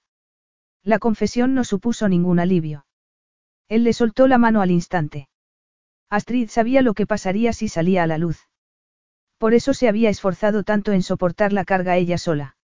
[0.84, 2.86] La confesión no supuso ningún alivio.
[3.68, 5.28] Él le soltó la mano al instante.
[6.10, 8.48] Astrid sabía lo que pasaría si salía a la luz.
[9.46, 12.58] Por eso se había esforzado tanto en soportar la carga ella sola.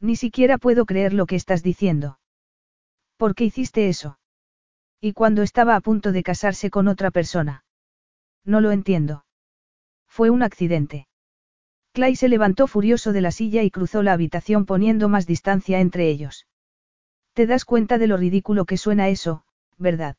[0.00, 2.18] Ni siquiera puedo creer lo que estás diciendo.
[3.18, 4.18] ¿Por qué hiciste eso?
[5.02, 7.62] Y cuando estaba a punto de casarse con otra persona.
[8.42, 9.26] No lo entiendo.
[10.06, 11.08] Fue un accidente.
[11.92, 16.08] Clay se levantó furioso de la silla y cruzó la habitación poniendo más distancia entre
[16.08, 16.46] ellos.
[17.34, 19.44] Te das cuenta de lo ridículo que suena eso,
[19.76, 20.16] ¿verdad?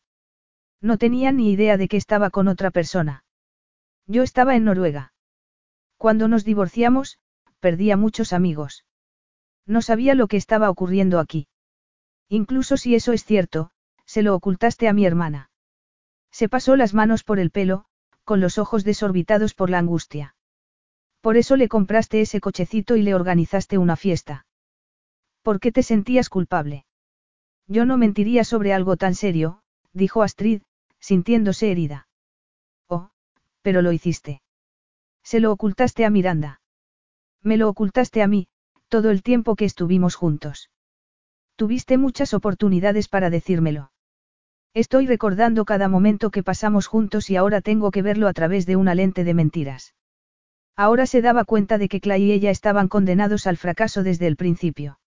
[0.82, 3.24] No tenía ni idea de que estaba con otra persona.
[4.06, 5.14] Yo estaba en Noruega.
[6.00, 7.20] Cuando nos divorciamos,
[7.60, 8.86] perdí a muchos amigos.
[9.68, 11.50] No sabía lo que estaba ocurriendo aquí.
[12.30, 13.72] Incluso si eso es cierto,
[14.06, 15.52] se lo ocultaste a mi hermana.
[16.32, 17.84] Se pasó las manos por el pelo,
[18.24, 20.36] con los ojos desorbitados por la angustia.
[21.20, 24.46] Por eso le compraste ese cochecito y le organizaste una fiesta.
[25.42, 26.86] ¿Por qué te sentías culpable?
[27.68, 30.62] Yo no mentiría sobre algo tan serio, dijo Astrid,
[31.02, 32.08] sintiéndose herida.
[32.88, 33.10] Oh,
[33.64, 34.42] pero lo hiciste.
[35.24, 36.62] Se lo ocultaste a Miranda.
[37.42, 38.48] Me lo ocultaste a mí,
[38.88, 40.70] todo el tiempo que estuvimos juntos.
[41.56, 43.92] Tuviste muchas oportunidades para decírmelo.
[44.74, 48.76] Estoy recordando cada momento que pasamos juntos y ahora tengo que verlo a través de
[48.76, 49.94] una lente de mentiras.
[50.76, 54.38] Ahora se daba cuenta de que Clay y ella estaban condenados al fracaso desde el
[54.38, 55.00] principio.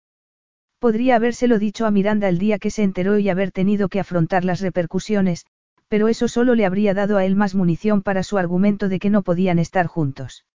[0.78, 4.44] Podría habérselo dicho a Miranda el día que se enteró y haber tenido que afrontar
[4.44, 5.46] las repercusiones,
[5.92, 9.10] pero eso solo le habría dado a él más munición para su argumento de que
[9.10, 10.46] no podían estar juntos.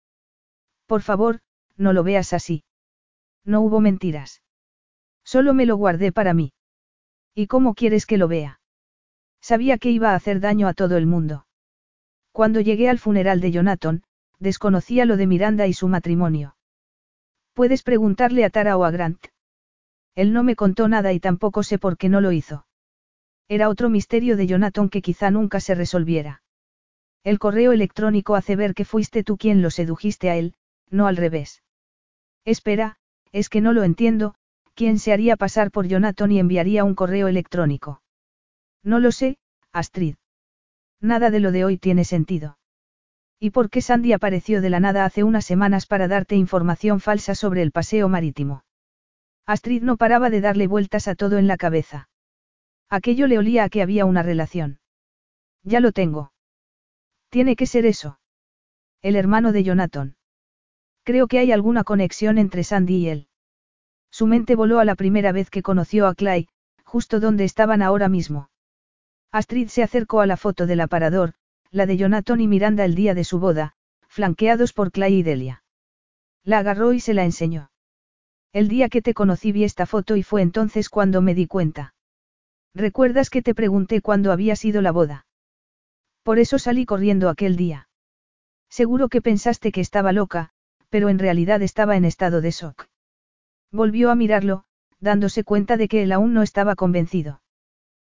[0.87, 1.41] Por favor,
[1.77, 2.65] no lo veas así.
[3.45, 4.43] No hubo mentiras.
[5.25, 6.55] Solo me lo guardé para mí.
[7.35, 8.61] ¿Y cómo quieres que lo vea?
[9.43, 11.47] Sabía que iba a hacer daño a todo el mundo.
[12.33, 14.05] Cuando llegué al funeral de Jonathan,
[14.39, 16.57] desconocía lo de Miranda y su matrimonio.
[17.53, 19.23] Puedes preguntarle a Tara o a Grant.
[20.15, 22.66] Él no me contó nada y tampoco sé por qué no lo hizo.
[23.49, 26.43] Era otro misterio de Jonathan que quizá nunca se resolviera.
[27.23, 30.55] El correo electrónico hace ver que fuiste tú quien lo sedujiste a él,
[30.91, 31.63] no al revés.
[32.45, 32.97] Espera,
[33.33, 34.35] es que no lo entiendo,
[34.75, 38.03] ¿quién se haría pasar por Jonathan y enviaría un correo electrónico?
[38.83, 39.39] No lo sé,
[39.73, 40.17] Astrid.
[41.01, 42.59] Nada de lo de hoy tiene sentido.
[43.39, 47.35] ¿Y por qué Sandy apareció de la nada hace unas semanas para darte información falsa
[47.35, 48.65] sobre el paseo marítimo?
[49.45, 52.09] Astrid no paraba de darle vueltas a todo en la cabeza.
[52.89, 54.79] Aquello le olía a que había una relación.
[55.63, 56.33] Ya lo tengo.
[57.29, 58.21] Tiene que ser eso.
[59.03, 60.17] El hermano de Jonathan.
[61.03, 63.29] Creo que hay alguna conexión entre Sandy y él.
[64.11, 66.49] Su mente voló a la primera vez que conoció a Clay,
[66.85, 68.51] justo donde estaban ahora mismo.
[69.33, 71.35] Astrid se acercó a la foto del aparador,
[71.71, 73.75] la de Jonathan y Miranda el día de su boda,
[74.09, 75.65] flanqueados por Clay y Delia.
[76.45, 77.71] La agarró y se la enseñó.
[78.53, 81.96] El día que te conocí vi esta foto y fue entonces cuando me di cuenta.
[82.77, 85.25] ¿Recuerdas que te pregunté cuándo había sido la boda?
[86.23, 87.89] Por eso salí corriendo aquel día.
[88.69, 90.51] Seguro que pensaste que estaba loca,
[90.91, 92.89] pero en realidad estaba en estado de shock.
[93.73, 94.65] Volvió a mirarlo,
[95.01, 97.41] dándose cuenta de que él aún no estaba convencido.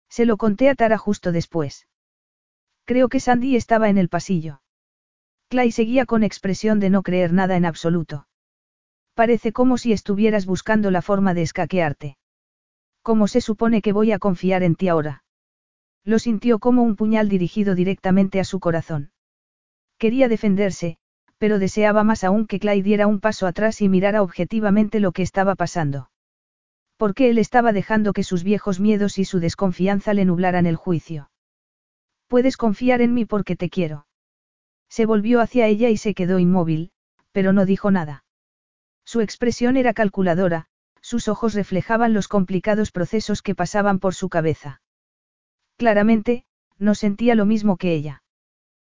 [0.09, 1.87] Se lo conté a Tara justo después.
[2.85, 4.61] Creo que Sandy estaba en el pasillo.
[5.49, 8.27] Clay seguía con expresión de no creer nada en absoluto.
[9.15, 12.17] Parece como si estuvieras buscando la forma de escaquearte.
[13.01, 15.23] ¿Cómo se supone que voy a confiar en ti ahora?
[16.03, 19.11] Lo sintió como un puñal dirigido directamente a su corazón.
[19.97, 20.97] Quería defenderse,
[21.37, 25.23] pero deseaba más aún que Clay diera un paso atrás y mirara objetivamente lo que
[25.23, 26.11] estaba pasando.
[26.97, 31.31] Porque él estaba dejando que sus viejos miedos y su desconfianza le nublaran el juicio.
[32.27, 34.05] Puedes confiar en mí porque te quiero.
[34.87, 36.91] Se volvió hacia ella y se quedó inmóvil,
[37.31, 38.23] pero no dijo nada.
[39.03, 40.67] Su expresión era calculadora,
[41.01, 44.81] sus ojos reflejaban los complicados procesos que pasaban por su cabeza.
[45.77, 46.45] Claramente,
[46.77, 48.23] no sentía lo mismo que ella.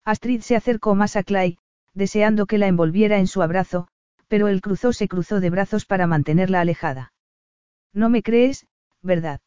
[0.04, 1.58] Astrid se acercó más a Clay,
[1.94, 3.88] deseando que la envolviera en su abrazo,
[4.28, 7.12] pero él cruzó se cruzó de brazos para mantenerla alejada.
[7.92, 8.66] No me crees,
[9.02, 9.40] ¿verdad?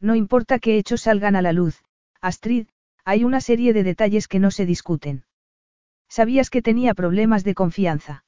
[0.00, 1.82] No importa qué hechos salgan a la luz,
[2.20, 2.68] Astrid,
[3.04, 5.24] hay una serie de detalles que no se discuten.
[6.08, 8.24] Sabías que tenía problemas de confianza.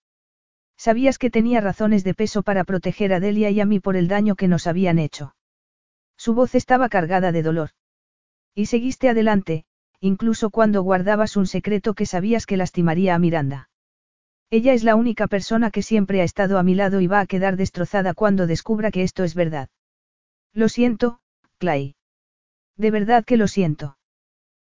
[0.80, 4.08] Sabías que tenía razones de peso para proteger a Delia y a mí por el
[4.08, 5.34] daño que nos habían hecho.
[6.16, 7.70] Su voz estaba cargada de dolor.
[8.54, 9.66] Y seguiste adelante,
[10.00, 13.68] incluso cuando guardabas un secreto que sabías que lastimaría a Miranda.
[14.48, 17.26] Ella es la única persona que siempre ha estado a mi lado y va a
[17.26, 19.68] quedar destrozada cuando descubra que esto es verdad.
[20.54, 21.20] Lo siento,
[21.58, 21.94] Clay.
[22.78, 23.98] De verdad que lo siento.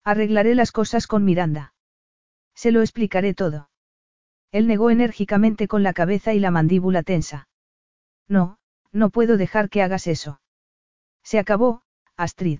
[0.03, 1.73] Arreglaré las cosas con Miranda.
[2.53, 3.69] Se lo explicaré todo.
[4.55, 7.49] Él negó enérgicamente con la cabeza y la mandíbula tensa.
[8.29, 8.57] No,
[8.93, 10.39] no puedo dejar que hagas eso.
[11.23, 11.81] Se acabó,
[12.15, 12.59] Astrid.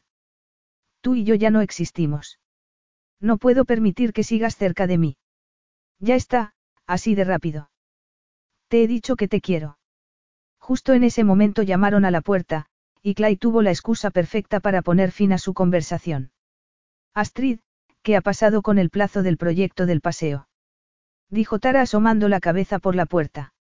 [0.99, 2.37] Tú y yo ya no existimos.
[3.21, 5.17] No puedo permitir que sigas cerca de mí.
[5.99, 6.53] Ya está,
[6.85, 7.71] así de rápido.
[8.67, 9.77] Te he dicho que te quiero.
[10.59, 12.65] Justo en ese momento llamaron a la puerta,
[13.01, 16.33] y Clay tuvo la excusa perfecta para poner fin a su conversación.
[17.13, 17.59] Astrid,
[18.01, 20.49] ¿qué ha pasado con el plazo del proyecto del paseo?
[21.29, 23.53] Dijo Tara asomando la cabeza por la puerta.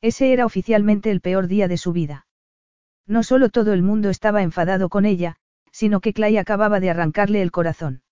[0.00, 2.26] Ese era oficialmente el peor día de su vida.
[3.06, 5.36] No solo todo el mundo estaba enfadado con ella,
[5.70, 8.02] sino que Clay acababa de arrancarle el corazón.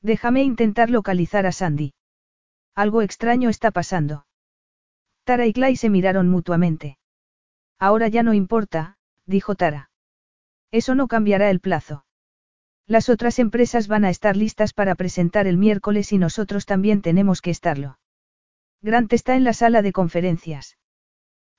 [0.00, 1.94] Déjame intentar localizar a Sandy.
[2.74, 4.26] Algo extraño está pasando.
[5.24, 6.98] Tara y Clay se miraron mutuamente.
[7.78, 8.96] Ahora ya no importa,
[9.26, 9.90] dijo Tara.
[10.70, 12.04] Eso no cambiará el plazo.
[12.88, 17.42] Las otras empresas van a estar listas para presentar el miércoles y nosotros también tenemos
[17.42, 17.98] que estarlo.
[18.80, 20.78] Grant está en la sala de conferencias.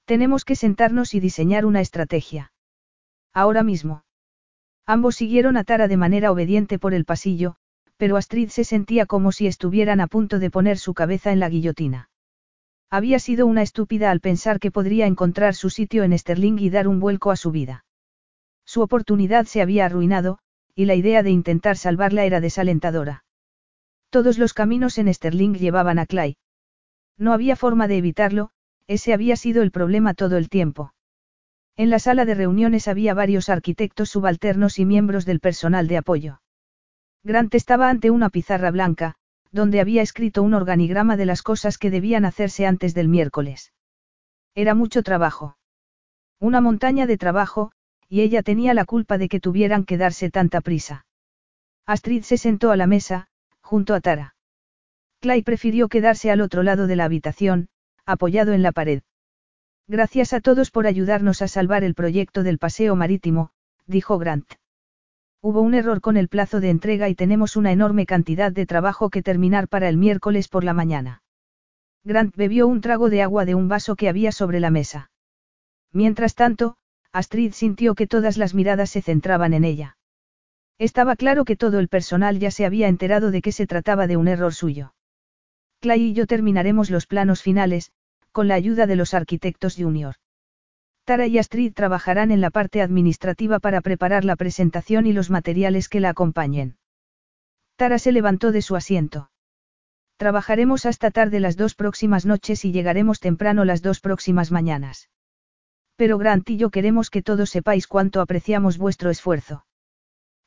[0.06, 2.52] Tenemos que sentarnos y diseñar una estrategia.
[3.32, 4.06] Ahora mismo.
[4.88, 7.58] Ambos siguieron a Tara de manera obediente por el pasillo,
[7.96, 11.50] pero Astrid se sentía como si estuvieran a punto de poner su cabeza en la
[11.50, 12.10] guillotina.
[12.90, 16.88] Había sido una estúpida al pensar que podría encontrar su sitio en Sterling y dar
[16.88, 17.86] un vuelco a su vida.
[18.66, 20.40] Su oportunidad se había arruinado,
[20.76, 23.24] y la idea de intentar salvarla era desalentadora.
[24.10, 26.38] Todos los caminos en Sterling llevaban a Clay.
[27.18, 28.52] No había forma de evitarlo,
[28.88, 30.94] ese había sido el problema todo el tiempo.
[31.76, 36.42] En la sala de reuniones había varios arquitectos subalternos y miembros del personal de apoyo.
[37.24, 39.16] Grant estaba ante una pizarra blanca,
[39.52, 43.74] donde había escrito un organigrama de las cosas que debían hacerse antes del miércoles.
[44.56, 45.58] Era mucho trabajo.
[46.40, 47.72] Una montaña de trabajo,
[48.10, 51.06] y ella tenía la culpa de que tuvieran que darse tanta prisa.
[51.86, 53.28] Astrid se sentó a la mesa,
[53.62, 54.36] junto a Tara.
[55.22, 57.70] Clay prefirió quedarse al otro lado de la habitación,
[58.06, 59.04] apoyado en la pared.
[59.88, 63.52] Gracias a todos por ayudarnos a salvar el proyecto del paseo marítimo,
[63.86, 64.54] dijo Grant.
[65.42, 69.10] Hubo un error con el plazo de entrega y tenemos una enorme cantidad de trabajo
[69.10, 71.22] que terminar para el miércoles por la mañana.
[72.04, 75.12] Grant bebió un trago de agua de un vaso que había sobre la mesa.
[75.92, 76.78] Mientras tanto,
[77.12, 79.98] Astrid sintió que todas las miradas se centraban en ella.
[80.78, 84.18] Estaba claro que todo el personal ya se había enterado de que se trataba de
[84.18, 84.94] un error suyo.
[85.82, 87.92] Clay y yo terminaremos los planos finales,
[88.32, 90.16] con la ayuda de los arquitectos junior.
[91.04, 95.90] Tara y Astrid trabajarán en la parte administrativa para preparar la presentación y los materiales
[95.90, 96.78] que la acompañen.
[97.76, 99.32] Tara se levantó de su asiento.
[100.18, 105.10] Trabajaremos hasta tarde las dos próximas noches y llegaremos temprano las dos próximas mañanas.
[106.00, 109.66] Pero Grant y yo queremos que todos sepáis cuánto apreciamos vuestro esfuerzo.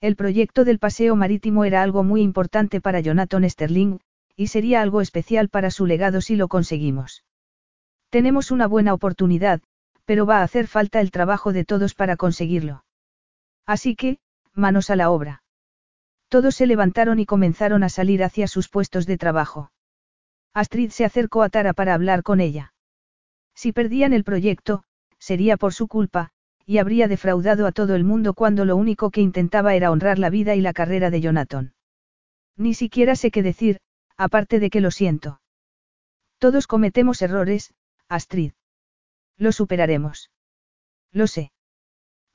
[0.01, 3.99] El proyecto del paseo marítimo era algo muy importante para Jonathan Sterling,
[4.35, 7.27] y sería algo especial para su legado si lo conseguimos.
[8.09, 9.61] Tenemos una buena oportunidad,
[10.07, 12.87] pero va a hacer falta el trabajo de todos para conseguirlo.
[13.67, 14.21] Así que,
[14.55, 15.43] manos a la obra.
[16.31, 19.71] Todos se levantaron y comenzaron a salir hacia sus puestos de trabajo.
[20.55, 22.73] Astrid se acercó a Tara para hablar con ella.
[23.55, 24.85] Si perdían el proyecto,
[25.23, 26.31] sería por su culpa,
[26.67, 30.31] y habría defraudado a todo el mundo cuando lo único que intentaba era honrar la
[30.31, 31.75] vida y la carrera de Jonathan.
[32.57, 33.79] Ni siquiera sé qué decir,
[34.17, 35.41] aparte de que lo siento.
[36.39, 37.73] Todos cometemos errores,
[38.09, 38.53] Astrid.
[39.39, 40.33] Lo superaremos.
[41.13, 41.53] Lo sé.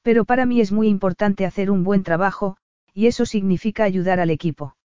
[0.01, 2.55] Pero para mí es muy importante hacer un buen trabajo,
[2.93, 4.77] y eso significa ayudar al equipo.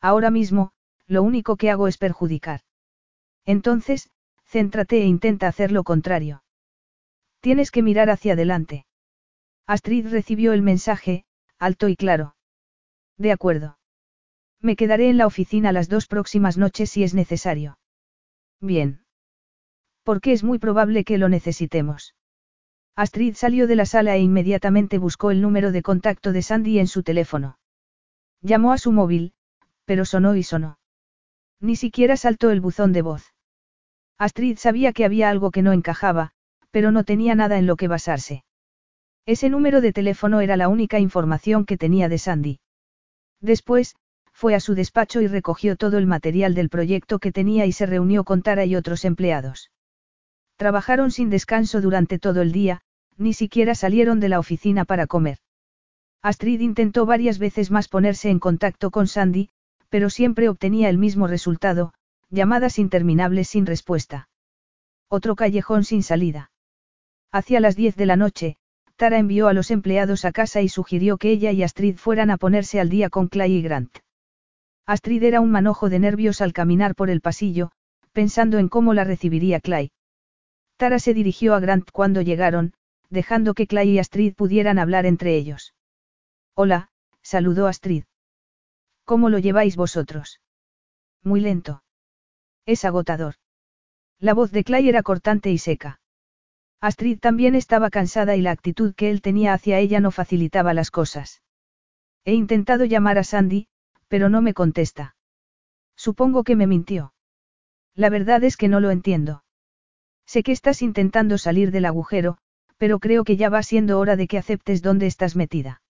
[0.00, 0.72] Ahora mismo,
[1.06, 2.62] lo único que hago es perjudicar.
[3.44, 4.10] Entonces,
[4.44, 6.42] céntrate e intenta hacer lo contrario.
[7.40, 8.86] Tienes que mirar hacia adelante.
[9.66, 11.24] Astrid recibió el mensaje,
[11.58, 12.36] alto y claro.
[13.16, 13.78] De acuerdo.
[14.60, 17.78] Me quedaré en la oficina las dos próximas noches si es necesario.
[18.60, 19.04] Bien.
[20.02, 22.14] Porque es muy probable que lo necesitemos.
[22.94, 26.88] Astrid salió de la sala e inmediatamente buscó el número de contacto de Sandy en
[26.88, 27.58] su teléfono.
[28.42, 29.32] Llamó a su móvil,
[29.84, 30.78] pero sonó y sonó.
[31.60, 33.34] Ni siquiera saltó el buzón de voz.
[34.18, 36.32] Astrid sabía que había algo que no encajaba,
[36.70, 38.44] pero no tenía nada en lo que basarse.
[39.26, 42.60] Ese número de teléfono era la única información que tenía de Sandy.
[43.40, 43.96] Después,
[44.32, 47.86] fue a su despacho y recogió todo el material del proyecto que tenía y se
[47.86, 49.70] reunió con Tara y otros empleados.
[50.56, 52.80] Trabajaron sin descanso durante todo el día,
[53.16, 55.38] ni siquiera salieron de la oficina para comer.
[56.22, 59.50] Astrid intentó varias veces más ponerse en contacto con Sandy,
[59.88, 61.92] pero siempre obtenía el mismo resultado,
[62.30, 64.28] llamadas interminables sin respuesta.
[65.08, 66.50] Otro callejón sin salida.
[67.32, 68.56] Hacia las 10 de la noche,
[68.96, 72.36] Tara envió a los empleados a casa y sugirió que ella y Astrid fueran a
[72.36, 73.98] ponerse al día con Clay y Grant.
[74.84, 77.70] Astrid era un manojo de nervios al caminar por el pasillo,
[78.12, 79.92] pensando en cómo la recibiría Clay.
[80.76, 82.74] Tara se dirigió a Grant cuando llegaron,
[83.10, 85.74] dejando que Clay y Astrid pudieran hablar entre ellos.
[86.54, 86.90] Hola,
[87.22, 88.04] saludó Astrid.
[89.04, 90.40] ¿Cómo lo lleváis vosotros?
[91.22, 91.84] Muy lento.
[92.66, 93.36] Es agotador.
[94.18, 95.99] La voz de Clay era cortante y seca.
[96.80, 100.90] Astrid también estaba cansada y la actitud que él tenía hacia ella no facilitaba las
[100.90, 101.42] cosas.
[102.24, 103.68] He intentado llamar a Sandy,
[104.08, 105.14] pero no me contesta.
[105.96, 107.12] Supongo que me mintió.
[107.94, 109.44] La verdad es que no lo entiendo.
[110.26, 112.38] Sé que estás intentando salir del agujero,
[112.78, 115.82] pero creo que ya va siendo hora de que aceptes dónde estás metida.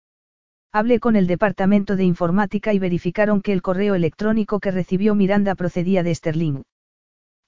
[0.72, 5.54] Hablé con el departamento de informática y verificaron que el correo electrónico que recibió Miranda
[5.54, 6.62] procedía de Sterling.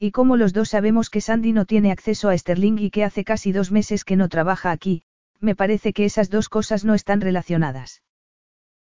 [0.05, 3.23] Y como los dos sabemos que Sandy no tiene acceso a Sterling y que hace
[3.23, 5.05] casi dos meses que no trabaja aquí,
[5.39, 8.03] me parece que esas dos cosas no están relacionadas.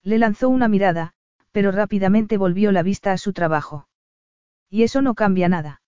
[0.03, 1.13] Le lanzó una mirada,
[1.53, 3.87] pero rápidamente volvió la vista a su trabajo.
[4.71, 5.83] Y eso no cambia nada.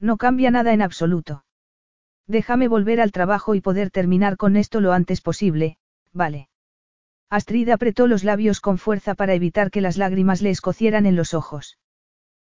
[0.00, 1.44] No cambia nada en absoluto.
[2.26, 5.78] Déjame volver al trabajo y poder terminar con esto lo antes posible,
[6.12, 6.48] vale.
[7.30, 11.32] Astrid apretó los labios con fuerza para evitar que las lágrimas le escocieran en los
[11.32, 11.78] ojos.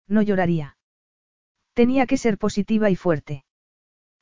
[0.07, 0.76] No lloraría.
[1.77, 3.45] Tenía que ser positiva y fuerte.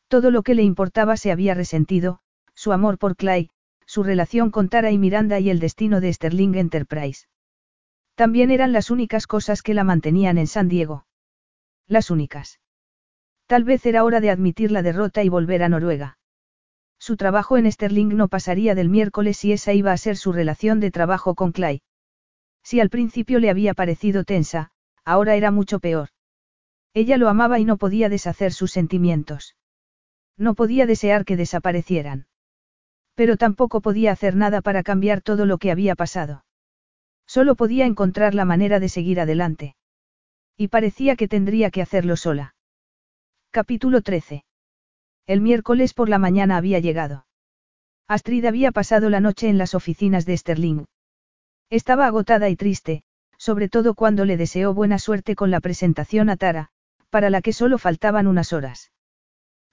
[0.10, 2.20] Todo lo que le importaba se había resentido,
[2.54, 3.50] su amor por Clay,
[3.86, 7.28] su relación con Tara y Miranda y el destino de Sterling Enterprise.
[8.14, 11.06] También eran las únicas cosas que la mantenían en San Diego.
[11.88, 12.60] Las únicas.
[13.48, 16.18] Tal vez era hora de admitir la derrota y volver a Noruega.
[17.00, 20.82] Su trabajo en Sterling no pasaría del miércoles y esa iba a ser su relación
[20.82, 21.84] de trabajo con Clay.
[22.64, 24.72] Si al principio le había parecido tensa,
[25.06, 26.10] ahora era mucho peor.
[26.96, 29.58] Ella lo amaba y no podía deshacer sus sentimientos.
[30.38, 32.28] No podía desear que desaparecieran.
[33.16, 36.46] Pero tampoco podía hacer nada para cambiar todo lo que había pasado.
[37.28, 39.76] Solo podía encontrar la manera de seguir adelante.
[40.56, 42.56] Y parecía que tendría que hacerlo sola.
[43.52, 44.46] Capítulo 13.
[45.28, 47.26] El miércoles por la mañana había llegado.
[48.08, 50.86] Astrid había pasado la noche en las oficinas de Sterling.
[51.70, 53.04] Estaba agotada y triste,
[53.38, 56.72] sobre todo cuando le deseó buena suerte con la presentación a Tara,
[57.10, 58.92] para la que solo faltaban unas horas.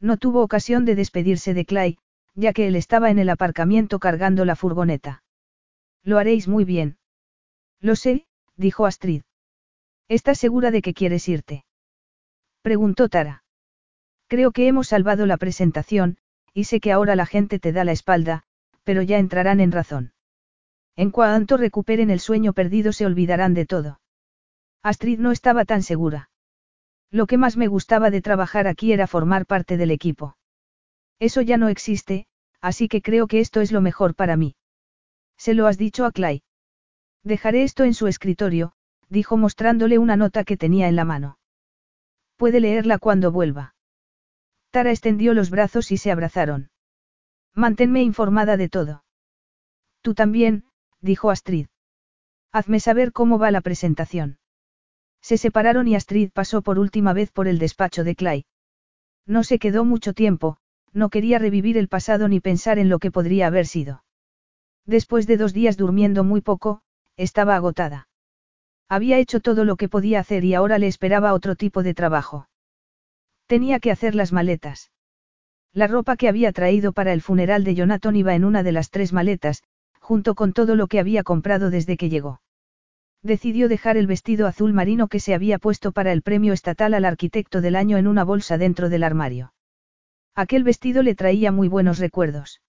[0.01, 1.99] No tuvo ocasión de despedirse de Clay,
[2.35, 5.23] ya que él estaba en el aparcamiento cargando la furgoneta.
[6.03, 6.99] Lo haréis muy bien.
[7.81, 9.23] Lo sé, dijo Astrid.
[10.09, 11.65] ¿Estás segura de que quieres irte?
[12.63, 13.45] Preguntó Tara.
[14.27, 16.19] Creo que hemos salvado la presentación,
[16.55, 18.45] y sé que ahora la gente te da la espalda,
[18.85, 20.13] pero ya entrarán en razón.
[20.97, 24.01] En cuanto recuperen el sueño perdido se olvidarán de todo.
[24.83, 26.31] Astrid no estaba tan segura.
[27.13, 30.37] Lo que más me gustaba de trabajar aquí era formar parte del equipo.
[31.21, 32.27] Eso ya no existe,
[32.63, 34.57] así que creo que esto es lo mejor para mí.
[35.37, 36.43] Se lo has dicho a Clay.
[37.23, 38.73] Dejaré esto en su escritorio,
[39.11, 41.39] dijo mostrándole una nota que tenía en la mano.
[42.37, 43.75] Puede leerla cuando vuelva.
[44.71, 46.71] Tara extendió los brazos y se abrazaron.
[47.55, 49.05] Manténme informada de todo.
[50.01, 50.65] Tú también,
[51.03, 51.67] dijo Astrid.
[52.53, 54.39] Hazme saber cómo va la presentación.
[55.23, 58.45] Se separaron y Astrid pasó por última vez por el despacho de Clay.
[59.27, 60.59] No se quedó mucho tiempo,
[60.93, 64.05] no quería revivir el pasado ni pensar en lo que podría haber sido.
[64.85, 66.83] Después de dos días durmiendo muy poco,
[67.17, 68.09] estaba agotada.
[68.89, 72.49] Había hecho todo lo que podía hacer y ahora le esperaba otro tipo de trabajo.
[73.47, 74.91] Tenía que hacer las maletas.
[75.73, 78.91] La ropa que había traído para el funeral de Jonathan iba en una de las
[78.91, 79.63] tres maletas,
[80.01, 82.41] junto con todo lo que había comprado desde que llegó.
[83.23, 87.05] Decidió dejar el vestido azul marino que se había puesto para el premio estatal al
[87.05, 89.55] arquitecto del año en una bolsa dentro del armario.
[90.35, 92.63] Aquel vestido le traía muy buenos recuerdos.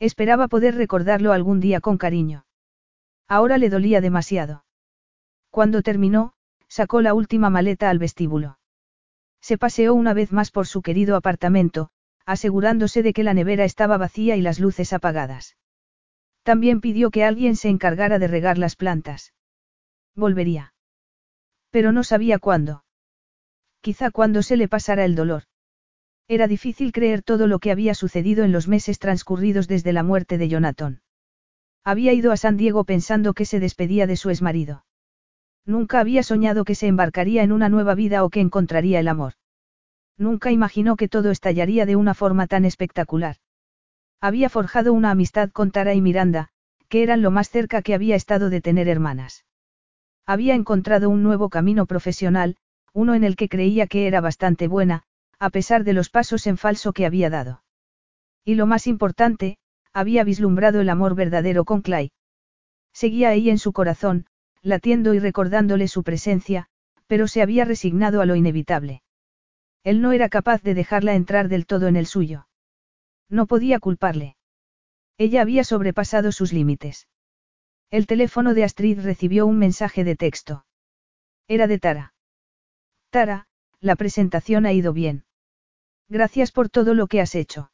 [0.00, 2.44] Esperaba poder recordarlo algún día con cariño.
[3.28, 4.64] Ahora le dolía demasiado.
[5.50, 6.32] Cuando terminó,
[6.66, 8.58] sacó la última maleta al vestíbulo.
[9.40, 11.90] Se paseó una vez más por su querido apartamento,
[12.26, 15.56] asegurándose de que la nevera estaba vacía y las luces apagadas.
[16.42, 19.34] También pidió que alguien se encargara de regar las plantas.
[20.18, 20.74] Volvería.
[21.70, 22.84] Pero no sabía cuándo.
[23.80, 25.44] Quizá cuando se le pasara el dolor.
[26.26, 30.36] Era difícil creer todo lo que había sucedido en los meses transcurridos desde la muerte
[30.36, 31.02] de Jonathan.
[31.84, 34.84] Había ido a San Diego pensando que se despedía de su exmarido.
[35.64, 39.34] Nunca había soñado que se embarcaría en una nueva vida o que encontraría el amor.
[40.16, 43.36] Nunca imaginó que todo estallaría de una forma tan espectacular.
[44.20, 46.48] Había forjado una amistad con Tara y Miranda,
[46.88, 49.44] que eran lo más cerca que había estado de tener hermanas.
[50.28, 52.56] Había encontrado un nuevo camino profesional,
[52.92, 55.04] uno en el que creía que era bastante buena,
[55.38, 57.62] a pesar de los pasos en falso que había dado.
[58.44, 59.56] Y lo más importante,
[59.94, 62.12] había vislumbrado el amor verdadero con Clay.
[62.92, 64.26] Seguía ahí en su corazón,
[64.60, 66.68] latiendo y recordándole su presencia,
[67.06, 69.00] pero se había resignado a lo inevitable.
[69.82, 72.48] Él no era capaz de dejarla entrar del todo en el suyo.
[73.30, 74.36] No podía culparle.
[75.16, 77.08] Ella había sobrepasado sus límites.
[77.90, 80.66] El teléfono de Astrid recibió un mensaje de texto.
[81.46, 82.14] Era de Tara.
[83.10, 83.46] Tara,
[83.80, 85.24] la presentación ha ido bien.
[86.08, 87.70] Gracias por todo lo que has hecho.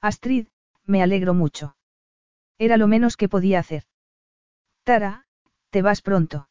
[0.00, 0.46] Astrid,
[0.84, 1.76] me alegro mucho.
[2.58, 3.84] Era lo menos que podía hacer.
[4.84, 5.26] Tara,
[5.68, 6.48] te vas pronto.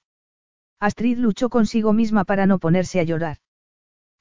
[0.79, 3.37] Astrid luchó consigo misma para no ponerse a llorar.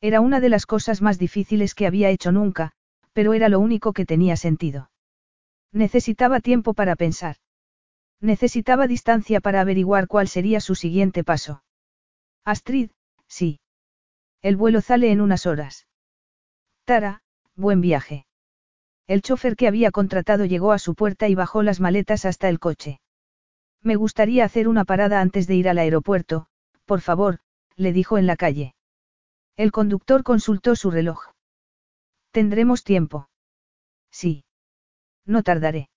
[0.01, 2.73] Era una de las cosas más difíciles que había hecho nunca,
[3.13, 4.91] pero era lo único que tenía sentido.
[5.73, 7.37] Necesitaba tiempo para pensar.
[8.21, 11.63] Necesitaba distancia para averiguar cuál sería su siguiente paso.
[12.45, 12.91] Astrid,
[13.27, 13.61] sí.
[14.43, 15.87] El vuelo sale en unas horas.
[16.85, 17.23] Tara,
[17.55, 18.27] buen viaje.
[19.07, 22.59] El chofer que había contratado llegó a su puerta y bajó las maletas hasta el
[22.59, 23.01] coche.
[23.83, 26.47] Me gustaría hacer una parada antes de ir al aeropuerto,
[26.87, 27.41] por favor,
[27.77, 28.75] le dijo en la calle.
[29.57, 31.33] El conductor consultó su reloj.
[32.31, 33.29] ¿Tendremos tiempo?
[34.11, 34.45] Sí.
[35.27, 35.89] No tardaré.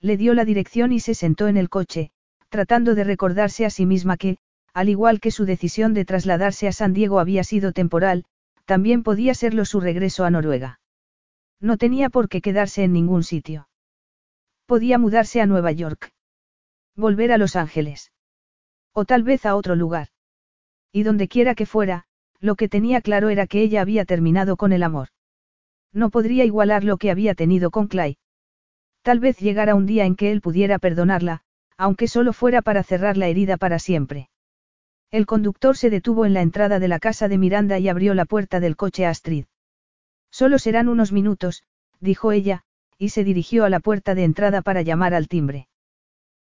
[0.00, 2.10] Le dio la dirección y se sentó en el coche,
[2.48, 4.38] tratando de recordarse a sí misma que,
[4.72, 8.24] al igual que su decisión de trasladarse a San Diego había sido temporal,
[8.64, 10.80] también podía serlo su regreso a Noruega.
[11.60, 13.68] No tenía por qué quedarse en ningún sitio.
[14.66, 16.12] Podía mudarse a Nueva York.
[16.96, 18.12] Volver a Los Ángeles.
[18.92, 20.08] O tal vez a otro lugar.
[20.92, 22.04] Y donde quiera que fuera,
[22.40, 25.08] lo que tenía claro era que ella había terminado con el amor.
[25.92, 28.16] No podría igualar lo que había tenido con Clay.
[29.04, 31.42] Tal vez llegara un día en que él pudiera perdonarla,
[31.76, 34.30] aunque solo fuera para cerrar la herida para siempre.
[35.10, 38.24] El conductor se detuvo en la entrada de la casa de Miranda y abrió la
[38.24, 39.44] puerta del coche a Astrid.
[40.30, 41.64] Solo serán unos minutos,
[42.00, 42.64] dijo ella,
[42.96, 45.68] y se dirigió a la puerta de entrada para llamar al timbre.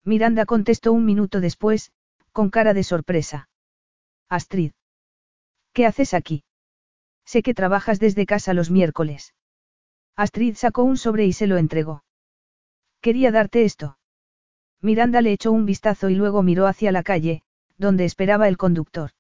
[0.02, 1.92] Miranda contestó un minuto después,
[2.32, 3.48] con cara de sorpresa.
[4.28, 4.72] Astrid.
[5.72, 6.42] ¿Qué haces aquí?
[7.24, 9.32] Sé que trabajas desde casa los miércoles.
[10.16, 12.02] Astrid sacó un sobre y se lo entregó.
[13.00, 13.98] Quería darte esto.
[14.80, 17.42] Miranda le echó un vistazo y luego miró hacia la calle,
[17.76, 19.10] donde esperaba el conductor.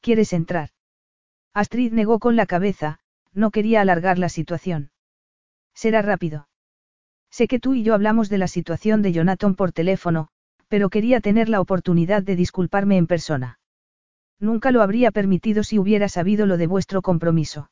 [0.00, 0.70] ¿Quieres entrar?
[1.54, 3.00] Astrid negó con la cabeza,
[3.32, 4.90] no quería alargar la situación.
[5.74, 6.48] Será rápido.
[7.30, 10.28] Sé que tú y yo hablamos de la situación de Jonathan por teléfono,
[10.68, 13.58] pero quería tener la oportunidad de disculparme en persona.
[14.40, 17.70] Nunca lo habría permitido si hubiera sabido lo de vuestro compromiso.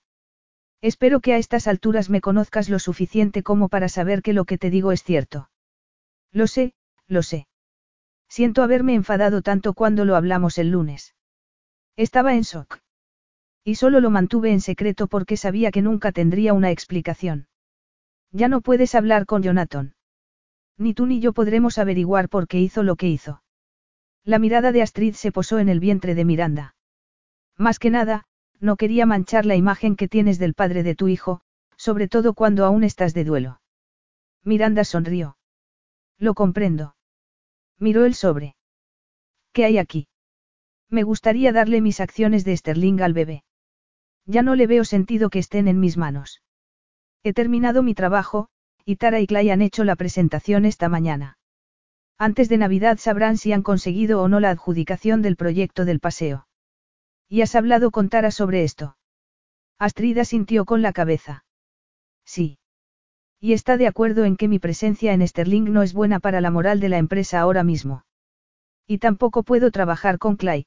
[0.83, 4.59] Espero que a estas alturas me conozcas lo suficiente como para saber que lo que
[4.59, 5.51] te digo es cierto.
[6.33, 6.75] Lo sé,
[7.07, 7.49] lo sé.
[8.29, 11.15] Siento haberme enfadado tanto cuando lo hablamos el lunes.
[11.97, 12.81] Estaba en shock.
[13.65, 17.49] Y solo lo mantuve en secreto porque sabía que nunca tendría una explicación.
[18.31, 19.95] Ya no puedes hablar con Jonathan.
[20.77, 23.43] Ni tú ni yo podremos averiguar por qué hizo lo que hizo.
[24.25, 26.75] La mirada de Astrid se posó en el vientre de Miranda.
[27.57, 28.27] Más que nada,
[28.61, 31.41] no quería manchar la imagen que tienes del padre de tu hijo,
[31.77, 33.61] sobre todo cuando aún estás de duelo.
[34.43, 35.37] Miranda sonrió.
[36.19, 36.97] Lo comprendo.
[37.79, 38.57] Miró el sobre.
[39.53, 40.09] ¿Qué hay aquí?
[40.89, 43.45] Me gustaría darle mis acciones de Sterling al bebé.
[44.25, 46.43] Ya no le veo sentido que estén en mis manos.
[47.23, 48.49] He terminado mi trabajo,
[48.85, 51.39] y Tara y Clay han hecho la presentación esta mañana.
[52.19, 56.46] Antes de Navidad sabrán si han conseguido o no la adjudicación del proyecto del paseo.
[57.29, 58.97] ¿Y has hablado con Tara sobre esto?
[59.79, 61.45] Astrid sintió con la cabeza.
[62.25, 62.59] Sí.
[63.41, 66.51] Y está de acuerdo en que mi presencia en Sterling no es buena para la
[66.51, 68.05] moral de la empresa ahora mismo.
[68.87, 70.67] Y tampoco puedo trabajar con Clay.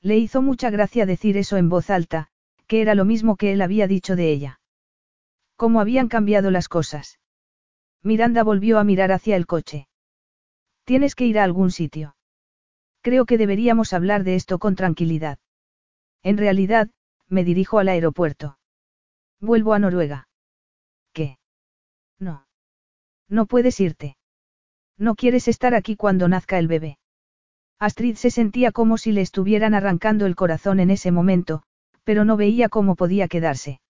[0.00, 2.28] Le hizo mucha gracia decir eso en voz alta,
[2.66, 4.60] que era lo mismo que él había dicho de ella.
[5.56, 7.18] ¿Cómo habían cambiado las cosas?
[8.02, 9.88] Miranda volvió a mirar hacia el coche.
[10.84, 12.16] Tienes que ir a algún sitio.
[13.02, 15.38] Creo que deberíamos hablar de esto con tranquilidad.
[16.22, 16.90] En realidad,
[17.28, 18.58] me dirijo al aeropuerto.
[19.40, 20.28] Vuelvo a Noruega.
[21.12, 21.38] ¿Qué?
[22.18, 22.46] No.
[23.28, 24.16] No puedes irte.
[24.98, 26.98] No quieres estar aquí cuando nazca el bebé.
[27.78, 31.62] Astrid se sentía como si le estuvieran arrancando el corazón en ese momento,
[32.04, 33.80] pero no veía cómo podía quedarse.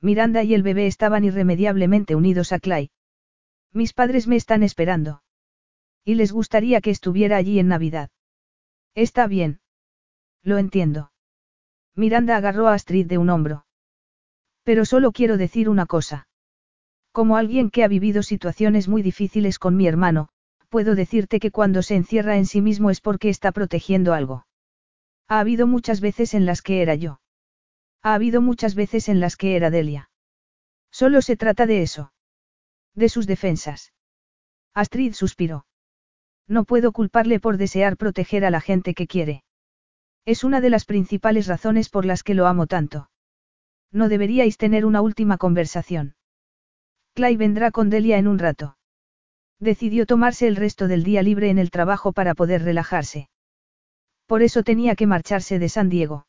[0.00, 2.90] Miranda y el bebé estaban irremediablemente unidos a Clay.
[3.72, 5.22] Mis padres me están esperando.
[6.04, 8.10] Y les gustaría que estuviera allí en Navidad.
[8.94, 9.60] Está bien.
[10.44, 11.10] Lo entiendo.
[11.98, 13.66] Miranda agarró a Astrid de un hombro.
[14.62, 16.28] Pero solo quiero decir una cosa.
[17.10, 20.28] Como alguien que ha vivido situaciones muy difíciles con mi hermano,
[20.68, 24.46] puedo decirte que cuando se encierra en sí mismo es porque está protegiendo algo.
[25.26, 27.20] Ha habido muchas veces en las que era yo.
[28.04, 30.08] Ha habido muchas veces en las que era Delia.
[30.92, 32.12] Solo se trata de eso.
[32.94, 33.92] De sus defensas.
[34.72, 35.66] Astrid suspiró.
[36.46, 39.42] No puedo culparle por desear proteger a la gente que quiere.
[40.28, 43.08] Es una de las principales razones por las que lo amo tanto.
[43.90, 46.16] No deberíais tener una última conversación.
[47.14, 48.76] Clay vendrá con Delia en un rato.
[49.58, 53.30] Decidió tomarse el resto del día libre en el trabajo para poder relajarse.
[54.26, 56.26] Por eso tenía que marcharse de San Diego.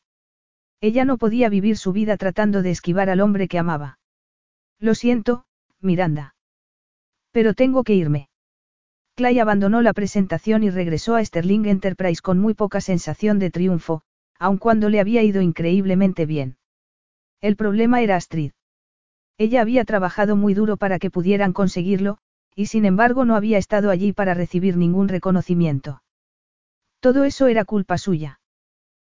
[0.80, 3.98] Ella no podía vivir su vida tratando de esquivar al hombre que amaba.
[4.78, 5.44] Lo siento,
[5.78, 6.34] Miranda.
[7.32, 8.29] Pero tengo que irme.
[9.20, 14.00] Clay abandonó la presentación y regresó a Sterling Enterprise con muy poca sensación de triunfo,
[14.38, 16.56] aun cuando le había ido increíblemente bien.
[17.42, 18.52] El problema era Astrid.
[19.36, 22.16] Ella había trabajado muy duro para que pudieran conseguirlo,
[22.54, 26.02] y sin embargo no había estado allí para recibir ningún reconocimiento.
[27.00, 28.40] Todo eso era culpa suya.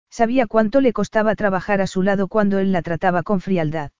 [0.09, 3.91] Sabía cuánto le costaba trabajar a su lado cuando él la trataba con frialdad.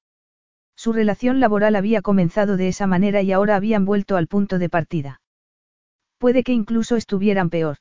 [0.76, 4.70] Su relación laboral había comenzado de esa manera y ahora habían vuelto al punto de
[4.70, 5.22] partida.
[6.20, 7.78] Puede que incluso estuvieran peor.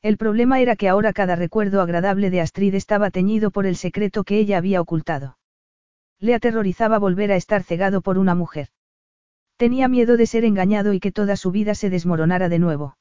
[0.00, 4.22] El problema era que ahora cada recuerdo agradable de Astrid estaba teñido por el secreto
[4.22, 5.38] que ella había ocultado.
[6.20, 8.68] Le aterrorizaba volver a estar cegado por una mujer.
[9.56, 12.96] Tenía miedo de ser engañado y que toda su vida se desmoronara de nuevo.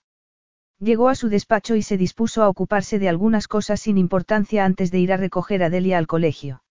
[0.79, 4.89] Llegó a su despacho y se dispuso a ocuparse de algunas cosas sin importancia antes
[4.89, 6.63] de ir a recoger a Delia al colegio.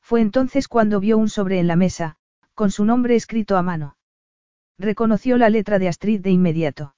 [0.00, 2.16] Fue entonces cuando vio un sobre en la mesa,
[2.54, 3.96] con su nombre escrito a mano.
[4.78, 6.94] Reconoció la letra de Astrid de inmediato.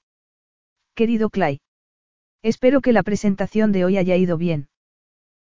[0.96, 1.60] Querido Clay.
[2.42, 4.70] Espero que la presentación de hoy haya ido bien.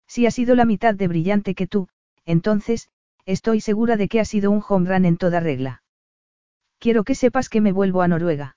[0.07, 1.89] Si ha sido la mitad de brillante que tú,
[2.25, 2.89] entonces,
[3.25, 5.83] estoy segura de que ha sido un home run en toda regla.
[6.79, 8.55] Quiero que sepas que me vuelvo a Noruega.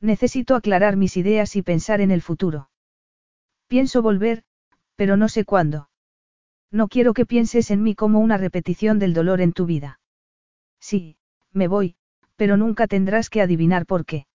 [0.00, 2.70] Necesito aclarar mis ideas y pensar en el futuro.
[3.66, 4.44] Pienso volver,
[4.94, 5.90] pero no sé cuándo.
[6.70, 9.98] No quiero que pienses en mí como una repetición del dolor en tu vida.
[10.78, 11.16] Sí,
[11.52, 11.96] me voy,
[12.36, 14.26] pero nunca tendrás que adivinar por qué.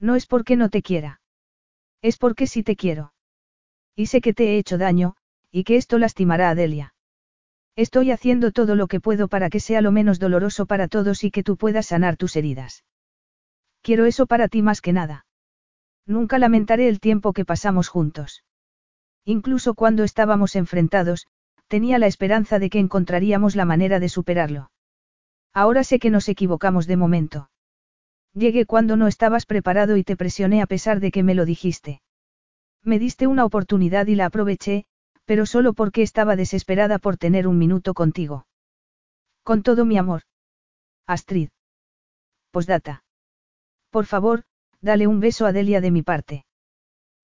[0.00, 1.20] No es porque no te quiera.
[2.02, 3.12] Es porque sí te quiero.
[3.94, 5.16] Y sé que te he hecho daño,
[5.50, 6.94] y que esto lastimará a Delia.
[7.76, 11.30] Estoy haciendo todo lo que puedo para que sea lo menos doloroso para todos y
[11.30, 12.84] que tú puedas sanar tus heridas.
[13.82, 15.26] Quiero eso para ti más que nada.
[16.06, 18.44] Nunca lamentaré el tiempo que pasamos juntos.
[19.24, 21.26] Incluso cuando estábamos enfrentados,
[21.68, 24.70] tenía la esperanza de que encontraríamos la manera de superarlo.
[25.52, 27.50] Ahora sé que nos equivocamos de momento.
[28.36, 32.02] Llegué cuando no estabas preparado y te presioné a pesar de que me lo dijiste.
[32.82, 34.84] Me diste una oportunidad y la aproveché,
[35.24, 38.46] pero solo porque estaba desesperada por tener un minuto contigo.
[39.42, 40.20] Con todo mi amor.
[41.06, 41.48] Astrid.
[42.50, 43.04] Posdata.
[43.88, 44.42] Por favor,
[44.82, 46.44] dale un beso a Delia de mi parte.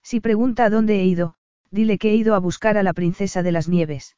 [0.02, 1.34] Si pregunta a dónde he ido,
[1.70, 4.16] dile que he ido a buscar a la princesa de las nieves.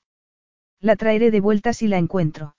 [0.79, 2.55] La traeré de vuelta si la encuentro.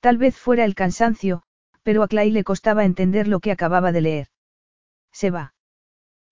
[0.00, 1.42] Tal vez fuera el cansancio,
[1.82, 4.26] pero a Clay le costaba entender lo que acababa de leer.
[5.12, 5.54] Se va.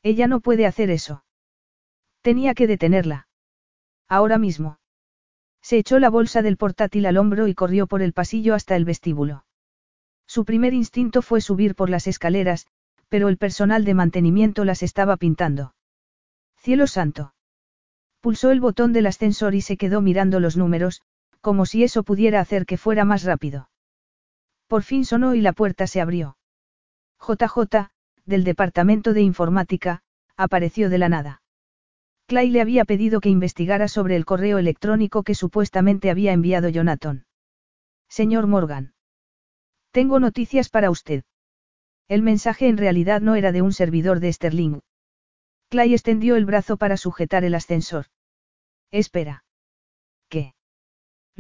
[0.02, 1.24] Ella no puede hacer eso.
[2.22, 3.28] Tenía que detenerla.
[4.08, 4.78] Ahora mismo.
[5.62, 8.84] Se echó la bolsa del portátil al hombro y corrió por el pasillo hasta el
[8.84, 9.44] vestíbulo.
[10.26, 12.66] Su primer instinto fue subir por las escaleras,
[13.08, 15.74] pero el personal de mantenimiento las estaba pintando.
[16.56, 17.34] Cielo santo.
[18.20, 21.02] Pulsó el botón del ascensor y se quedó mirando los números,
[21.40, 23.69] como si eso pudiera hacer que fuera más rápido.
[24.70, 26.36] Por fin sonó y la puerta se abrió.
[27.18, 27.90] JJ,
[28.24, 30.02] del Departamento de Informática,
[30.36, 31.42] apareció de la nada.
[32.28, 37.26] Clay le había pedido que investigara sobre el correo electrónico que supuestamente había enviado Jonathan.
[38.08, 38.94] Señor Morgan.
[39.90, 41.24] Tengo noticias para usted.
[42.06, 44.82] El mensaje en realidad no era de un servidor de Sterling,
[45.68, 48.06] Clay extendió el brazo para sujetar el ascensor.
[48.92, 49.42] Espera.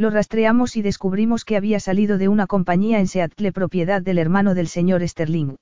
[0.00, 4.54] Lo rastreamos y descubrimos que había salido de una compañía en Seattle propiedad del hermano
[4.54, 5.56] del señor Sterling.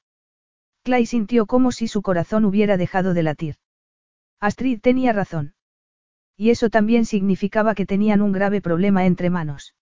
[0.84, 3.56] Clay sintió como si su corazón hubiera dejado de latir.
[4.38, 5.54] Astrid tenía razón.
[6.36, 9.74] Y eso también significaba que tenían un grave problema entre manos.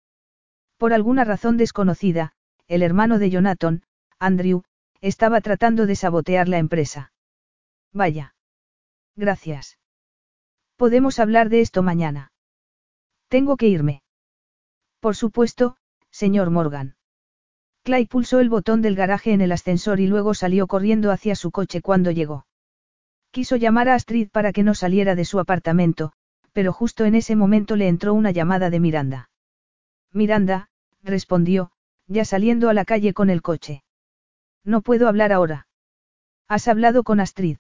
[0.79, 2.33] Por alguna razón desconocida,
[2.67, 3.83] el hermano de Jonathan,
[4.19, 4.63] Andrew,
[5.03, 7.13] estaba tratando de sabotear la empresa.
[7.93, 8.35] Vaya.
[9.17, 9.79] Gracias.
[10.77, 12.33] Podemos hablar de esto mañana.
[13.29, 14.01] Tengo que irme.
[15.07, 15.77] Por supuesto,
[16.11, 16.97] señor Morgan.
[17.85, 21.53] Clay pulsó el botón del garaje en el ascensor y luego salió corriendo hacia su
[21.53, 22.45] coche cuando llegó.
[23.31, 26.11] Quiso llamar a Astrid para que no saliera de su apartamento,
[26.53, 29.31] pero justo en ese momento le entró una llamada de Miranda.
[30.13, 30.71] Miranda,
[31.05, 31.71] respondió,
[32.09, 33.85] ya saliendo a la calle con el coche.
[34.65, 35.69] No puedo hablar ahora.
[36.49, 37.59] ¿Has hablado con Astrid?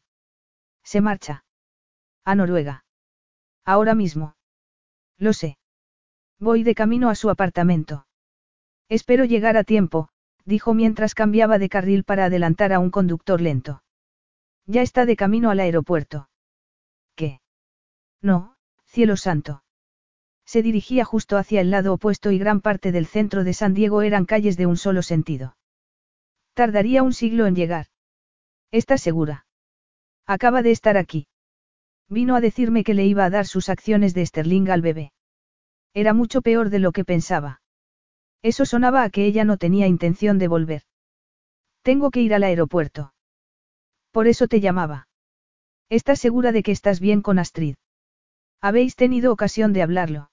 [0.82, 1.44] Se marcha.
[2.24, 2.84] A Noruega.
[3.64, 4.34] Ahora mismo.
[5.16, 5.58] Lo sé.
[6.38, 8.06] Voy de camino a su apartamento.
[8.88, 10.10] Espero llegar a tiempo,
[10.44, 13.82] dijo mientras cambiaba de carril para adelantar a un conductor lento.
[14.66, 16.28] Ya está de camino al aeropuerto.
[17.14, 17.40] ¿Qué?
[18.20, 19.62] No, cielo santo.
[20.44, 24.02] Se dirigía justo hacia el lado opuesto y gran parte del centro de San Diego
[24.02, 25.56] eran calles de un solo sentido.
[26.54, 27.86] Tardaría un siglo en llegar.
[28.70, 29.46] ¿Estás segura?
[30.26, 31.26] Acaba de estar aquí.
[32.08, 35.12] Vino a decirme que le iba a dar sus acciones de Sterling al bebé.
[35.96, 37.62] Era mucho peor de lo que pensaba.
[38.42, 40.82] Eso sonaba a que ella no tenía intención de volver.
[41.80, 43.14] Tengo que ir al aeropuerto.
[44.10, 45.08] Por eso te llamaba.
[45.88, 47.76] ¿Estás segura de que estás bien con Astrid?
[48.60, 50.30] Habéis tenido ocasión de hablarlo.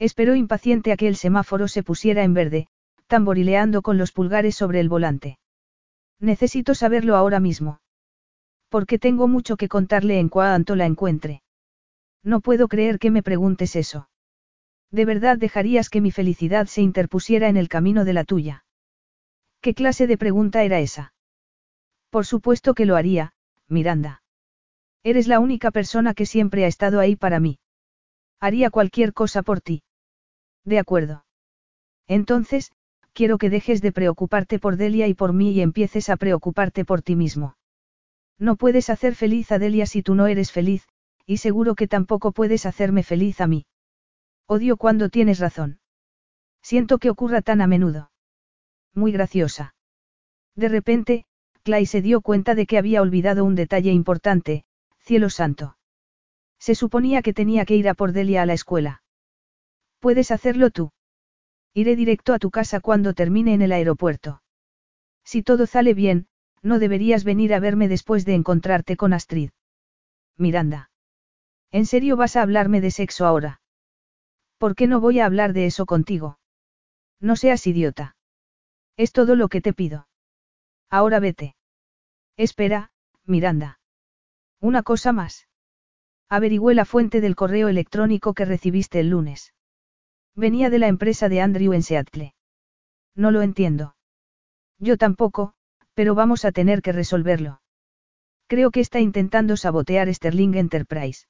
[0.00, 2.66] Esperó impaciente a que el semáforo se pusiera en verde,
[3.06, 5.38] tamborileando con los pulgares sobre el volante.
[6.18, 7.78] Necesito saberlo ahora mismo.
[8.68, 11.44] Porque tengo mucho que contarle en cuanto la encuentre.
[12.24, 14.08] No puedo creer que me preguntes eso.
[14.92, 18.64] ¿De verdad dejarías que mi felicidad se interpusiera en el camino de la tuya?
[19.62, 21.14] ¿Qué clase de pregunta era esa?
[22.10, 23.32] Por supuesto que lo haría,
[23.68, 24.22] Miranda.
[25.02, 27.58] Eres la única persona que siempre ha estado ahí para mí.
[28.38, 29.82] Haría cualquier cosa por ti.
[30.64, 31.24] De acuerdo.
[32.06, 32.70] Entonces,
[33.14, 37.00] quiero que dejes de preocuparte por Delia y por mí y empieces a preocuparte por
[37.00, 37.56] ti mismo.
[38.38, 40.86] No puedes hacer feliz a Delia si tú no eres feliz,
[41.24, 43.64] y seguro que tampoco puedes hacerme feliz a mí.
[44.54, 45.80] Odio cuando tienes razón.
[46.60, 48.10] Siento que ocurra tan a menudo.
[48.94, 49.74] Muy graciosa.
[50.54, 51.24] De repente,
[51.62, 54.66] Clay se dio cuenta de que había olvidado un detalle importante,
[54.98, 55.78] cielo santo.
[56.58, 59.02] Se suponía que tenía que ir a por Delia a la escuela.
[60.00, 60.92] Puedes hacerlo tú.
[61.72, 64.42] Iré directo a tu casa cuando termine en el aeropuerto.
[65.24, 66.26] Si todo sale bien,
[66.60, 69.48] no deberías venir a verme después de encontrarte con Astrid.
[70.36, 70.90] Miranda.
[71.70, 73.61] ¿En serio vas a hablarme de sexo ahora?
[74.62, 76.38] ¿Por qué no voy a hablar de eso contigo?
[77.18, 78.14] No seas idiota.
[78.96, 80.06] Es todo lo que te pido.
[80.88, 81.56] Ahora vete.
[82.36, 82.92] Espera,
[83.24, 83.80] Miranda.
[84.60, 85.48] Una cosa más.
[86.28, 89.52] Averigüé la fuente del correo electrónico que recibiste el lunes.
[90.36, 92.32] Venía de la empresa de Andrew en Seattle.
[93.16, 93.96] No lo entiendo.
[94.78, 95.54] Yo tampoco,
[95.94, 97.62] pero vamos a tener que resolverlo.
[98.46, 101.26] Creo que está intentando sabotear Sterling Enterprise.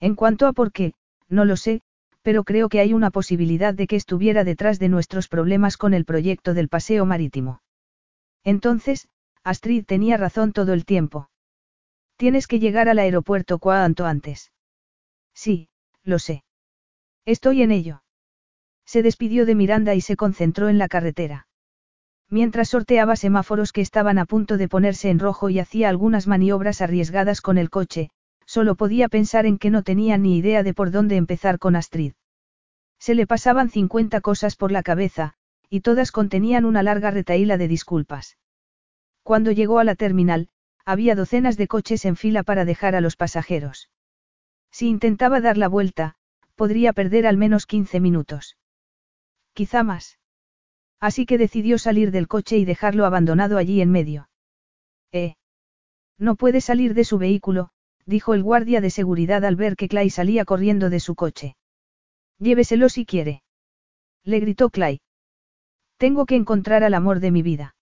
[0.00, 0.92] En cuanto a por qué,
[1.30, 1.80] no lo sé,
[2.22, 6.04] pero creo que hay una posibilidad de que estuviera detrás de nuestros problemas con el
[6.04, 7.60] proyecto del paseo marítimo.
[8.44, 9.08] Entonces,
[9.44, 11.28] Astrid tenía razón todo el tiempo.
[12.16, 14.52] Tienes que llegar al aeropuerto cuanto antes.
[15.34, 15.68] Sí,
[16.04, 16.44] lo sé.
[17.24, 18.02] Estoy en ello.
[18.84, 21.46] Se despidió de Miranda y se concentró en la carretera.
[22.28, 26.80] Mientras sorteaba semáforos que estaban a punto de ponerse en rojo y hacía algunas maniobras
[26.80, 28.10] arriesgadas con el coche,
[28.46, 32.12] solo podía pensar en que no tenía ni idea de por dónde empezar con Astrid.
[32.98, 35.34] Se le pasaban 50 cosas por la cabeza,
[35.68, 38.38] y todas contenían una larga retaíla de disculpas.
[39.22, 40.48] Cuando llegó a la terminal,
[40.84, 43.90] había docenas de coches en fila para dejar a los pasajeros.
[44.70, 46.14] Si intentaba dar la vuelta,
[46.54, 48.56] podría perder al menos 15 minutos.
[49.52, 50.18] Quizá más.
[51.00, 54.28] Así que decidió salir del coche y dejarlo abandonado allí en medio.
[55.10, 55.34] Eh.
[56.18, 57.71] No puede salir de su vehículo,
[58.06, 61.56] dijo el guardia de seguridad al ver que Clay salía corriendo de su coche.
[62.38, 63.42] Lléveselo si quiere.
[64.24, 65.00] Le gritó Clay.
[65.96, 67.76] Tengo que encontrar al amor de mi vida.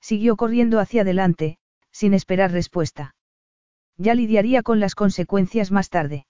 [0.00, 1.58] Siguió corriendo hacia adelante,
[1.90, 3.14] sin esperar respuesta.
[3.96, 6.26] Ya lidiaría con las consecuencias más tarde.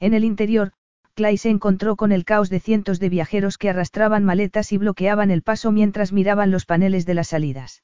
[0.00, 0.72] En el interior,
[1.14, 5.32] Clay se encontró con el caos de cientos de viajeros que arrastraban maletas y bloqueaban
[5.32, 7.82] el paso mientras miraban los paneles de las salidas.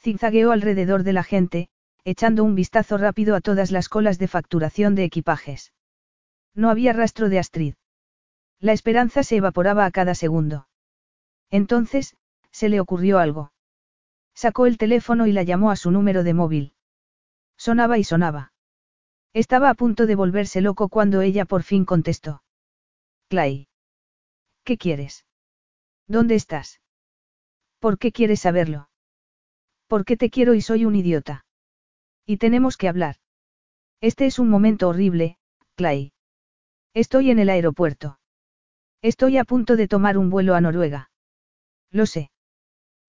[0.00, 1.68] Zigzagueó alrededor de la gente,
[2.04, 5.72] echando un vistazo rápido a todas las colas de facturación de equipajes.
[6.54, 7.74] No había rastro de Astrid.
[8.58, 10.68] La esperanza se evaporaba a cada segundo.
[11.50, 12.16] Entonces,
[12.50, 13.52] se le ocurrió algo.
[14.34, 16.74] Sacó el teléfono y la llamó a su número de móvil.
[17.56, 18.52] Sonaba y sonaba.
[19.32, 22.42] Estaba a punto de volverse loco cuando ella por fin contestó.
[23.28, 23.68] Clay.
[24.64, 25.24] ¿Qué quieres?
[26.06, 26.80] ¿Dónde estás?
[27.78, 28.90] ¿Por qué quieres saberlo?
[29.86, 31.44] Porque te quiero y soy un idiota.
[32.30, 33.16] Y tenemos que hablar.
[34.00, 35.36] Este es un momento horrible,
[35.74, 36.12] Clay.
[36.94, 38.20] Estoy en el aeropuerto.
[39.02, 41.10] Estoy a punto de tomar un vuelo a Noruega.
[41.90, 42.30] Lo sé.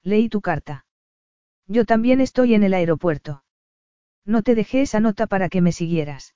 [0.01, 0.88] Leí tu carta.
[1.67, 3.43] Yo también estoy en el aeropuerto.
[4.25, 6.33] No te dejé esa nota para que me siguieras.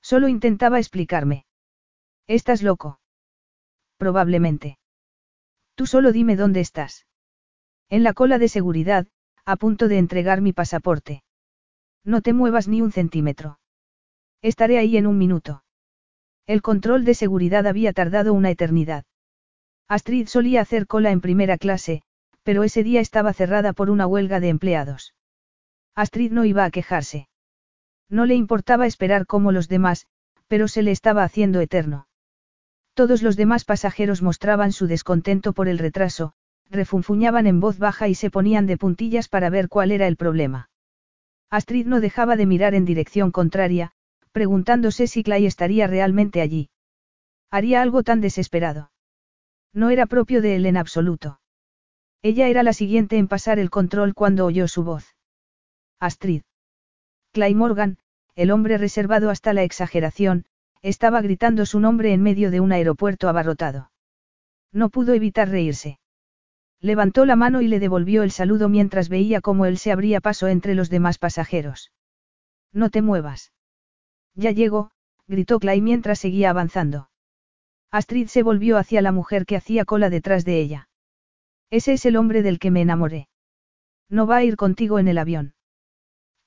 [0.00, 1.44] Solo intentaba explicarme.
[2.28, 3.00] ¿Estás loco?
[3.96, 4.78] Probablemente.
[5.74, 7.04] Tú solo dime dónde estás.
[7.88, 9.08] En la cola de seguridad,
[9.44, 11.24] a punto de entregar mi pasaporte.
[12.06, 13.58] No te muevas ni un centímetro.
[14.40, 15.64] Estaré ahí en un minuto.
[16.46, 19.04] El control de seguridad había tardado una eternidad.
[19.88, 22.02] Astrid solía hacer cola en primera clase,
[22.44, 25.14] pero ese día estaba cerrada por una huelga de empleados.
[25.96, 27.28] Astrid no iba a quejarse.
[28.08, 30.06] No le importaba esperar como los demás,
[30.46, 32.06] pero se le estaba haciendo eterno.
[32.94, 36.34] Todos los demás pasajeros mostraban su descontento por el retraso,
[36.70, 40.70] refunfuñaban en voz baja y se ponían de puntillas para ver cuál era el problema.
[41.50, 43.92] Astrid no dejaba de mirar en dirección contraria,
[44.32, 46.70] preguntándose si Clay estaría realmente allí.
[47.50, 48.90] Haría algo tan desesperado.
[49.72, 51.40] No era propio de él en absoluto.
[52.22, 55.14] Ella era la siguiente en pasar el control cuando oyó su voz.
[56.00, 56.42] Astrid.
[57.32, 57.98] Clay Morgan,
[58.34, 60.44] el hombre reservado hasta la exageración,
[60.82, 63.90] estaba gritando su nombre en medio de un aeropuerto abarrotado.
[64.72, 65.98] No pudo evitar reírse.
[66.80, 70.46] Levantó la mano y le devolvió el saludo mientras veía cómo él se abría paso
[70.48, 71.92] entre los demás pasajeros.
[72.72, 73.52] No te muevas.
[74.34, 74.90] Ya llego,
[75.26, 77.10] gritó Clay mientras seguía avanzando.
[77.90, 80.88] Astrid se volvió hacia la mujer que hacía cola detrás de ella.
[81.70, 83.28] Ese es el hombre del que me enamoré.
[84.08, 85.54] No va a ir contigo en el avión.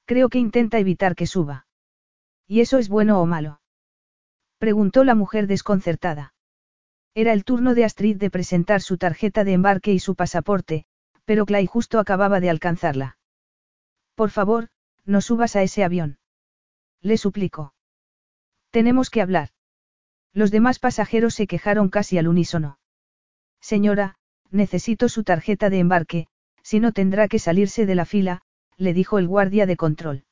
[0.05, 1.67] Creo que intenta evitar que suba.
[2.47, 3.61] ¿Y eso es bueno o malo?
[4.57, 6.33] Preguntó la mujer desconcertada.
[7.21, 10.85] Era el turno de Astrid de presentar su tarjeta de embarque y su pasaporte,
[11.25, 13.17] pero Clay justo acababa de alcanzarla.
[14.15, 14.69] Por favor,
[15.03, 16.17] no subas a ese avión.
[17.01, 17.73] Le suplicó.
[18.71, 19.49] Tenemos que hablar.
[20.31, 22.79] Los demás pasajeros se quejaron casi al unísono.
[23.59, 24.15] Señora,
[24.49, 26.27] necesito su tarjeta de embarque,
[26.63, 28.43] si no tendrá que salirse de la fila,
[28.77, 30.23] le dijo el guardia de control.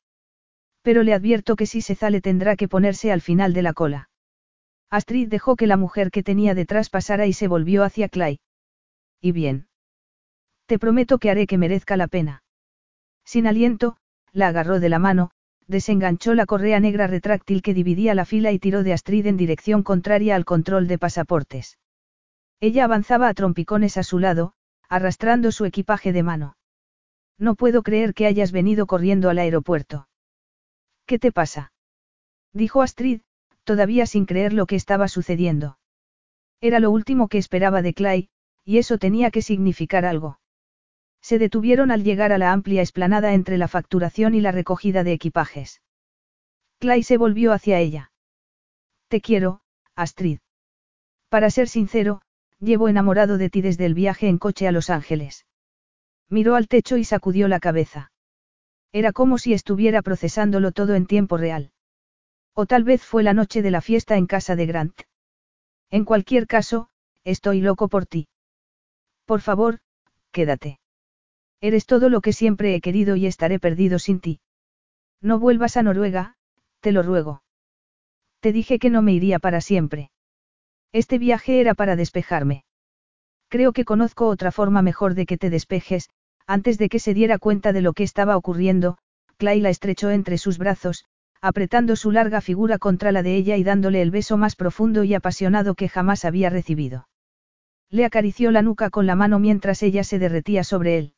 [0.80, 4.07] Pero le advierto que si se sale tendrá que ponerse al final de la cola.
[4.90, 8.40] Astrid dejó que la mujer que tenía detrás pasara y se volvió hacia Clay.
[9.20, 9.68] Y bien.
[10.66, 12.42] Te prometo que haré que merezca la pena.
[13.24, 13.96] Sin aliento,
[14.32, 15.30] la agarró de la mano,
[15.66, 19.82] desenganchó la correa negra retráctil que dividía la fila y tiró de Astrid en dirección
[19.82, 21.78] contraria al control de pasaportes.
[22.60, 24.54] Ella avanzaba a trompicones a su lado,
[24.88, 26.56] arrastrando su equipaje de mano.
[27.38, 30.08] No puedo creer que hayas venido corriendo al aeropuerto.
[31.06, 31.72] ¿Qué te pasa?
[32.52, 33.20] Dijo Astrid,
[33.68, 35.78] todavía sin creer lo que estaba sucediendo.
[36.62, 38.30] Era lo último que esperaba de Clay,
[38.64, 40.40] y eso tenía que significar algo.
[41.20, 45.12] Se detuvieron al llegar a la amplia esplanada entre la facturación y la recogida de
[45.12, 45.82] equipajes.
[46.78, 48.10] Clay se volvió hacia ella.
[49.08, 49.60] Te quiero,
[49.94, 50.38] Astrid.
[51.28, 52.22] Para ser sincero,
[52.60, 55.44] llevo enamorado de ti desde el viaje en coche a Los Ángeles.
[56.30, 58.12] Miró al techo y sacudió la cabeza.
[58.92, 61.70] Era como si estuviera procesándolo todo en tiempo real.
[62.54, 65.00] O tal vez fue la noche de la fiesta en casa de Grant.
[65.90, 66.88] En cualquier caso,
[67.24, 68.28] estoy loco por ti.
[69.24, 69.80] Por favor,
[70.32, 70.80] quédate.
[71.60, 74.40] Eres todo lo que siempre he querido y estaré perdido sin ti.
[75.20, 76.36] No vuelvas a Noruega,
[76.80, 77.42] te lo ruego.
[78.40, 80.10] Te dije que no me iría para siempre.
[80.92, 82.64] Este viaje era para despejarme.
[83.48, 86.10] Creo que conozco otra forma mejor de que te despejes,
[86.46, 88.98] antes de que se diera cuenta de lo que estaba ocurriendo,
[89.36, 91.04] Clay la estrechó entre sus brazos,
[91.40, 95.14] apretando su larga figura contra la de ella y dándole el beso más profundo y
[95.14, 97.08] apasionado que jamás había recibido.
[97.90, 101.14] Le acarició la nuca con la mano mientras ella se derretía sobre él.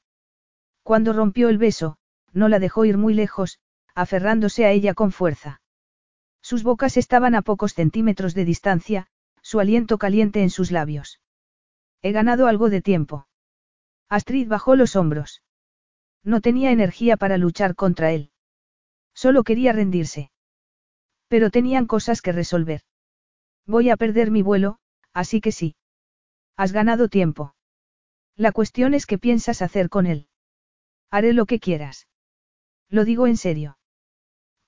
[0.83, 1.97] Cuando rompió el beso,
[2.33, 3.59] no la dejó ir muy lejos,
[3.95, 5.61] aferrándose a ella con fuerza.
[6.43, 9.07] Sus bocas estaban a pocos centímetros de distancia,
[9.43, 11.21] su aliento caliente en sus labios.
[12.03, 13.27] He ganado algo de tiempo.
[14.09, 15.43] Astrid bajó los hombros.
[16.23, 18.30] No tenía energía para luchar contra él.
[19.15, 20.31] Solo quería rendirse.
[21.29, 22.83] Pero tenían cosas que resolver.
[23.67, 24.79] Voy a perder mi vuelo,
[25.13, 25.77] así que sí.
[26.57, 27.55] Has ganado tiempo.
[28.37, 30.29] La cuestión es qué piensas hacer con él.
[31.11, 32.09] Haré lo que quieras.
[32.89, 33.79] Lo digo en serio.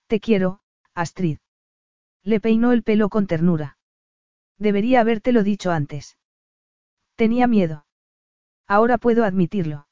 [0.07, 0.61] Te quiero,
[0.95, 1.39] Astrid.
[2.23, 3.79] Le peinó el pelo con ternura.
[4.59, 6.19] Debería habértelo dicho antes.
[7.17, 7.87] Tenía miedo.
[8.69, 9.89] Ahora puedo admitirlo.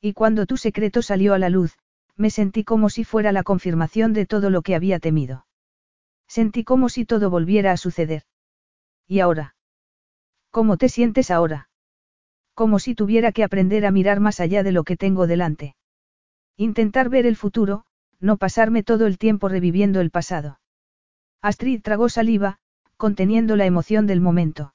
[0.00, 1.78] Y cuando tu secreto salió a la luz,
[2.16, 5.46] me sentí como si fuera la confirmación de todo lo que había temido.
[6.28, 8.22] Sentí como si todo volviera a suceder.
[9.06, 9.56] ¿Y ahora?
[10.50, 11.68] ¿Cómo te sientes ahora?
[12.54, 15.74] Como si tuviera que aprender a mirar más allá de lo que tengo delante.
[16.56, 17.84] Intentar ver el futuro,
[18.20, 20.60] no pasarme todo el tiempo reviviendo el pasado.
[21.42, 22.58] Astrid tragó saliva,
[22.96, 24.74] conteniendo la emoción del momento.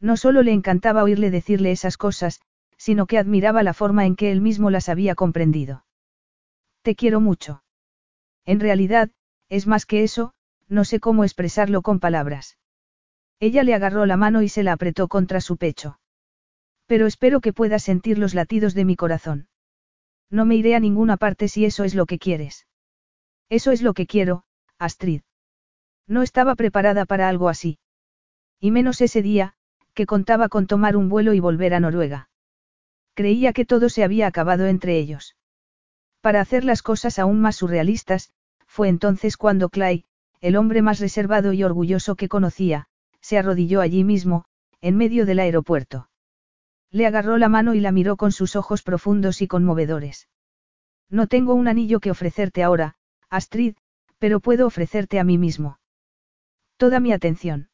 [0.00, 2.40] No solo le encantaba oírle decirle esas cosas,
[2.76, 5.84] sino que admiraba la forma en que él mismo las había comprendido.
[6.88, 7.62] Te quiero mucho.
[8.46, 9.10] En realidad,
[9.50, 10.32] es más que eso,
[10.68, 12.56] no sé cómo expresarlo con palabras.
[13.40, 16.00] Ella le agarró la mano y se la apretó contra su pecho.
[16.86, 19.48] Pero espero que puedas sentir los latidos de mi corazón.
[20.30, 22.66] No me iré a ninguna parte si eso es lo que quieres.
[23.50, 24.44] Eso es lo que quiero,
[24.78, 25.20] Astrid.
[26.06, 27.78] No estaba preparada para algo así.
[28.60, 29.52] Y menos ese día,
[29.92, 32.30] que contaba con tomar un vuelo y volver a Noruega.
[33.12, 35.34] Creía que todo se había acabado entre ellos.
[36.20, 38.32] Para hacer las cosas aún más surrealistas,
[38.66, 40.04] fue entonces cuando Clay,
[40.40, 42.86] el hombre más reservado y orgulloso que conocía,
[43.20, 44.44] se arrodilló allí mismo,
[44.80, 46.08] en medio del aeropuerto.
[46.90, 50.28] Le agarró la mano y la miró con sus ojos profundos y conmovedores.
[51.10, 52.96] No tengo un anillo que ofrecerte ahora,
[53.28, 53.76] Astrid,
[54.18, 55.78] pero puedo ofrecerte a mí mismo.
[56.76, 57.70] Toda mi atención.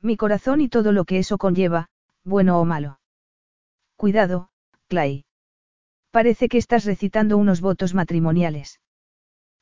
[0.00, 1.88] Mi corazón y todo lo que eso conlleva,
[2.24, 3.00] bueno o malo.
[3.96, 4.50] Cuidado,
[4.88, 5.24] Clay.
[6.16, 8.80] Parece que estás recitando unos votos matrimoniales.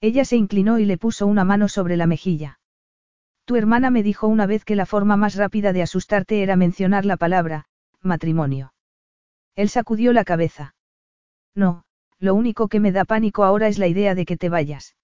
[0.00, 2.60] Ella se inclinó y le puso una mano sobre la mejilla.
[3.44, 7.06] Tu hermana me dijo una vez que la forma más rápida de asustarte era mencionar
[7.06, 7.64] la palabra,
[8.02, 8.72] matrimonio.
[9.56, 10.76] Él sacudió la cabeza.
[11.56, 11.82] No,
[12.20, 14.94] lo único que me da pánico ahora es la idea de que te vayas.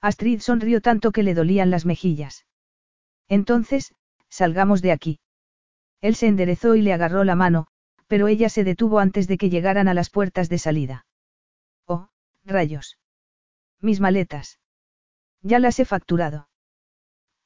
[0.00, 2.46] Astrid sonrió tanto que le dolían las mejillas.
[3.26, 3.96] Entonces,
[4.28, 5.18] salgamos de aquí.
[6.00, 7.66] Él se enderezó y le agarró la mano,
[8.08, 11.06] pero ella se detuvo antes de que llegaran a las puertas de salida.
[11.86, 12.08] Oh,
[12.44, 12.98] rayos.
[13.80, 14.58] Mis maletas.
[15.42, 16.48] Ya las he facturado.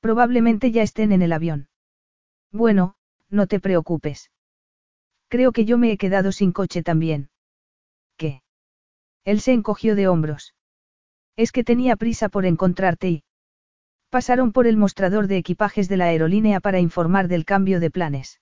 [0.01, 1.69] Probablemente ya estén en el avión.
[2.51, 2.95] Bueno,
[3.29, 4.31] no te preocupes.
[5.29, 7.31] Creo que yo me he quedado sin coche también.
[8.17, 8.43] ¿Qué?
[9.25, 10.55] Él se encogió de hombros.
[11.37, 13.25] Es que tenía prisa por encontrarte y...
[14.11, 18.41] Pasaron por el mostrador de equipajes de la aerolínea para informar del cambio de planes.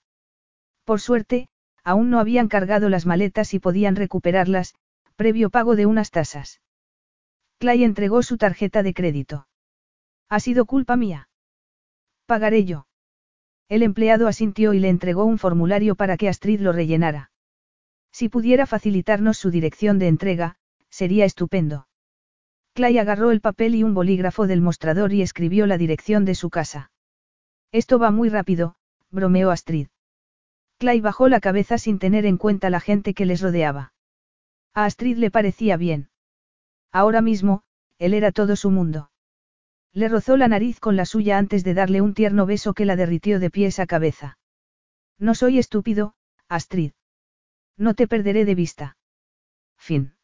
[0.84, 1.48] Por suerte,
[1.90, 4.74] aún no habían cargado las maletas y podían recuperarlas,
[5.16, 6.60] previo pago de unas tasas.
[7.58, 9.48] Clay entregó su tarjeta de crédito.
[10.28, 11.28] Ha sido culpa mía.
[12.26, 12.86] Pagaré yo.
[13.68, 17.32] El empleado asintió y le entregó un formulario para que Astrid lo rellenara.
[18.12, 20.56] Si pudiera facilitarnos su dirección de entrega,
[20.90, 21.88] sería estupendo.
[22.72, 26.50] Clay agarró el papel y un bolígrafo del mostrador y escribió la dirección de su
[26.50, 26.92] casa.
[27.72, 28.76] Esto va muy rápido,
[29.10, 29.88] bromeó Astrid.
[30.80, 33.92] Clay bajó la cabeza sin tener en cuenta la gente que les rodeaba.
[34.72, 36.08] A Astrid le parecía bien.
[36.90, 37.64] Ahora mismo,
[37.98, 39.10] él era todo su mundo.
[39.92, 42.96] Le rozó la nariz con la suya antes de darle un tierno beso que la
[42.96, 44.38] derritió de pies a cabeza.
[45.18, 46.14] No soy estúpido,
[46.48, 46.92] Astrid.
[47.76, 48.96] No te perderé de vista.
[49.76, 50.14] Fin.